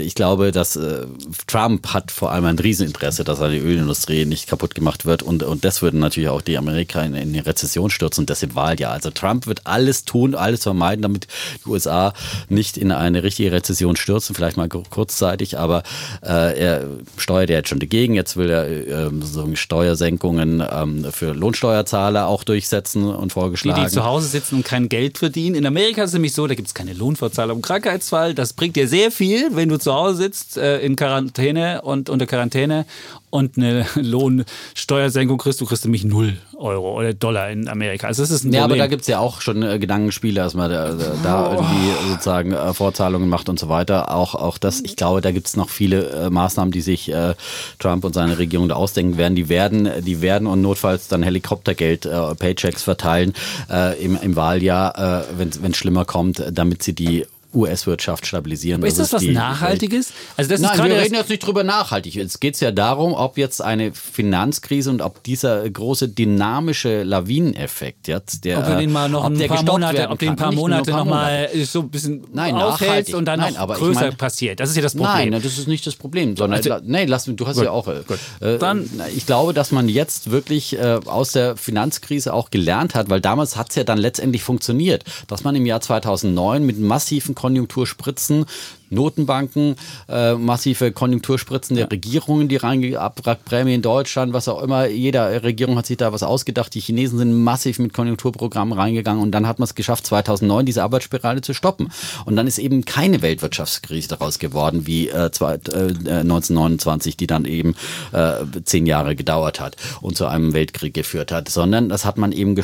ich 0.00 0.14
glaube, 0.14 0.52
dass 0.52 0.76
äh, 0.76 1.06
Trump 1.46 1.92
hat 1.92 2.10
vor 2.10 2.32
allem 2.32 2.44
ein 2.46 2.58
Rieseninteresse, 2.58 3.24
dass 3.24 3.38
seine 3.38 3.58
Ölindustrie 3.58 4.24
nicht 4.24 4.48
kaputt 4.48 4.74
gemacht 4.74 5.06
wird 5.06 5.22
und, 5.22 5.42
und 5.42 5.64
das 5.64 5.82
würde 5.82 5.98
natürlich 5.98 6.28
auch 6.28 6.42
die 6.42 6.58
Amerika 6.58 7.02
in, 7.02 7.14
in 7.14 7.32
die 7.32 7.38
Rezession 7.38 7.90
stürzen 7.90 8.22
und 8.22 8.30
deshalb 8.30 8.54
Wahljahr. 8.54 8.92
Also 8.92 9.10
Trump 9.10 9.46
wird 9.46 9.66
alles 9.66 10.04
tun, 10.04 10.34
alles 10.34 10.62
vermeiden, 10.62 11.02
damit 11.02 11.26
die 11.64 11.68
USA 11.68 12.12
nicht 12.48 12.76
in 12.76 12.92
eine 12.92 13.22
richtige 13.22 13.52
Rezession 13.52 13.96
stürzen, 14.16 14.34
vielleicht 14.34 14.56
mal 14.56 14.68
kurzzeitig, 14.68 15.58
aber 15.58 15.82
äh, 16.22 16.58
er 16.58 16.84
steuert 17.16 17.50
ja 17.50 17.56
jetzt 17.56 17.68
schon 17.68 17.78
dagegen. 17.78 18.14
Jetzt 18.14 18.36
will 18.36 18.50
er 18.50 18.66
äh, 18.66 19.10
so 19.20 19.46
Steuersenkungen 19.54 20.62
ähm, 20.68 21.06
für 21.12 21.32
Lohnsteuerzahler 21.32 22.26
auch 22.26 22.44
durchsetzen 22.44 23.04
und 23.04 23.32
vorgeschlagen. 23.32 23.80
Die, 23.80 23.86
die 23.86 23.92
zu 23.92 24.04
Hause 24.04 24.28
sitzen 24.28 24.56
und 24.56 24.64
kein 24.64 24.88
Geld 24.88 25.18
verdienen. 25.18 25.54
In 25.54 25.66
Amerika 25.66 26.02
ist 26.02 26.10
es 26.10 26.14
nämlich 26.14 26.32
so, 26.32 26.46
da 26.46 26.54
gibt 26.54 26.68
es 26.68 26.74
keine 26.74 26.94
Lohnfortzahlung 26.94 27.58
im 27.58 27.62
Krankheitsfall. 27.62 28.34
Das 28.34 28.52
bringt 28.52 28.76
dir 28.76 28.88
sehr 28.88 29.10
viel, 29.10 29.54
wenn 29.54 29.68
du 29.68 29.78
zu 29.78 29.92
Hause 29.92 30.16
sitzt 30.16 30.56
äh, 30.56 30.80
in 30.80 30.96
Quarantäne 30.96 31.82
und 31.82 32.08
unter 32.08 32.26
Quarantäne 32.26 32.86
und 33.30 33.56
eine 33.56 33.86
Lohnsteuersenkung 33.94 35.38
kriegst, 35.38 35.60
du 35.60 35.66
kriegst 35.66 35.84
nämlich 35.84 36.04
0 36.04 36.36
Euro 36.56 36.96
oder 36.98 37.14
Dollar 37.14 37.50
in 37.50 37.68
Amerika. 37.68 38.06
Also 38.06 38.22
das 38.22 38.30
ist 38.30 38.44
ein 38.44 38.52
Ja, 38.52 38.64
aber 38.64 38.76
da 38.76 38.86
gibt 38.86 39.02
es 39.02 39.08
ja 39.08 39.18
auch 39.18 39.40
schon 39.40 39.62
äh, 39.62 39.78
Gedankenspiele, 39.78 40.40
dass 40.40 40.54
man 40.54 40.70
da, 40.70 40.94
da 41.22 41.48
oh. 41.48 41.52
irgendwie 41.54 42.10
sozusagen 42.10 42.52
äh, 42.52 42.72
Vorzahlungen 42.72 43.28
macht 43.28 43.48
und 43.48 43.58
so 43.58 43.68
weiter. 43.68 44.14
Auch, 44.14 44.34
auch 44.34 44.58
das, 44.58 44.80
ich 44.80 44.96
glaube, 44.96 45.20
da 45.20 45.32
gibt 45.32 45.46
es 45.46 45.56
noch 45.56 45.68
viele 45.68 46.10
äh, 46.10 46.30
Maßnahmen, 46.30 46.72
die 46.72 46.80
sich 46.80 47.12
äh, 47.12 47.34
Trump 47.78 48.04
und 48.04 48.14
seine 48.14 48.38
Regierung 48.38 48.68
da 48.68 48.76
ausdenken 48.76 49.18
werden. 49.18 49.34
Die 49.34 49.48
werden, 49.48 49.88
die 50.04 50.20
werden 50.22 50.46
und 50.46 50.62
notfalls 50.62 51.08
dann 51.08 51.22
Helikoptergeld, 51.22 52.06
äh, 52.06 52.34
Paychecks 52.34 52.82
verteilen 52.82 53.34
äh, 53.70 54.02
im, 54.02 54.18
im 54.20 54.36
Wahljahr, 54.36 55.26
wenn 55.36 55.48
es 55.48 55.76
schlimmer 55.76 56.04
kommt, 56.04 56.42
damit 56.52 56.82
sie 56.82 56.92
die 56.92 57.26
US-Wirtschaft 57.56 58.26
stabilisieren. 58.26 58.80
Aber 58.80 58.88
ist 58.88 58.98
das, 58.98 59.10
das 59.10 59.22
was 59.26 59.30
Nachhaltiges? 59.32 60.12
Also 60.36 60.50
das 60.50 60.60
Nein, 60.60 60.78
wir 60.78 60.96
reden 60.96 61.14
jetzt 61.14 61.30
nicht 61.30 61.44
drüber 61.44 61.64
nachhaltig. 61.64 62.16
Es 62.16 62.40
geht 62.40 62.60
ja 62.60 62.70
darum, 62.70 63.14
ob 63.14 63.38
jetzt 63.38 63.62
eine 63.62 63.92
Finanzkrise 63.92 64.90
und 64.90 65.02
ob 65.02 65.22
dieser 65.22 65.68
große 65.68 66.08
dynamische 66.08 67.02
Lawineneffekt 67.02 68.08
jetzt, 68.08 68.44
der, 68.44 68.58
ob 68.58 68.68
wir 68.68 68.76
den 68.76 68.92
mal 68.92 69.08
noch 69.08 69.24
ein 69.24 69.38
paar 69.38 69.62
Monate, 69.62 70.08
ob 70.08 70.18
den 70.18 70.30
ein 70.30 70.36
paar 70.36 70.52
Monate 70.52 70.90
noch 70.90 71.04
mal 71.04 71.48
so 71.64 71.80
ein 71.80 71.90
bisschen 71.90 72.24
Nein, 72.32 72.54
aufhältst 72.54 73.14
und 73.14 73.24
dann 73.24 73.40
Nein, 73.40 73.54
noch 73.54 73.66
größer 73.74 73.90
ich 73.90 74.08
mein, 74.08 74.16
passiert. 74.16 74.60
Das 74.60 74.70
ist 74.70 74.76
ja 74.76 74.82
das 74.82 74.94
Problem. 74.94 75.30
Nein, 75.30 75.42
das 75.42 75.58
ist 75.58 75.68
nicht 75.68 75.86
das 75.86 75.96
Problem, 75.96 76.36
sondern 76.36 76.58
also, 76.58 76.76
nee, 76.84 77.04
lass, 77.04 77.24
du 77.24 77.46
hast 77.46 77.56
gut, 77.56 77.64
ja 77.64 77.70
auch. 77.70 77.88
Äh, 77.88 78.02
äh, 78.40 78.58
dann, 78.58 78.88
ich 79.14 79.26
glaube, 79.26 79.54
dass 79.54 79.72
man 79.72 79.88
jetzt 79.88 80.30
wirklich 80.30 80.78
äh, 80.78 81.00
aus 81.04 81.32
der 81.32 81.56
Finanzkrise 81.56 82.32
auch 82.32 82.50
gelernt 82.50 82.94
hat, 82.94 83.10
weil 83.10 83.20
damals 83.20 83.56
hat 83.56 83.70
es 83.70 83.76
ja 83.76 83.84
dann 83.84 83.98
letztendlich 83.98 84.42
funktioniert, 84.42 85.04
dass 85.28 85.44
man 85.44 85.54
im 85.56 85.66
Jahr 85.66 85.80
2009 85.80 86.64
mit 86.64 86.78
massiven 86.78 87.34
Konjunkturspritzen 87.46 88.44
Notenbanken, 88.90 89.76
äh, 90.08 90.34
massive 90.34 90.92
Konjunkturspritzen 90.92 91.76
der 91.76 91.90
Regierungen, 91.90 92.48
die 92.48 92.56
reingegangen, 92.56 93.04
Abwrackprämie 93.04 93.74
in 93.74 93.82
Deutschland, 93.82 94.32
was 94.32 94.48
auch 94.48 94.62
immer. 94.62 94.86
Jede 94.86 95.42
Regierung 95.42 95.76
hat 95.76 95.86
sich 95.86 95.96
da 95.96 96.12
was 96.12 96.22
ausgedacht. 96.22 96.74
Die 96.74 96.80
Chinesen 96.80 97.18
sind 97.18 97.32
massiv 97.32 97.78
mit 97.78 97.92
Konjunkturprogrammen 97.92 98.78
reingegangen 98.78 99.22
und 99.22 99.32
dann 99.32 99.46
hat 99.46 99.58
man 99.58 99.64
es 99.64 99.74
geschafft, 99.74 100.06
2009 100.06 100.66
diese 100.66 100.82
Arbeitsspirale 100.82 101.40
zu 101.40 101.54
stoppen. 101.54 101.90
Und 102.24 102.36
dann 102.36 102.46
ist 102.46 102.58
eben 102.58 102.84
keine 102.84 103.22
Weltwirtschaftskrise 103.22 104.08
daraus 104.08 104.38
geworden, 104.38 104.86
wie 104.86 105.08
äh, 105.08 105.30
zwei, 105.30 105.54
äh, 105.54 105.92
1929, 106.20 107.16
die 107.16 107.26
dann 107.26 107.44
eben 107.44 107.74
äh, 108.12 108.44
zehn 108.64 108.86
Jahre 108.86 109.16
gedauert 109.16 109.60
hat 109.60 109.76
und 110.00 110.16
zu 110.16 110.26
einem 110.26 110.52
Weltkrieg 110.52 110.94
geführt 110.94 111.32
hat, 111.32 111.48
sondern 111.48 111.88
das 111.88 112.04
hat 112.04 112.18
man 112.18 112.32
eben 112.32 112.56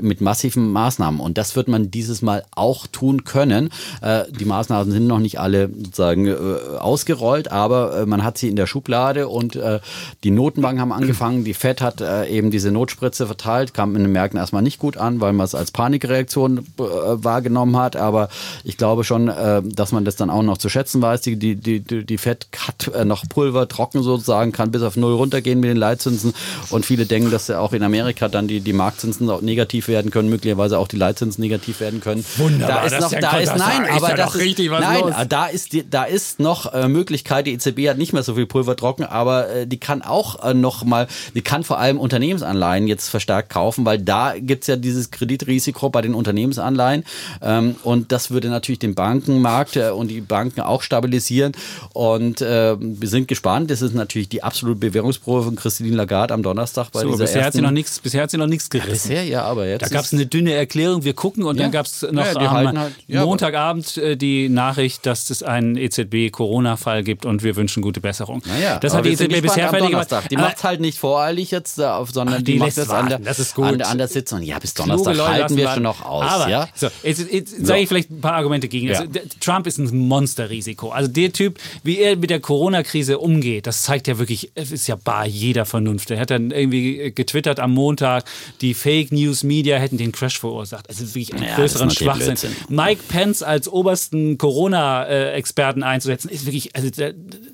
mit 0.00 0.20
massiven 0.20 0.72
Maßnahmen. 0.72 1.20
Und 1.20 1.38
das 1.38 1.56
wird 1.56 1.68
man 1.68 1.90
dieses 1.90 2.22
Mal 2.22 2.44
auch 2.54 2.86
tun 2.86 3.24
können. 3.24 3.70
Äh, 4.00 4.24
die 4.30 4.44
Maßnahmen 4.44 4.90
sind 4.90 5.06
noch 5.06 5.18
nicht 5.18 5.38
alle 5.38 5.65
sozusagen 5.68 6.26
äh, 6.26 6.34
ausgerollt, 6.78 7.50
aber 7.50 8.00
äh, 8.00 8.06
man 8.06 8.24
hat 8.24 8.38
sie 8.38 8.48
in 8.48 8.56
der 8.56 8.66
Schublade 8.66 9.28
und 9.28 9.56
äh, 9.56 9.80
die 10.24 10.30
Notenbanken 10.30 10.80
haben 10.80 10.92
angefangen, 10.92 11.44
die 11.44 11.54
FED 11.54 11.80
hat 11.80 12.00
äh, 12.00 12.26
eben 12.26 12.50
diese 12.50 12.70
Notspritze 12.70 13.26
verteilt, 13.26 13.74
kam 13.74 13.96
in 13.96 14.02
den 14.02 14.12
Märkten 14.12 14.38
erstmal 14.38 14.62
nicht 14.62 14.78
gut 14.78 14.96
an, 14.96 15.20
weil 15.20 15.32
man 15.32 15.44
es 15.44 15.54
als 15.54 15.70
Panikreaktion 15.70 16.58
äh, 16.58 16.82
wahrgenommen 16.82 17.76
hat, 17.76 17.96
aber 17.96 18.28
ich 18.64 18.76
glaube 18.76 19.04
schon, 19.04 19.26
dass 19.26 19.92
man 19.92 20.04
das 20.04 20.16
dann 20.16 20.30
auch 20.30 20.42
noch 20.42 20.58
zu 20.58 20.68
schätzen 20.68 21.02
weiß. 21.02 21.20
Die, 21.22 21.36
die, 21.36 21.56
die, 21.56 21.80
die 21.80 22.18
FED 22.18 22.46
hat 22.66 23.04
noch 23.04 23.28
Pulver 23.28 23.68
trocken 23.68 24.02
sozusagen, 24.02 24.52
kann 24.52 24.70
bis 24.70 24.82
auf 24.82 24.96
null 24.96 25.14
runtergehen 25.14 25.60
mit 25.60 25.70
den 25.70 25.76
Leitzinsen. 25.76 26.34
Und 26.70 26.86
viele 26.86 27.06
denken, 27.06 27.30
dass 27.30 27.50
auch 27.50 27.72
in 27.72 27.82
Amerika 27.82 28.28
dann 28.28 28.48
die, 28.48 28.60
die 28.60 28.72
Marktzinsen 28.72 29.28
auch 29.30 29.42
negativ 29.42 29.88
werden 29.88 30.10
können, 30.10 30.28
möglicherweise 30.28 30.78
auch 30.78 30.88
die 30.88 30.96
Leitzinsen 30.96 31.42
negativ 31.42 31.80
werden 31.80 32.00
können. 32.00 32.24
Wunderbar, 32.36 32.88
da 32.88 32.96
ist 32.96 33.00
noch, 33.00 33.20
da 33.20 33.38
ist, 33.38 33.56
nein, 33.56 33.86
aber 33.90 34.14
das 34.14 34.34
ist, 34.34 34.58
nein, 34.58 35.26
da 35.28 35.46
ist 35.56 35.66
ist, 35.74 35.86
da 35.90 36.04
ist 36.04 36.38
noch 36.38 36.72
äh, 36.72 36.88
Möglichkeit, 36.88 37.46
die 37.46 37.54
EZB 37.54 37.88
hat 37.88 37.98
nicht 37.98 38.12
mehr 38.12 38.22
so 38.22 38.34
viel 38.34 38.46
Pulver 38.46 38.76
trocken, 38.76 39.04
aber 39.04 39.48
äh, 39.48 39.66
die 39.66 39.78
kann 39.78 40.02
auch 40.02 40.44
äh, 40.44 40.54
noch 40.54 40.84
mal, 40.84 41.08
die 41.34 41.40
kann 41.40 41.64
vor 41.64 41.78
allem 41.78 41.98
Unternehmensanleihen 41.98 42.86
jetzt 42.86 43.08
verstärkt 43.08 43.50
kaufen, 43.50 43.84
weil 43.84 43.98
da 43.98 44.34
gibt 44.38 44.62
es 44.62 44.68
ja 44.68 44.76
dieses 44.76 45.10
Kreditrisiko 45.10 45.88
bei 45.88 46.02
den 46.02 46.14
Unternehmensanleihen 46.14 47.04
ähm, 47.42 47.76
und 47.82 48.12
das 48.12 48.30
würde 48.30 48.48
natürlich 48.48 48.78
den 48.78 48.94
Bankenmarkt 48.94 49.76
äh, 49.76 49.90
und 49.90 50.08
die 50.08 50.20
Banken 50.20 50.60
auch 50.60 50.82
stabilisieren 50.82 51.52
und 51.92 52.40
äh, 52.40 52.76
wir 52.78 53.08
sind 53.08 53.28
gespannt. 53.28 53.70
Das 53.70 53.82
ist 53.82 53.94
natürlich 53.94 54.28
die 54.28 54.42
absolute 54.42 54.78
Bewährungsprobe 54.78 55.44
von 55.44 55.56
Christine 55.56 55.96
Lagarde 55.96 56.34
am 56.34 56.42
Donnerstag 56.42 56.92
bei 56.92 57.00
so, 57.00 57.12
dieser 57.12 57.24
bisher 57.24 57.44
hat 57.44 57.54
sie 57.54 57.62
noch 57.62 57.70
nichts, 57.70 57.98
bisher 57.98 58.22
hat 58.22 58.30
sie 58.30 58.38
noch 58.38 58.46
nichts 58.46 58.68
gerissen. 58.68 58.90
bisher 58.90 59.24
ja, 59.24 59.42
aber 59.42 59.66
jetzt 59.66 59.82
da 59.82 59.88
gab 59.88 60.04
es 60.04 60.12
eine 60.12 60.26
dünne 60.26 60.52
Erklärung. 60.52 61.04
Wir 61.04 61.14
gucken 61.14 61.44
und 61.44 61.56
ja. 61.56 61.62
dann 61.62 61.72
gab 61.72 61.86
es 61.86 62.02
noch 62.02 62.24
ja, 62.24 62.34
am 62.34 62.50
halt, 62.50 62.92
Montagabend 63.08 63.96
äh, 63.96 64.16
die 64.16 64.48
Nachricht, 64.48 65.06
dass 65.06 65.30
es 65.30 65.42
einen 65.46 65.76
EZB-Corona-Fall 65.76 67.02
gibt 67.02 67.24
und 67.24 67.42
wir 67.42 67.56
wünschen 67.56 67.82
gute 67.82 68.00
Besserung. 68.00 68.42
Naja, 68.46 68.78
das 68.78 68.94
hat 68.94 69.04
die 69.04 69.10
EZB 69.10 69.40
bisher 69.40 69.70
fertig 69.70 69.90
gemacht. 69.90 70.10
Die 70.30 70.36
macht 70.36 70.56
es 70.58 70.64
halt 70.64 70.80
nicht 70.80 70.98
voreilig 70.98 71.50
jetzt, 71.50 71.78
äh, 71.78 71.82
sondern 72.12 72.36
Ach, 72.36 72.38
die, 72.38 72.52
die 72.52 72.58
macht 72.58 72.76
es 72.76 72.90
an 72.90 73.08
der, 73.08 73.18
das 73.18 73.38
ist 73.38 73.54
gut. 73.54 73.66
An, 73.66 73.82
an 73.82 73.98
der 73.98 74.08
Sitzung. 74.08 74.42
Ja, 74.42 74.58
bis 74.58 74.74
Donnerstag 74.74 75.18
halten 75.18 75.56
wir 75.56 75.68
schon 75.70 75.82
noch 75.82 76.04
aus. 76.04 76.24
Aber, 76.24 76.48
ja? 76.48 76.68
so, 76.74 76.88
jetzt, 77.02 77.32
jetzt 77.32 77.58
so. 77.58 77.64
sage 77.64 77.80
ich 77.80 77.88
vielleicht 77.88 78.10
ein 78.10 78.20
paar 78.20 78.34
Argumente 78.34 78.68
gegen. 78.68 78.88
Also, 78.90 79.04
ja. 79.04 79.20
Trump 79.40 79.66
ist 79.66 79.78
ein 79.78 79.96
Monsterrisiko. 79.96 80.90
Also 80.90 81.10
der 81.10 81.32
Typ, 81.32 81.58
wie 81.82 81.98
er 81.98 82.16
mit 82.16 82.30
der 82.30 82.40
Corona-Krise 82.40 83.18
umgeht, 83.18 83.66
das 83.66 83.82
zeigt 83.82 84.08
ja 84.08 84.18
wirklich, 84.18 84.50
es 84.54 84.72
ist 84.72 84.86
ja 84.86 84.96
bar 84.96 85.26
jeder 85.26 85.64
Vernunft. 85.64 86.10
Er 86.10 86.20
hat 86.20 86.30
dann 86.30 86.50
irgendwie 86.50 87.12
getwittert 87.14 87.60
am 87.60 87.72
Montag, 87.72 88.24
die 88.60 88.74
Fake 88.74 89.12
News 89.12 89.42
Media 89.42 89.78
hätten 89.78 89.98
den 89.98 90.12
Crash 90.12 90.38
verursacht. 90.38 90.88
Also 90.88 91.06
wirklich 91.06 91.32
einen 91.34 91.44
ja, 91.44 91.56
größeren 91.56 91.90
Schwachsinn. 91.90 92.26
Blödsinn. 92.26 92.56
Mike 92.68 93.02
Pence 93.08 93.42
als 93.42 93.68
obersten 93.68 94.38
Corona-Experten 94.38 95.35
Experten 95.36 95.82
einzusetzen, 95.82 96.28
ist 96.28 96.46
wirklich, 96.46 96.74
also 96.74 96.90
da, 96.90 97.10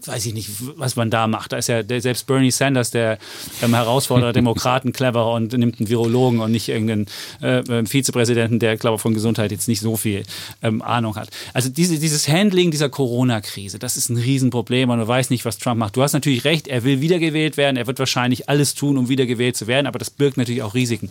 weiß 0.07 0.27
ich 0.27 0.35
nicht, 0.35 0.51
was 0.77 0.97
man 0.97 1.11
da 1.11 1.27
macht. 1.27 1.53
Da 1.53 1.59
ist 1.59 1.69
ja 1.69 1.83
der, 1.83 2.01
selbst 2.01 2.27
Bernie 2.27 2.51
Sanders, 2.51 2.91
der 2.91 3.19
ähm, 3.63 3.75
Herausforderer 3.75 4.33
Demokraten, 4.43 4.93
clever 4.93 5.33
und 5.33 5.53
nimmt 5.53 5.81
einen 5.81 5.89
Virologen 5.89 6.41
und 6.41 6.53
nicht 6.53 6.69
irgendeinen 6.69 7.07
äh, 7.43 7.59
ähm, 7.69 7.87
Vizepräsidenten, 7.87 8.59
der, 8.59 8.77
glaube 8.77 8.97
ich, 8.97 9.03
von 9.03 9.15
Gesundheit 9.15 9.51
jetzt 9.51 9.69
nicht 9.69 9.81
so 9.81 9.97
viel 9.97 10.23
ähm, 10.63 10.83
Ahnung 10.83 11.17
hat. 11.17 11.29
Also 11.53 11.69
diese, 11.69 11.99
dieses 11.99 12.29
Handling 12.29 12.71
dieser 12.71 12.89
Corona-Krise, 12.89 13.79
das 13.79 13.97
ist 13.97 14.09
ein 14.09 14.17
Riesenproblem 14.17 14.91
und 14.91 14.99
du 14.99 15.09
weißt 15.09 15.31
nicht, 15.31 15.45
was 15.45 15.59
Trump 15.59 15.79
macht. 15.79 15.97
Du 15.97 16.03
hast 16.03 16.13
natürlich 16.13 16.45
recht, 16.45 16.69
er 16.69 16.85
will 16.85 17.01
wiedergewählt 17.01 17.57
werden, 17.57 17.77
er 17.77 17.87
wird 17.87 17.99
wahrscheinlich 17.99 18.49
alles 18.49 18.75
tun, 18.75 18.97
um 18.97 19.09
wiedergewählt 19.09 19.57
zu 19.57 19.67
werden, 19.67 19.87
aber 19.87 19.99
das 19.99 20.11
birgt 20.11 20.37
natürlich 20.37 20.63
auch 20.63 20.75
Risiken. 20.75 21.11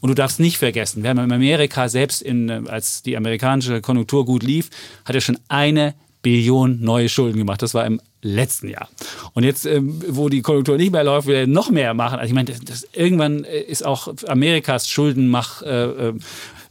Und 0.00 0.08
du 0.08 0.14
darfst 0.14 0.40
nicht 0.40 0.58
vergessen, 0.58 1.02
wir 1.02 1.10
haben 1.10 1.18
in 1.18 1.32
Amerika 1.32 1.88
selbst, 1.88 2.22
in, 2.22 2.48
äh, 2.48 2.62
als 2.68 3.02
die 3.02 3.16
amerikanische 3.16 3.80
Konjunktur 3.80 4.24
gut 4.24 4.42
lief, 4.42 4.70
hat 5.04 5.14
er 5.14 5.20
schon 5.20 5.38
eine 5.48 5.94
Billionen 6.22 6.82
neue 6.82 7.08
Schulden 7.08 7.38
gemacht. 7.38 7.62
Das 7.62 7.74
war 7.74 7.86
im 7.86 8.00
letzten 8.22 8.68
Jahr. 8.68 8.88
Und 9.34 9.44
jetzt, 9.44 9.64
ähm, 9.66 10.00
wo 10.08 10.28
die 10.28 10.42
Konjunktur 10.42 10.76
nicht 10.76 10.92
mehr 10.92 11.04
läuft, 11.04 11.28
will 11.28 11.36
er 11.36 11.46
noch 11.46 11.70
mehr 11.70 11.94
machen. 11.94 12.18
Also 12.18 12.28
ich 12.28 12.34
meine, 12.34 12.52
das, 12.64 12.86
irgendwann 12.92 13.44
äh, 13.44 13.60
ist 13.60 13.86
auch 13.86 14.12
Amerikas 14.26 14.88
Schuldenmach 14.88 15.62
äh, 15.62 16.12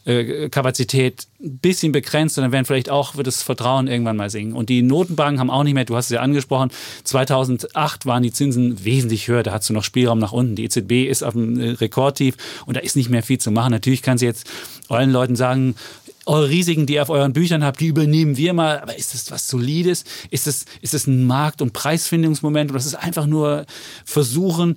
äh, 0.07 0.49
ein 0.49 1.13
bisschen 1.59 1.91
begrenzt 1.91 2.37
und 2.37 2.43
dann 2.43 2.51
werden 2.51 2.65
vielleicht 2.65 2.89
auch 2.89 3.15
wird 3.15 3.27
das 3.27 3.43
Vertrauen 3.43 3.87
irgendwann 3.87 4.17
mal 4.17 4.29
sinken. 4.29 4.55
Und 4.55 4.69
die 4.69 4.81
Notenbanken 4.81 5.39
haben 5.39 5.49
auch 5.49 5.63
nicht 5.63 5.73
mehr, 5.73 5.85
du 5.85 5.95
hast 5.95 6.05
es 6.05 6.11
ja 6.11 6.21
angesprochen, 6.21 6.71
2008 7.03 8.05
waren 8.05 8.23
die 8.23 8.31
Zinsen 8.31 8.83
wesentlich 8.83 9.27
höher, 9.27 9.43
da 9.43 9.51
hast 9.51 9.69
du 9.69 9.73
noch 9.73 9.83
Spielraum 9.83 10.19
nach 10.19 10.31
unten. 10.31 10.55
Die 10.55 10.63
EZB 10.63 11.09
ist 11.09 11.23
auf 11.23 11.33
dem 11.33 11.57
Rekordtief 11.59 12.35
und 12.65 12.77
da 12.77 12.81
ist 12.81 12.95
nicht 12.95 13.09
mehr 13.09 13.23
viel 13.23 13.37
zu 13.37 13.51
machen. 13.51 13.71
Natürlich 13.71 14.01
kann 14.01 14.17
sie 14.17 14.25
jetzt 14.25 14.49
allen 14.87 15.11
Leuten 15.11 15.35
sagen, 15.35 15.75
eure 16.27 16.49
Risiken, 16.49 16.85
die 16.85 16.95
ihr 16.95 17.01
auf 17.01 17.09
euren 17.09 17.33
Büchern 17.33 17.63
habt, 17.63 17.79
die 17.79 17.87
übernehmen 17.87 18.37
wir 18.37 18.53
mal. 18.53 18.79
Aber 18.79 18.97
ist 18.97 19.13
das 19.13 19.31
was 19.31 19.47
Solides? 19.47 20.03
Ist 20.29 20.47
das, 20.47 20.65
ist 20.81 20.93
das 20.93 21.07
ein 21.07 21.25
Markt- 21.25 21.61
und 21.61 21.73
Preisfindungsmoment? 21.73 22.71
Oder 22.71 22.79
ist 22.79 22.85
es 22.85 22.95
einfach 22.95 23.25
nur 23.25 23.65
versuchen, 24.05 24.75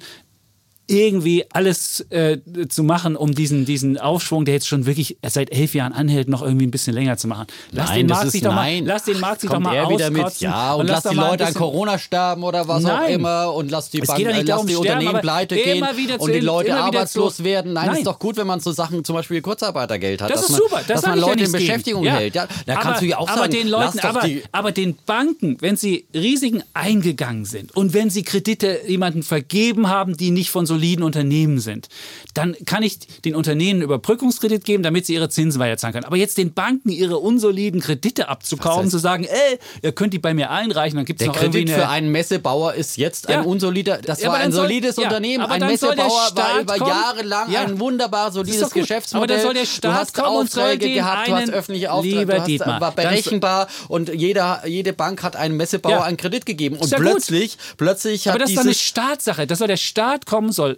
irgendwie 0.91 1.45
alles 1.53 2.05
äh, 2.11 2.39
zu 2.69 2.83
machen, 2.83 3.17
um 3.17 3.33
diesen, 3.33 3.65
diesen 3.65 3.97
Aufschwung, 3.99 4.45
der 4.45 4.55
jetzt 4.55 4.67
schon 4.67 4.87
wirklich 4.87 5.17
seit 5.27 5.53
elf 5.53 5.75
Jahren 5.75 5.93
anhält, 5.93 6.29
noch 6.29 6.43
irgendwie 6.43 6.67
ein 6.67 6.71
bisschen 6.71 6.95
länger 6.95 7.17
zu 7.17 7.29
machen. 7.29 7.47
Lass 7.71 7.91
nein, 7.91 7.99
den 7.99 8.07
Markt 8.09 8.31
sich 8.33 8.43
doch 8.43 8.55
mal, 8.55 8.81
lass 8.81 9.05
den 9.05 9.21
Markt 9.21 9.41
sich 9.41 9.51
doch 9.51 9.61
mal 9.61 9.89
wieder 9.89 10.11
mit, 10.11 10.41
ja, 10.41 10.75
und, 10.75 10.81
und 10.81 10.87
lass, 10.89 11.05
lass 11.05 11.13
die 11.13 11.19
Leute 11.19 11.47
an 11.47 11.55
Corona 11.55 11.99
sterben 11.99 12.43
oder 12.43 12.67
was 12.67 12.83
nein. 12.83 12.93
auch 12.93 13.09
immer 13.09 13.55
und 13.55 13.71
lass 13.71 13.91
die, 13.91 14.01
Bank, 14.01 14.19
äh, 14.19 14.43
lass 14.43 14.67
die 14.67 14.73
sterben, 14.73 14.77
Unternehmen 14.79 15.21
pleite 15.21 15.55
gehen 15.55 15.85
und 16.19 16.33
die 16.33 16.41
Leute 16.41 16.75
arbeitslos 16.75 17.45
werden. 17.45 17.73
Nein, 17.73 17.87
nein, 17.87 17.97
ist 17.99 18.07
doch 18.07 18.19
gut, 18.19 18.37
wenn 18.37 18.47
man 18.47 18.59
so 18.61 18.73
Sachen, 18.73 19.05
zum 19.05 19.15
Beispiel 19.15 19.41
Kurzarbeitergeld 19.41 20.23
hat. 20.23 20.31
Das 20.31 20.43
ist 20.43 20.51
man, 20.51 20.59
super, 20.59 20.77
das 20.87 21.03
dass 21.03 21.11
man 21.11 21.21
Leute 21.21 21.41
ja 21.41 21.47
in 21.47 21.53
Beschäftigung 21.53 22.05
hält. 22.05 22.35
Ja, 22.35 22.49
da 22.67 22.73
aber, 22.73 22.83
kannst 22.83 23.03
du 23.03 23.07
ja 23.07 23.19
auch 23.19 23.29
aber 23.29 23.43
sagen, 23.43 23.53
den 23.53 23.69
Leuten, 23.69 24.01
aber, 24.01 24.29
aber 24.51 24.73
den 24.73 24.97
Banken, 25.07 25.57
wenn 25.61 25.77
sie 25.77 26.07
Risiken 26.13 26.65
eingegangen 26.75 27.45
sind 27.45 27.77
und 27.77 27.95
wenn 27.95 28.11
sie 28.11 28.23
Kredite 28.23 28.81
jemanden 28.89 29.23
vergeben 29.23 29.89
haben, 29.89 30.17
die 30.17 30.31
nicht 30.31 30.51
von 30.51 30.67
soliden 30.81 31.03
Unternehmen 31.05 31.59
sind, 31.61 31.89
dann 32.35 32.57
kann 32.65 32.83
ich 32.83 32.99
den 33.25 33.35
Unternehmen 33.35 33.83
Überbrückungskredit 33.83 34.65
geben, 34.65 34.83
damit 34.83 35.05
sie 35.07 35.15
ihre 35.15 35.29
Zinsen 35.29 35.61
weiterzahlen 35.61 35.93
können. 35.93 36.05
Aber 36.07 36.17
jetzt 36.17 36.39
den 36.39 36.55
Banken 36.55 36.89
ihre 36.91 37.19
unsoliden 37.19 37.81
Kredite 37.81 38.29
abzukaufen, 38.29 38.91
zu 38.91 38.99
sagen, 38.99 39.25
ey, 39.25 39.59
ihr 39.83 39.93
könnt 39.93 40.15
die 40.15 40.19
bei 40.19 40.33
mir 40.33 40.51
einreichen, 40.51 40.97
dann 40.97 41.05
gibt 41.05 41.21
es 41.21 41.27
noch 41.27 41.35
Kredit 41.37 41.55
irgendwie 41.55 41.75
eine 41.75 41.83
für 41.83 41.89
einen 41.89 42.11
Messebauer 42.11 42.75
ist 42.75 42.97
jetzt 42.97 43.29
Ja. 43.29 43.41
ein 43.41 43.47
unsolider, 43.47 43.99
das 43.99 44.23
Ja, 44.23 44.29
war 44.31 44.37
ein 44.37 44.53
soll- 44.53 44.69
solides 44.69 44.97
ja, 44.97 45.03
Unternehmen, 45.05 45.45
aber 45.45 45.53
ein 45.55 45.61
soll 45.61 45.69
Messebauer 45.71 46.31
war 46.35 46.61
über. 46.61 46.77
Jahre 46.89 47.23
lang 47.23 47.51
Ja. 47.53 47.61
ein 47.63 47.79
wunderbar 47.79 48.33
solides. 48.33 48.71
Geschäftsmodell. 48.71 49.25
Aber 49.25 49.27
dann 49.27 49.43
soll 49.43 49.55
der 49.55 49.63
du 49.65 49.69
Staat 49.69 49.95
hast 49.95 50.15
kommen 50.15 50.37
und 50.39 50.51
soll 50.51 50.63
Aufträge 50.65 50.87
den 50.87 50.95
gehabt, 50.95 51.29
du 51.29 51.33
hast 51.35 51.51
öffentliche 51.51 51.93
Aufträge, 51.93 52.27
du 52.27 52.39
hast, 52.41 52.47
Dietmar, 52.49 52.81
war 52.81 52.93
berechenbar 52.95 53.69
und 53.89 54.09
jeder, 54.15 54.63
jede 54.67 54.93
Bank 54.93 55.23
hat 55.23 55.37
einem 55.37 55.57
Messebauer 55.57 55.93
Ja. 55.93 56.03
einen 56.05 56.17
Kredit 56.17 56.47
gegeben 56.47 56.77
und 56.77 56.91
ja 56.91 56.99
plötzlich, 56.99 57.59
plötzlich 57.77 58.27
hat 58.29 58.35
Aber 58.35 58.39
das 58.41 58.51
ist 58.51 58.57
doch 58.57 58.63
eine 58.65 58.75
Staatssache. 58.75 59.47
Das 59.47 59.59
soll 59.59 59.69
der 59.69 59.77
Staat 59.77 60.25
kommen, 60.27 60.53
soll 60.53 60.70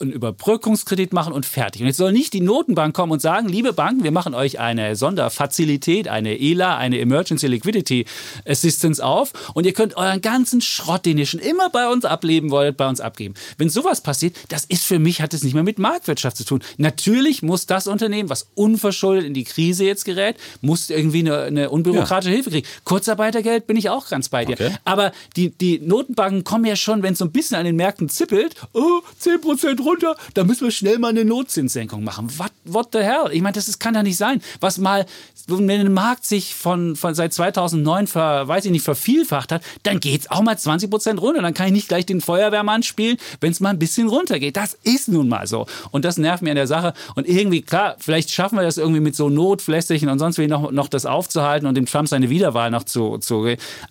einen 0.00 0.12
Überbrückungskredit 0.12 1.12
machen 1.12 1.32
und 1.32 1.46
fertig. 1.46 1.82
Und 1.82 1.86
jetzt 1.88 1.96
soll 1.96 2.12
nicht 2.12 2.32
die 2.32 2.40
Notenbank 2.40 2.94
kommen 2.94 3.12
und 3.12 3.20
sagen, 3.20 3.48
liebe 3.48 3.72
Banken, 3.72 4.04
wir 4.04 4.12
machen 4.12 4.34
euch 4.34 4.58
eine 4.58 4.96
Sonderfazilität, 4.96 6.08
eine 6.08 6.38
ELA, 6.38 6.76
eine 6.76 6.98
Emergency 6.98 7.46
Liquidity 7.46 8.06
Assistance 8.46 9.04
auf 9.04 9.32
und 9.54 9.66
ihr 9.66 9.72
könnt 9.72 9.96
euren 9.96 10.20
ganzen 10.20 10.60
Schrott, 10.60 11.06
den 11.06 11.18
ihr 11.18 11.26
schon 11.26 11.40
immer 11.40 11.70
bei 11.70 11.88
uns 11.88 12.04
ableben 12.04 12.50
wollt, 12.50 12.76
bei 12.76 12.88
uns 12.88 13.00
abgeben. 13.00 13.34
Wenn 13.58 13.68
sowas 13.68 14.00
passiert, 14.00 14.36
das 14.48 14.64
ist 14.64 14.84
für 14.84 14.98
mich, 14.98 15.20
hat 15.20 15.34
es 15.34 15.42
nicht 15.42 15.54
mehr 15.54 15.62
mit 15.62 15.78
Marktwirtschaft 15.78 16.36
zu 16.36 16.44
tun. 16.44 16.60
Natürlich 16.78 17.42
muss 17.42 17.66
das 17.66 17.86
Unternehmen, 17.86 18.30
was 18.30 18.48
unverschuldet 18.54 19.26
in 19.26 19.34
die 19.34 19.44
Krise 19.44 19.84
jetzt 19.84 20.04
gerät, 20.04 20.36
muss 20.60 20.90
irgendwie 20.90 21.20
eine, 21.20 21.42
eine 21.42 21.70
unbürokratische 21.70 22.32
Hilfe 22.32 22.50
kriegen. 22.50 22.66
Kurzarbeitergeld 22.84 23.66
bin 23.66 23.76
ich 23.76 23.90
auch 23.90 24.08
ganz 24.08 24.28
bei 24.28 24.44
dir. 24.44 24.54
Okay. 24.54 24.74
Aber 24.84 25.12
die, 25.36 25.50
die 25.50 25.78
Notenbanken 25.80 26.44
kommen 26.44 26.64
ja 26.64 26.76
schon, 26.76 27.02
wenn 27.02 27.12
es 27.12 27.18
so 27.18 27.24
ein 27.24 27.32
bisschen 27.32 27.56
an 27.56 27.64
den 27.64 27.76
Märkten 27.76 28.08
zippelt, 28.08 28.54
oh, 28.72 29.00
10% 29.22 29.82
runter, 29.82 29.89
da 30.34 30.44
müssen 30.44 30.64
wir 30.64 30.70
schnell 30.70 30.98
mal 30.98 31.08
eine 31.08 31.24
Notzinssenkung 31.24 32.04
machen. 32.04 32.28
What, 32.38 32.52
what 32.64 32.88
the 32.92 33.00
hell? 33.00 33.30
Ich 33.32 33.42
meine, 33.42 33.54
das 33.54 33.68
ist, 33.68 33.80
kann 33.80 33.94
doch 33.94 34.02
nicht 34.02 34.16
sein. 34.16 34.40
Was 34.60 34.78
mal, 34.78 35.06
wenn 35.46 35.66
der 35.66 35.90
Markt 35.90 36.24
sich 36.24 36.54
von, 36.54 36.96
von 36.96 37.14
seit 37.14 37.32
2009, 37.32 38.06
ver, 38.06 38.48
weiß 38.48 38.64
ich 38.64 38.70
nicht, 38.70 38.84
vervielfacht 38.84 39.52
hat, 39.52 39.62
dann 39.82 40.00
geht 40.00 40.22
es 40.22 40.30
auch 40.30 40.42
mal 40.42 40.54
20% 40.54 41.18
runter. 41.18 41.42
Dann 41.42 41.54
kann 41.54 41.66
ich 41.66 41.72
nicht 41.72 41.88
gleich 41.88 42.06
den 42.06 42.20
Feuerwehrmann 42.20 42.82
spielen, 42.82 43.16
wenn 43.40 43.52
es 43.52 43.60
mal 43.60 43.70
ein 43.70 43.78
bisschen 43.78 44.08
runtergeht. 44.08 44.56
Das 44.56 44.74
ist 44.84 45.08
nun 45.08 45.28
mal 45.28 45.46
so. 45.46 45.66
Und 45.90 46.04
das 46.04 46.16
nervt 46.16 46.42
mir 46.42 46.50
an 46.50 46.56
der 46.56 46.66
Sache. 46.66 46.94
Und 47.14 47.28
irgendwie, 47.28 47.62
klar, 47.62 47.96
vielleicht 47.98 48.30
schaffen 48.30 48.56
wir 48.56 48.62
das 48.62 48.78
irgendwie 48.78 49.00
mit 49.00 49.16
so 49.16 49.28
Notflässigchen 49.28 50.08
und 50.08 50.18
sonst 50.18 50.38
wie 50.38 50.46
noch, 50.46 50.70
noch 50.70 50.88
das 50.88 51.06
aufzuhalten 51.06 51.66
und 51.66 51.74
dem 51.74 51.86
Trump 51.86 52.08
seine 52.08 52.30
Wiederwahl 52.30 52.70
noch 52.70 52.84
zu, 52.84 53.18
zu 53.18 53.40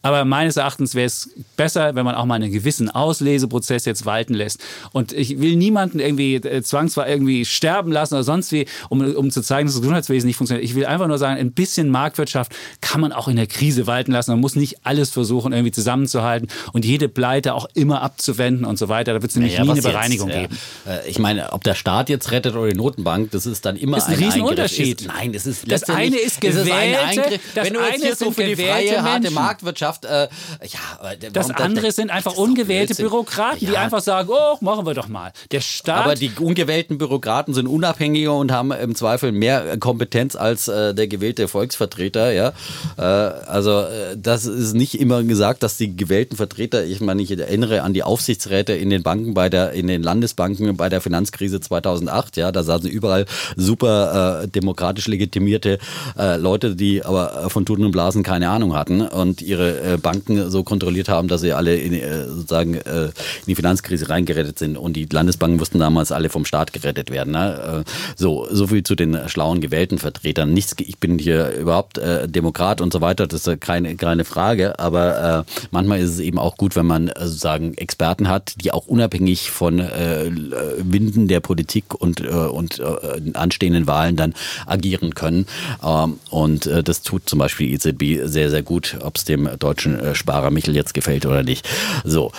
aber 0.02 0.26
meines 0.26 0.58
Erachtens 0.58 0.96
wäre 0.96 1.08
es 1.08 1.30
besser, 1.58 1.96
wenn 1.96 2.06
man 2.06 2.16
auch 2.16 2.26
mal 2.26 2.36
einen 2.36 2.52
gewissen 2.52 2.90
Ausleseprozess 2.90 3.86
jetzt 3.86 4.06
walten 4.06 4.34
lässt. 4.34 4.62
Und 4.92 5.12
ich 5.12 5.40
will 5.40 5.56
niemanden 5.94 6.00
irgendwie 6.00 6.36
äh, 6.36 6.62
zwangsweise 6.62 7.10
irgendwie 7.10 7.46
sterben 7.46 7.92
lassen 7.92 8.16
oder 8.16 8.24
sonst 8.24 8.52
wie, 8.52 8.66
um, 8.90 9.02
um 9.16 9.32
zu 9.32 9.42
zeigen, 9.42 9.68
dass 9.68 9.76
das 9.76 9.82
Gesundheitswesen 9.82 10.28
nicht 10.28 10.38
funktioniert. 10.38 10.64
Ich 10.66 10.76
will 10.76 10.86
einfach 10.86 11.08
nur 11.08 11.18
sagen, 11.18 11.40
ein 11.40 11.52
bisschen 11.52 11.90
Marktwirtschaft 11.90 12.52
kann 12.82 13.02
man 13.02 13.12
auch 13.12 13.28
in 13.28 13.36
der 13.36 13.48
Krise 13.48 13.88
walten 13.88 14.12
lassen. 14.12 14.32
Man 14.32 14.40
muss 14.40 14.56
nicht 14.56 14.78
alles 14.86 15.10
versuchen, 15.10 15.54
irgendwie 15.54 15.72
zusammenzuhalten 15.72 16.48
und 16.74 16.86
jede 16.86 17.10
Pleite 17.10 17.54
auch 17.54 17.68
immer 17.74 18.02
abzuwenden 18.02 18.66
und 18.66 18.78
so 18.78 18.90
weiter. 18.90 19.14
Da 19.14 19.22
wird 19.22 19.32
es 19.32 19.36
nämlich 19.36 19.56
Ja, 19.56 19.64
nie 19.64 19.72
eine 19.72 19.82
Bereinigung 19.82 20.30
jetzt, 20.30 20.40
geben. 20.40 20.58
Ja. 20.86 20.94
Äh, 20.98 21.10
Ich 21.10 21.20
meine, 21.20 21.52
ob 21.54 21.64
der 21.64 21.76
Staat 21.76 22.10
jetzt 22.10 22.32
rettet 22.32 22.56
oder 22.56 22.70
die 22.70 22.76
Notenbank, 22.78 23.32
das 23.32 23.46
ist 23.46 23.66
dann 23.66 23.76
immer 23.76 23.98
Das 23.98 24.08
ist 24.08 24.10
ein 24.14 24.18
ein 24.20 24.24
Riesenunterschied. 24.26 25.08
Nein, 25.08 25.34
das 25.34 25.46
ist 25.46 25.72
Das 25.72 25.84
eine 25.90 26.18
ist 26.18 26.44
ein 26.44 26.52
gewählte, 26.52 27.00
Eingriff. 27.02 27.42
das 27.56 27.66
Wenn 27.66 27.74
du 27.74 27.80
jetzt 27.82 28.04
hier 28.04 28.16
so 28.16 28.26
sind 28.26 28.36
für 28.36 28.44
die 28.44 28.56
freie, 28.56 28.84
gewählte 28.84 29.04
harte 29.04 29.22
Menschen. 29.22 29.36
Marktwirtschaft, 29.36 30.06
äh, 30.06 30.28
ja, 30.66 31.30
Das 31.32 31.50
andere 31.52 31.92
sind 31.92 32.10
einfach 32.12 32.32
das 32.32 32.34
ist 32.34 32.38
doch 32.38 32.44
ungewählte. 32.44 32.96
Bürokraten, 32.96 33.60
die 33.60 33.66
Ja. 33.74 33.82
einfach 33.82 34.02
sagen, 34.02 34.30
oh, 34.32 34.58
machen 34.62 34.86
wir 34.86 34.94
doch 34.94 35.08
mal. 35.08 35.32
Der 35.52 35.62
Staat 35.80 36.04
Aber 36.04 36.16
die 36.16 36.30
ungewählten 36.38 36.98
Bürokraten 36.98 37.54
sind 37.54 37.66
unabhängiger 37.66 38.36
und 38.36 38.52
haben 38.52 38.74
im 38.74 38.96
Zweifel 38.96 39.32
mehr 39.32 39.78
Kompetenz 39.78 40.36
als 40.36 40.68
äh, 40.68 40.94
der 40.94 41.08
gewählte 41.08 41.48
Volksvertreter. 41.48 42.34
Ja, 42.34 42.52
äh, 42.98 43.02
also 43.02 43.84
äh, 43.84 44.18
das 44.18 44.46
ist 44.46 44.74
nicht 44.74 45.00
immer 45.00 45.24
gesagt, 45.24 45.64
dass 45.64 45.78
die 45.78 45.96
gewählten 45.96 46.36
Vertreter. 46.36 46.84
Ich 46.84 47.00
meine, 47.00 47.22
ich 47.22 47.32
erinnere 47.32 47.84
an 47.84 47.94
die 47.94 48.04
Aufsichtsräte 48.04 48.74
in 48.74 48.90
den 48.90 49.04
Banken 49.04 49.34
bei 49.34 49.48
der 49.48 49.72
in 49.72 49.88
den 49.88 50.04
Landesbanken 50.04 50.76
bei 50.76 50.90
der 50.90 51.00
Finanzkrise 51.00 51.62
2008. 51.62 52.36
Ja, 52.36 52.52
da 52.52 52.64
saßen 52.64 52.90
überall 52.90 53.26
super 53.56 54.44
äh, 54.44 54.48
demokratisch 54.50 55.08
legitimierte 55.08 55.80
äh, 56.18 56.36
Leute, 56.36 56.76
die 56.76 57.06
aber 57.06 57.50
von 57.50 57.66
Tuten 57.66 57.86
und 57.86 57.92
Blasen 57.92 58.22
keine 58.22 58.50
Ahnung 58.50 58.76
hatten 58.76 59.02
und 59.02 59.42
ihre 59.42 59.94
äh, 59.94 59.98
Banken 59.98 60.50
so 60.52 60.66
kontrolliert 60.66 61.08
haben, 61.08 61.30
dass 61.30 61.40
sie 61.40 61.54
alle 61.54 61.78
in, 61.78 61.94
sozusagen 62.28 62.74
in 62.74 63.12
die 63.48 63.56
Finanzkrise 63.56 64.10
reingerettet 64.10 64.60
sind 64.60 64.76
und 64.76 64.94
die 64.94 65.08
Landesbanken 65.10 65.59
mussten 65.60 65.80
damals 65.80 66.12
alle 66.12 66.30
vom 66.30 66.46
Staat 66.46 66.74
gerettet 66.74 67.12
werden. 67.12 67.34
Ne? 67.34 67.84
Äh, 67.86 67.90
so, 68.16 68.48
so 68.50 68.68
viel 68.68 68.84
zu 68.84 68.96
den 68.96 69.18
schlauen 69.28 69.62
gewählten 69.62 70.00
Vertretern. 70.00 70.54
Nichts, 70.54 70.76
ich 70.80 70.98
bin 70.98 71.20
hier 71.20 71.52
überhaupt 71.52 71.98
äh, 71.98 72.28
Demokrat 72.28 72.82
und 72.82 72.92
so 72.92 73.02
weiter, 73.02 73.28
das 73.28 73.42
ist 73.42 73.48
äh, 73.48 73.58
keine, 73.58 73.96
keine 73.96 74.26
Frage, 74.26 74.80
aber 74.80 75.46
äh, 75.48 75.68
manchmal 75.72 76.00
ist 76.00 76.12
es 76.12 76.20
eben 76.20 76.40
auch 76.40 76.58
gut, 76.58 76.76
wenn 76.76 76.88
man 76.88 77.10
äh, 77.10 77.14
sozusagen 77.26 77.74
Experten 77.76 78.28
hat, 78.28 78.54
die 78.62 78.72
auch 78.72 78.88
unabhängig 78.88 79.52
von 79.52 79.80
äh, 79.80 80.32
Winden 80.80 81.28
der 81.28 81.40
Politik 81.40 81.94
und, 81.94 82.22
äh, 82.22 82.30
und 82.30 82.80
äh, 82.80 83.34
anstehenden 83.34 83.88
Wahlen 83.88 84.16
dann 84.16 84.34
agieren 84.66 85.14
können. 85.16 85.46
Ähm, 85.84 86.20
und 86.30 86.66
äh, 86.66 86.84
das 86.84 87.02
tut 87.02 87.30
zum 87.30 87.40
Beispiel 87.40 87.68
die 87.68 87.74
EZB 87.74 88.28
sehr, 88.28 88.50
sehr 88.50 88.64
gut, 88.64 88.98
ob 89.02 89.18
es 89.18 89.26
dem 89.26 89.50
deutschen 89.60 90.00
äh, 90.00 90.16
Sparer 90.16 90.52
Michel 90.52 90.76
jetzt 90.76 90.94
gefällt 90.94 91.26
oder 91.26 91.44
nicht. 91.44 91.68
So. 92.04 92.32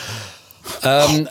Ähm, 0.82 1.28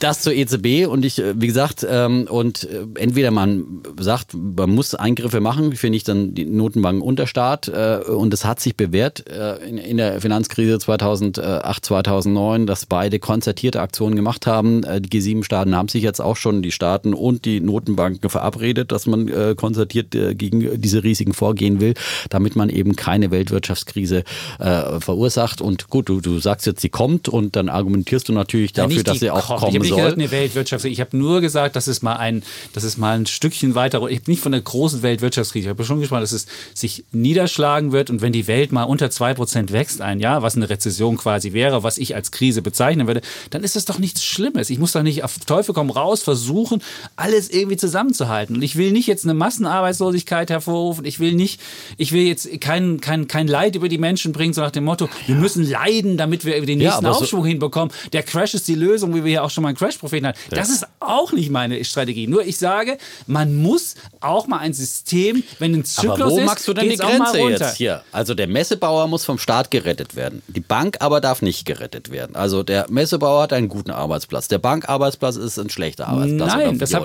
das 0.00 0.22
zur 0.22 0.32
EZB 0.32 0.86
und 0.86 1.04
ich, 1.04 1.18
äh, 1.18 1.34
wie 1.36 1.46
gesagt, 1.46 1.86
ähm, 1.88 2.26
und 2.28 2.64
äh, 2.64 2.86
entweder 2.94 3.30
man 3.30 3.82
sagt, 3.98 4.34
man 4.34 4.70
muss 4.70 4.94
Eingriffe 4.94 5.40
machen, 5.40 5.72
finde 5.76 5.96
ich 5.96 6.04
dann 6.04 6.34
die 6.34 6.46
Notenbanken 6.46 7.02
unter 7.02 7.26
Staat 7.26 7.68
äh, 7.68 7.98
und 8.06 8.34
es 8.34 8.44
hat 8.44 8.60
sich 8.60 8.76
bewährt 8.76 9.28
äh, 9.28 9.56
in, 9.56 9.78
in 9.78 9.96
der 9.98 10.20
Finanzkrise 10.20 10.78
2008, 10.78 11.84
2009, 11.84 12.66
dass 12.66 12.86
beide 12.86 13.18
konzertierte 13.18 13.80
Aktionen 13.80 14.16
gemacht 14.16 14.46
haben. 14.46 14.82
Äh, 14.84 15.00
die 15.00 15.20
G7-Staaten 15.20 15.76
haben 15.76 15.88
sich 15.88 16.02
jetzt 16.02 16.20
auch 16.20 16.36
schon, 16.36 16.62
die 16.62 16.72
Staaten 16.72 17.14
und 17.14 17.44
die 17.44 17.60
Notenbanken 17.60 18.30
verabredet, 18.30 18.92
dass 18.92 19.06
man 19.06 19.28
äh, 19.28 19.54
konzertiert 19.56 20.10
gegen 20.10 20.80
diese 20.80 21.04
Risiken 21.04 21.34
vorgehen 21.34 21.80
will, 21.80 21.94
damit 22.30 22.56
man 22.56 22.70
eben 22.70 22.96
keine 22.96 23.30
Weltwirtschaftskrise 23.30 24.24
verursacht. 24.58 25.60
Und 25.60 25.88
gut, 25.88 26.08
du, 26.08 26.20
du 26.20 26.38
sagst 26.38 26.66
jetzt, 26.66 26.80
sie 26.80 26.88
kommt 26.88 27.28
und 27.28 27.56
dann 27.56 27.68
argumentierst 27.68 28.28
du 28.28 28.32
natürlich 28.32 28.69
dafür, 28.78 28.88
nicht 28.94 29.06
dass 29.08 29.12
die 29.14 29.18
sie 29.20 29.30
auch 29.30 29.46
kommen 29.46 29.58
Ich 29.60 29.74
habe 29.74 29.78
nicht 29.80 29.88
soll. 29.90 29.98
gesagt, 29.98 30.14
eine 30.18 30.30
Weltwirtschaftskrise. 30.30 30.92
Ich 30.92 31.00
habe 31.00 31.16
nur 31.16 31.40
gesagt, 31.40 31.76
dass 31.76 31.86
es 31.86 32.02
mal 32.02 32.16
ein, 32.16 32.42
dass 32.72 32.82
es 32.84 32.96
mal 32.96 33.16
ein 33.18 33.26
Stückchen 33.26 33.74
weiter. 33.74 33.98
Ich 34.08 34.20
habe 34.20 34.30
nicht 34.30 34.40
von 34.42 34.52
der 34.52 34.60
großen 34.60 35.02
Weltwirtschaftskrise. 35.02 35.66
Ich 35.66 35.70
habe 35.70 35.84
schon 35.84 36.00
gesprochen, 36.00 36.20
dass 36.20 36.32
es 36.32 36.46
sich 36.74 37.04
niederschlagen 37.12 37.92
wird 37.92 38.10
und 38.10 38.20
wenn 38.22 38.32
die 38.32 38.46
Welt 38.46 38.72
mal 38.72 38.84
unter 38.84 39.06
2% 39.06 39.72
wächst 39.72 40.00
ein 40.00 40.20
Jahr, 40.20 40.42
was 40.42 40.56
eine 40.56 40.68
Rezession 40.70 41.16
quasi 41.16 41.52
wäre, 41.52 41.82
was 41.82 41.98
ich 41.98 42.14
als 42.14 42.30
Krise 42.30 42.62
bezeichnen 42.62 43.06
würde, 43.06 43.20
dann 43.50 43.62
ist 43.64 43.76
das 43.76 43.84
doch 43.84 43.98
nichts 43.98 44.24
Schlimmes. 44.24 44.70
Ich 44.70 44.78
muss 44.78 44.92
doch 44.92 45.02
nicht 45.02 45.24
auf 45.24 45.38
Teufel 45.46 45.74
komm 45.74 45.90
raus 45.90 46.22
versuchen, 46.22 46.82
alles 47.16 47.48
irgendwie 47.50 47.76
zusammenzuhalten. 47.76 48.56
Und 48.56 48.62
ich 48.62 48.76
will 48.76 48.92
nicht 48.92 49.06
jetzt 49.06 49.24
eine 49.24 49.34
Massenarbeitslosigkeit 49.34 50.50
hervorrufen. 50.50 51.04
Ich 51.04 51.20
will 51.20 51.32
nicht, 51.34 51.60
ich 51.96 52.12
will 52.12 52.22
jetzt 52.22 52.48
kein, 52.60 53.00
kein, 53.00 53.28
kein 53.28 53.46
Leid 53.48 53.76
über 53.76 53.88
die 53.88 53.98
Menschen 53.98 54.32
bringen, 54.32 54.52
so 54.52 54.60
nach 54.60 54.70
dem 54.70 54.84
Motto, 54.84 55.08
wir 55.26 55.34
müssen 55.34 55.68
leiden, 55.68 56.16
damit 56.16 56.44
wir 56.44 56.60
den 56.64 56.80
Ja, 56.80 56.90
nächsten 56.90 57.04
so- 57.06 57.10
Aufschwung 57.12 57.44
hinbekommen. 57.44 57.92
Der 58.12 58.22
Crash 58.22 58.49
ist 58.54 58.68
die 58.68 58.74
Lösung, 58.74 59.14
wie 59.14 59.24
wir 59.24 59.32
ja 59.32 59.42
auch 59.42 59.50
schon 59.50 59.62
mal 59.62 59.68
einen 59.68 59.78
Crash-Propheten 59.78 60.26
hatten. 60.26 60.38
Das 60.50 60.68
ist 60.70 60.86
auch 61.00 61.32
nicht 61.32 61.50
meine 61.50 61.82
Strategie. 61.84 62.26
Nur 62.26 62.44
ich 62.44 62.58
sage, 62.58 62.98
man 63.26 63.56
muss 63.56 63.94
auch 64.20 64.46
mal 64.46 64.58
ein 64.58 64.72
System, 64.72 65.42
wenn 65.58 65.74
ein 65.74 65.84
Zyklus 65.84 66.20
Aber 66.20 66.30
wo 66.30 66.38
ist, 66.38 66.44
magst 66.46 66.68
du 66.68 66.74
denn 66.74 66.88
die 66.88 66.96
Grenze 66.96 67.38
jetzt 67.38 67.76
hier? 67.76 68.02
Also 68.12 68.34
der 68.34 68.46
Messebauer 68.46 69.06
muss 69.08 69.24
vom 69.24 69.38
Staat 69.38 69.70
gerettet 69.70 70.16
werden. 70.16 70.42
Die 70.48 70.60
Bank 70.60 70.98
aber 71.00 71.20
darf 71.20 71.42
nicht 71.42 71.64
gerettet 71.64 72.10
werden. 72.10 72.36
Also 72.36 72.62
der 72.62 72.86
Messebauer 72.90 73.42
hat 73.42 73.52
einen 73.52 73.68
guten 73.68 73.90
Arbeitsplatz. 73.90 74.48
Der 74.48 74.58
Bankarbeitsplatz 74.58 75.36
ist 75.36 75.58
ein 75.58 75.70
schlechter 75.70 76.08
Arbeitsplatz. 76.08 76.52
Nein, 76.54 76.78
das 76.78 76.90
wie, 76.90 76.94
hab- 76.96 77.02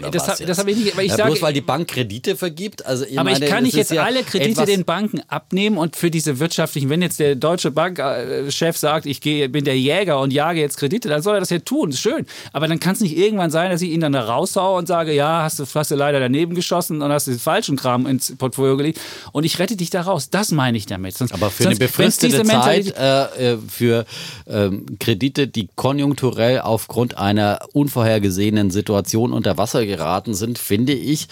ich 0.67 0.77
nicht- 0.77 0.93
aber 0.93 1.03
ich 1.03 1.11
ja, 1.11 1.17
sage- 1.17 1.31
bloß 1.31 1.41
weil 1.41 1.53
die 1.53 1.61
Bank 1.61 1.87
Kredite 1.87 2.35
vergibt. 2.35 2.85
Also 2.85 3.05
Aber 3.15 3.23
meine, 3.31 3.45
ich 3.45 3.51
kann 3.51 3.63
nicht 3.63 3.75
jetzt 3.75 3.91
ja 3.91 4.03
alle 4.03 4.23
Kredite 4.23 4.65
den 4.65 4.85
Banken 4.85 5.21
abnehmen 5.27 5.77
und 5.77 5.95
für 5.95 6.11
diese 6.11 6.39
wirtschaftlichen, 6.39 6.89
wenn 6.89 7.01
jetzt 7.01 7.19
der 7.19 7.35
deutsche 7.35 7.71
Bankchef 7.71 8.77
sagt, 8.77 9.05
ich 9.05 9.21
gehe, 9.21 9.49
bin 9.49 9.65
der 9.65 9.77
Jäger 9.77 10.19
und 10.19 10.31
jage 10.33 10.59
jetzt 10.59 10.77
Kredite, 10.77 11.09
dann 11.09 11.21
soll 11.21 11.34
er 11.35 11.39
das 11.39 11.49
ja 11.49 11.59
tun, 11.59 11.89
ist 11.89 11.99
schön. 11.99 12.25
Aber 12.53 12.67
dann 12.67 12.79
kann 12.79 12.93
es 12.93 13.01
nicht 13.01 13.17
irgendwann 13.17 13.51
sein, 13.51 13.71
dass 13.71 13.81
ich 13.81 13.91
ihn 13.91 14.01
dann 14.01 14.13
da 14.13 14.21
raushaue 14.21 14.77
und 14.77 14.87
sage, 14.87 15.13
ja, 15.13 15.43
hast 15.43 15.59
du, 15.59 15.65
hast 15.73 15.91
du 15.91 15.95
leider 15.95 16.19
daneben 16.19 16.55
geschossen 16.55 17.01
und 17.01 17.11
hast 17.11 17.27
den 17.27 17.39
falschen 17.39 17.75
Kram 17.75 18.07
ins 18.07 18.35
Portfolio 18.35 18.77
gelegt 18.77 18.99
und 19.31 19.43
ich 19.43 19.59
rette 19.59 19.75
dich 19.75 19.89
da 19.89 20.01
raus. 20.01 20.29
Das 20.29 20.51
meine 20.51 20.77
ich 20.77 20.85
damit. 20.85 21.17
Sonst, 21.17 21.33
Aber 21.33 21.49
für 21.49 21.63
sonst, 21.63 21.81
eine 21.81 21.87
befristete 21.87 22.43
Zeit 22.43 22.95
äh, 22.97 23.53
äh, 23.53 23.57
für 23.67 24.05
ähm, 24.47 24.85
Kredite, 24.99 25.47
die 25.47 25.69
konjunkturell 25.75 26.61
aufgrund 26.61 27.17
einer 27.17 27.59
unvorhergesehenen 27.73 28.71
Situation 28.71 29.33
unter 29.33 29.57
Wasser 29.57 29.85
geraten 29.85 30.33
sind, 30.33 30.57
finde 30.57 30.93
ich, 30.93 31.27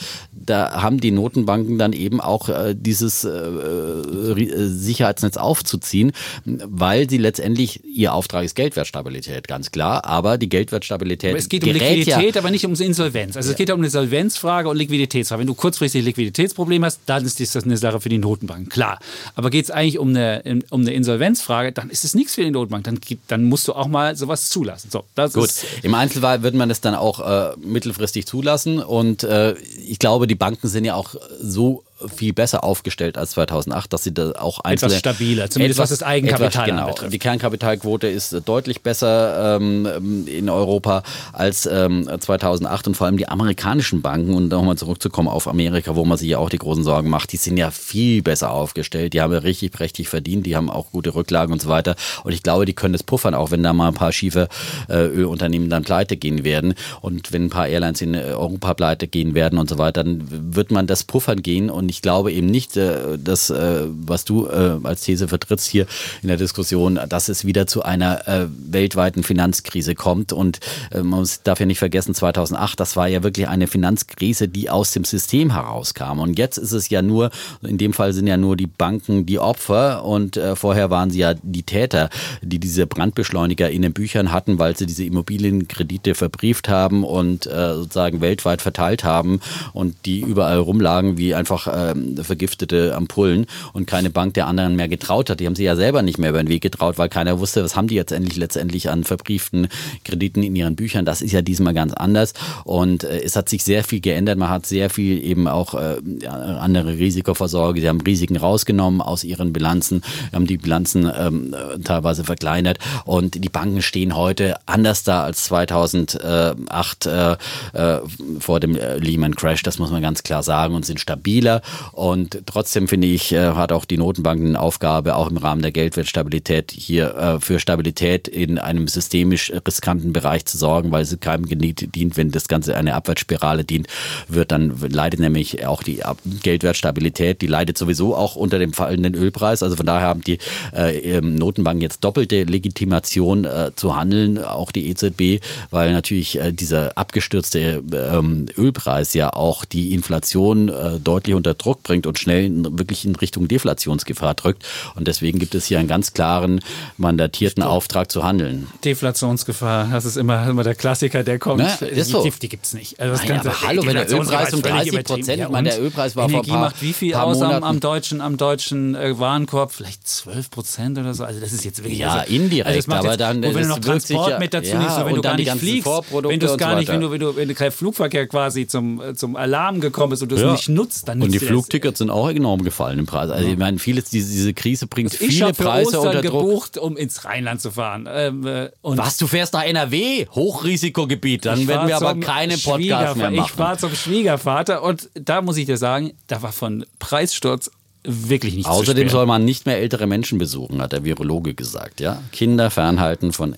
da 0.45 0.81
haben 0.81 0.99
die 0.99 1.11
Notenbanken 1.11 1.77
dann 1.77 1.93
eben 1.93 2.21
auch 2.21 2.49
äh, 2.49 2.75
dieses 2.77 3.23
äh, 3.23 3.29
äh, 3.29 4.67
Sicherheitsnetz 4.67 5.37
aufzuziehen, 5.37 6.11
weil 6.45 7.09
sie 7.09 7.17
letztendlich 7.17 7.83
ihr 7.85 8.13
Auftrag 8.13 8.43
ist 8.43 8.55
Geldwertstabilität, 8.55 9.47
ganz 9.47 9.71
klar. 9.71 10.05
Aber 10.05 10.37
die 10.37 10.49
Geldwertstabilität 10.49 11.31
Aber 11.31 11.39
es 11.39 11.49
geht 11.49 11.63
um 11.63 11.71
Liquidität, 11.71 12.35
ja, 12.35 12.41
aber 12.41 12.51
nicht 12.51 12.65
um 12.65 12.73
Insolvenz. 12.73 13.37
Also 13.37 13.51
es 13.51 13.57
geht 13.57 13.71
um 13.71 13.79
eine 13.79 13.89
Solvenzfrage 13.89 14.69
und 14.69 14.77
Liquiditätsfrage. 14.77 15.39
Wenn 15.39 15.47
du 15.47 15.53
kurzfristig 15.53 16.03
Liquiditätsprobleme 16.03 16.85
hast, 16.85 17.01
dann 17.05 17.25
ist 17.25 17.39
das 17.39 17.63
eine 17.63 17.77
Sache 17.77 18.01
für 18.01 18.09
die 18.09 18.17
Notenbank. 18.17 18.69
Klar. 18.69 18.99
Aber 19.35 19.49
geht 19.49 19.65
es 19.65 19.71
eigentlich 19.71 19.99
um 19.99 20.09
eine, 20.09 20.61
um 20.69 20.81
eine 20.81 20.93
Insolvenzfrage, 20.93 21.71
dann 21.71 21.89
ist 21.89 22.03
es 22.03 22.15
nichts 22.15 22.35
für 22.35 22.43
die 22.43 22.51
Notenbank. 22.51 22.83
Dann, 22.83 22.99
dann 23.27 23.43
musst 23.45 23.67
du 23.67 23.73
auch 23.73 23.87
mal 23.87 24.15
sowas 24.15 24.49
zulassen. 24.49 24.89
So, 24.91 25.03
das 25.15 25.33
Gut, 25.33 25.45
ist 25.45 25.65
im 25.83 25.93
Einzelfall 25.93 26.43
wird 26.43 26.55
man 26.55 26.69
das 26.69 26.81
dann 26.81 26.95
auch 26.95 27.19
äh, 27.19 27.55
mittelfristig 27.57 28.25
zulassen 28.25 28.79
und 28.79 29.23
äh, 29.23 29.53
ich 29.85 29.99
glaube, 29.99 30.27
die 30.27 30.32
Banken 30.35 30.67
sind 30.67 30.85
ja 30.85 30.95
auch 30.95 31.15
so 31.39 31.83
viel 32.07 32.33
besser 32.33 32.63
aufgestellt 32.63 33.17
als 33.17 33.31
2008, 33.31 33.93
dass 33.93 34.03
sie 34.03 34.13
da 34.13 34.31
auch 34.33 34.59
einzelne, 34.61 34.95
stabiler, 34.95 35.49
zumindest 35.49 35.79
was 35.79 35.89
das 35.89 36.03
Eigenkapital 36.03 36.47
etwas, 36.47 36.65
genau. 36.65 36.81
anbetrifft. 36.83 37.13
Die 37.13 37.19
Kernkapitalquote 37.19 38.07
ist 38.07 38.33
äh, 38.33 38.41
deutlich 38.41 38.81
besser 38.81 39.57
ähm, 39.57 40.25
in 40.27 40.49
Europa 40.49 41.03
als 41.31 41.65
ähm, 41.65 42.09
2008 42.19 42.87
und 42.87 42.97
vor 42.97 43.07
allem 43.07 43.17
die 43.17 43.27
amerikanischen 43.27 44.01
Banken. 44.01 44.33
Und 44.33 44.49
nochmal 44.49 44.77
zurückzukommen 44.77 45.27
auf 45.27 45.47
Amerika, 45.47 45.95
wo 45.95 46.05
man 46.05 46.17
sich 46.17 46.29
ja 46.29 46.37
auch 46.37 46.49
die 46.49 46.57
großen 46.57 46.83
Sorgen 46.83 47.09
macht, 47.09 47.31
die 47.31 47.37
sind 47.37 47.57
ja 47.57 47.71
viel 47.71 48.21
besser 48.21 48.51
aufgestellt, 48.51 49.13
die 49.13 49.21
haben 49.21 49.33
ja 49.33 49.39
richtig 49.39 49.71
prächtig 49.71 50.09
verdient, 50.09 50.45
die 50.45 50.55
haben 50.55 50.69
auch 50.69 50.91
gute 50.91 51.15
Rücklagen 51.15 51.53
und 51.53 51.61
so 51.61 51.69
weiter. 51.69 51.95
Und 52.23 52.33
ich 52.33 52.43
glaube, 52.43 52.65
die 52.65 52.73
können 52.73 52.93
das 52.93 53.03
puffern, 53.03 53.33
auch 53.33 53.51
wenn 53.51 53.63
da 53.63 53.73
mal 53.73 53.89
ein 53.89 53.93
paar 53.93 54.11
schiefe 54.11 54.47
äh, 54.89 55.05
Ölunternehmen 55.05 55.69
dann 55.69 55.83
pleite 55.83 56.17
gehen 56.17 56.43
werden. 56.43 56.73
Und 57.01 57.31
wenn 57.31 57.45
ein 57.45 57.49
paar 57.49 57.67
Airlines 57.67 58.01
in 58.01 58.13
äh, 58.13 58.33
Europa 58.33 58.73
pleite 58.73 59.07
gehen 59.07 59.33
werden 59.33 59.59
und 59.59 59.69
so 59.69 59.77
weiter, 59.77 60.03
dann 60.03 60.55
wird 60.55 60.71
man 60.71 60.87
das 60.87 61.03
puffern 61.03 61.41
gehen. 61.41 61.69
Und 61.69 61.89
ich 61.93 62.01
glaube 62.01 62.31
eben 62.31 62.47
nicht, 62.47 62.75
äh, 62.75 63.19
dass, 63.19 63.51
äh, 63.51 63.85
was 63.87 64.25
du 64.25 64.47
äh, 64.47 64.79
als 64.83 65.01
These 65.01 65.27
vertrittst 65.27 65.67
hier 65.67 65.85
in 66.23 66.27
der 66.27 66.37
Diskussion, 66.37 66.99
dass 67.07 67.29
es 67.29 67.45
wieder 67.45 67.67
zu 67.67 67.83
einer 67.83 68.27
äh, 68.27 68.47
weltweiten 68.49 69.21
Finanzkrise 69.21 69.93
kommt. 69.93 70.33
Und 70.33 70.59
äh, 70.91 71.03
man 71.03 71.19
muss, 71.19 71.43
darf 71.43 71.59
ja 71.59 71.67
nicht 71.67 71.77
vergessen, 71.77 72.15
2008, 72.15 72.79
das 72.79 72.95
war 72.95 73.07
ja 73.07 73.21
wirklich 73.21 73.47
eine 73.47 73.67
Finanzkrise, 73.67 74.47
die 74.47 74.71
aus 74.71 74.91
dem 74.91 75.03
System 75.03 75.51
herauskam. 75.51 76.19
Und 76.19 76.39
jetzt 76.39 76.57
ist 76.57 76.71
es 76.71 76.89
ja 76.89 77.03
nur, 77.03 77.29
in 77.61 77.77
dem 77.77 77.93
Fall 77.93 78.13
sind 78.13 78.25
ja 78.25 78.37
nur 78.37 78.57
die 78.57 78.67
Banken 78.67 79.27
die 79.27 79.37
Opfer. 79.37 80.03
Und 80.03 80.35
äh, 80.35 80.55
vorher 80.55 80.89
waren 80.89 81.11
sie 81.11 81.19
ja 81.19 81.35
die 81.35 81.63
Täter, 81.63 82.09
die 82.41 82.57
diese 82.57 82.87
Brandbeschleuniger 82.87 83.69
in 83.69 83.83
den 83.83 83.93
Büchern 83.93 84.31
hatten, 84.31 84.57
weil 84.57 84.75
sie 84.75 84.87
diese 84.87 85.03
Immobilienkredite 85.03 86.15
verbrieft 86.15 86.69
haben 86.69 87.03
und 87.03 87.45
äh, 87.45 87.75
sozusagen 87.75 88.19
weltweit 88.21 88.63
verteilt 88.63 89.03
haben 89.03 89.41
und 89.73 89.95
die 90.05 90.21
überall 90.21 90.57
rumlagen 90.57 91.17
wie 91.17 91.35
einfach 91.35 91.67
ähm, 91.75 92.17
vergiftete 92.17 92.95
Ampullen 92.95 93.45
und 93.73 93.87
keine 93.87 94.09
Bank 94.09 94.33
der 94.33 94.47
anderen 94.47 94.75
mehr 94.75 94.87
getraut 94.87 95.29
hat. 95.29 95.39
Die 95.39 95.45
haben 95.45 95.55
sie 95.55 95.63
ja 95.63 95.75
selber 95.75 96.01
nicht 96.01 96.17
mehr 96.17 96.29
über 96.29 96.43
den 96.43 96.49
Weg 96.49 96.61
getraut, 96.61 96.97
weil 96.97 97.09
keiner 97.09 97.39
wusste, 97.39 97.63
was 97.63 97.75
haben 97.75 97.87
die 97.87 97.95
jetzt 97.95 98.11
endlich 98.11 98.37
letztendlich 98.37 98.89
an 98.89 99.03
verbrieften 99.03 99.67
Krediten 100.03 100.43
in 100.43 100.55
ihren 100.55 100.75
Büchern. 100.75 101.05
Das 101.05 101.21
ist 101.21 101.31
ja 101.31 101.41
diesmal 101.41 101.73
ganz 101.73 101.93
anders 101.93 102.33
und 102.63 103.03
äh, 103.03 103.21
es 103.21 103.35
hat 103.35 103.49
sich 103.49 103.63
sehr 103.63 103.83
viel 103.83 104.01
geändert. 104.01 104.37
Man 104.37 104.49
hat 104.49 104.65
sehr 104.65 104.89
viel 104.89 105.23
eben 105.23 105.47
auch 105.47 105.73
äh, 105.73 105.97
andere 106.27 106.97
Risikoversorger, 106.97 107.81
sie 107.81 107.89
haben 107.89 108.01
Risiken 108.01 108.37
rausgenommen 108.37 109.01
aus 109.01 109.23
ihren 109.23 109.53
Bilanzen, 109.53 110.03
haben 110.33 110.47
die 110.47 110.57
Bilanzen 110.57 111.11
ähm, 111.17 111.53
äh, 111.53 111.79
teilweise 111.79 112.23
verkleinert 112.23 112.79
und 113.05 113.43
die 113.43 113.49
Banken 113.49 113.81
stehen 113.81 114.15
heute 114.15 114.55
anders 114.65 115.03
da 115.03 115.23
als 115.23 115.45
2008 115.45 117.05
äh, 117.05 117.35
äh, 117.73 117.99
vor 118.39 118.59
dem 118.59 118.75
äh, 118.75 118.97
Lehman 118.97 119.35
Crash, 119.35 119.63
das 119.63 119.79
muss 119.79 119.91
man 119.91 120.01
ganz 120.01 120.23
klar 120.23 120.43
sagen 120.43 120.75
und 120.75 120.85
sind 120.85 120.99
stabiler 120.99 121.61
und 121.91 122.43
trotzdem 122.45 122.87
finde 122.87 123.07
ich, 123.07 123.31
äh, 123.31 123.51
hat 123.53 123.71
auch 123.71 123.85
die 123.85 123.97
Notenbank 123.97 124.41
eine 124.41 124.59
Aufgabe, 124.59 125.15
auch 125.15 125.29
im 125.29 125.37
Rahmen 125.37 125.61
der 125.61 125.71
Geldwertstabilität 125.71 126.71
hier 126.71 127.15
äh, 127.15 127.39
für 127.39 127.59
Stabilität 127.59 128.27
in 128.27 128.57
einem 128.57 128.87
systemisch 128.87 129.51
riskanten 129.67 130.13
Bereich 130.13 130.45
zu 130.45 130.57
sorgen, 130.57 130.91
weil 130.91 131.03
es 131.03 131.17
keinem 131.19 131.45
gedient, 131.45 131.95
dient, 131.95 132.17
wenn 132.17 132.31
das 132.31 132.47
Ganze 132.47 132.75
eine 132.75 132.95
Abwärtsspirale 132.95 133.63
dient, 133.63 133.87
wird 134.27 134.51
dann 134.51 134.73
leidet 134.89 135.19
nämlich 135.19 135.65
auch 135.65 135.83
die 135.83 136.03
Ab- 136.03 136.19
Geldwertstabilität, 136.41 137.41
die 137.41 137.47
leidet 137.47 137.77
sowieso 137.77 138.15
auch 138.15 138.35
unter 138.35 138.59
dem 138.59 138.73
fallenden 138.73 139.15
Ölpreis. 139.15 139.63
Also 139.63 139.75
von 139.75 139.85
daher 139.85 140.07
haben 140.07 140.21
die 140.21 140.39
äh, 140.73 141.21
Notenbanken 141.21 141.81
jetzt 141.81 142.03
doppelte 142.03 142.43
Legitimation 142.43 143.47
zu 143.75 143.95
handeln, 143.95 144.43
auch 144.43 144.71
die 144.71 144.89
EZB, 144.89 145.43
weil 145.71 145.91
natürlich 145.91 146.39
dieser 146.51 146.97
abgestürzte 146.97 147.83
ähm, 147.93 148.47
Ölpreis 148.57 149.13
ja 149.13 149.31
auch 149.31 149.65
die 149.65 149.93
Inflation 149.93 150.71
deutlich 151.03 151.35
unter 151.35 151.52
Druck 151.53 151.83
bringt 151.83 152.05
und 152.07 152.19
schnell 152.19 152.49
wirklich 152.77 153.05
in 153.05 153.15
Richtung 153.15 153.47
Deflationsgefahr 153.47 154.33
drückt. 154.35 154.63
Und 154.95 155.07
deswegen 155.07 155.39
gibt 155.39 155.55
es 155.55 155.65
hier 155.65 155.79
einen 155.79 155.87
ganz 155.87 156.13
klaren 156.13 156.61
mandatierten 156.97 157.63
Auftrag 157.63 158.11
zu 158.11 158.23
handeln. 158.23 158.67
Deflationsgefahr. 158.83 159.89
Das 159.91 160.05
ist 160.05 160.17
immer, 160.17 160.47
immer 160.49 160.63
der 160.63 160.75
Klassiker, 160.75 161.23
der 161.23 161.39
kommt. 161.39 161.59
Ne, 161.59 161.87
ist 161.87 162.09
so. 162.09 162.23
Die, 162.23 162.31
die 162.31 162.49
gibt 162.49 162.65
es 162.65 162.73
nicht. 162.73 162.99
Also 162.99 163.11
das 163.13 163.19
Nein, 163.21 163.29
Ganze- 163.29 163.49
aber 163.49 163.61
hallo, 163.67 163.85
wenn 163.85 163.95
der 163.95 164.09
Ölpreis 164.11 164.53
um 164.53 164.59
ist 164.59 164.67
völlig 164.67 164.77
30 164.77 164.93
übertrieben. 164.93 165.03
Prozent, 165.21 165.39
Ja, 165.39 165.49
meine, 165.49 165.69
der 165.69 165.81
Ölpreis 165.81 166.15
war 166.15 166.23
vor 166.29 166.31
Energie 166.39 166.51
ein 166.51 166.53
paar- 166.55 166.61
macht 166.69 166.81
wie 166.81 166.93
viel 166.93 167.13
aus 167.15 167.41
am, 167.41 167.63
am 167.63 167.79
deutschen, 167.79 168.21
am 168.21 168.37
deutschen 168.37 168.95
äh, 168.95 169.17
Warenkorb? 169.19 169.71
Vielleicht 169.71 170.07
12 170.07 170.49
Prozent 170.49 170.97
oder 170.97 171.13
so. 171.13 171.23
Also 171.23 171.39
das 171.39 171.51
ist 171.53 171.65
jetzt 171.65 171.79
wirklich. 171.83 171.99
Ja, 171.99 172.13
also, 172.15 172.33
indirekt, 172.33 172.67
also 172.75 172.91
aber 172.91 173.09
jetzt, 173.09 173.19
dann, 173.19 173.37
und 173.37 173.43
wenn 173.55 173.63
du 173.63 173.67
noch 173.69 173.79
Transport 173.79 174.29
ja- 174.31 174.39
mit 174.39 174.53
dazu 174.53 174.69
ja, 174.71 174.79
nimmst, 174.79 174.97
und 174.97 175.05
wenn 175.05 175.15
du 175.15 175.21
gar 175.21 175.35
nicht 175.35 175.51
fliegst, 175.51 175.87
wenn 175.87 176.39
du 176.39 176.45
es 176.45 176.51
so 176.51 176.57
gar 176.57 176.75
nicht, 176.75 176.87
wenn 176.89 177.01
du, 177.01 177.11
wenn 177.11 177.19
du, 177.19 177.35
wenn 177.35 177.47
du 177.47 177.53
kein 177.53 177.71
Flugverkehr 177.71 178.27
quasi 178.27 178.67
zum, 178.67 179.01
äh, 179.01 179.13
zum 179.15 179.35
Alarm 179.35 179.79
gekommen 179.79 180.11
bist 180.11 180.23
und 180.23 180.31
du 180.31 180.35
es 180.35 180.41
Ja. 180.41 180.51
nicht 180.51 180.69
nutzt, 180.69 181.07
dann 181.07 181.21
Und 181.21 181.33
die 181.33 181.39
Flugtickets 181.47 181.99
sind 181.99 182.09
auch 182.09 182.29
enorm 182.29 182.63
gefallen 182.63 182.99
im 182.99 183.05
Preis. 183.05 183.29
Also 183.29 183.47
ich 183.47 183.57
meine, 183.57 183.79
vieles, 183.79 184.05
diese, 184.09 184.31
diese 184.31 184.53
Krise 184.53 184.87
bringt 184.87 185.13
Ich 185.13 185.19
viele 185.19 185.47
habe 185.47 185.53
Preise 185.53 185.99
Ostern 185.99 186.17
unter 186.17 186.21
Druck. 186.29 186.43
gebucht, 186.45 186.77
um 186.77 186.97
ins 186.97 187.25
Rheinland 187.25 187.61
zu 187.61 187.71
fahren. 187.71 188.07
Ähm, 188.11 188.45
äh, 188.45 188.69
und 188.81 188.97
Was, 188.97 189.17
du 189.17 189.27
fährst 189.27 189.53
nach 189.53 189.63
NRW? 189.63 190.25
Hochrisikogebiet. 190.27 191.45
Dann 191.45 191.61
Ich 191.61 191.67
werden 191.67 191.87
wir 191.87 191.97
aber 191.97 192.15
keine 192.19 192.57
Podcasts 192.57 193.15
mehr 193.15 193.31
machen. 193.31 193.49
Ich 193.51 193.57
war 193.57 193.77
zum 193.77 193.93
Schwiegervater 193.93 194.83
und 194.83 195.09
da 195.13 195.41
muss 195.41 195.57
ich 195.57 195.65
dir 195.65 195.77
sagen, 195.77 196.13
da 196.27 196.41
war 196.41 196.51
von 196.51 196.85
Preissturz 196.99 197.71
wirklich 198.03 198.55
nichts 198.55 198.69
Außerdem 198.69 199.09
soll 199.09 199.25
man 199.25 199.45
nicht 199.45 199.65
mehr 199.65 199.77
ältere 199.77 200.07
Menschen 200.07 200.37
besuchen, 200.37 200.81
hat 200.81 200.91
der 200.91 201.03
Virologe 201.03 201.53
gesagt. 201.53 202.01
Ja? 202.01 202.21
Kinder 202.31 202.69
fernhalten 202.69 203.31
von 203.31 203.55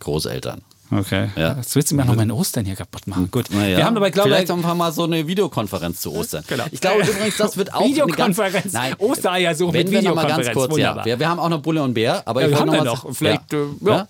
Großeltern. 0.00 0.62
Okay. 0.90 1.30
Ja. 1.36 1.56
Jetzt 1.56 1.74
willst 1.74 1.90
du 1.90 1.96
mir 1.96 2.04
noch 2.04 2.14
meinen 2.14 2.30
Ostern 2.32 2.64
hier 2.64 2.76
kaputt 2.76 3.06
machen. 3.06 3.30
Gut. 3.30 3.46
Naja, 3.50 3.78
Wir 3.78 3.84
haben 3.84 3.96
aber, 3.96 4.10
glaube 4.10 4.28
vielleicht 4.28 4.44
ich, 4.44 4.50
einfach 4.50 4.74
mal 4.74 4.92
so 4.92 5.04
eine 5.04 5.26
Videokonferenz 5.26 6.00
zu 6.00 6.12
Ostern. 6.12 6.44
Genau. 6.46 6.64
Ich 6.70 6.80
glaube 6.80 7.02
übrigens, 7.02 7.36
das 7.36 7.56
wird 7.56 7.74
auch 7.74 7.80
eine 7.80 7.90
Videokonferenz. 7.90 8.54
Ganz, 8.54 8.72
nein, 8.72 8.94
Ostereier 8.98 9.58
wenn 9.58 9.70
mit 9.70 9.90
wir 9.90 10.02
noch 10.02 10.14
mal 10.14 10.26
ganz 10.26 10.46
Videokonferenz. 10.46 10.68
kurz, 10.68 10.78
ja, 10.78 11.04
wir, 11.04 11.18
wir 11.18 11.28
haben 11.28 11.40
auch 11.40 11.48
noch 11.48 11.60
Bulle 11.60 11.82
und 11.82 11.94
Bär, 11.94 12.22
aber 12.26 12.42
Ja, 12.42 12.46
ich 12.48 12.52
wir 12.54 12.60
haben 12.60 12.84
noch 12.84 13.14
Vielleicht, 13.14 13.52
ja. 13.52 13.58
äh, 13.58 13.90
ja. 13.90 14.08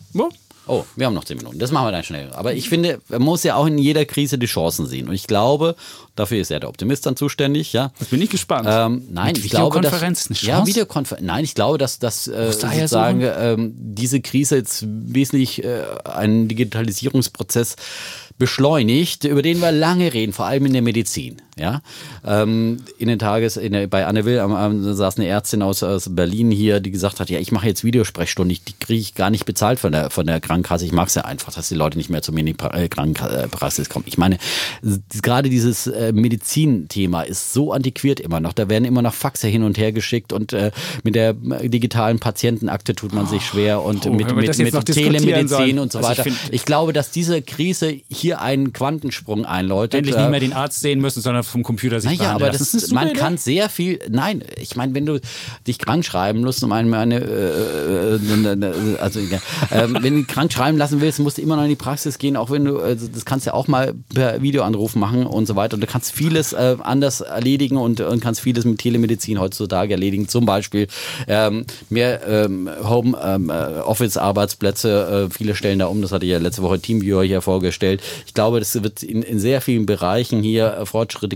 Oh, 0.69 0.85
wir 0.97 1.07
haben 1.07 1.15
noch 1.15 1.25
zehn 1.25 1.37
Minuten. 1.37 1.59
Das 1.59 1.71
machen 1.71 1.87
wir 1.87 1.93
dann 1.93 2.03
schnell. 2.03 2.31
Aber 2.33 2.55
ich 2.55 2.69
finde, 2.69 3.01
man 3.09 3.23
muss 3.23 3.45
ja 3.45 3.55
auch 3.55 3.67
in 3.67 3.79
jeder 3.79 4.05
Krise 4.05 4.37
die 4.37 4.47
Chancen 4.47 4.87
sehen. 4.87 5.09
Und 5.09 5.15
ich 5.15 5.27
glaube, 5.27 5.77
dafür 6.17 6.41
ist 6.41 6.51
ja 6.51 6.59
der 6.59 6.69
Optimist 6.69 7.07
dann 7.07 7.17
zuständig. 7.17 7.73
Ja. 7.73 7.93
Jetzt 8.01 8.11
bin 8.11 8.21
ich 8.21 8.31
gespannt. 8.31 8.67
Ähm, 8.69 9.05
nein, 9.11 9.35
Mit 9.35 9.45
ich 9.45 9.51
glaube, 9.51 9.81
dass, 9.81 10.01
ja? 10.43 10.67
Videokonferenz. 10.67 11.25
Nein, 11.25 11.45
ich 11.45 11.55
glaube, 11.55 11.79
dass, 11.79 12.01
dass 12.01 12.27
äh, 12.27 12.53
sozusagen 12.53 13.23
ähm, 13.23 13.75
diese 13.77 14.21
Krise 14.21 14.57
jetzt 14.57 14.85
wesentlich 14.87 15.63
äh, 15.63 15.83
einen 16.05 16.49
Digitalisierungsprozess 16.49 17.77
beschleunigt, 18.39 19.25
über 19.25 19.43
den 19.43 19.61
wir 19.61 19.73
lange 19.73 20.13
reden, 20.13 20.33
vor 20.33 20.47
allem 20.47 20.67
in 20.67 20.73
der 20.73 20.83
Medizin. 20.83 21.41
Ja, 21.59 21.81
ähm, 22.23 22.77
in 22.99 23.09
den 23.09 23.19
Tages 23.19 23.57
in 23.57 23.73
der, 23.73 23.87
bei 23.87 24.05
Anne 24.05 24.27
Will 24.27 24.41
am, 24.41 24.55
am, 24.55 24.93
saß 24.95 25.17
eine 25.17 25.27
Ärztin 25.27 25.63
aus, 25.63 25.83
aus 25.83 26.15
Berlin 26.15 26.51
hier, 26.51 26.81
die 26.81 26.91
gesagt 26.91 27.19
hat, 27.19 27.31
ja, 27.31 27.39
ich 27.39 27.51
mache 27.51 27.67
jetzt 27.67 27.83
Videosprechstunden, 27.83 28.51
ich, 28.51 28.63
die 28.65 28.75
kriege 28.79 29.01
ich 29.01 29.15
gar 29.15 29.31
nicht 29.31 29.47
bezahlt 29.47 29.79
von 29.79 29.91
der 29.91 30.11
von 30.11 30.27
der 30.27 30.39
Krankenkasse. 30.41 30.85
Ich 30.85 30.93
mag 30.93 31.09
es 31.09 31.15
ja 31.15 31.23
einfach, 31.25 31.55
dass 31.55 31.69
die 31.71 31.75
Leute 31.75 31.97
nicht 31.97 32.11
mehr 32.11 32.21
zu 32.21 32.31
mir 32.33 32.41
in 32.41 32.47
die 32.47 32.53
pra 32.53 32.77
äh, 32.77 32.89
Krankenpraxis 32.91 33.89
kommen. 33.89 34.05
Ich 34.07 34.19
meine, 34.19 34.37
gerade 35.23 35.49
dieses 35.49 35.87
äh, 35.87 36.13
Medizinthema 36.13 37.23
ist 37.23 37.55
so 37.55 37.73
antiquiert 37.73 38.21
immer 38.21 38.39
noch. 38.41 38.53
Da 38.53 38.69
werden 38.69 38.85
immer 38.85 39.01
noch 39.01 39.15
Faxe 39.15 39.49
hin 39.49 39.63
und 39.63 39.79
her 39.79 39.93
geschickt 39.93 40.35
und 40.35 40.53
äh, 40.53 40.73
mit 41.05 41.15
der 41.15 41.33
digitalen 41.33 42.19
Patientenakte 42.19 42.95
tut 42.95 43.15
man 43.15 43.27
sich 43.27 43.43
schwer 43.47 43.81
und 43.83 44.07
Oh, 44.07 44.13
mit, 44.13 44.27
mit, 44.37 44.59
mit 44.59 44.85
Telemedizin 44.85 45.49
sollen. 45.49 45.79
und 45.79 45.91
so 45.91 46.01
Also 46.01 46.11
ich 46.13 46.19
weiter. 46.19 46.23
find- 46.25 46.37
ich 46.53 46.67
glaube, 46.67 46.93
dass 46.93 47.11
diese 47.13 47.41
Krise 47.41 47.95
hier 48.11 48.43
einen 48.43 48.75
Quantensprung 48.75 49.47
einläutet. 49.47 49.95
Endlich 49.95 50.17
Äh, 50.17 50.21
nicht 50.21 50.31
mehr 50.33 50.41
den 50.41 50.53
Arzt 50.53 50.81
sehen 50.81 51.01
müssen, 51.01 51.23
sondern 51.23 51.46
vom 51.47 51.63
Computer 51.63 52.01
sich 52.01 52.19
naja, 52.19 52.35
aber 52.35 52.51
das, 52.51 52.75
ist 52.75 52.93
eine 52.93 53.07
man 53.07 53.13
kann 53.15 53.39
sehr 53.39 53.69
viel. 53.69 53.99
Nein, 54.09 54.43
ich 54.61 54.77
meine, 54.77 54.95
wenn 54.95 55.07
du 55.07 55.21
dich 55.67 55.79
krank 55.79 56.05
schreiben 56.05 56.41
musst, 56.41 56.63
um 56.63 56.73
eine, 56.73 56.97
eine 56.97 57.21
äh, 57.21 58.15
äh, 58.17 58.57
ne, 58.57 58.97
also 59.01 59.21
ähm, 59.71 59.99
wenn 60.01 60.15
du 60.17 60.25
krank 60.25 60.53
schreiben 60.53 60.79
lassen 60.79 61.01
willst, 61.01 61.19
musst 61.19 61.39
du 61.39 61.43
immer 61.43 61.57
noch 61.57 61.63
in 61.63 61.69
die 61.69 61.77
Praxis 61.77 62.19
gehen, 62.19 62.37
auch 62.37 62.51
wenn 62.51 62.65
du, 62.65 62.79
also 62.79 63.09
das 63.09 63.25
kannst 63.25 63.47
du 63.47 63.51
ja 63.51 63.55
auch 63.55 63.69
mal 63.69 63.95
per 64.15 64.43
Videoanruf 64.43 64.97
machen 64.97 65.27
und 65.27 65.47
so 65.47 65.57
weiter. 65.57 65.75
Und 65.75 65.81
du 65.81 65.87
kannst 65.87 66.13
vieles 66.13 66.53
äh, 66.53 66.77
anders 66.83 67.21
erledigen 67.21 67.77
und, 67.77 68.01
und 68.01 68.21
kannst 68.21 68.41
vieles 68.41 68.65
mit 68.65 68.79
Telemedizin 68.79 69.41
heutzutage 69.41 69.95
erledigen. 69.95 70.29
Zum 70.29 70.47
Beispiel 70.47 70.89
ähm, 71.29 71.65
mehr 71.89 72.27
ähm, 72.27 72.69
Home 72.83 73.19
ähm, 73.23 73.51
äh, 73.51 73.81
Office 73.81 74.17
Arbeitsplätze. 74.17 75.29
Äh, 75.29 75.35
viele 75.35 75.55
stellen 75.55 75.79
da 75.79 75.87
um. 75.87 76.03
Das 76.03 76.13
hatte 76.13 76.27
ja 76.27 76.39
letzte 76.39 76.63
Woche 76.63 76.81
Teamviewer 76.81 77.25
hier 77.25 77.41
vorgestellt. 77.41 78.03
Ich 78.27 78.35
glaube, 78.35 78.59
das 78.59 78.83
wird 78.83 79.03
in, 79.03 79.23
in 79.23 79.39
sehr 79.39 79.61
vielen 79.61 79.87
Bereichen 79.87 80.43
hier 80.43 80.79
äh, 80.79 80.87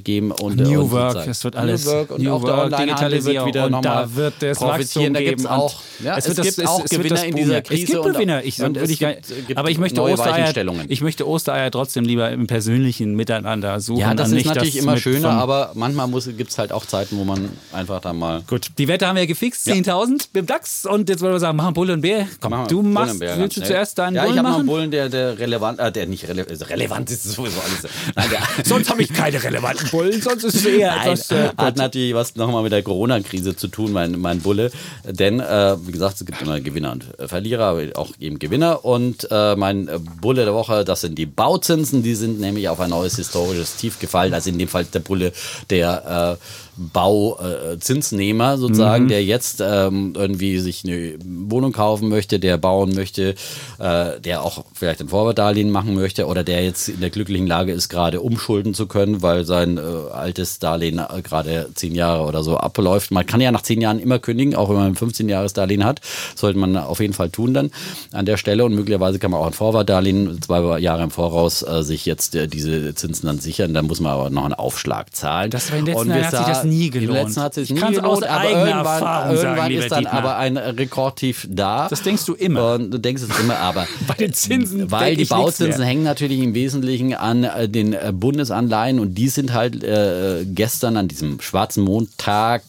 Geben 0.03 0.31
und 0.33 0.61
äh, 0.61 0.65
New 0.65 0.83
und 0.83 0.91
Work, 0.93 1.27
es 1.27 1.45
wird 1.45 1.57
alles 1.57 1.85
New 1.87 1.93
Work 1.93 2.11
und 2.11 2.23
New 2.23 2.33
auch 2.33 2.45
der 2.45 2.53
Work, 2.57 2.65
Onlinehandel 2.73 2.89
wird 2.89 2.91
Digitalisierung 2.91 3.49
wieder 3.49 3.65
und 3.67 3.85
da 3.85 4.15
wird 4.15 4.43
es 4.43 4.59
profitieren. 4.59 5.15
Da 5.15 5.21
Wachstum 5.21 5.25
gibt 5.25 5.41
es 5.41 5.45
geben 5.45 5.47
auch, 5.47 5.81
ja, 6.05 6.17
es 6.17 6.25
es, 6.25 6.29
wird 6.29 6.39
das- 6.39 6.47
gibt 6.47 6.59
es- 6.59 6.67
auch 6.67 6.85
es 6.85 6.91
wird 6.91 7.03
Gewinner 7.03 7.15
das 7.17 7.25
in 7.25 7.37
dieser 7.37 7.59
Es 7.59 7.65
Krise. 7.65 7.87
gibt 7.87 7.99
und- 7.99 8.13
Gewinner. 8.13 8.45
Ich, 8.45 8.63
und 8.63 8.77
es 8.77 8.91
ich, 8.91 8.99
gibt, 8.99 9.47
gibt 9.47 9.59
aber 9.59 9.71
ich 9.71 9.79
möchte, 9.79 10.03
Ostereier, 10.03 10.53
ich 10.89 11.01
möchte 11.01 11.27
Ostereier 11.29 11.71
trotzdem 11.71 12.05
lieber 12.05 12.31
im 12.31 12.47
persönlichen 12.47 13.15
Miteinander 13.15 13.81
suchen. 13.81 14.01
ja, 14.01 14.15
das 14.15 14.29
ist 14.29 14.35
nicht 14.35 14.47
natürlich 14.47 14.75
das 14.75 14.83
immer 14.83 14.97
schöner, 14.97 15.31
aber 15.31 15.73
manchmal 15.75 16.09
gibt 16.37 16.51
es 16.51 16.59
halt 16.59 16.73
auch 16.73 16.87
Zeiten, 16.87 17.19
wo 17.19 17.25
man 17.25 17.49
einfach 17.73 18.01
da 18.01 18.13
mal 18.13 18.43
Gut, 18.47 18.69
die 18.79 18.89
Wette 18.89 19.07
haben 19.07 19.17
wir 19.17 19.27
gefixt, 19.27 19.67
10.000 19.69 20.29
beim 20.33 20.47
DAX. 20.47 20.87
Und 20.87 21.09
jetzt 21.09 21.21
wollen 21.21 21.33
wir 21.35 21.41
sagen, 21.41 21.57
machen 21.57 21.75
Bull 21.75 21.91
und 21.91 22.01
Bär. 22.01 22.27
Komm, 22.41 22.51
Machen 22.51 22.69
du 22.69 22.83
machst, 22.83 23.21
willst 23.21 23.57
du 23.57 23.63
zuerst 23.63 23.99
deinen 23.99 24.17
Ja, 24.17 24.23
ich 24.23 24.29
Bullen 24.31 24.39
habe 24.39 24.49
noch 24.49 24.57
einen 24.59 24.67
machen? 24.67 24.77
Bullen, 24.77 24.91
der, 24.91 25.09
der 25.09 25.39
relevant, 25.39 25.79
äh, 25.79 25.93
der 25.93 26.07
nicht 26.07 26.27
relevant 26.29 26.51
ist. 26.51 26.69
Relevant 26.71 27.11
ist 27.11 27.25
sowieso 27.25 27.61
alles. 27.61 27.87
Nein, 28.17 28.29
der, 28.31 28.65
Sonst 28.65 28.91
habe 28.91 29.03
ich 29.03 29.13
keine 29.13 29.43
relevanten 29.43 29.87
Bullen, 29.91 30.21
sonst 30.21 30.45
ist 30.45 30.55
es 30.57 30.65
eher 30.67 30.95
Nein, 30.95 31.13
etwas... 31.13 31.31
Äh, 31.31 31.51
hat 31.57 31.77
natürlich 31.77 32.15
was 32.15 32.37
nochmal 32.37 32.63
mit 32.63 32.73
der 32.73 32.83
Corona-Krise 32.83 33.57
zu 33.57 33.69
tun, 33.69 33.93
mein, 33.93 34.19
mein 34.19 34.41
Bulle. 34.41 34.71
Denn, 35.05 35.41
äh, 35.41 35.77
wie 35.87 35.93
gesagt, 35.93 36.21
es 36.21 36.27
gibt 36.27 36.41
immer 36.43 36.61
Gewinner 36.61 36.93
und 36.93 37.05
äh, 37.19 37.29
Verlierer, 37.29 37.65
aber 37.65 37.83
auch 37.95 38.11
eben 38.19 38.39
Gewinner. 38.39 38.85
Und 38.85 39.29
äh, 39.31 39.57
mein 39.57 39.89
äh, 39.89 39.99
Bulle 40.21 40.45
der 40.45 40.55
Woche, 40.55 40.85
das 40.85 41.03
sind 41.03 41.19
die 41.19 41.27
Bauzinsen. 41.27 42.03
Die 42.03 42.15
sind 42.15 42.41
nämlich 42.41 42.69
auf 42.69 42.81
ein 42.81 42.91
neues 42.91 43.17
historisches 43.17 43.77
Tief 43.77 43.99
gefallen. 43.99 44.35
Also 44.35 44.51
in 44.51 44.59
dem 44.59 44.69
Fall 44.69 44.85
der 44.85 45.01
Bulle 45.01 45.33
der 45.71 46.39
äh, 46.39 46.45
Bauzinsnehmer 46.93 48.57
sozusagen, 48.59 49.09
der 49.09 49.25
jetzt 49.25 49.63
ähm, 49.65 50.15
irgendwie 50.17 50.59
sich 50.59 50.85
eine 50.85 51.15
Wohnung 51.25 51.73
kaufen 51.73 52.09
möchte, 52.09 52.39
der 52.39 52.57
bauen 52.57 52.95
möchte, 52.95 53.35
äh, 53.79 54.21
der 54.21 54.43
auch 54.43 54.65
vielleicht 54.73 55.01
ein 55.01 55.09
Vorwartdarlehen 55.09 55.71
machen 55.71 55.95
möchte 55.95 56.27
oder 56.27 56.43
der 56.43 56.65
jetzt 56.65 56.89
in 56.89 57.01
der 57.01 57.11
glücklichen 57.11 57.47
Lage 57.47 57.73
ist, 57.73 57.89
gerade 57.89 58.21
umschulden 58.21 58.75
zu 58.75 58.87
können, 58.87 59.23
weil 59.23 59.45
sein 59.45 59.77
äh, 59.77 59.81
altes 60.13 60.59
Darlehen 60.59 60.99
äh, 60.99 61.23
gerade 61.23 61.69
zehn 61.75 61.95
Jahre 61.95 62.25
oder 62.25 62.43
so 62.43 62.57
abläuft. 62.57 63.11
Man 63.11 63.27
kann 63.27 63.41
ja 63.41 63.53
nach 63.53 63.63
zehn 63.63 63.81
Jahren 63.81 63.99
immer 63.99 64.19
kündigen, 64.19 64.55
auch 64.55 64.69
wenn 64.69 64.77
man 64.77 64.87
ein 64.87 64.97
15-Jahres-Darlehen 64.97 65.85
hat. 65.85 66.01
Sollte 66.35 66.59
man 66.59 66.77
auf 66.77 67.01
jeden 67.01 67.13
Fall 67.13 67.31
tun 67.31 67.55
dann 67.55 67.71
an 68.13 68.27
der 68.27 68.37
Stelle 68.37 68.65
und 68.65 68.75
möglicherweise 68.75 69.19
kann 69.19 69.31
man 69.31 69.41
auch 69.41 69.47
ein 69.47 69.53
Vorwartdarlehen 69.53 70.41
zwei 70.41 70.79
Jahre 70.79 71.03
im 71.03 71.11
Voraus 71.11 71.63
äh, 71.63 71.83
sich 71.83 72.07
jetzt 72.07 72.35
äh, 72.35 72.49
diese 72.49 72.95
Zinsen 72.95 73.27
dann 73.27 73.39
sichern. 73.39 73.75
Da 73.75 73.83
muss 73.83 74.01
man 74.01 74.13
aber 74.13 74.31
noch 74.31 74.45
einen 74.45 74.55
Aufschlag 74.55 75.15
zahlen. 75.15 75.51
Das 75.51 75.71
war 75.71 75.79
in 75.79 75.85
den 75.85 75.95
letzten 75.95 76.11
Jahren 76.11 76.25
hat 76.25 76.37
sich 76.37 76.47
das 76.47 76.65
nie 76.71 76.87
Im 76.87 76.93
gelohnt. 76.93 77.19
letzten 77.19 77.43
hat 77.43 77.57
Ich 77.57 77.71
nie 77.71 77.81
gelohnt, 77.81 78.05
aus 78.05 78.23
aber 78.23 78.41
eigener 78.41 78.67
irgendwann, 78.67 79.03
Erfahrung 79.03 79.37
sagen, 79.37 79.49
irgendwann 79.49 79.71
lieber 79.71 79.83
ist 79.83 79.93
dann 79.93 79.99
Dietmar. 80.05 80.19
aber 80.23 80.37
ein 80.37 80.57
Rekordtief 80.57 81.47
da. 81.51 81.89
Das 81.89 82.03
denkst 82.03 82.25
du 82.25 82.35
immer. 82.35 82.75
Und 82.75 82.91
du 82.91 82.99
denkst 82.99 83.23
es 83.23 83.41
immer, 83.41 83.59
aber 83.59 83.87
Bei 84.07 84.15
den 84.15 84.33
Zinsen 84.33 84.91
weil 84.91 85.17
denk 85.17 85.19
die 85.29 85.35
Bauzinsen 85.35 85.83
hängen 85.85 86.05
natürlich 86.05 86.41
im 86.41 86.55
Wesentlichen 86.55 87.15
an 87.15 87.45
äh, 87.45 87.69
den 87.69 87.93
äh, 87.93 88.13
Bundesanleihen 88.15 88.99
und 88.99 89.15
die 89.15 89.29
sind 89.29 89.53
halt 89.53 89.83
äh, 89.85 90.45
gestern 90.47 90.97
an 90.97 91.09
diesem 91.09 91.41
schwarzen 91.41 91.85
Montag 91.85 92.63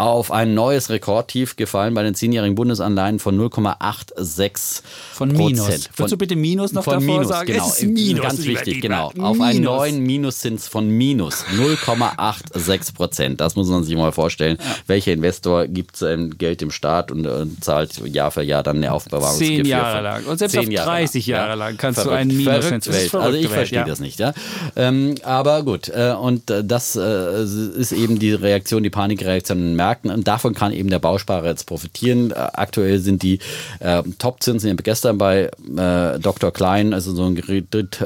auf 0.00 0.32
ein 0.32 0.54
neues 0.54 0.88
Rekordtief 0.88 1.56
gefallen 1.56 1.92
bei 1.92 2.02
den 2.02 2.14
zehnjährigen 2.14 2.54
Bundesanleihen 2.54 3.18
von 3.18 3.38
0,86 3.38 4.80
Von 5.12 5.30
Minus. 5.32 5.66
Prozent. 5.66 5.90
Würdest 5.96 6.12
du 6.12 6.16
bitte 6.16 6.36
Minus 6.36 6.72
noch 6.72 6.84
von 6.84 6.94
davor 6.94 7.06
Minus, 7.06 7.28
sagen? 7.28 7.46
Genau, 7.52 7.66
Es 7.66 7.82
ist 7.82 7.88
Minus, 7.88 8.22
ganz 8.22 8.44
wichtig, 8.44 8.80
genau. 8.80 9.12
Auf 9.18 9.40
einen 9.40 9.58
Minus. 9.60 9.76
neuen 9.76 10.00
Minuszins 10.02 10.68
von 10.68 10.88
minus 10.88 11.44
0,86 11.56 12.94
Prozent. 12.94 13.40
Das 13.40 13.56
muss 13.56 13.68
man 13.68 13.84
sich 13.84 13.96
mal 13.96 14.12
vorstellen. 14.12 14.56
Welcher 14.86 15.12
Investor 15.12 15.66
gibt 15.66 15.96
sein 15.96 16.30
Geld 16.38 16.60
dem 16.60 16.70
Staat 16.70 17.10
und 17.10 17.26
äh, 17.26 17.44
zahlt 17.60 17.98
Jahr 18.06 18.30
für 18.30 18.42
Jahr 18.42 18.62
dann 18.62 18.76
eine 18.76 18.92
Aufbewahrungsgebühr? 18.92 19.56
Zehn 19.56 19.66
Jahre 19.66 19.94
von 19.96 20.04
lang. 20.04 20.24
Und 20.24 20.38
selbst 20.38 20.56
auf 20.58 20.68
Jahre 20.68 20.88
30 20.90 21.26
lang. 21.26 21.36
Jahre 21.36 21.58
lang 21.58 21.76
kannst 21.76 21.98
du 21.98 22.02
Verrückt, 22.04 22.20
einen 22.20 22.36
Minus- 22.36 22.64
verrückt 22.64 22.86
das 22.86 22.96
ist 22.96 23.12
Welt. 23.12 23.22
Also 23.22 23.36
ich 23.36 23.44
Welt, 23.44 23.52
verstehe 23.52 23.78
ja. 23.80 23.84
das 23.84 24.00
nicht. 24.00 24.18
Ja? 24.18 24.32
Ähm, 24.76 25.14
aber 25.22 25.62
gut, 25.62 25.88
äh, 25.88 26.14
und 26.18 26.50
äh, 26.50 26.64
das 26.64 26.96
äh, 26.96 27.42
ist 27.42 27.92
eben 27.92 28.18
die 28.18 28.32
Reaktion, 28.32 28.82
die 28.82 28.90
Panikreaktion 28.90 29.58
in 29.58 29.64
den 29.68 29.76
Märkten 29.90 30.10
und 30.10 30.28
davon 30.28 30.54
kann 30.54 30.72
eben 30.72 30.88
der 30.88 31.00
Bausparer 31.00 31.46
jetzt 31.46 31.66
profitieren. 31.66 32.30
Äh, 32.30 32.34
aktuell 32.34 32.98
sind 32.98 33.22
die 33.22 33.40
äh, 33.80 34.02
Topzinsen, 34.18 34.70
ich 34.70 34.84
gestern 34.84 35.18
bei 35.18 35.50
äh, 35.76 36.18
Dr. 36.18 36.52
Klein, 36.52 36.94
also 36.94 37.12
so 37.12 37.24
ein 37.24 37.36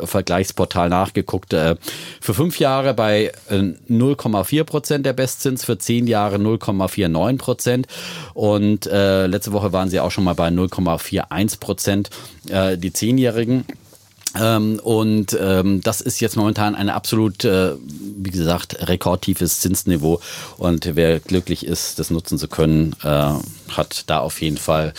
Vergleichsportal 0.05 0.89
nachgeguckt, 0.89 1.53
äh, 1.53 1.77
für 2.21 2.35
fünf 2.35 2.59
Jahre 2.59 2.95
bei 2.95 3.33
äh, 3.51 3.57
0,4 3.91 4.65
Prozent 4.65 5.07
der 5.07 5.13
Bestzins, 5.13 5.65
für 5.65 5.79
zehn 5.79 6.07
Jahre 6.07 6.37
0,49 6.37 7.39
Prozent 7.39 7.87
und 8.33 8.87
äh, 8.87 9.27
letzte 9.27 9.53
Woche 9.53 9.73
waren 9.73 9.91
sie 9.91 10.01
auch 10.01 10.11
schon 10.11 10.25
mal 10.25 10.35
bei 10.35 10.49
0,41 10.49 11.61
Prozent, 11.61 12.11
äh, 12.49 12.79
die 12.79 12.93
Zehnjährigen. 12.93 13.65
Ähm, 14.41 14.81
und 14.83 15.37
ähm, 15.41 15.81
das 15.81 16.01
ist 16.01 16.21
jetzt 16.21 16.37
momentan 16.37 16.75
ein 16.75 16.89
absolut, 16.89 17.45
äh, 17.45 17.73
wie 18.17 18.31
gesagt, 18.31 18.89
rekordtiefes 18.89 19.61
Zinsniveau. 19.61 20.21
Und 20.59 20.91
wer 20.95 21.21
glücklich 21.21 21.67
ist, 21.67 21.99
das 21.99 22.11
nutzen 22.11 22.39
zu 22.39 22.49
können, 22.49 22.95
äh, 23.03 23.33
hat 23.73 24.05
da 24.07 24.19
auf 24.21 24.41
jeden 24.41 24.57
Fall 24.59 24.93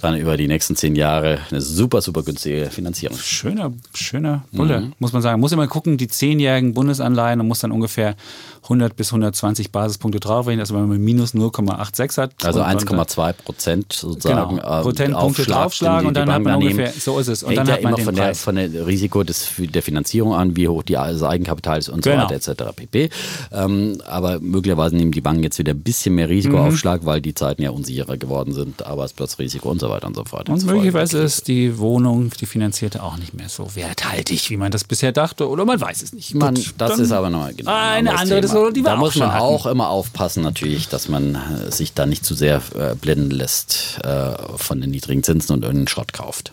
dann 0.00 0.16
über 0.16 0.36
die 0.36 0.46
nächsten 0.46 0.76
zehn 0.76 0.94
Jahre 0.94 1.38
eine 1.50 1.60
super, 1.60 2.00
super 2.00 2.22
günstige 2.22 2.70
Finanzierung. 2.70 3.16
Schöner, 3.18 3.72
schöner 3.94 4.44
Bulle, 4.52 4.80
Mhm. 4.80 4.92
muss 4.98 5.12
man 5.12 5.22
sagen. 5.22 5.40
Muss 5.40 5.52
immer 5.52 5.66
gucken, 5.66 5.96
die 5.98 6.08
zehnjährigen 6.08 6.74
Bundesanleihen 6.74 7.40
und 7.40 7.48
muss 7.48 7.60
dann 7.60 7.72
ungefähr 7.72 8.14
100 8.62 8.94
bis 8.96 9.08
120 9.12 9.72
Basispunkte 9.72 10.20
draufrechnen, 10.20 10.60
also 10.60 10.74
wenn 10.74 10.86
man 10.88 10.98
minus 11.00 11.34
0,86 11.34 12.18
hat. 12.18 12.32
Also 12.44 12.60
und- 12.60 12.66
und- 12.66 12.70
1,2 12.72 13.32
Prozent 13.32 13.92
sozusagen. 13.92 14.56
Genau, 14.56 14.76
ähm, 14.78 14.82
Prozentpunkte 14.82 15.16
Aufschlag, 15.42 15.58
draufschlagen 15.62 16.08
und 16.08 16.14
dann 16.16 16.30
hat 16.32 16.42
man 16.42 16.56
ungefähr- 16.56 16.92
so 16.92 17.18
ist 17.18 17.28
es. 17.28 17.42
Und 17.42 17.48
Hängt 17.50 17.58
dann 17.60 17.66
ja 17.68 17.72
hat 17.74 17.82
man 17.82 17.94
immer 17.94 18.04
von 18.04 18.14
der, 18.14 18.22
Preis. 18.22 18.40
von 18.42 18.54
der 18.56 18.86
Risiko 18.86 19.22
des, 19.22 19.48
der 19.58 19.82
Finanzierung 19.82 20.34
an, 20.34 20.56
wie 20.56 20.68
hoch 20.68 20.82
die, 20.82 20.92
das 20.92 21.22
Eigenkapital 21.22 21.78
ist 21.78 21.88
und 21.88 22.02
Genau. 22.02 22.28
so 22.28 22.34
weiter 22.34 22.34
etc. 22.52 22.72
pp. 22.76 23.10
Ähm, 23.52 24.00
aber 24.06 24.40
möglicherweise 24.40 24.96
nehmen 24.96 25.12
die 25.12 25.20
Banken 25.20 25.42
jetzt 25.42 25.58
wieder 25.58 25.72
ein 25.72 25.80
bisschen 25.82 26.14
mehr 26.14 26.28
Risikoaufschlag, 26.28 27.04
weil 27.04 27.20
die 27.20 27.34
Zeiten 27.34 27.62
ja 27.62 27.70
unsicherer 27.70 28.16
geworden 28.16 28.52
sind, 28.52 28.84
Arbeitsplatzrisiko 28.86 29.70
und 29.70 29.80
so 29.80 29.88
weiter 29.90 30.06
und 30.06 30.16
so 30.16 30.24
fort. 30.24 30.48
Und 30.48 30.60
folgen 30.60 30.76
möglicherweise 30.76 31.16
der 31.18 31.26
ist 31.26 31.48
die 31.48 31.78
Wohnung, 31.78 32.30
die 32.40 32.46
finanzierte, 32.46 33.02
auch 33.02 33.16
nicht 33.16 33.34
mehr 33.34 33.48
so 33.48 33.74
werthaltig, 33.74 34.50
wie 34.50 34.56
man 34.56 34.70
das 34.70 34.84
bisher 34.84 35.12
dachte. 35.12 35.48
Oder 35.48 35.64
man 35.64 35.80
weiß 35.80 36.02
es 36.02 36.12
nicht. 36.12 36.34
Man, 36.34 36.54
Gut, 36.54 36.74
das 36.78 36.98
ist 36.98 37.12
aber 37.12 37.30
nochmal 37.30 37.54
genau 37.54 37.70
ein 37.70 38.06
Eine 38.08 38.18
andere 38.18 38.49
Thema. 38.50 38.62
Diskussion, 38.64 38.74
die 38.74 38.80
wir 38.80 38.90
Da 38.90 38.96
muss 38.96 39.16
man 39.16 39.32
hatten. 39.32 39.42
auch 39.42 39.66
immer 39.66 39.88
aufpassen, 39.88 40.42
natürlich, 40.42 40.88
dass 40.88 41.08
man 41.08 41.34
äh, 41.34 41.70
sich 41.70 41.94
da 41.94 42.06
nicht 42.06 42.24
zu 42.24 42.34
sehr 42.34 42.60
äh, 42.78 42.94
blenden 42.94 43.30
lässt 43.30 43.98
äh, 44.04 44.32
von 44.56 44.80
den 44.80 44.90
niedrigen 44.90 45.22
Zinsen 45.22 45.52
und 45.54 45.62
irgendeinen 45.62 45.88
Schrott 45.88 46.12
kauft. 46.12 46.52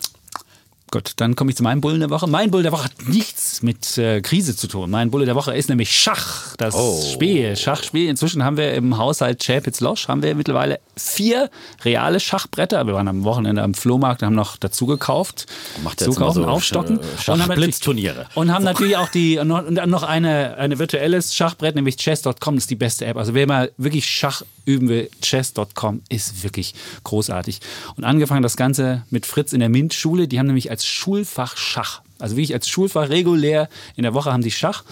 Gut, 0.90 1.12
dann 1.16 1.36
komme 1.36 1.50
ich 1.50 1.56
zu 1.56 1.62
meinem 1.62 1.82
Bullen 1.82 2.00
der 2.00 2.08
Woche. 2.08 2.26
Mein 2.26 2.50
Bullen 2.50 2.62
der 2.62 2.72
Woche 2.72 2.84
hat 2.84 3.08
nichts 3.08 3.62
mit 3.62 3.98
äh, 3.98 4.22
Krise 4.22 4.56
zu 4.56 4.68
tun. 4.68 4.90
Mein 4.90 5.10
Bulle 5.10 5.26
der 5.26 5.34
Woche 5.34 5.54
ist 5.54 5.68
nämlich 5.68 5.94
Schach, 5.94 6.56
das 6.56 6.74
oh. 6.74 7.02
Spiel, 7.12 7.56
Schachspiel. 7.56 8.08
Inzwischen 8.08 8.42
haben 8.42 8.56
wir 8.56 8.72
im 8.72 8.96
Haushalt 8.96 9.42
Chapitz 9.44 9.80
Losch 9.80 10.08
haben 10.08 10.22
wir 10.22 10.34
mittlerweile 10.34 10.80
vier 10.96 11.50
reale 11.84 12.20
Schachbretter. 12.20 12.86
Wir 12.86 12.94
waren 12.94 13.06
am 13.06 13.24
Wochenende 13.24 13.62
am 13.62 13.74
Flohmarkt 13.74 14.22
und 14.22 14.26
haben 14.26 14.34
noch 14.34 14.56
dazu 14.56 14.86
gekauft, 14.86 15.46
Macht 15.84 16.00
zukaufen, 16.00 16.42
so 16.42 16.48
aufstocken 16.48 17.00
Sch 17.20 17.28
und 17.28 17.42
haben 17.42 17.54
Blitzturniere 17.54 18.26
und 18.34 18.52
haben 18.52 18.64
natürlich 18.64 18.96
auch 18.96 19.08
die 19.08 19.36
noch, 19.44 19.68
noch 19.68 20.02
eine 20.04 20.56
eine 20.56 20.78
virtuelles 20.78 21.34
Schachbrett, 21.34 21.74
nämlich 21.74 21.98
chess.com, 21.98 22.56
ist 22.56 22.70
die 22.70 22.76
beste 22.76 23.04
App. 23.04 23.18
Also 23.18 23.34
wer 23.34 23.46
mal 23.46 23.72
wirklich 23.76 24.06
Schach 24.06 24.42
üben 24.68 24.88
will, 24.88 25.10
chess.com 25.22 26.02
ist 26.08 26.42
wirklich 26.44 26.74
großartig. 27.04 27.60
Und 27.96 28.04
angefangen 28.04 28.42
das 28.42 28.56
Ganze 28.56 29.02
mit 29.10 29.26
Fritz 29.26 29.52
in 29.52 29.60
der 29.60 29.68
MINT-Schule. 29.68 30.28
Die 30.28 30.38
haben 30.38 30.46
nämlich 30.46 30.70
als 30.70 30.84
Schulfach 30.86 31.56
Schach. 31.56 32.02
Also 32.18 32.36
wie 32.36 32.42
ich 32.42 32.52
als 32.52 32.68
Schulfach 32.68 33.08
regulär 33.08 33.68
in 33.96 34.02
der 34.02 34.12
Woche 34.12 34.32
haben 34.32 34.42
die 34.42 34.50
Schach. 34.50 34.84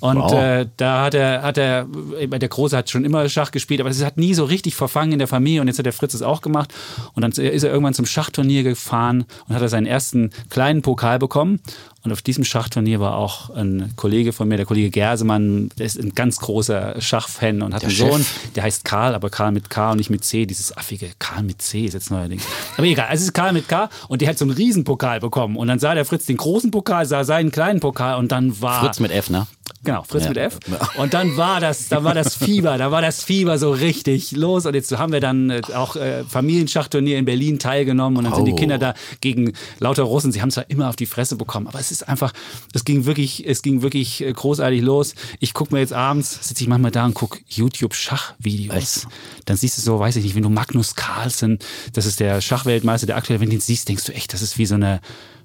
Und 0.00 0.18
wow. 0.18 0.32
äh, 0.32 0.66
da 0.76 1.02
hat 1.04 1.14
er, 1.14 1.42
hat 1.42 1.58
er, 1.58 1.84
der 1.84 2.48
Große 2.48 2.76
hat 2.76 2.88
schon 2.88 3.04
immer 3.04 3.28
Schach 3.28 3.50
gespielt, 3.50 3.80
aber 3.80 3.90
es 3.90 4.04
hat 4.04 4.16
nie 4.16 4.34
so 4.34 4.44
richtig 4.44 4.76
verfangen 4.76 5.12
in 5.12 5.18
der 5.18 5.26
Familie. 5.26 5.60
Und 5.60 5.66
jetzt 5.66 5.78
hat 5.78 5.86
der 5.86 5.92
Fritz 5.92 6.14
es 6.14 6.22
auch 6.22 6.40
gemacht. 6.40 6.72
Und 7.14 7.22
dann 7.22 7.32
ist 7.32 7.64
er 7.64 7.70
irgendwann 7.70 7.94
zum 7.94 8.06
Schachturnier 8.06 8.62
gefahren 8.62 9.24
und 9.48 9.54
hat 9.54 9.62
er 9.62 9.68
seinen 9.68 9.86
ersten 9.86 10.30
kleinen 10.50 10.82
Pokal 10.82 11.18
bekommen. 11.18 11.60
Und 12.08 12.12
auf 12.12 12.22
diesem 12.22 12.42
Schachturnier 12.42 13.00
war 13.00 13.16
auch 13.16 13.50
ein 13.50 13.92
Kollege 13.96 14.32
von 14.32 14.48
mir, 14.48 14.56
der 14.56 14.64
Kollege 14.64 14.88
Gersemann, 14.88 15.68
der 15.76 15.84
ist 15.84 15.98
ein 15.98 16.14
ganz 16.14 16.38
großer 16.38 17.02
Schachfan 17.02 17.60
und 17.60 17.74
hat 17.74 17.82
der 17.82 17.90
einen 17.90 17.98
Chef. 17.98 18.10
Sohn, 18.10 18.26
der 18.54 18.62
heißt 18.62 18.86
Karl, 18.86 19.14
aber 19.14 19.28
Karl 19.28 19.52
mit 19.52 19.68
K 19.68 19.90
und 19.90 19.98
nicht 19.98 20.08
mit 20.08 20.24
C. 20.24 20.46
Dieses 20.46 20.74
affige 20.74 21.10
Karl 21.18 21.42
mit 21.42 21.60
C 21.60 21.84
ist 21.84 21.92
jetzt 21.92 22.10
neuerdings. 22.10 22.44
Aber 22.78 22.86
egal, 22.86 23.08
also 23.08 23.20
es 23.20 23.26
ist 23.26 23.34
Karl 23.34 23.52
mit 23.52 23.68
K 23.68 23.90
und 24.08 24.22
der 24.22 24.30
hat 24.30 24.38
so 24.38 24.46
einen 24.46 24.54
Riesenpokal 24.54 25.20
bekommen. 25.20 25.56
Und 25.56 25.68
dann 25.68 25.78
sah 25.78 25.94
der 25.94 26.06
Fritz 26.06 26.24
den 26.24 26.38
großen 26.38 26.70
Pokal, 26.70 27.04
sah 27.04 27.24
seinen 27.24 27.50
kleinen 27.50 27.80
Pokal 27.80 28.16
und 28.18 28.32
dann 28.32 28.58
war. 28.62 28.80
Fritz 28.80 29.00
mit 29.00 29.10
F, 29.10 29.28
ne? 29.28 29.46
Genau, 29.84 30.02
Fritz 30.02 30.24
ja. 30.24 30.28
mit 30.30 30.38
F. 30.38 30.58
Und 30.96 31.14
dann 31.14 31.36
war 31.36 31.60
das, 31.60 31.88
da 31.88 32.02
war 32.02 32.14
das 32.14 32.34
Fieber, 32.34 32.78
da 32.78 32.90
war 32.90 33.00
das 33.00 33.22
Fieber 33.22 33.58
so 33.58 33.70
richtig 33.70 34.32
los. 34.32 34.66
Und 34.66 34.74
jetzt 34.74 34.96
haben 34.98 35.12
wir 35.12 35.20
dann 35.20 35.50
äh, 35.50 35.62
auch 35.74 35.96
äh, 35.96 36.24
Familienschachturnier 36.24 37.16
in 37.16 37.24
Berlin 37.24 37.58
teilgenommen 37.58 38.18
und 38.18 38.24
dann 38.24 38.32
oh. 38.32 38.36
sind 38.36 38.46
die 38.46 38.54
Kinder 38.54 38.78
da 38.78 38.94
gegen 39.20 39.52
lauter 39.78 40.02
Russen. 40.02 40.32
Sie 40.32 40.42
haben 40.42 40.50
zwar 40.50 40.68
immer 40.68 40.88
auf 40.88 40.96
die 40.96 41.06
Fresse 41.06 41.36
bekommen, 41.36 41.68
aber 41.68 41.78
es 41.78 41.92
ist 41.92 41.97
einfach, 42.02 42.32
es 42.74 42.84
ging 42.84 43.04
wirklich, 43.04 43.46
es 43.46 43.62
ging 43.62 43.82
wirklich 43.82 44.22
äh, 44.22 44.32
großartig 44.32 44.82
los. 44.82 45.14
Ich 45.40 45.54
gucke 45.54 45.74
mir 45.74 45.80
jetzt 45.80 45.92
abends, 45.92 46.48
sitze 46.48 46.62
ich 46.62 46.68
manchmal 46.68 46.90
da 46.90 47.04
und 47.04 47.14
gucke 47.14 47.40
YouTube-Schachvideos. 47.48 49.06
Dann 49.44 49.56
siehst 49.56 49.78
du 49.78 49.82
so, 49.82 49.98
weiß 49.98 50.16
ich 50.16 50.24
nicht, 50.24 50.34
wenn 50.34 50.42
du 50.42 50.50
Magnus 50.50 50.94
Carlsen, 50.94 51.58
das 51.92 52.06
ist 52.06 52.20
der 52.20 52.40
Schachweltmeister, 52.40 53.06
der 53.06 53.16
aktuell, 53.16 53.40
wenn 53.40 53.48
du 53.48 53.56
ihn 53.56 53.60
siehst, 53.60 53.88
denkst 53.88 54.04
du 54.04 54.12
echt, 54.12 54.32
das 54.32 54.42
ist 54.42 54.58
wie 54.58 54.66
so 54.66 54.74
eine 54.74 55.00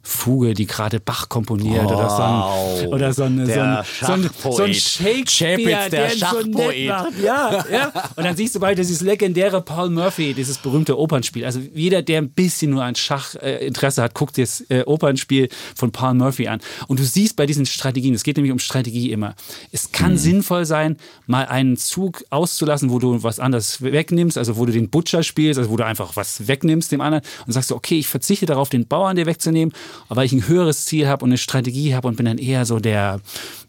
Fuge, 0.06 0.54
die 0.54 0.68
gerade 0.68 1.00
Bach 1.00 1.30
komponiert 1.30 1.86
wow. 1.86 1.92
oder 1.94 2.10
so 2.10 2.24
ein, 2.24 2.88
oder 2.90 3.14
so 3.14 3.24
ein, 3.24 3.46
so 3.46 3.60
ein, 3.60 3.84
so 4.02 4.12
ein, 4.12 4.30
so 4.52 4.64
ein 4.64 4.74
Shakespeare, 4.74 5.90
der, 5.90 5.90
der 5.90 6.10
so 6.10 6.42
nett 6.42 6.88
macht. 6.88 7.20
Ja, 7.24 7.66
ja. 7.72 7.94
Und 8.18 8.26
dann 8.26 8.36
siehst 8.36 8.54
du 8.54 8.60
bald 8.60 8.78
dieses 8.78 9.00
legendäre 9.00 9.62
Paul 9.62 9.90
Murphy, 9.90 10.34
dieses 10.34 10.58
berühmte 10.58 11.00
Opernspiel. 11.00 11.46
Also 11.46 11.62
jeder, 11.74 12.02
der 12.02 12.22
ein 12.22 12.30
bisschen 12.30 12.72
nur 12.72 12.84
an 12.84 12.96
Schachinteresse 12.96 14.02
äh, 14.02 14.04
hat, 14.04 14.14
guckt 14.14 14.38
das 14.38 14.60
äh, 14.70 14.84
Opernspiel 14.86 15.48
von 15.74 15.94
Paul 15.94 16.16
Murphy 16.16 16.50
an. 16.50 16.60
Und 16.90 17.00
du 17.00 17.06
siehst 17.06 17.38
bei 17.38 17.46
diesen 17.46 17.66
Strategien, 17.66 18.14
es 18.14 18.24
geht 18.24 18.36
nämlich 18.36 18.52
um 18.52 18.60
Strategie 18.60 19.10
immer. 19.10 19.36
Es 19.72 19.94
kann 19.94 20.14
mhm. 20.14 20.18
sinnvoll 20.18 20.66
sein, 20.66 20.98
mal 21.28 21.46
einen 21.46 21.78
Zug 21.78 22.26
auszulassen, 22.30 22.90
wo 22.90 23.00
du 23.00 23.24
was 23.24 23.40
anderes 23.40 23.82
wegnimmst, 23.82 24.38
also 24.38 24.58
wo 24.58 24.66
du 24.66 24.74
den 24.74 24.90
Butcher 24.90 25.24
spielst, 25.24 25.60
also 25.60 25.70
wo 25.70 25.78
du 25.78 25.86
einfach 25.86 26.18
was 26.18 26.46
wegnimmst 26.50 26.92
dem 26.92 27.00
anderen 27.00 27.24
und 27.48 27.54
sagst, 27.54 27.72
okay, 27.72 28.00
ich 28.00 28.08
verzichte 28.10 28.46
darauf, 28.46 28.68
den 28.68 28.86
Bauern 28.86 29.16
dir 29.16 29.26
wegzunehmen 29.26 29.74
weil 30.10 30.26
ich 30.26 30.32
ein 30.32 30.48
höheres 30.48 30.86
Ziel 30.86 31.08
habe 31.08 31.24
und 31.24 31.30
eine 31.30 31.38
Strategie 31.38 31.96
habe 31.96 32.08
und 32.08 32.16
bin 32.16 32.26
dann 32.26 32.38
eher 32.38 32.66
so 32.66 32.80
der, 32.80 33.22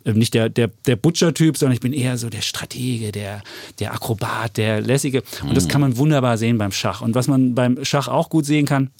äh, 0.05 0.13
nicht 0.13 0.35
der, 0.35 0.49
der, 0.49 0.71
der 0.87 0.97
Butcher-Typ, 0.97 1.57
sondern 1.57 1.75
ich 1.75 1.81
bin 1.81 1.93
eher 1.93 2.19
so 2.19 2.29
der 2.29 2.43
Stratege, 2.43 3.13
der, 3.13 3.43
der 3.79 3.93
Akrobat, 3.93 4.57
der 4.57 4.81
Lässige. 4.81 5.23
Und 5.43 5.57
das 5.57 5.65
mhm. 5.65 5.69
kann 5.69 5.81
man 5.81 5.97
wunderbar 5.97 6.39
sehen 6.39 6.59
beim 6.59 6.73
Schach. 6.73 7.01
Und 7.01 7.15
was 7.15 7.29
man 7.29 7.55
beim 7.55 7.85
Schach 7.85 8.09
auch 8.09 8.29
gut 8.29 8.47
sehen 8.47 8.67
kann, 8.67 8.91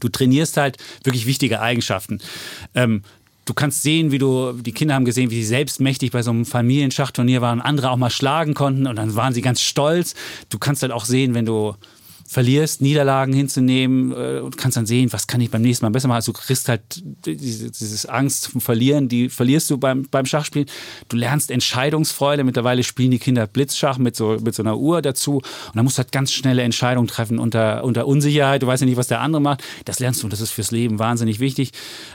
du 0.00 0.08
trainierst 0.08 0.56
halt 0.56 0.78
wirklich 1.04 1.26
wichtige 1.26 1.60
Eigenschaften. 1.60 2.20
Ähm, 2.74 3.02
du 3.44 3.54
kannst 3.54 3.82
sehen, 3.82 4.10
wie 4.10 4.18
du, 4.18 4.52
die 4.52 4.72
Kinder 4.72 4.94
haben 4.94 5.04
gesehen, 5.04 5.30
wie 5.30 5.36
sie 5.36 5.48
selbstmächtig 5.48 6.10
bei 6.10 6.22
so 6.22 6.30
einem 6.30 6.44
Familienschachturnier 6.44 7.40
waren, 7.40 7.60
andere 7.60 7.90
auch 7.90 7.96
mal 7.96 8.10
schlagen 8.10 8.54
konnten 8.54 8.86
und 8.86 8.96
dann 8.96 9.14
waren 9.14 9.34
sie 9.34 9.42
ganz 9.42 9.60
stolz. 9.60 10.14
Du 10.48 10.58
kannst 10.58 10.82
halt 10.82 10.92
auch 10.92 11.04
sehen, 11.04 11.34
wenn 11.34 11.46
du 11.46 11.74
verlierst, 12.32 12.80
Niederlagen 12.80 13.34
hinzunehmen 13.34 14.12
äh, 14.12 14.40
und 14.40 14.56
kannst 14.56 14.78
dann 14.78 14.86
sehen, 14.86 15.12
was 15.12 15.26
kann 15.26 15.40
ich 15.42 15.50
beim 15.50 15.60
nächsten 15.60 15.84
Mal 15.84 15.90
besser 15.90 16.08
machen. 16.08 16.16
Also 16.16 16.32
du 16.32 16.40
kriegst 16.40 16.66
halt 16.66 16.80
diese, 17.26 17.70
dieses 17.70 18.06
Angst 18.06 18.48
vom 18.48 18.62
Verlieren, 18.62 19.08
die 19.08 19.28
verlierst 19.28 19.68
du 19.68 19.76
beim, 19.76 20.08
beim 20.10 20.24
Schachspielen. 20.24 20.66
Du 21.10 21.18
lernst 21.18 21.50
Entscheidungsfreude. 21.50 22.42
Mittlerweile 22.42 22.84
spielen 22.84 23.10
die 23.10 23.18
Kinder 23.18 23.46
Blitzschach 23.46 23.98
mit 23.98 24.16
so, 24.16 24.38
mit 24.42 24.54
so 24.54 24.62
einer 24.62 24.78
Uhr 24.78 25.02
dazu. 25.02 25.36
Und 25.36 25.44
dann 25.74 25.84
musst 25.84 25.98
du 25.98 26.02
halt 26.02 26.12
ganz 26.12 26.32
schnelle 26.32 26.62
Entscheidungen 26.62 27.06
treffen 27.06 27.38
unter, 27.38 27.84
unter 27.84 28.06
Unsicherheit. 28.06 28.62
Du 28.62 28.66
weißt 28.66 28.80
ja 28.80 28.86
nicht, 28.86 28.96
was 28.96 29.08
der 29.08 29.20
andere 29.20 29.42
macht. 29.42 29.62
Das 29.84 30.00
lernst 30.00 30.22
du 30.22 30.26
und 30.26 30.32
das 30.32 30.40
ist 30.40 30.52
fürs 30.52 30.70
Leben 30.70 30.98
wahnsinnig 30.98 31.38
wichtig. 31.38 31.72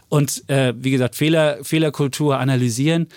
Und 0.10 0.50
äh, 0.50 0.74
wie 0.76 0.90
gesagt, 0.90 1.16
Fehler, 1.16 1.60
Fehlerkultur 1.62 2.40
analysieren 2.40 3.08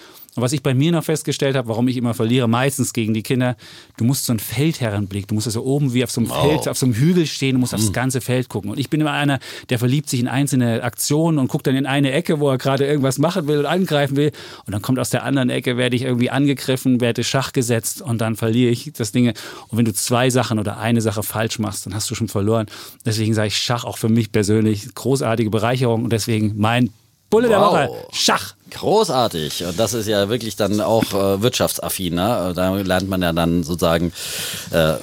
und 0.41 0.45
was 0.45 0.55
ich 0.55 0.63
bei 0.63 0.73
mir 0.73 0.91
noch 0.91 1.05
festgestellt 1.05 1.55
habe, 1.55 1.69
warum 1.69 1.87
ich 1.87 1.99
immer 1.99 2.15
verliere, 2.15 2.49
meistens 2.49 2.95
gegen 2.95 3.13
die 3.13 3.23
Kinder, 3.23 3.57
du 3.99 4.05
musst 4.05 4.25
so 4.25 4.33
einen 4.33 4.39
Feldherrenblick, 4.39 5.29
du 5.29 5.35
musst 5.35 5.47
also 5.47 5.63
oben 5.63 5.93
wie 5.93 6.03
auf 6.03 6.11
so 6.11 6.23
einem 6.23 6.31
wow. 6.31 6.47
Feld, 6.47 6.67
auf 6.67 6.79
so 6.79 6.87
einem 6.87 6.95
Hügel 6.95 7.27
stehen, 7.27 7.57
du 7.57 7.61
musst 7.61 7.75
aufs 7.75 7.89
hm. 7.89 7.93
ganze 7.93 8.23
Feld 8.23 8.49
gucken. 8.49 8.71
Und 8.71 8.79
ich 8.79 8.89
bin 8.89 9.03
immer 9.03 9.13
einer, 9.13 9.39
der 9.69 9.79
verliebt 9.79 10.09
sich 10.09 10.19
in 10.19 10.29
einzelne 10.29 10.83
Aktionen 10.83 11.39
und 11.39 11.49
guckt 11.49 11.67
dann 11.67 11.77
in 11.77 11.85
eine 11.85 12.13
Ecke, 12.13 12.41
wo 12.41 12.49
er 12.49 12.57
gerade 12.57 12.87
irgendwas 12.87 13.19
machen 13.19 13.49
will 13.49 13.59
und 13.59 13.67
angreifen 13.67 14.17
will. 14.17 14.33
Und 14.65 14.73
dann 14.73 14.81
kommt 14.81 14.99
aus 14.99 15.11
der 15.11 15.25
anderen 15.25 15.51
Ecke, 15.51 15.77
werde 15.77 15.95
ich 15.95 16.03
irgendwie 16.03 16.31
angegriffen, 16.31 17.03
werde 17.03 17.23
Schach 17.23 17.53
gesetzt 17.53 18.01
und 18.01 18.23
dann 18.23 18.35
verliere 18.35 18.71
ich 18.71 18.93
das 18.95 19.13
Ding. 19.13 19.29
Und 19.29 19.77
wenn 19.77 19.85
du 19.85 19.93
zwei 19.93 20.31
Sachen 20.31 20.59
oder 20.59 20.79
eine 20.79 21.03
Sache 21.03 21.23
falsch 21.23 21.59
machst, 21.59 21.85
dann 21.85 21.95
hast 21.95 22.11
du 22.11 22.15
schon 22.15 22.29
verloren. 22.29 22.65
Deswegen 23.05 23.35
sage 23.35 23.49
ich 23.49 23.59
Schach 23.59 23.85
auch 23.85 23.99
für 23.99 24.09
mich 24.09 24.33
persönlich 24.33 24.95
großartige 24.95 25.51
Bereicherung 25.51 26.05
und 26.05 26.15
deswegen 26.15 26.55
mein 26.57 26.89
Bulle 27.29 27.49
wow. 27.49 27.53
der 27.53 27.61
Woche, 27.61 28.07
Schach. 28.13 28.55
Großartig. 28.71 29.65
Und 29.65 29.79
das 29.79 29.95
ist 29.95 30.07
ja 30.07 30.29
wirklich 30.29 30.57
dann 30.57 30.81
auch 30.81 31.13
äh, 31.13 31.43
wirtschaftsaffin. 31.43 32.15
Ne? 32.15 32.53
Da 32.55 32.75
lernt 32.77 33.09
man 33.09 33.23
ja 33.23 33.33
dann 33.33 33.63
sozusagen 33.63 34.13
äh, 34.73 34.93
äh 34.93 34.97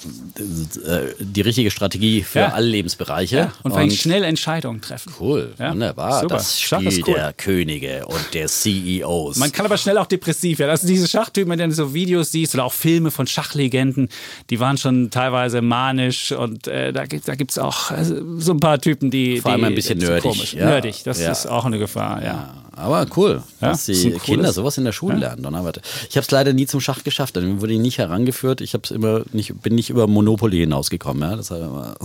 die 1.20 1.42
richtige 1.42 1.72
Strategie 1.72 2.24
für 2.24 2.40
ja. 2.40 2.50
alle 2.50 2.68
Lebensbereiche. 2.68 3.38
Ja. 3.38 3.54
Und, 3.64 3.74
und 3.74 3.94
schnell 3.94 4.24
Entscheidungen 4.24 4.82
treffen. 4.82 5.14
Cool, 5.20 5.54
ja. 5.60 5.72
wunderbar. 5.72 6.22
Super. 6.22 6.36
Das 6.36 6.60
Spiel 6.60 7.04
cool. 7.08 7.14
der 7.16 7.34
Könige 7.34 8.06
und 8.06 8.34
der 8.34 8.48
CEOs. 8.48 9.38
Man 9.38 9.52
kann 9.52 9.66
aber 9.66 9.78
schnell 9.78 9.98
auch 9.98 10.06
depressiv 10.06 10.60
werden. 10.60 10.72
Also 10.72 10.88
diese 10.88 11.08
Schachtypen, 11.08 11.50
wenn 11.58 11.70
du 11.70 11.76
so 11.76 11.94
Videos 11.94 12.32
siehst 12.32 12.54
oder 12.54 12.66
auch 12.66 12.74
Filme 12.74 13.12
von 13.12 13.28
Schachlegenden, 13.28 14.10
die 14.50 14.60
waren 14.60 14.78
schon 14.78 15.10
teilweise 15.10 15.62
manisch 15.62 16.32
und 16.32 16.68
äh, 16.68 16.94
da 16.94 17.06
gibt 17.06 17.28
es 17.28 17.56
da 17.56 17.64
auch 17.66 17.92
also, 17.92 18.16
so 18.40 18.54
ein 18.54 18.60
paar 18.60 18.80
Typen, 18.80 19.12
die... 19.12 19.42
Vor 19.42 19.52
allem 19.52 19.62
die, 19.62 19.68
ein 19.68 19.76
bisschen 19.76 20.00
nerdig. 20.00 20.54
Nerdig, 20.54 21.04
das 21.04 21.20
ist 21.20 21.48
auch 21.48 21.66
eine 21.66 21.80
Gefahr, 21.80 22.24
ja. 22.24 22.54
Aber 22.78 23.08
cool, 23.16 23.42
ja, 23.60 23.70
dass 23.70 23.86
die 23.86 24.12
Kinder 24.12 24.54
sowas 24.54 24.78
in 24.78 24.86
der 24.86 24.92
Schule 24.92 25.16
ja. 25.16 25.20
lernen. 25.20 25.44
Donnerwetter. 25.44 25.82
Ich 26.10 26.16
habe 26.16 26.24
es 26.24 26.32
leider 26.32 26.54
nie 26.54 26.68
zum 26.68 26.80
Schach 26.80 27.04
geschafft. 27.04 27.36
Dann 27.36 27.60
wurde 27.60 27.74
ich 27.74 27.80
nicht 27.80 27.98
herangeführt. 27.98 28.62
Ich 28.62 28.76
immer 28.92 29.24
nicht, 29.32 29.62
bin 29.62 29.76
nicht 29.76 29.90
über 29.90 30.08
Monopoly 30.08 30.60
hinausgekommen. 30.60 31.28
Ja, 31.28 31.36
das 31.36 31.50
hat 31.52 31.62
immer 31.62 31.96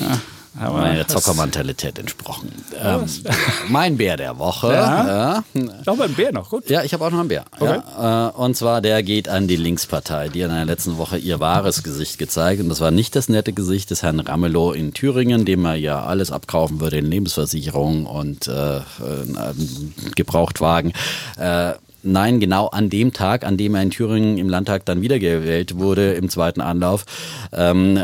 ja. 0.00 0.20
Meiner 0.54 1.06
Zockermentalität 1.06 1.98
entsprochen. 1.98 2.50
Ähm, 2.76 3.04
mein 3.68 3.96
Bär 3.96 4.16
der 4.16 4.38
Woche. 4.38 4.72
Ja. 4.72 5.44
Ja. 5.54 5.62
Noch 5.86 6.00
ein 6.00 6.14
Bär 6.14 6.32
noch, 6.32 6.50
gut. 6.50 6.68
Ja, 6.68 6.82
ich 6.82 6.92
habe 6.92 7.04
auch 7.04 7.10
noch 7.10 7.20
einen 7.20 7.28
Bär. 7.28 7.44
Okay. 7.58 7.80
Ja. 7.96 8.28
Äh, 8.28 8.32
und 8.32 8.56
zwar, 8.56 8.80
der 8.80 9.02
geht 9.02 9.28
an 9.28 9.46
die 9.46 9.56
Linkspartei, 9.56 10.28
die 10.28 10.40
in 10.40 10.48
der 10.48 10.64
letzten 10.64 10.98
Woche 10.98 11.18
ihr 11.18 11.38
wahres 11.38 11.82
Gesicht 11.82 12.18
gezeigt. 12.18 12.60
Und 12.60 12.68
das 12.68 12.80
war 12.80 12.90
nicht 12.90 13.14
das 13.14 13.28
nette 13.28 13.52
Gesicht 13.52 13.90
des 13.90 14.02
Herrn 14.02 14.18
Ramelow 14.18 14.72
in 14.72 14.92
Thüringen, 14.92 15.44
dem 15.44 15.64
er 15.64 15.76
ja 15.76 16.04
alles 16.04 16.32
abkaufen 16.32 16.80
würde 16.80 16.98
in 16.98 17.06
Lebensversicherung 17.06 18.06
und 18.06 18.48
äh, 18.48 18.78
äh 18.78 18.82
Gebrauchtwagen. 20.16 20.92
Äh, 21.38 21.74
Nein, 22.02 22.40
genau 22.40 22.68
an 22.68 22.88
dem 22.88 23.12
Tag, 23.12 23.44
an 23.44 23.56
dem 23.56 23.74
er 23.74 23.82
in 23.82 23.90
Thüringen 23.90 24.38
im 24.38 24.48
Landtag 24.48 24.84
dann 24.86 25.02
wiedergewählt 25.02 25.76
wurde, 25.76 26.14
im 26.14 26.30
zweiten 26.30 26.60
Anlauf, 26.60 27.04
ähm, 27.52 27.98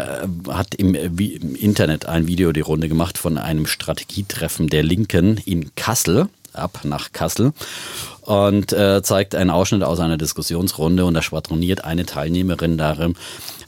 hat 0.49 0.75
im, 0.75 0.95
im 0.95 1.55
Internet 1.55 2.07
ein 2.07 2.27
Video 2.27 2.53
die 2.53 2.61
Runde 2.61 2.89
gemacht 2.89 3.17
von 3.17 3.39
einem 3.39 3.67
Strategietreffen 3.67 4.69
der 4.69 4.83
Linken 4.83 5.39
in 5.45 5.75
Kassel, 5.77 6.29
ab 6.53 6.81
nach 6.85 7.13
Kassel 7.13 7.53
und 8.23 8.73
äh, 8.73 9.03
zeigt 9.03 9.35
einen 9.35 9.51
Ausschnitt 9.51 9.83
aus 9.83 10.01
einer 10.01 10.17
Diskussionsrunde 10.17 11.05
und 11.05 11.15
da 11.15 11.23
schwadroniert 11.23 11.85
eine 11.85 12.07
Teilnehmerin 12.07 12.77
darin, 12.77 13.15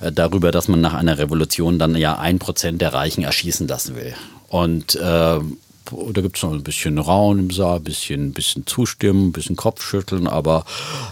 äh, 0.01 0.11
darüber, 0.11 0.51
dass 0.51 0.68
man 0.68 0.81
nach 0.81 0.95
einer 0.95 1.18
Revolution 1.18 1.79
dann 1.79 1.95
ja 1.97 2.18
ein 2.18 2.39
Prozent 2.39 2.83
der 2.83 2.93
Reichen 2.93 3.24
erschießen 3.24 3.68
lassen 3.68 3.95
will. 3.97 4.14
Und 4.49 4.97
äh, 4.97 5.39
da 6.12 6.20
gibt 6.20 6.36
es 6.36 6.43
noch 6.43 6.53
ein 6.53 6.62
bisschen 6.62 6.99
Raun 6.99 7.39
im 7.39 7.51
Saal, 7.51 7.76
ein 7.76 7.84
bisschen, 7.84 8.32
bisschen 8.32 8.66
Zustimmen, 8.66 9.28
ein 9.28 9.32
bisschen 9.32 9.57
Kopfschütteln, 9.57 10.26
aber 10.26 10.64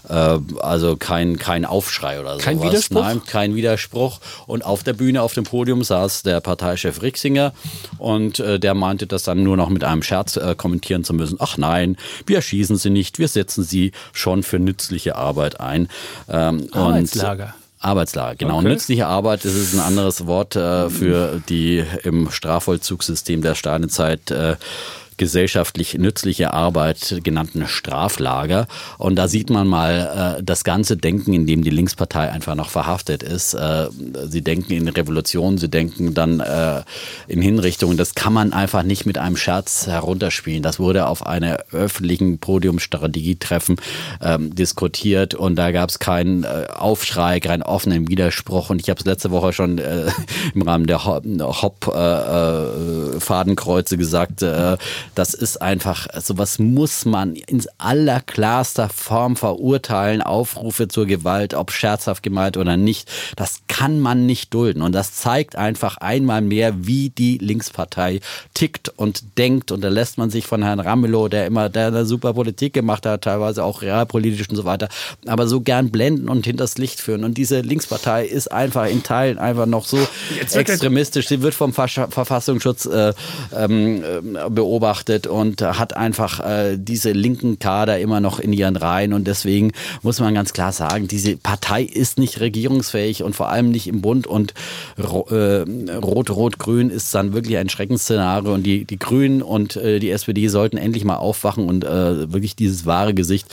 äh, 0.09 0.39
also 0.61 0.97
kein, 0.97 1.39
kein 1.39 1.65
Aufschrei 1.65 2.21
oder 2.21 2.37
so. 2.37 2.41
Kein 2.41 2.63
Widerspruch? 2.63 3.03
Nein, 3.03 3.23
kein 3.25 3.55
Widerspruch. 3.55 4.21
Und 4.47 4.65
auf 4.65 4.83
der 4.83 4.93
Bühne, 4.93 5.23
auf 5.23 5.35
dem 5.35 5.45
Podium 5.45 5.83
saß 5.83 6.23
der 6.23 6.41
Parteichef 6.41 7.03
Rixinger 7.03 7.53
und 7.99 8.39
äh, 8.39 8.59
der 8.59 8.75
meinte 8.75 9.07
das 9.07 9.25
dann 9.25 9.43
nur 9.43 9.57
noch 9.57 9.69
mit 9.69 9.85
einem 9.85 10.03
Scherz 10.03 10.37
äh, 10.37 10.55
kommentieren 10.57 11.05
zu 11.05 11.15
müssen. 11.15 11.37
Ach 11.41 11.57
nein, 11.57 11.97
wir 12.27 12.41
schießen 12.41 12.77
sie 12.77 12.91
nicht, 12.91 13.19
wir 13.19 13.29
setzen 13.29 13.65
sie 13.65 13.93
schon 14.13 14.43
für 14.43 14.59
nützliche 14.59 15.17
Arbeit 15.17 15.61
ein. 15.61 15.89
Ähm, 16.29 16.69
Arbeitslager. 16.73 17.55
Und 17.59 17.66
Arbeitslager, 17.87 18.37
genau. 18.37 18.59
Okay. 18.59 18.69
Nützliche 18.69 19.07
Arbeit 19.07 19.45
das 19.45 19.55
ist 19.55 19.75
ein 19.75 19.81
anderes 19.81 20.27
Wort 20.27 20.57
äh, 20.57 20.91
für 20.91 21.41
die 21.49 21.85
im 22.03 22.31
Strafvollzugssystem 22.31 23.43
der 23.43 23.55
Steinezeit 23.55 24.31
äh, 24.31 24.57
gesellschaftlich 25.17 25.95
nützliche 25.95 26.53
Arbeit 26.53 27.21
genannten 27.23 27.67
Straflager. 27.67 28.67
Und 28.99 29.17
da 29.17 29.29
sieht 29.29 29.51
man 29.51 29.67
mal 29.67 30.39
äh, 30.39 30.43
das 30.43 30.65
ganze 30.65 30.97
Denken, 30.97 31.33
in 31.33 31.47
dem 31.47 31.63
die 31.63 31.71
Linkspartei 31.71 32.31
einfach 32.31 32.55
noch 32.55 32.71
verhaftet 32.71 33.23
ist. 33.23 33.55
Äh, 33.55 33.89
sie 34.29 34.43
denken 34.43 34.73
in 34.73 34.89
Revolution, 34.89 35.59
sie 35.59 35.69
denken 35.69 36.15
dann 36.15 36.41
äh, 36.41 36.83
in 37.29 37.43
Hinrichtungen. 37.43 37.97
Das 37.97 38.15
kann 38.15 38.33
man 38.33 38.53
einfach 38.53 38.83
nicht 38.83 39.07
mit 39.07 39.19
einem 39.19 39.37
Scherz 39.37 39.87
herunterspielen. 39.87 40.63
Das 40.63 40.79
wurde 40.79 41.07
auf 41.07 41.27
einer 41.27 41.59
öffentlichen 41.73 42.39
Podiumstrategietreffen 42.39 43.77
ähm, 44.21 44.55
diskutiert 44.55 45.35
und 45.35 45.57
da 45.57 45.73
gab 45.73 45.91
es 45.91 45.99
keinen 45.99 46.45
äh, 46.45 46.67
Aufschrei, 46.75 47.41
keinen 47.41 47.63
offenen 47.63 48.09
Widerspruch. 48.09 48.71
Und 48.71 48.81
ich 48.81 48.89
habe 48.91 49.01
es 49.01 49.07
letzte 49.07 49.31
Woche 49.31 49.53
schon 49.53 49.79
äh, 49.79 50.11
im 50.55 50.63
Rahmen 50.63 50.87
der 50.87 51.05
Hop-Fadenkreuze 51.05 53.95
äh, 53.95 53.99
gesagt, 53.99 54.45
das 55.17 55.33
ist 55.33 55.63
einfach, 55.63 56.07
sowas 56.21 56.59
muss 56.59 57.07
man 57.07 57.37
in 57.37 57.63
allerklarster 57.79 58.91
Form 58.91 59.37
verurteilen. 59.37 60.21
Aufrufe 60.21 60.89
zur 60.89 61.07
Gewalt, 61.07 61.55
ob 61.55 61.73
scherzhaft 61.73 62.23
gemeint 62.23 62.59
oder 62.59 62.77
nicht, 62.77 63.11
das 63.35 63.63
kann 63.67 63.99
man 63.99 64.27
nicht 64.27 64.53
dulden. 64.53 64.83
Und 64.83 64.93
das 64.93 65.15
zeigt 65.15 65.57
einfach 65.57 65.97
einmal 65.97 66.43
mehr, 66.43 66.87
wie 66.87 67.09
die 67.09 67.39
Linkspartei 67.39 68.21
tickt 68.53 68.91
und 68.91 69.39
denkt. 69.39 69.73
Und 69.73 69.83
da 69.83 69.89
lässt 69.89 70.19
man 70.19 70.29
sich 70.29 70.47
von 70.47 70.63
Herrn 70.63 70.81
Ramelow, 70.81 71.29
der 71.29 71.47
immer 71.47 71.71
der 71.71 71.87
eine 71.87 72.05
super 72.05 72.35
Politik 72.35 72.75
gemacht 72.75 73.07
hat, 73.07 73.25
teilweise 73.25 73.65
auch 73.65 73.81
realpolitisch 73.81 74.51
und 74.51 74.57
so 74.57 74.67
weiter, 74.67 74.89
aber 75.27 75.47
so 75.47 75.63
gern 75.63 75.91
blenden 75.91 76.29
und 76.29 76.45
hinters 76.45 76.77
Licht 76.77 77.01
führen. 77.01 77.25
Und 77.25 77.39
diese 77.39 77.61
Linkspartei 77.61 78.27
ist 78.27 78.53
einfach 78.53 78.87
in 78.87 79.03
Teilen 79.03 79.39
einfach 79.39 79.67
noch 79.67 79.87
so 79.87 79.99
extremistisch. 80.53 81.29
Sie 81.29 81.41
wird 81.41 81.55
vom 81.55 81.73
Verfassungsschutz 81.73 82.85
äh, 82.85 83.15
ähm, 83.57 84.05
äh, 84.05 84.51
beobachtet 84.51 85.06
beobachtet 85.07 85.27
und 85.27 85.63
hat 85.63 85.97
einfach 85.97 86.41
äh, 86.41 86.77
diese 86.77 87.13
linken 87.13 87.59
Kader 87.59 87.99
immer 87.99 88.21
noch 88.21 88.41
in 88.41 88.53
ihren 88.53 88.77
Reihen. 88.77 89.13
Und 89.13 89.27
deswegen 89.27 89.73
muss 90.03 90.21
man 90.21 90.35
ganz 90.35 90.53
klar 90.53 90.73
sagen, 90.73 91.09
diese 91.09 91.37
Partei 91.37 91.83
ist 91.83 92.19
nicht 92.19 92.41
regierungsfähig 92.41 93.23
und 93.23 93.35
vor 93.35 93.49
allem 93.49 93.71
nicht 93.71 93.87
im 93.87 94.01
Bund. 94.01 94.27
Und 94.27 94.55
äh, 94.99 95.03
Rot-Rot-Grün 95.03 96.91
ist 96.91 97.15
dann 97.15 97.33
wirklich 97.33 97.57
ein 97.57 97.69
Schreckensszenario. 97.69 98.53
Und 98.53 98.65
die, 98.65 98.85
die 98.85 98.99
Grünen 98.99 99.43
und 99.43 99.77
äh, 99.77 99.99
die 99.99 100.11
SPD 100.11 100.49
sollten 100.49 100.77
endlich 100.77 101.05
mal 101.05 101.17
aufwachen 101.17 101.69
und 101.69 101.85
äh, 101.85 102.33
wirklich 102.33 102.57
dieses 102.57 102.87
wahre 102.87 103.15
Gesicht 103.15 103.47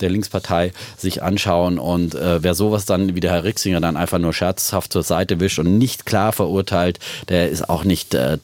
der 0.00 0.10
Linkspartei 0.10 0.72
sich 0.96 1.22
anschauen. 1.22 1.78
Und 1.78 2.14
äh, 2.14 2.42
wer 2.42 2.54
sowas 2.54 2.86
dann 2.86 3.14
wie 3.14 3.20
der 3.20 3.32
Herr 3.32 3.44
Rixinger 3.44 3.80
dann 3.80 3.96
einfach 3.96 4.18
nur 4.18 4.32
scherzhaft 4.32 4.92
zur 4.92 5.02
Seite 5.02 5.40
wischt 5.40 5.58
und 5.58 5.78
nicht 5.78 6.06
klar 6.06 6.32
verurteilt, 6.32 6.98
der 7.28 7.50
ist 7.50 7.68
auch 7.68 7.84
nicht 7.84 8.14
äh, 8.14 8.38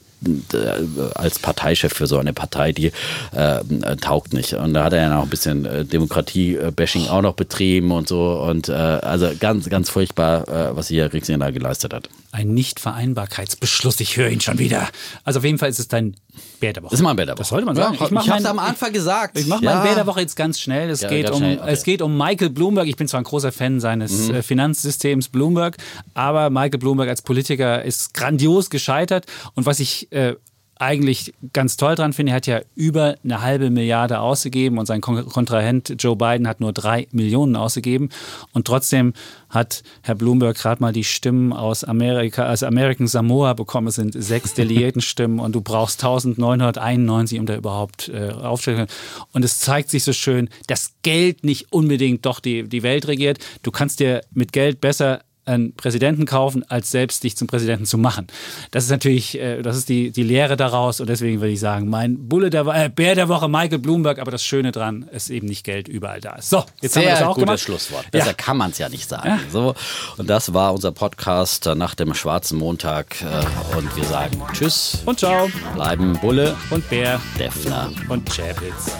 als 1.14 1.38
Parteichef 1.38 1.92
für 1.92 2.06
so 2.06 2.18
eine 2.18 2.32
Partei, 2.32 2.72
die 2.72 2.92
äh, 3.32 3.60
taugt 4.00 4.32
nicht. 4.32 4.54
Und 4.54 4.74
da 4.74 4.84
hat 4.84 4.92
er 4.92 5.02
ja 5.02 5.14
noch 5.14 5.24
ein 5.24 5.28
bisschen 5.28 5.64
äh, 5.64 5.84
Demokratie-Bashing 5.84 7.08
auch 7.08 7.22
noch 7.22 7.34
betrieben 7.34 7.92
und 7.92 8.08
so. 8.08 8.40
Und 8.40 8.68
äh, 8.68 8.72
also 8.72 9.30
ganz, 9.38 9.68
ganz 9.68 9.90
furchtbar, 9.90 10.48
äh, 10.48 10.76
was 10.76 10.88
hier 10.88 11.12
Rixien 11.12 11.40
da 11.40 11.50
geleistet 11.50 11.92
hat. 11.92 12.08
Ein 12.36 12.52
Nichtvereinbarkeitsbeschluss, 12.52 13.98
ich 14.00 14.18
höre 14.18 14.28
ihn 14.28 14.42
schon 14.42 14.58
wieder. 14.58 14.90
Also 15.24 15.38
auf 15.38 15.44
jeden 15.46 15.56
Fall 15.56 15.70
ist 15.70 15.78
es 15.78 15.88
dein 15.88 16.16
Bär 16.60 16.74
der 16.74 16.82
Woche. 16.82 16.90
Das 16.90 17.00
ist 17.00 17.02
mein 17.02 17.16
Bär 17.16 17.24
der 17.24 17.32
Woche. 17.32 17.38
Das 17.38 17.48
sollte 17.48 17.64
man 17.64 17.74
sagen. 17.74 17.96
Ja, 17.98 18.04
ich 18.04 18.12
ich 18.12 18.28
habe 18.28 18.40
es 18.40 18.44
am 18.44 18.58
Anfang 18.58 18.92
gesagt. 18.92 19.38
Ich 19.38 19.46
mache 19.46 19.64
ja. 19.64 19.74
mein 19.74 19.84
Bär 19.84 19.94
der 19.94 20.06
Woche 20.06 20.20
jetzt 20.20 20.36
ganz 20.36 20.60
schnell. 20.60 20.90
Es, 20.90 21.00
ja, 21.00 21.08
geht, 21.08 21.30
um, 21.30 21.38
schnell. 21.38 21.58
Okay. 21.58 21.72
es 21.72 21.82
geht 21.82 22.02
um 22.02 22.14
Michael 22.14 22.50
Bloomberg. 22.50 22.88
Ich 22.88 22.96
bin 22.96 23.08
zwar 23.08 23.22
ein 23.22 23.24
großer 23.24 23.52
Fan 23.52 23.80
seines 23.80 24.28
mhm. 24.28 24.34
Äh, 24.34 24.42
Finanzsystems 24.42 25.30
Bloomberg, 25.30 25.78
aber 26.12 26.50
Michael 26.50 26.78
Bloomberg 26.78 27.08
als 27.08 27.22
Politiker 27.22 27.82
ist 27.82 28.12
grandios 28.12 28.68
gescheitert. 28.68 29.24
Und 29.54 29.64
was 29.64 29.80
ich 29.80 30.12
äh, 30.12 30.34
eigentlich 30.78 31.32
ganz 31.52 31.76
toll 31.76 31.94
dran 31.94 32.12
finde, 32.12 32.32
er 32.32 32.36
hat 32.36 32.46
ja 32.46 32.60
über 32.74 33.16
eine 33.24 33.40
halbe 33.40 33.70
Milliarde 33.70 34.20
ausgegeben 34.20 34.78
und 34.78 34.86
sein 34.86 35.00
Kontrahent 35.00 35.94
Joe 35.98 36.16
Biden 36.16 36.46
hat 36.46 36.60
nur 36.60 36.72
drei 36.72 37.08
Millionen 37.12 37.56
ausgegeben. 37.56 38.10
Und 38.52 38.66
trotzdem 38.66 39.14
hat 39.48 39.82
Herr 40.02 40.14
Bloomberg 40.14 40.56
gerade 40.56 40.82
mal 40.82 40.92
die 40.92 41.04
Stimmen 41.04 41.52
aus 41.52 41.82
Amerika, 41.82 42.50
aus 42.52 42.62
American 42.62 43.06
Samoa 43.06 43.54
bekommen. 43.54 43.88
Es 43.88 43.94
sind 43.94 44.12
sechs 44.22 44.54
Delegiertenstimmen 44.54 45.40
und 45.40 45.54
du 45.54 45.62
brauchst 45.62 46.04
1991, 46.04 47.38
um 47.38 47.46
da 47.46 47.56
überhaupt 47.56 48.08
äh, 48.08 48.30
aufzustellen. 48.30 48.88
Und 49.32 49.44
es 49.44 49.60
zeigt 49.60 49.90
sich 49.90 50.04
so 50.04 50.12
schön, 50.12 50.50
dass 50.66 50.94
Geld 51.02 51.44
nicht 51.44 51.72
unbedingt 51.72 52.26
doch 52.26 52.40
die, 52.40 52.68
die 52.68 52.82
Welt 52.82 53.08
regiert. 53.08 53.38
Du 53.62 53.70
kannst 53.70 54.00
dir 54.00 54.22
mit 54.32 54.52
Geld 54.52 54.80
besser 54.80 55.22
einen 55.46 55.74
Präsidenten 55.74 56.26
kaufen, 56.26 56.64
als 56.68 56.90
selbst 56.90 57.24
dich 57.24 57.36
zum 57.36 57.46
Präsidenten 57.46 57.86
zu 57.86 57.98
machen. 57.98 58.26
Das 58.70 58.84
ist 58.84 58.90
natürlich, 58.90 59.38
äh, 59.38 59.62
das 59.62 59.76
ist 59.76 59.88
die, 59.88 60.10
die 60.10 60.22
Lehre 60.22 60.56
daraus 60.56 61.00
und 61.00 61.08
deswegen 61.08 61.40
würde 61.40 61.52
ich 61.52 61.60
sagen, 61.60 61.88
mein 61.88 62.28
Bulle 62.28 62.50
der 62.50 62.66
äh, 62.66 62.88
Bär 62.88 63.14
der 63.14 63.28
Woche, 63.28 63.48
Michael 63.48 63.78
Bloomberg, 63.78 64.18
aber 64.18 64.30
das 64.30 64.44
Schöne 64.44 64.72
dran 64.72 65.08
ist 65.12 65.30
eben 65.30 65.46
nicht 65.46 65.64
Geld 65.64 65.88
überall 65.88 66.20
da 66.20 66.34
ist. 66.34 66.50
So, 66.50 66.64
jetzt 66.80 66.94
Sehr 66.94 67.02
haben 67.02 67.08
wir 67.08 67.12
das 67.12 67.22
auch 67.22 67.34
gutes 67.34 67.44
gemacht. 67.44 67.60
Schlusswort. 67.60 68.10
Besser 68.10 68.26
ja. 68.26 68.32
kann 68.32 68.56
man 68.56 68.70
es 68.70 68.78
ja 68.78 68.88
nicht 68.88 69.08
sagen. 69.08 69.28
Ja. 69.28 69.38
So, 69.50 69.74
und 70.16 70.28
das 70.28 70.52
war 70.52 70.74
unser 70.74 70.92
Podcast 70.92 71.66
nach 71.76 71.94
dem 71.94 72.14
schwarzen 72.14 72.58
Montag 72.58 73.16
äh, 73.22 73.76
und 73.76 73.96
wir 73.96 74.04
sagen 74.04 74.42
Tschüss 74.52 75.02
und 75.06 75.20
Ciao. 75.20 75.48
Bleiben 75.74 76.18
Bulle 76.20 76.56
und 76.70 76.88
Bär, 76.90 77.20
Defner 77.38 77.90
und 78.08 78.28
Chapitz. 78.30 78.92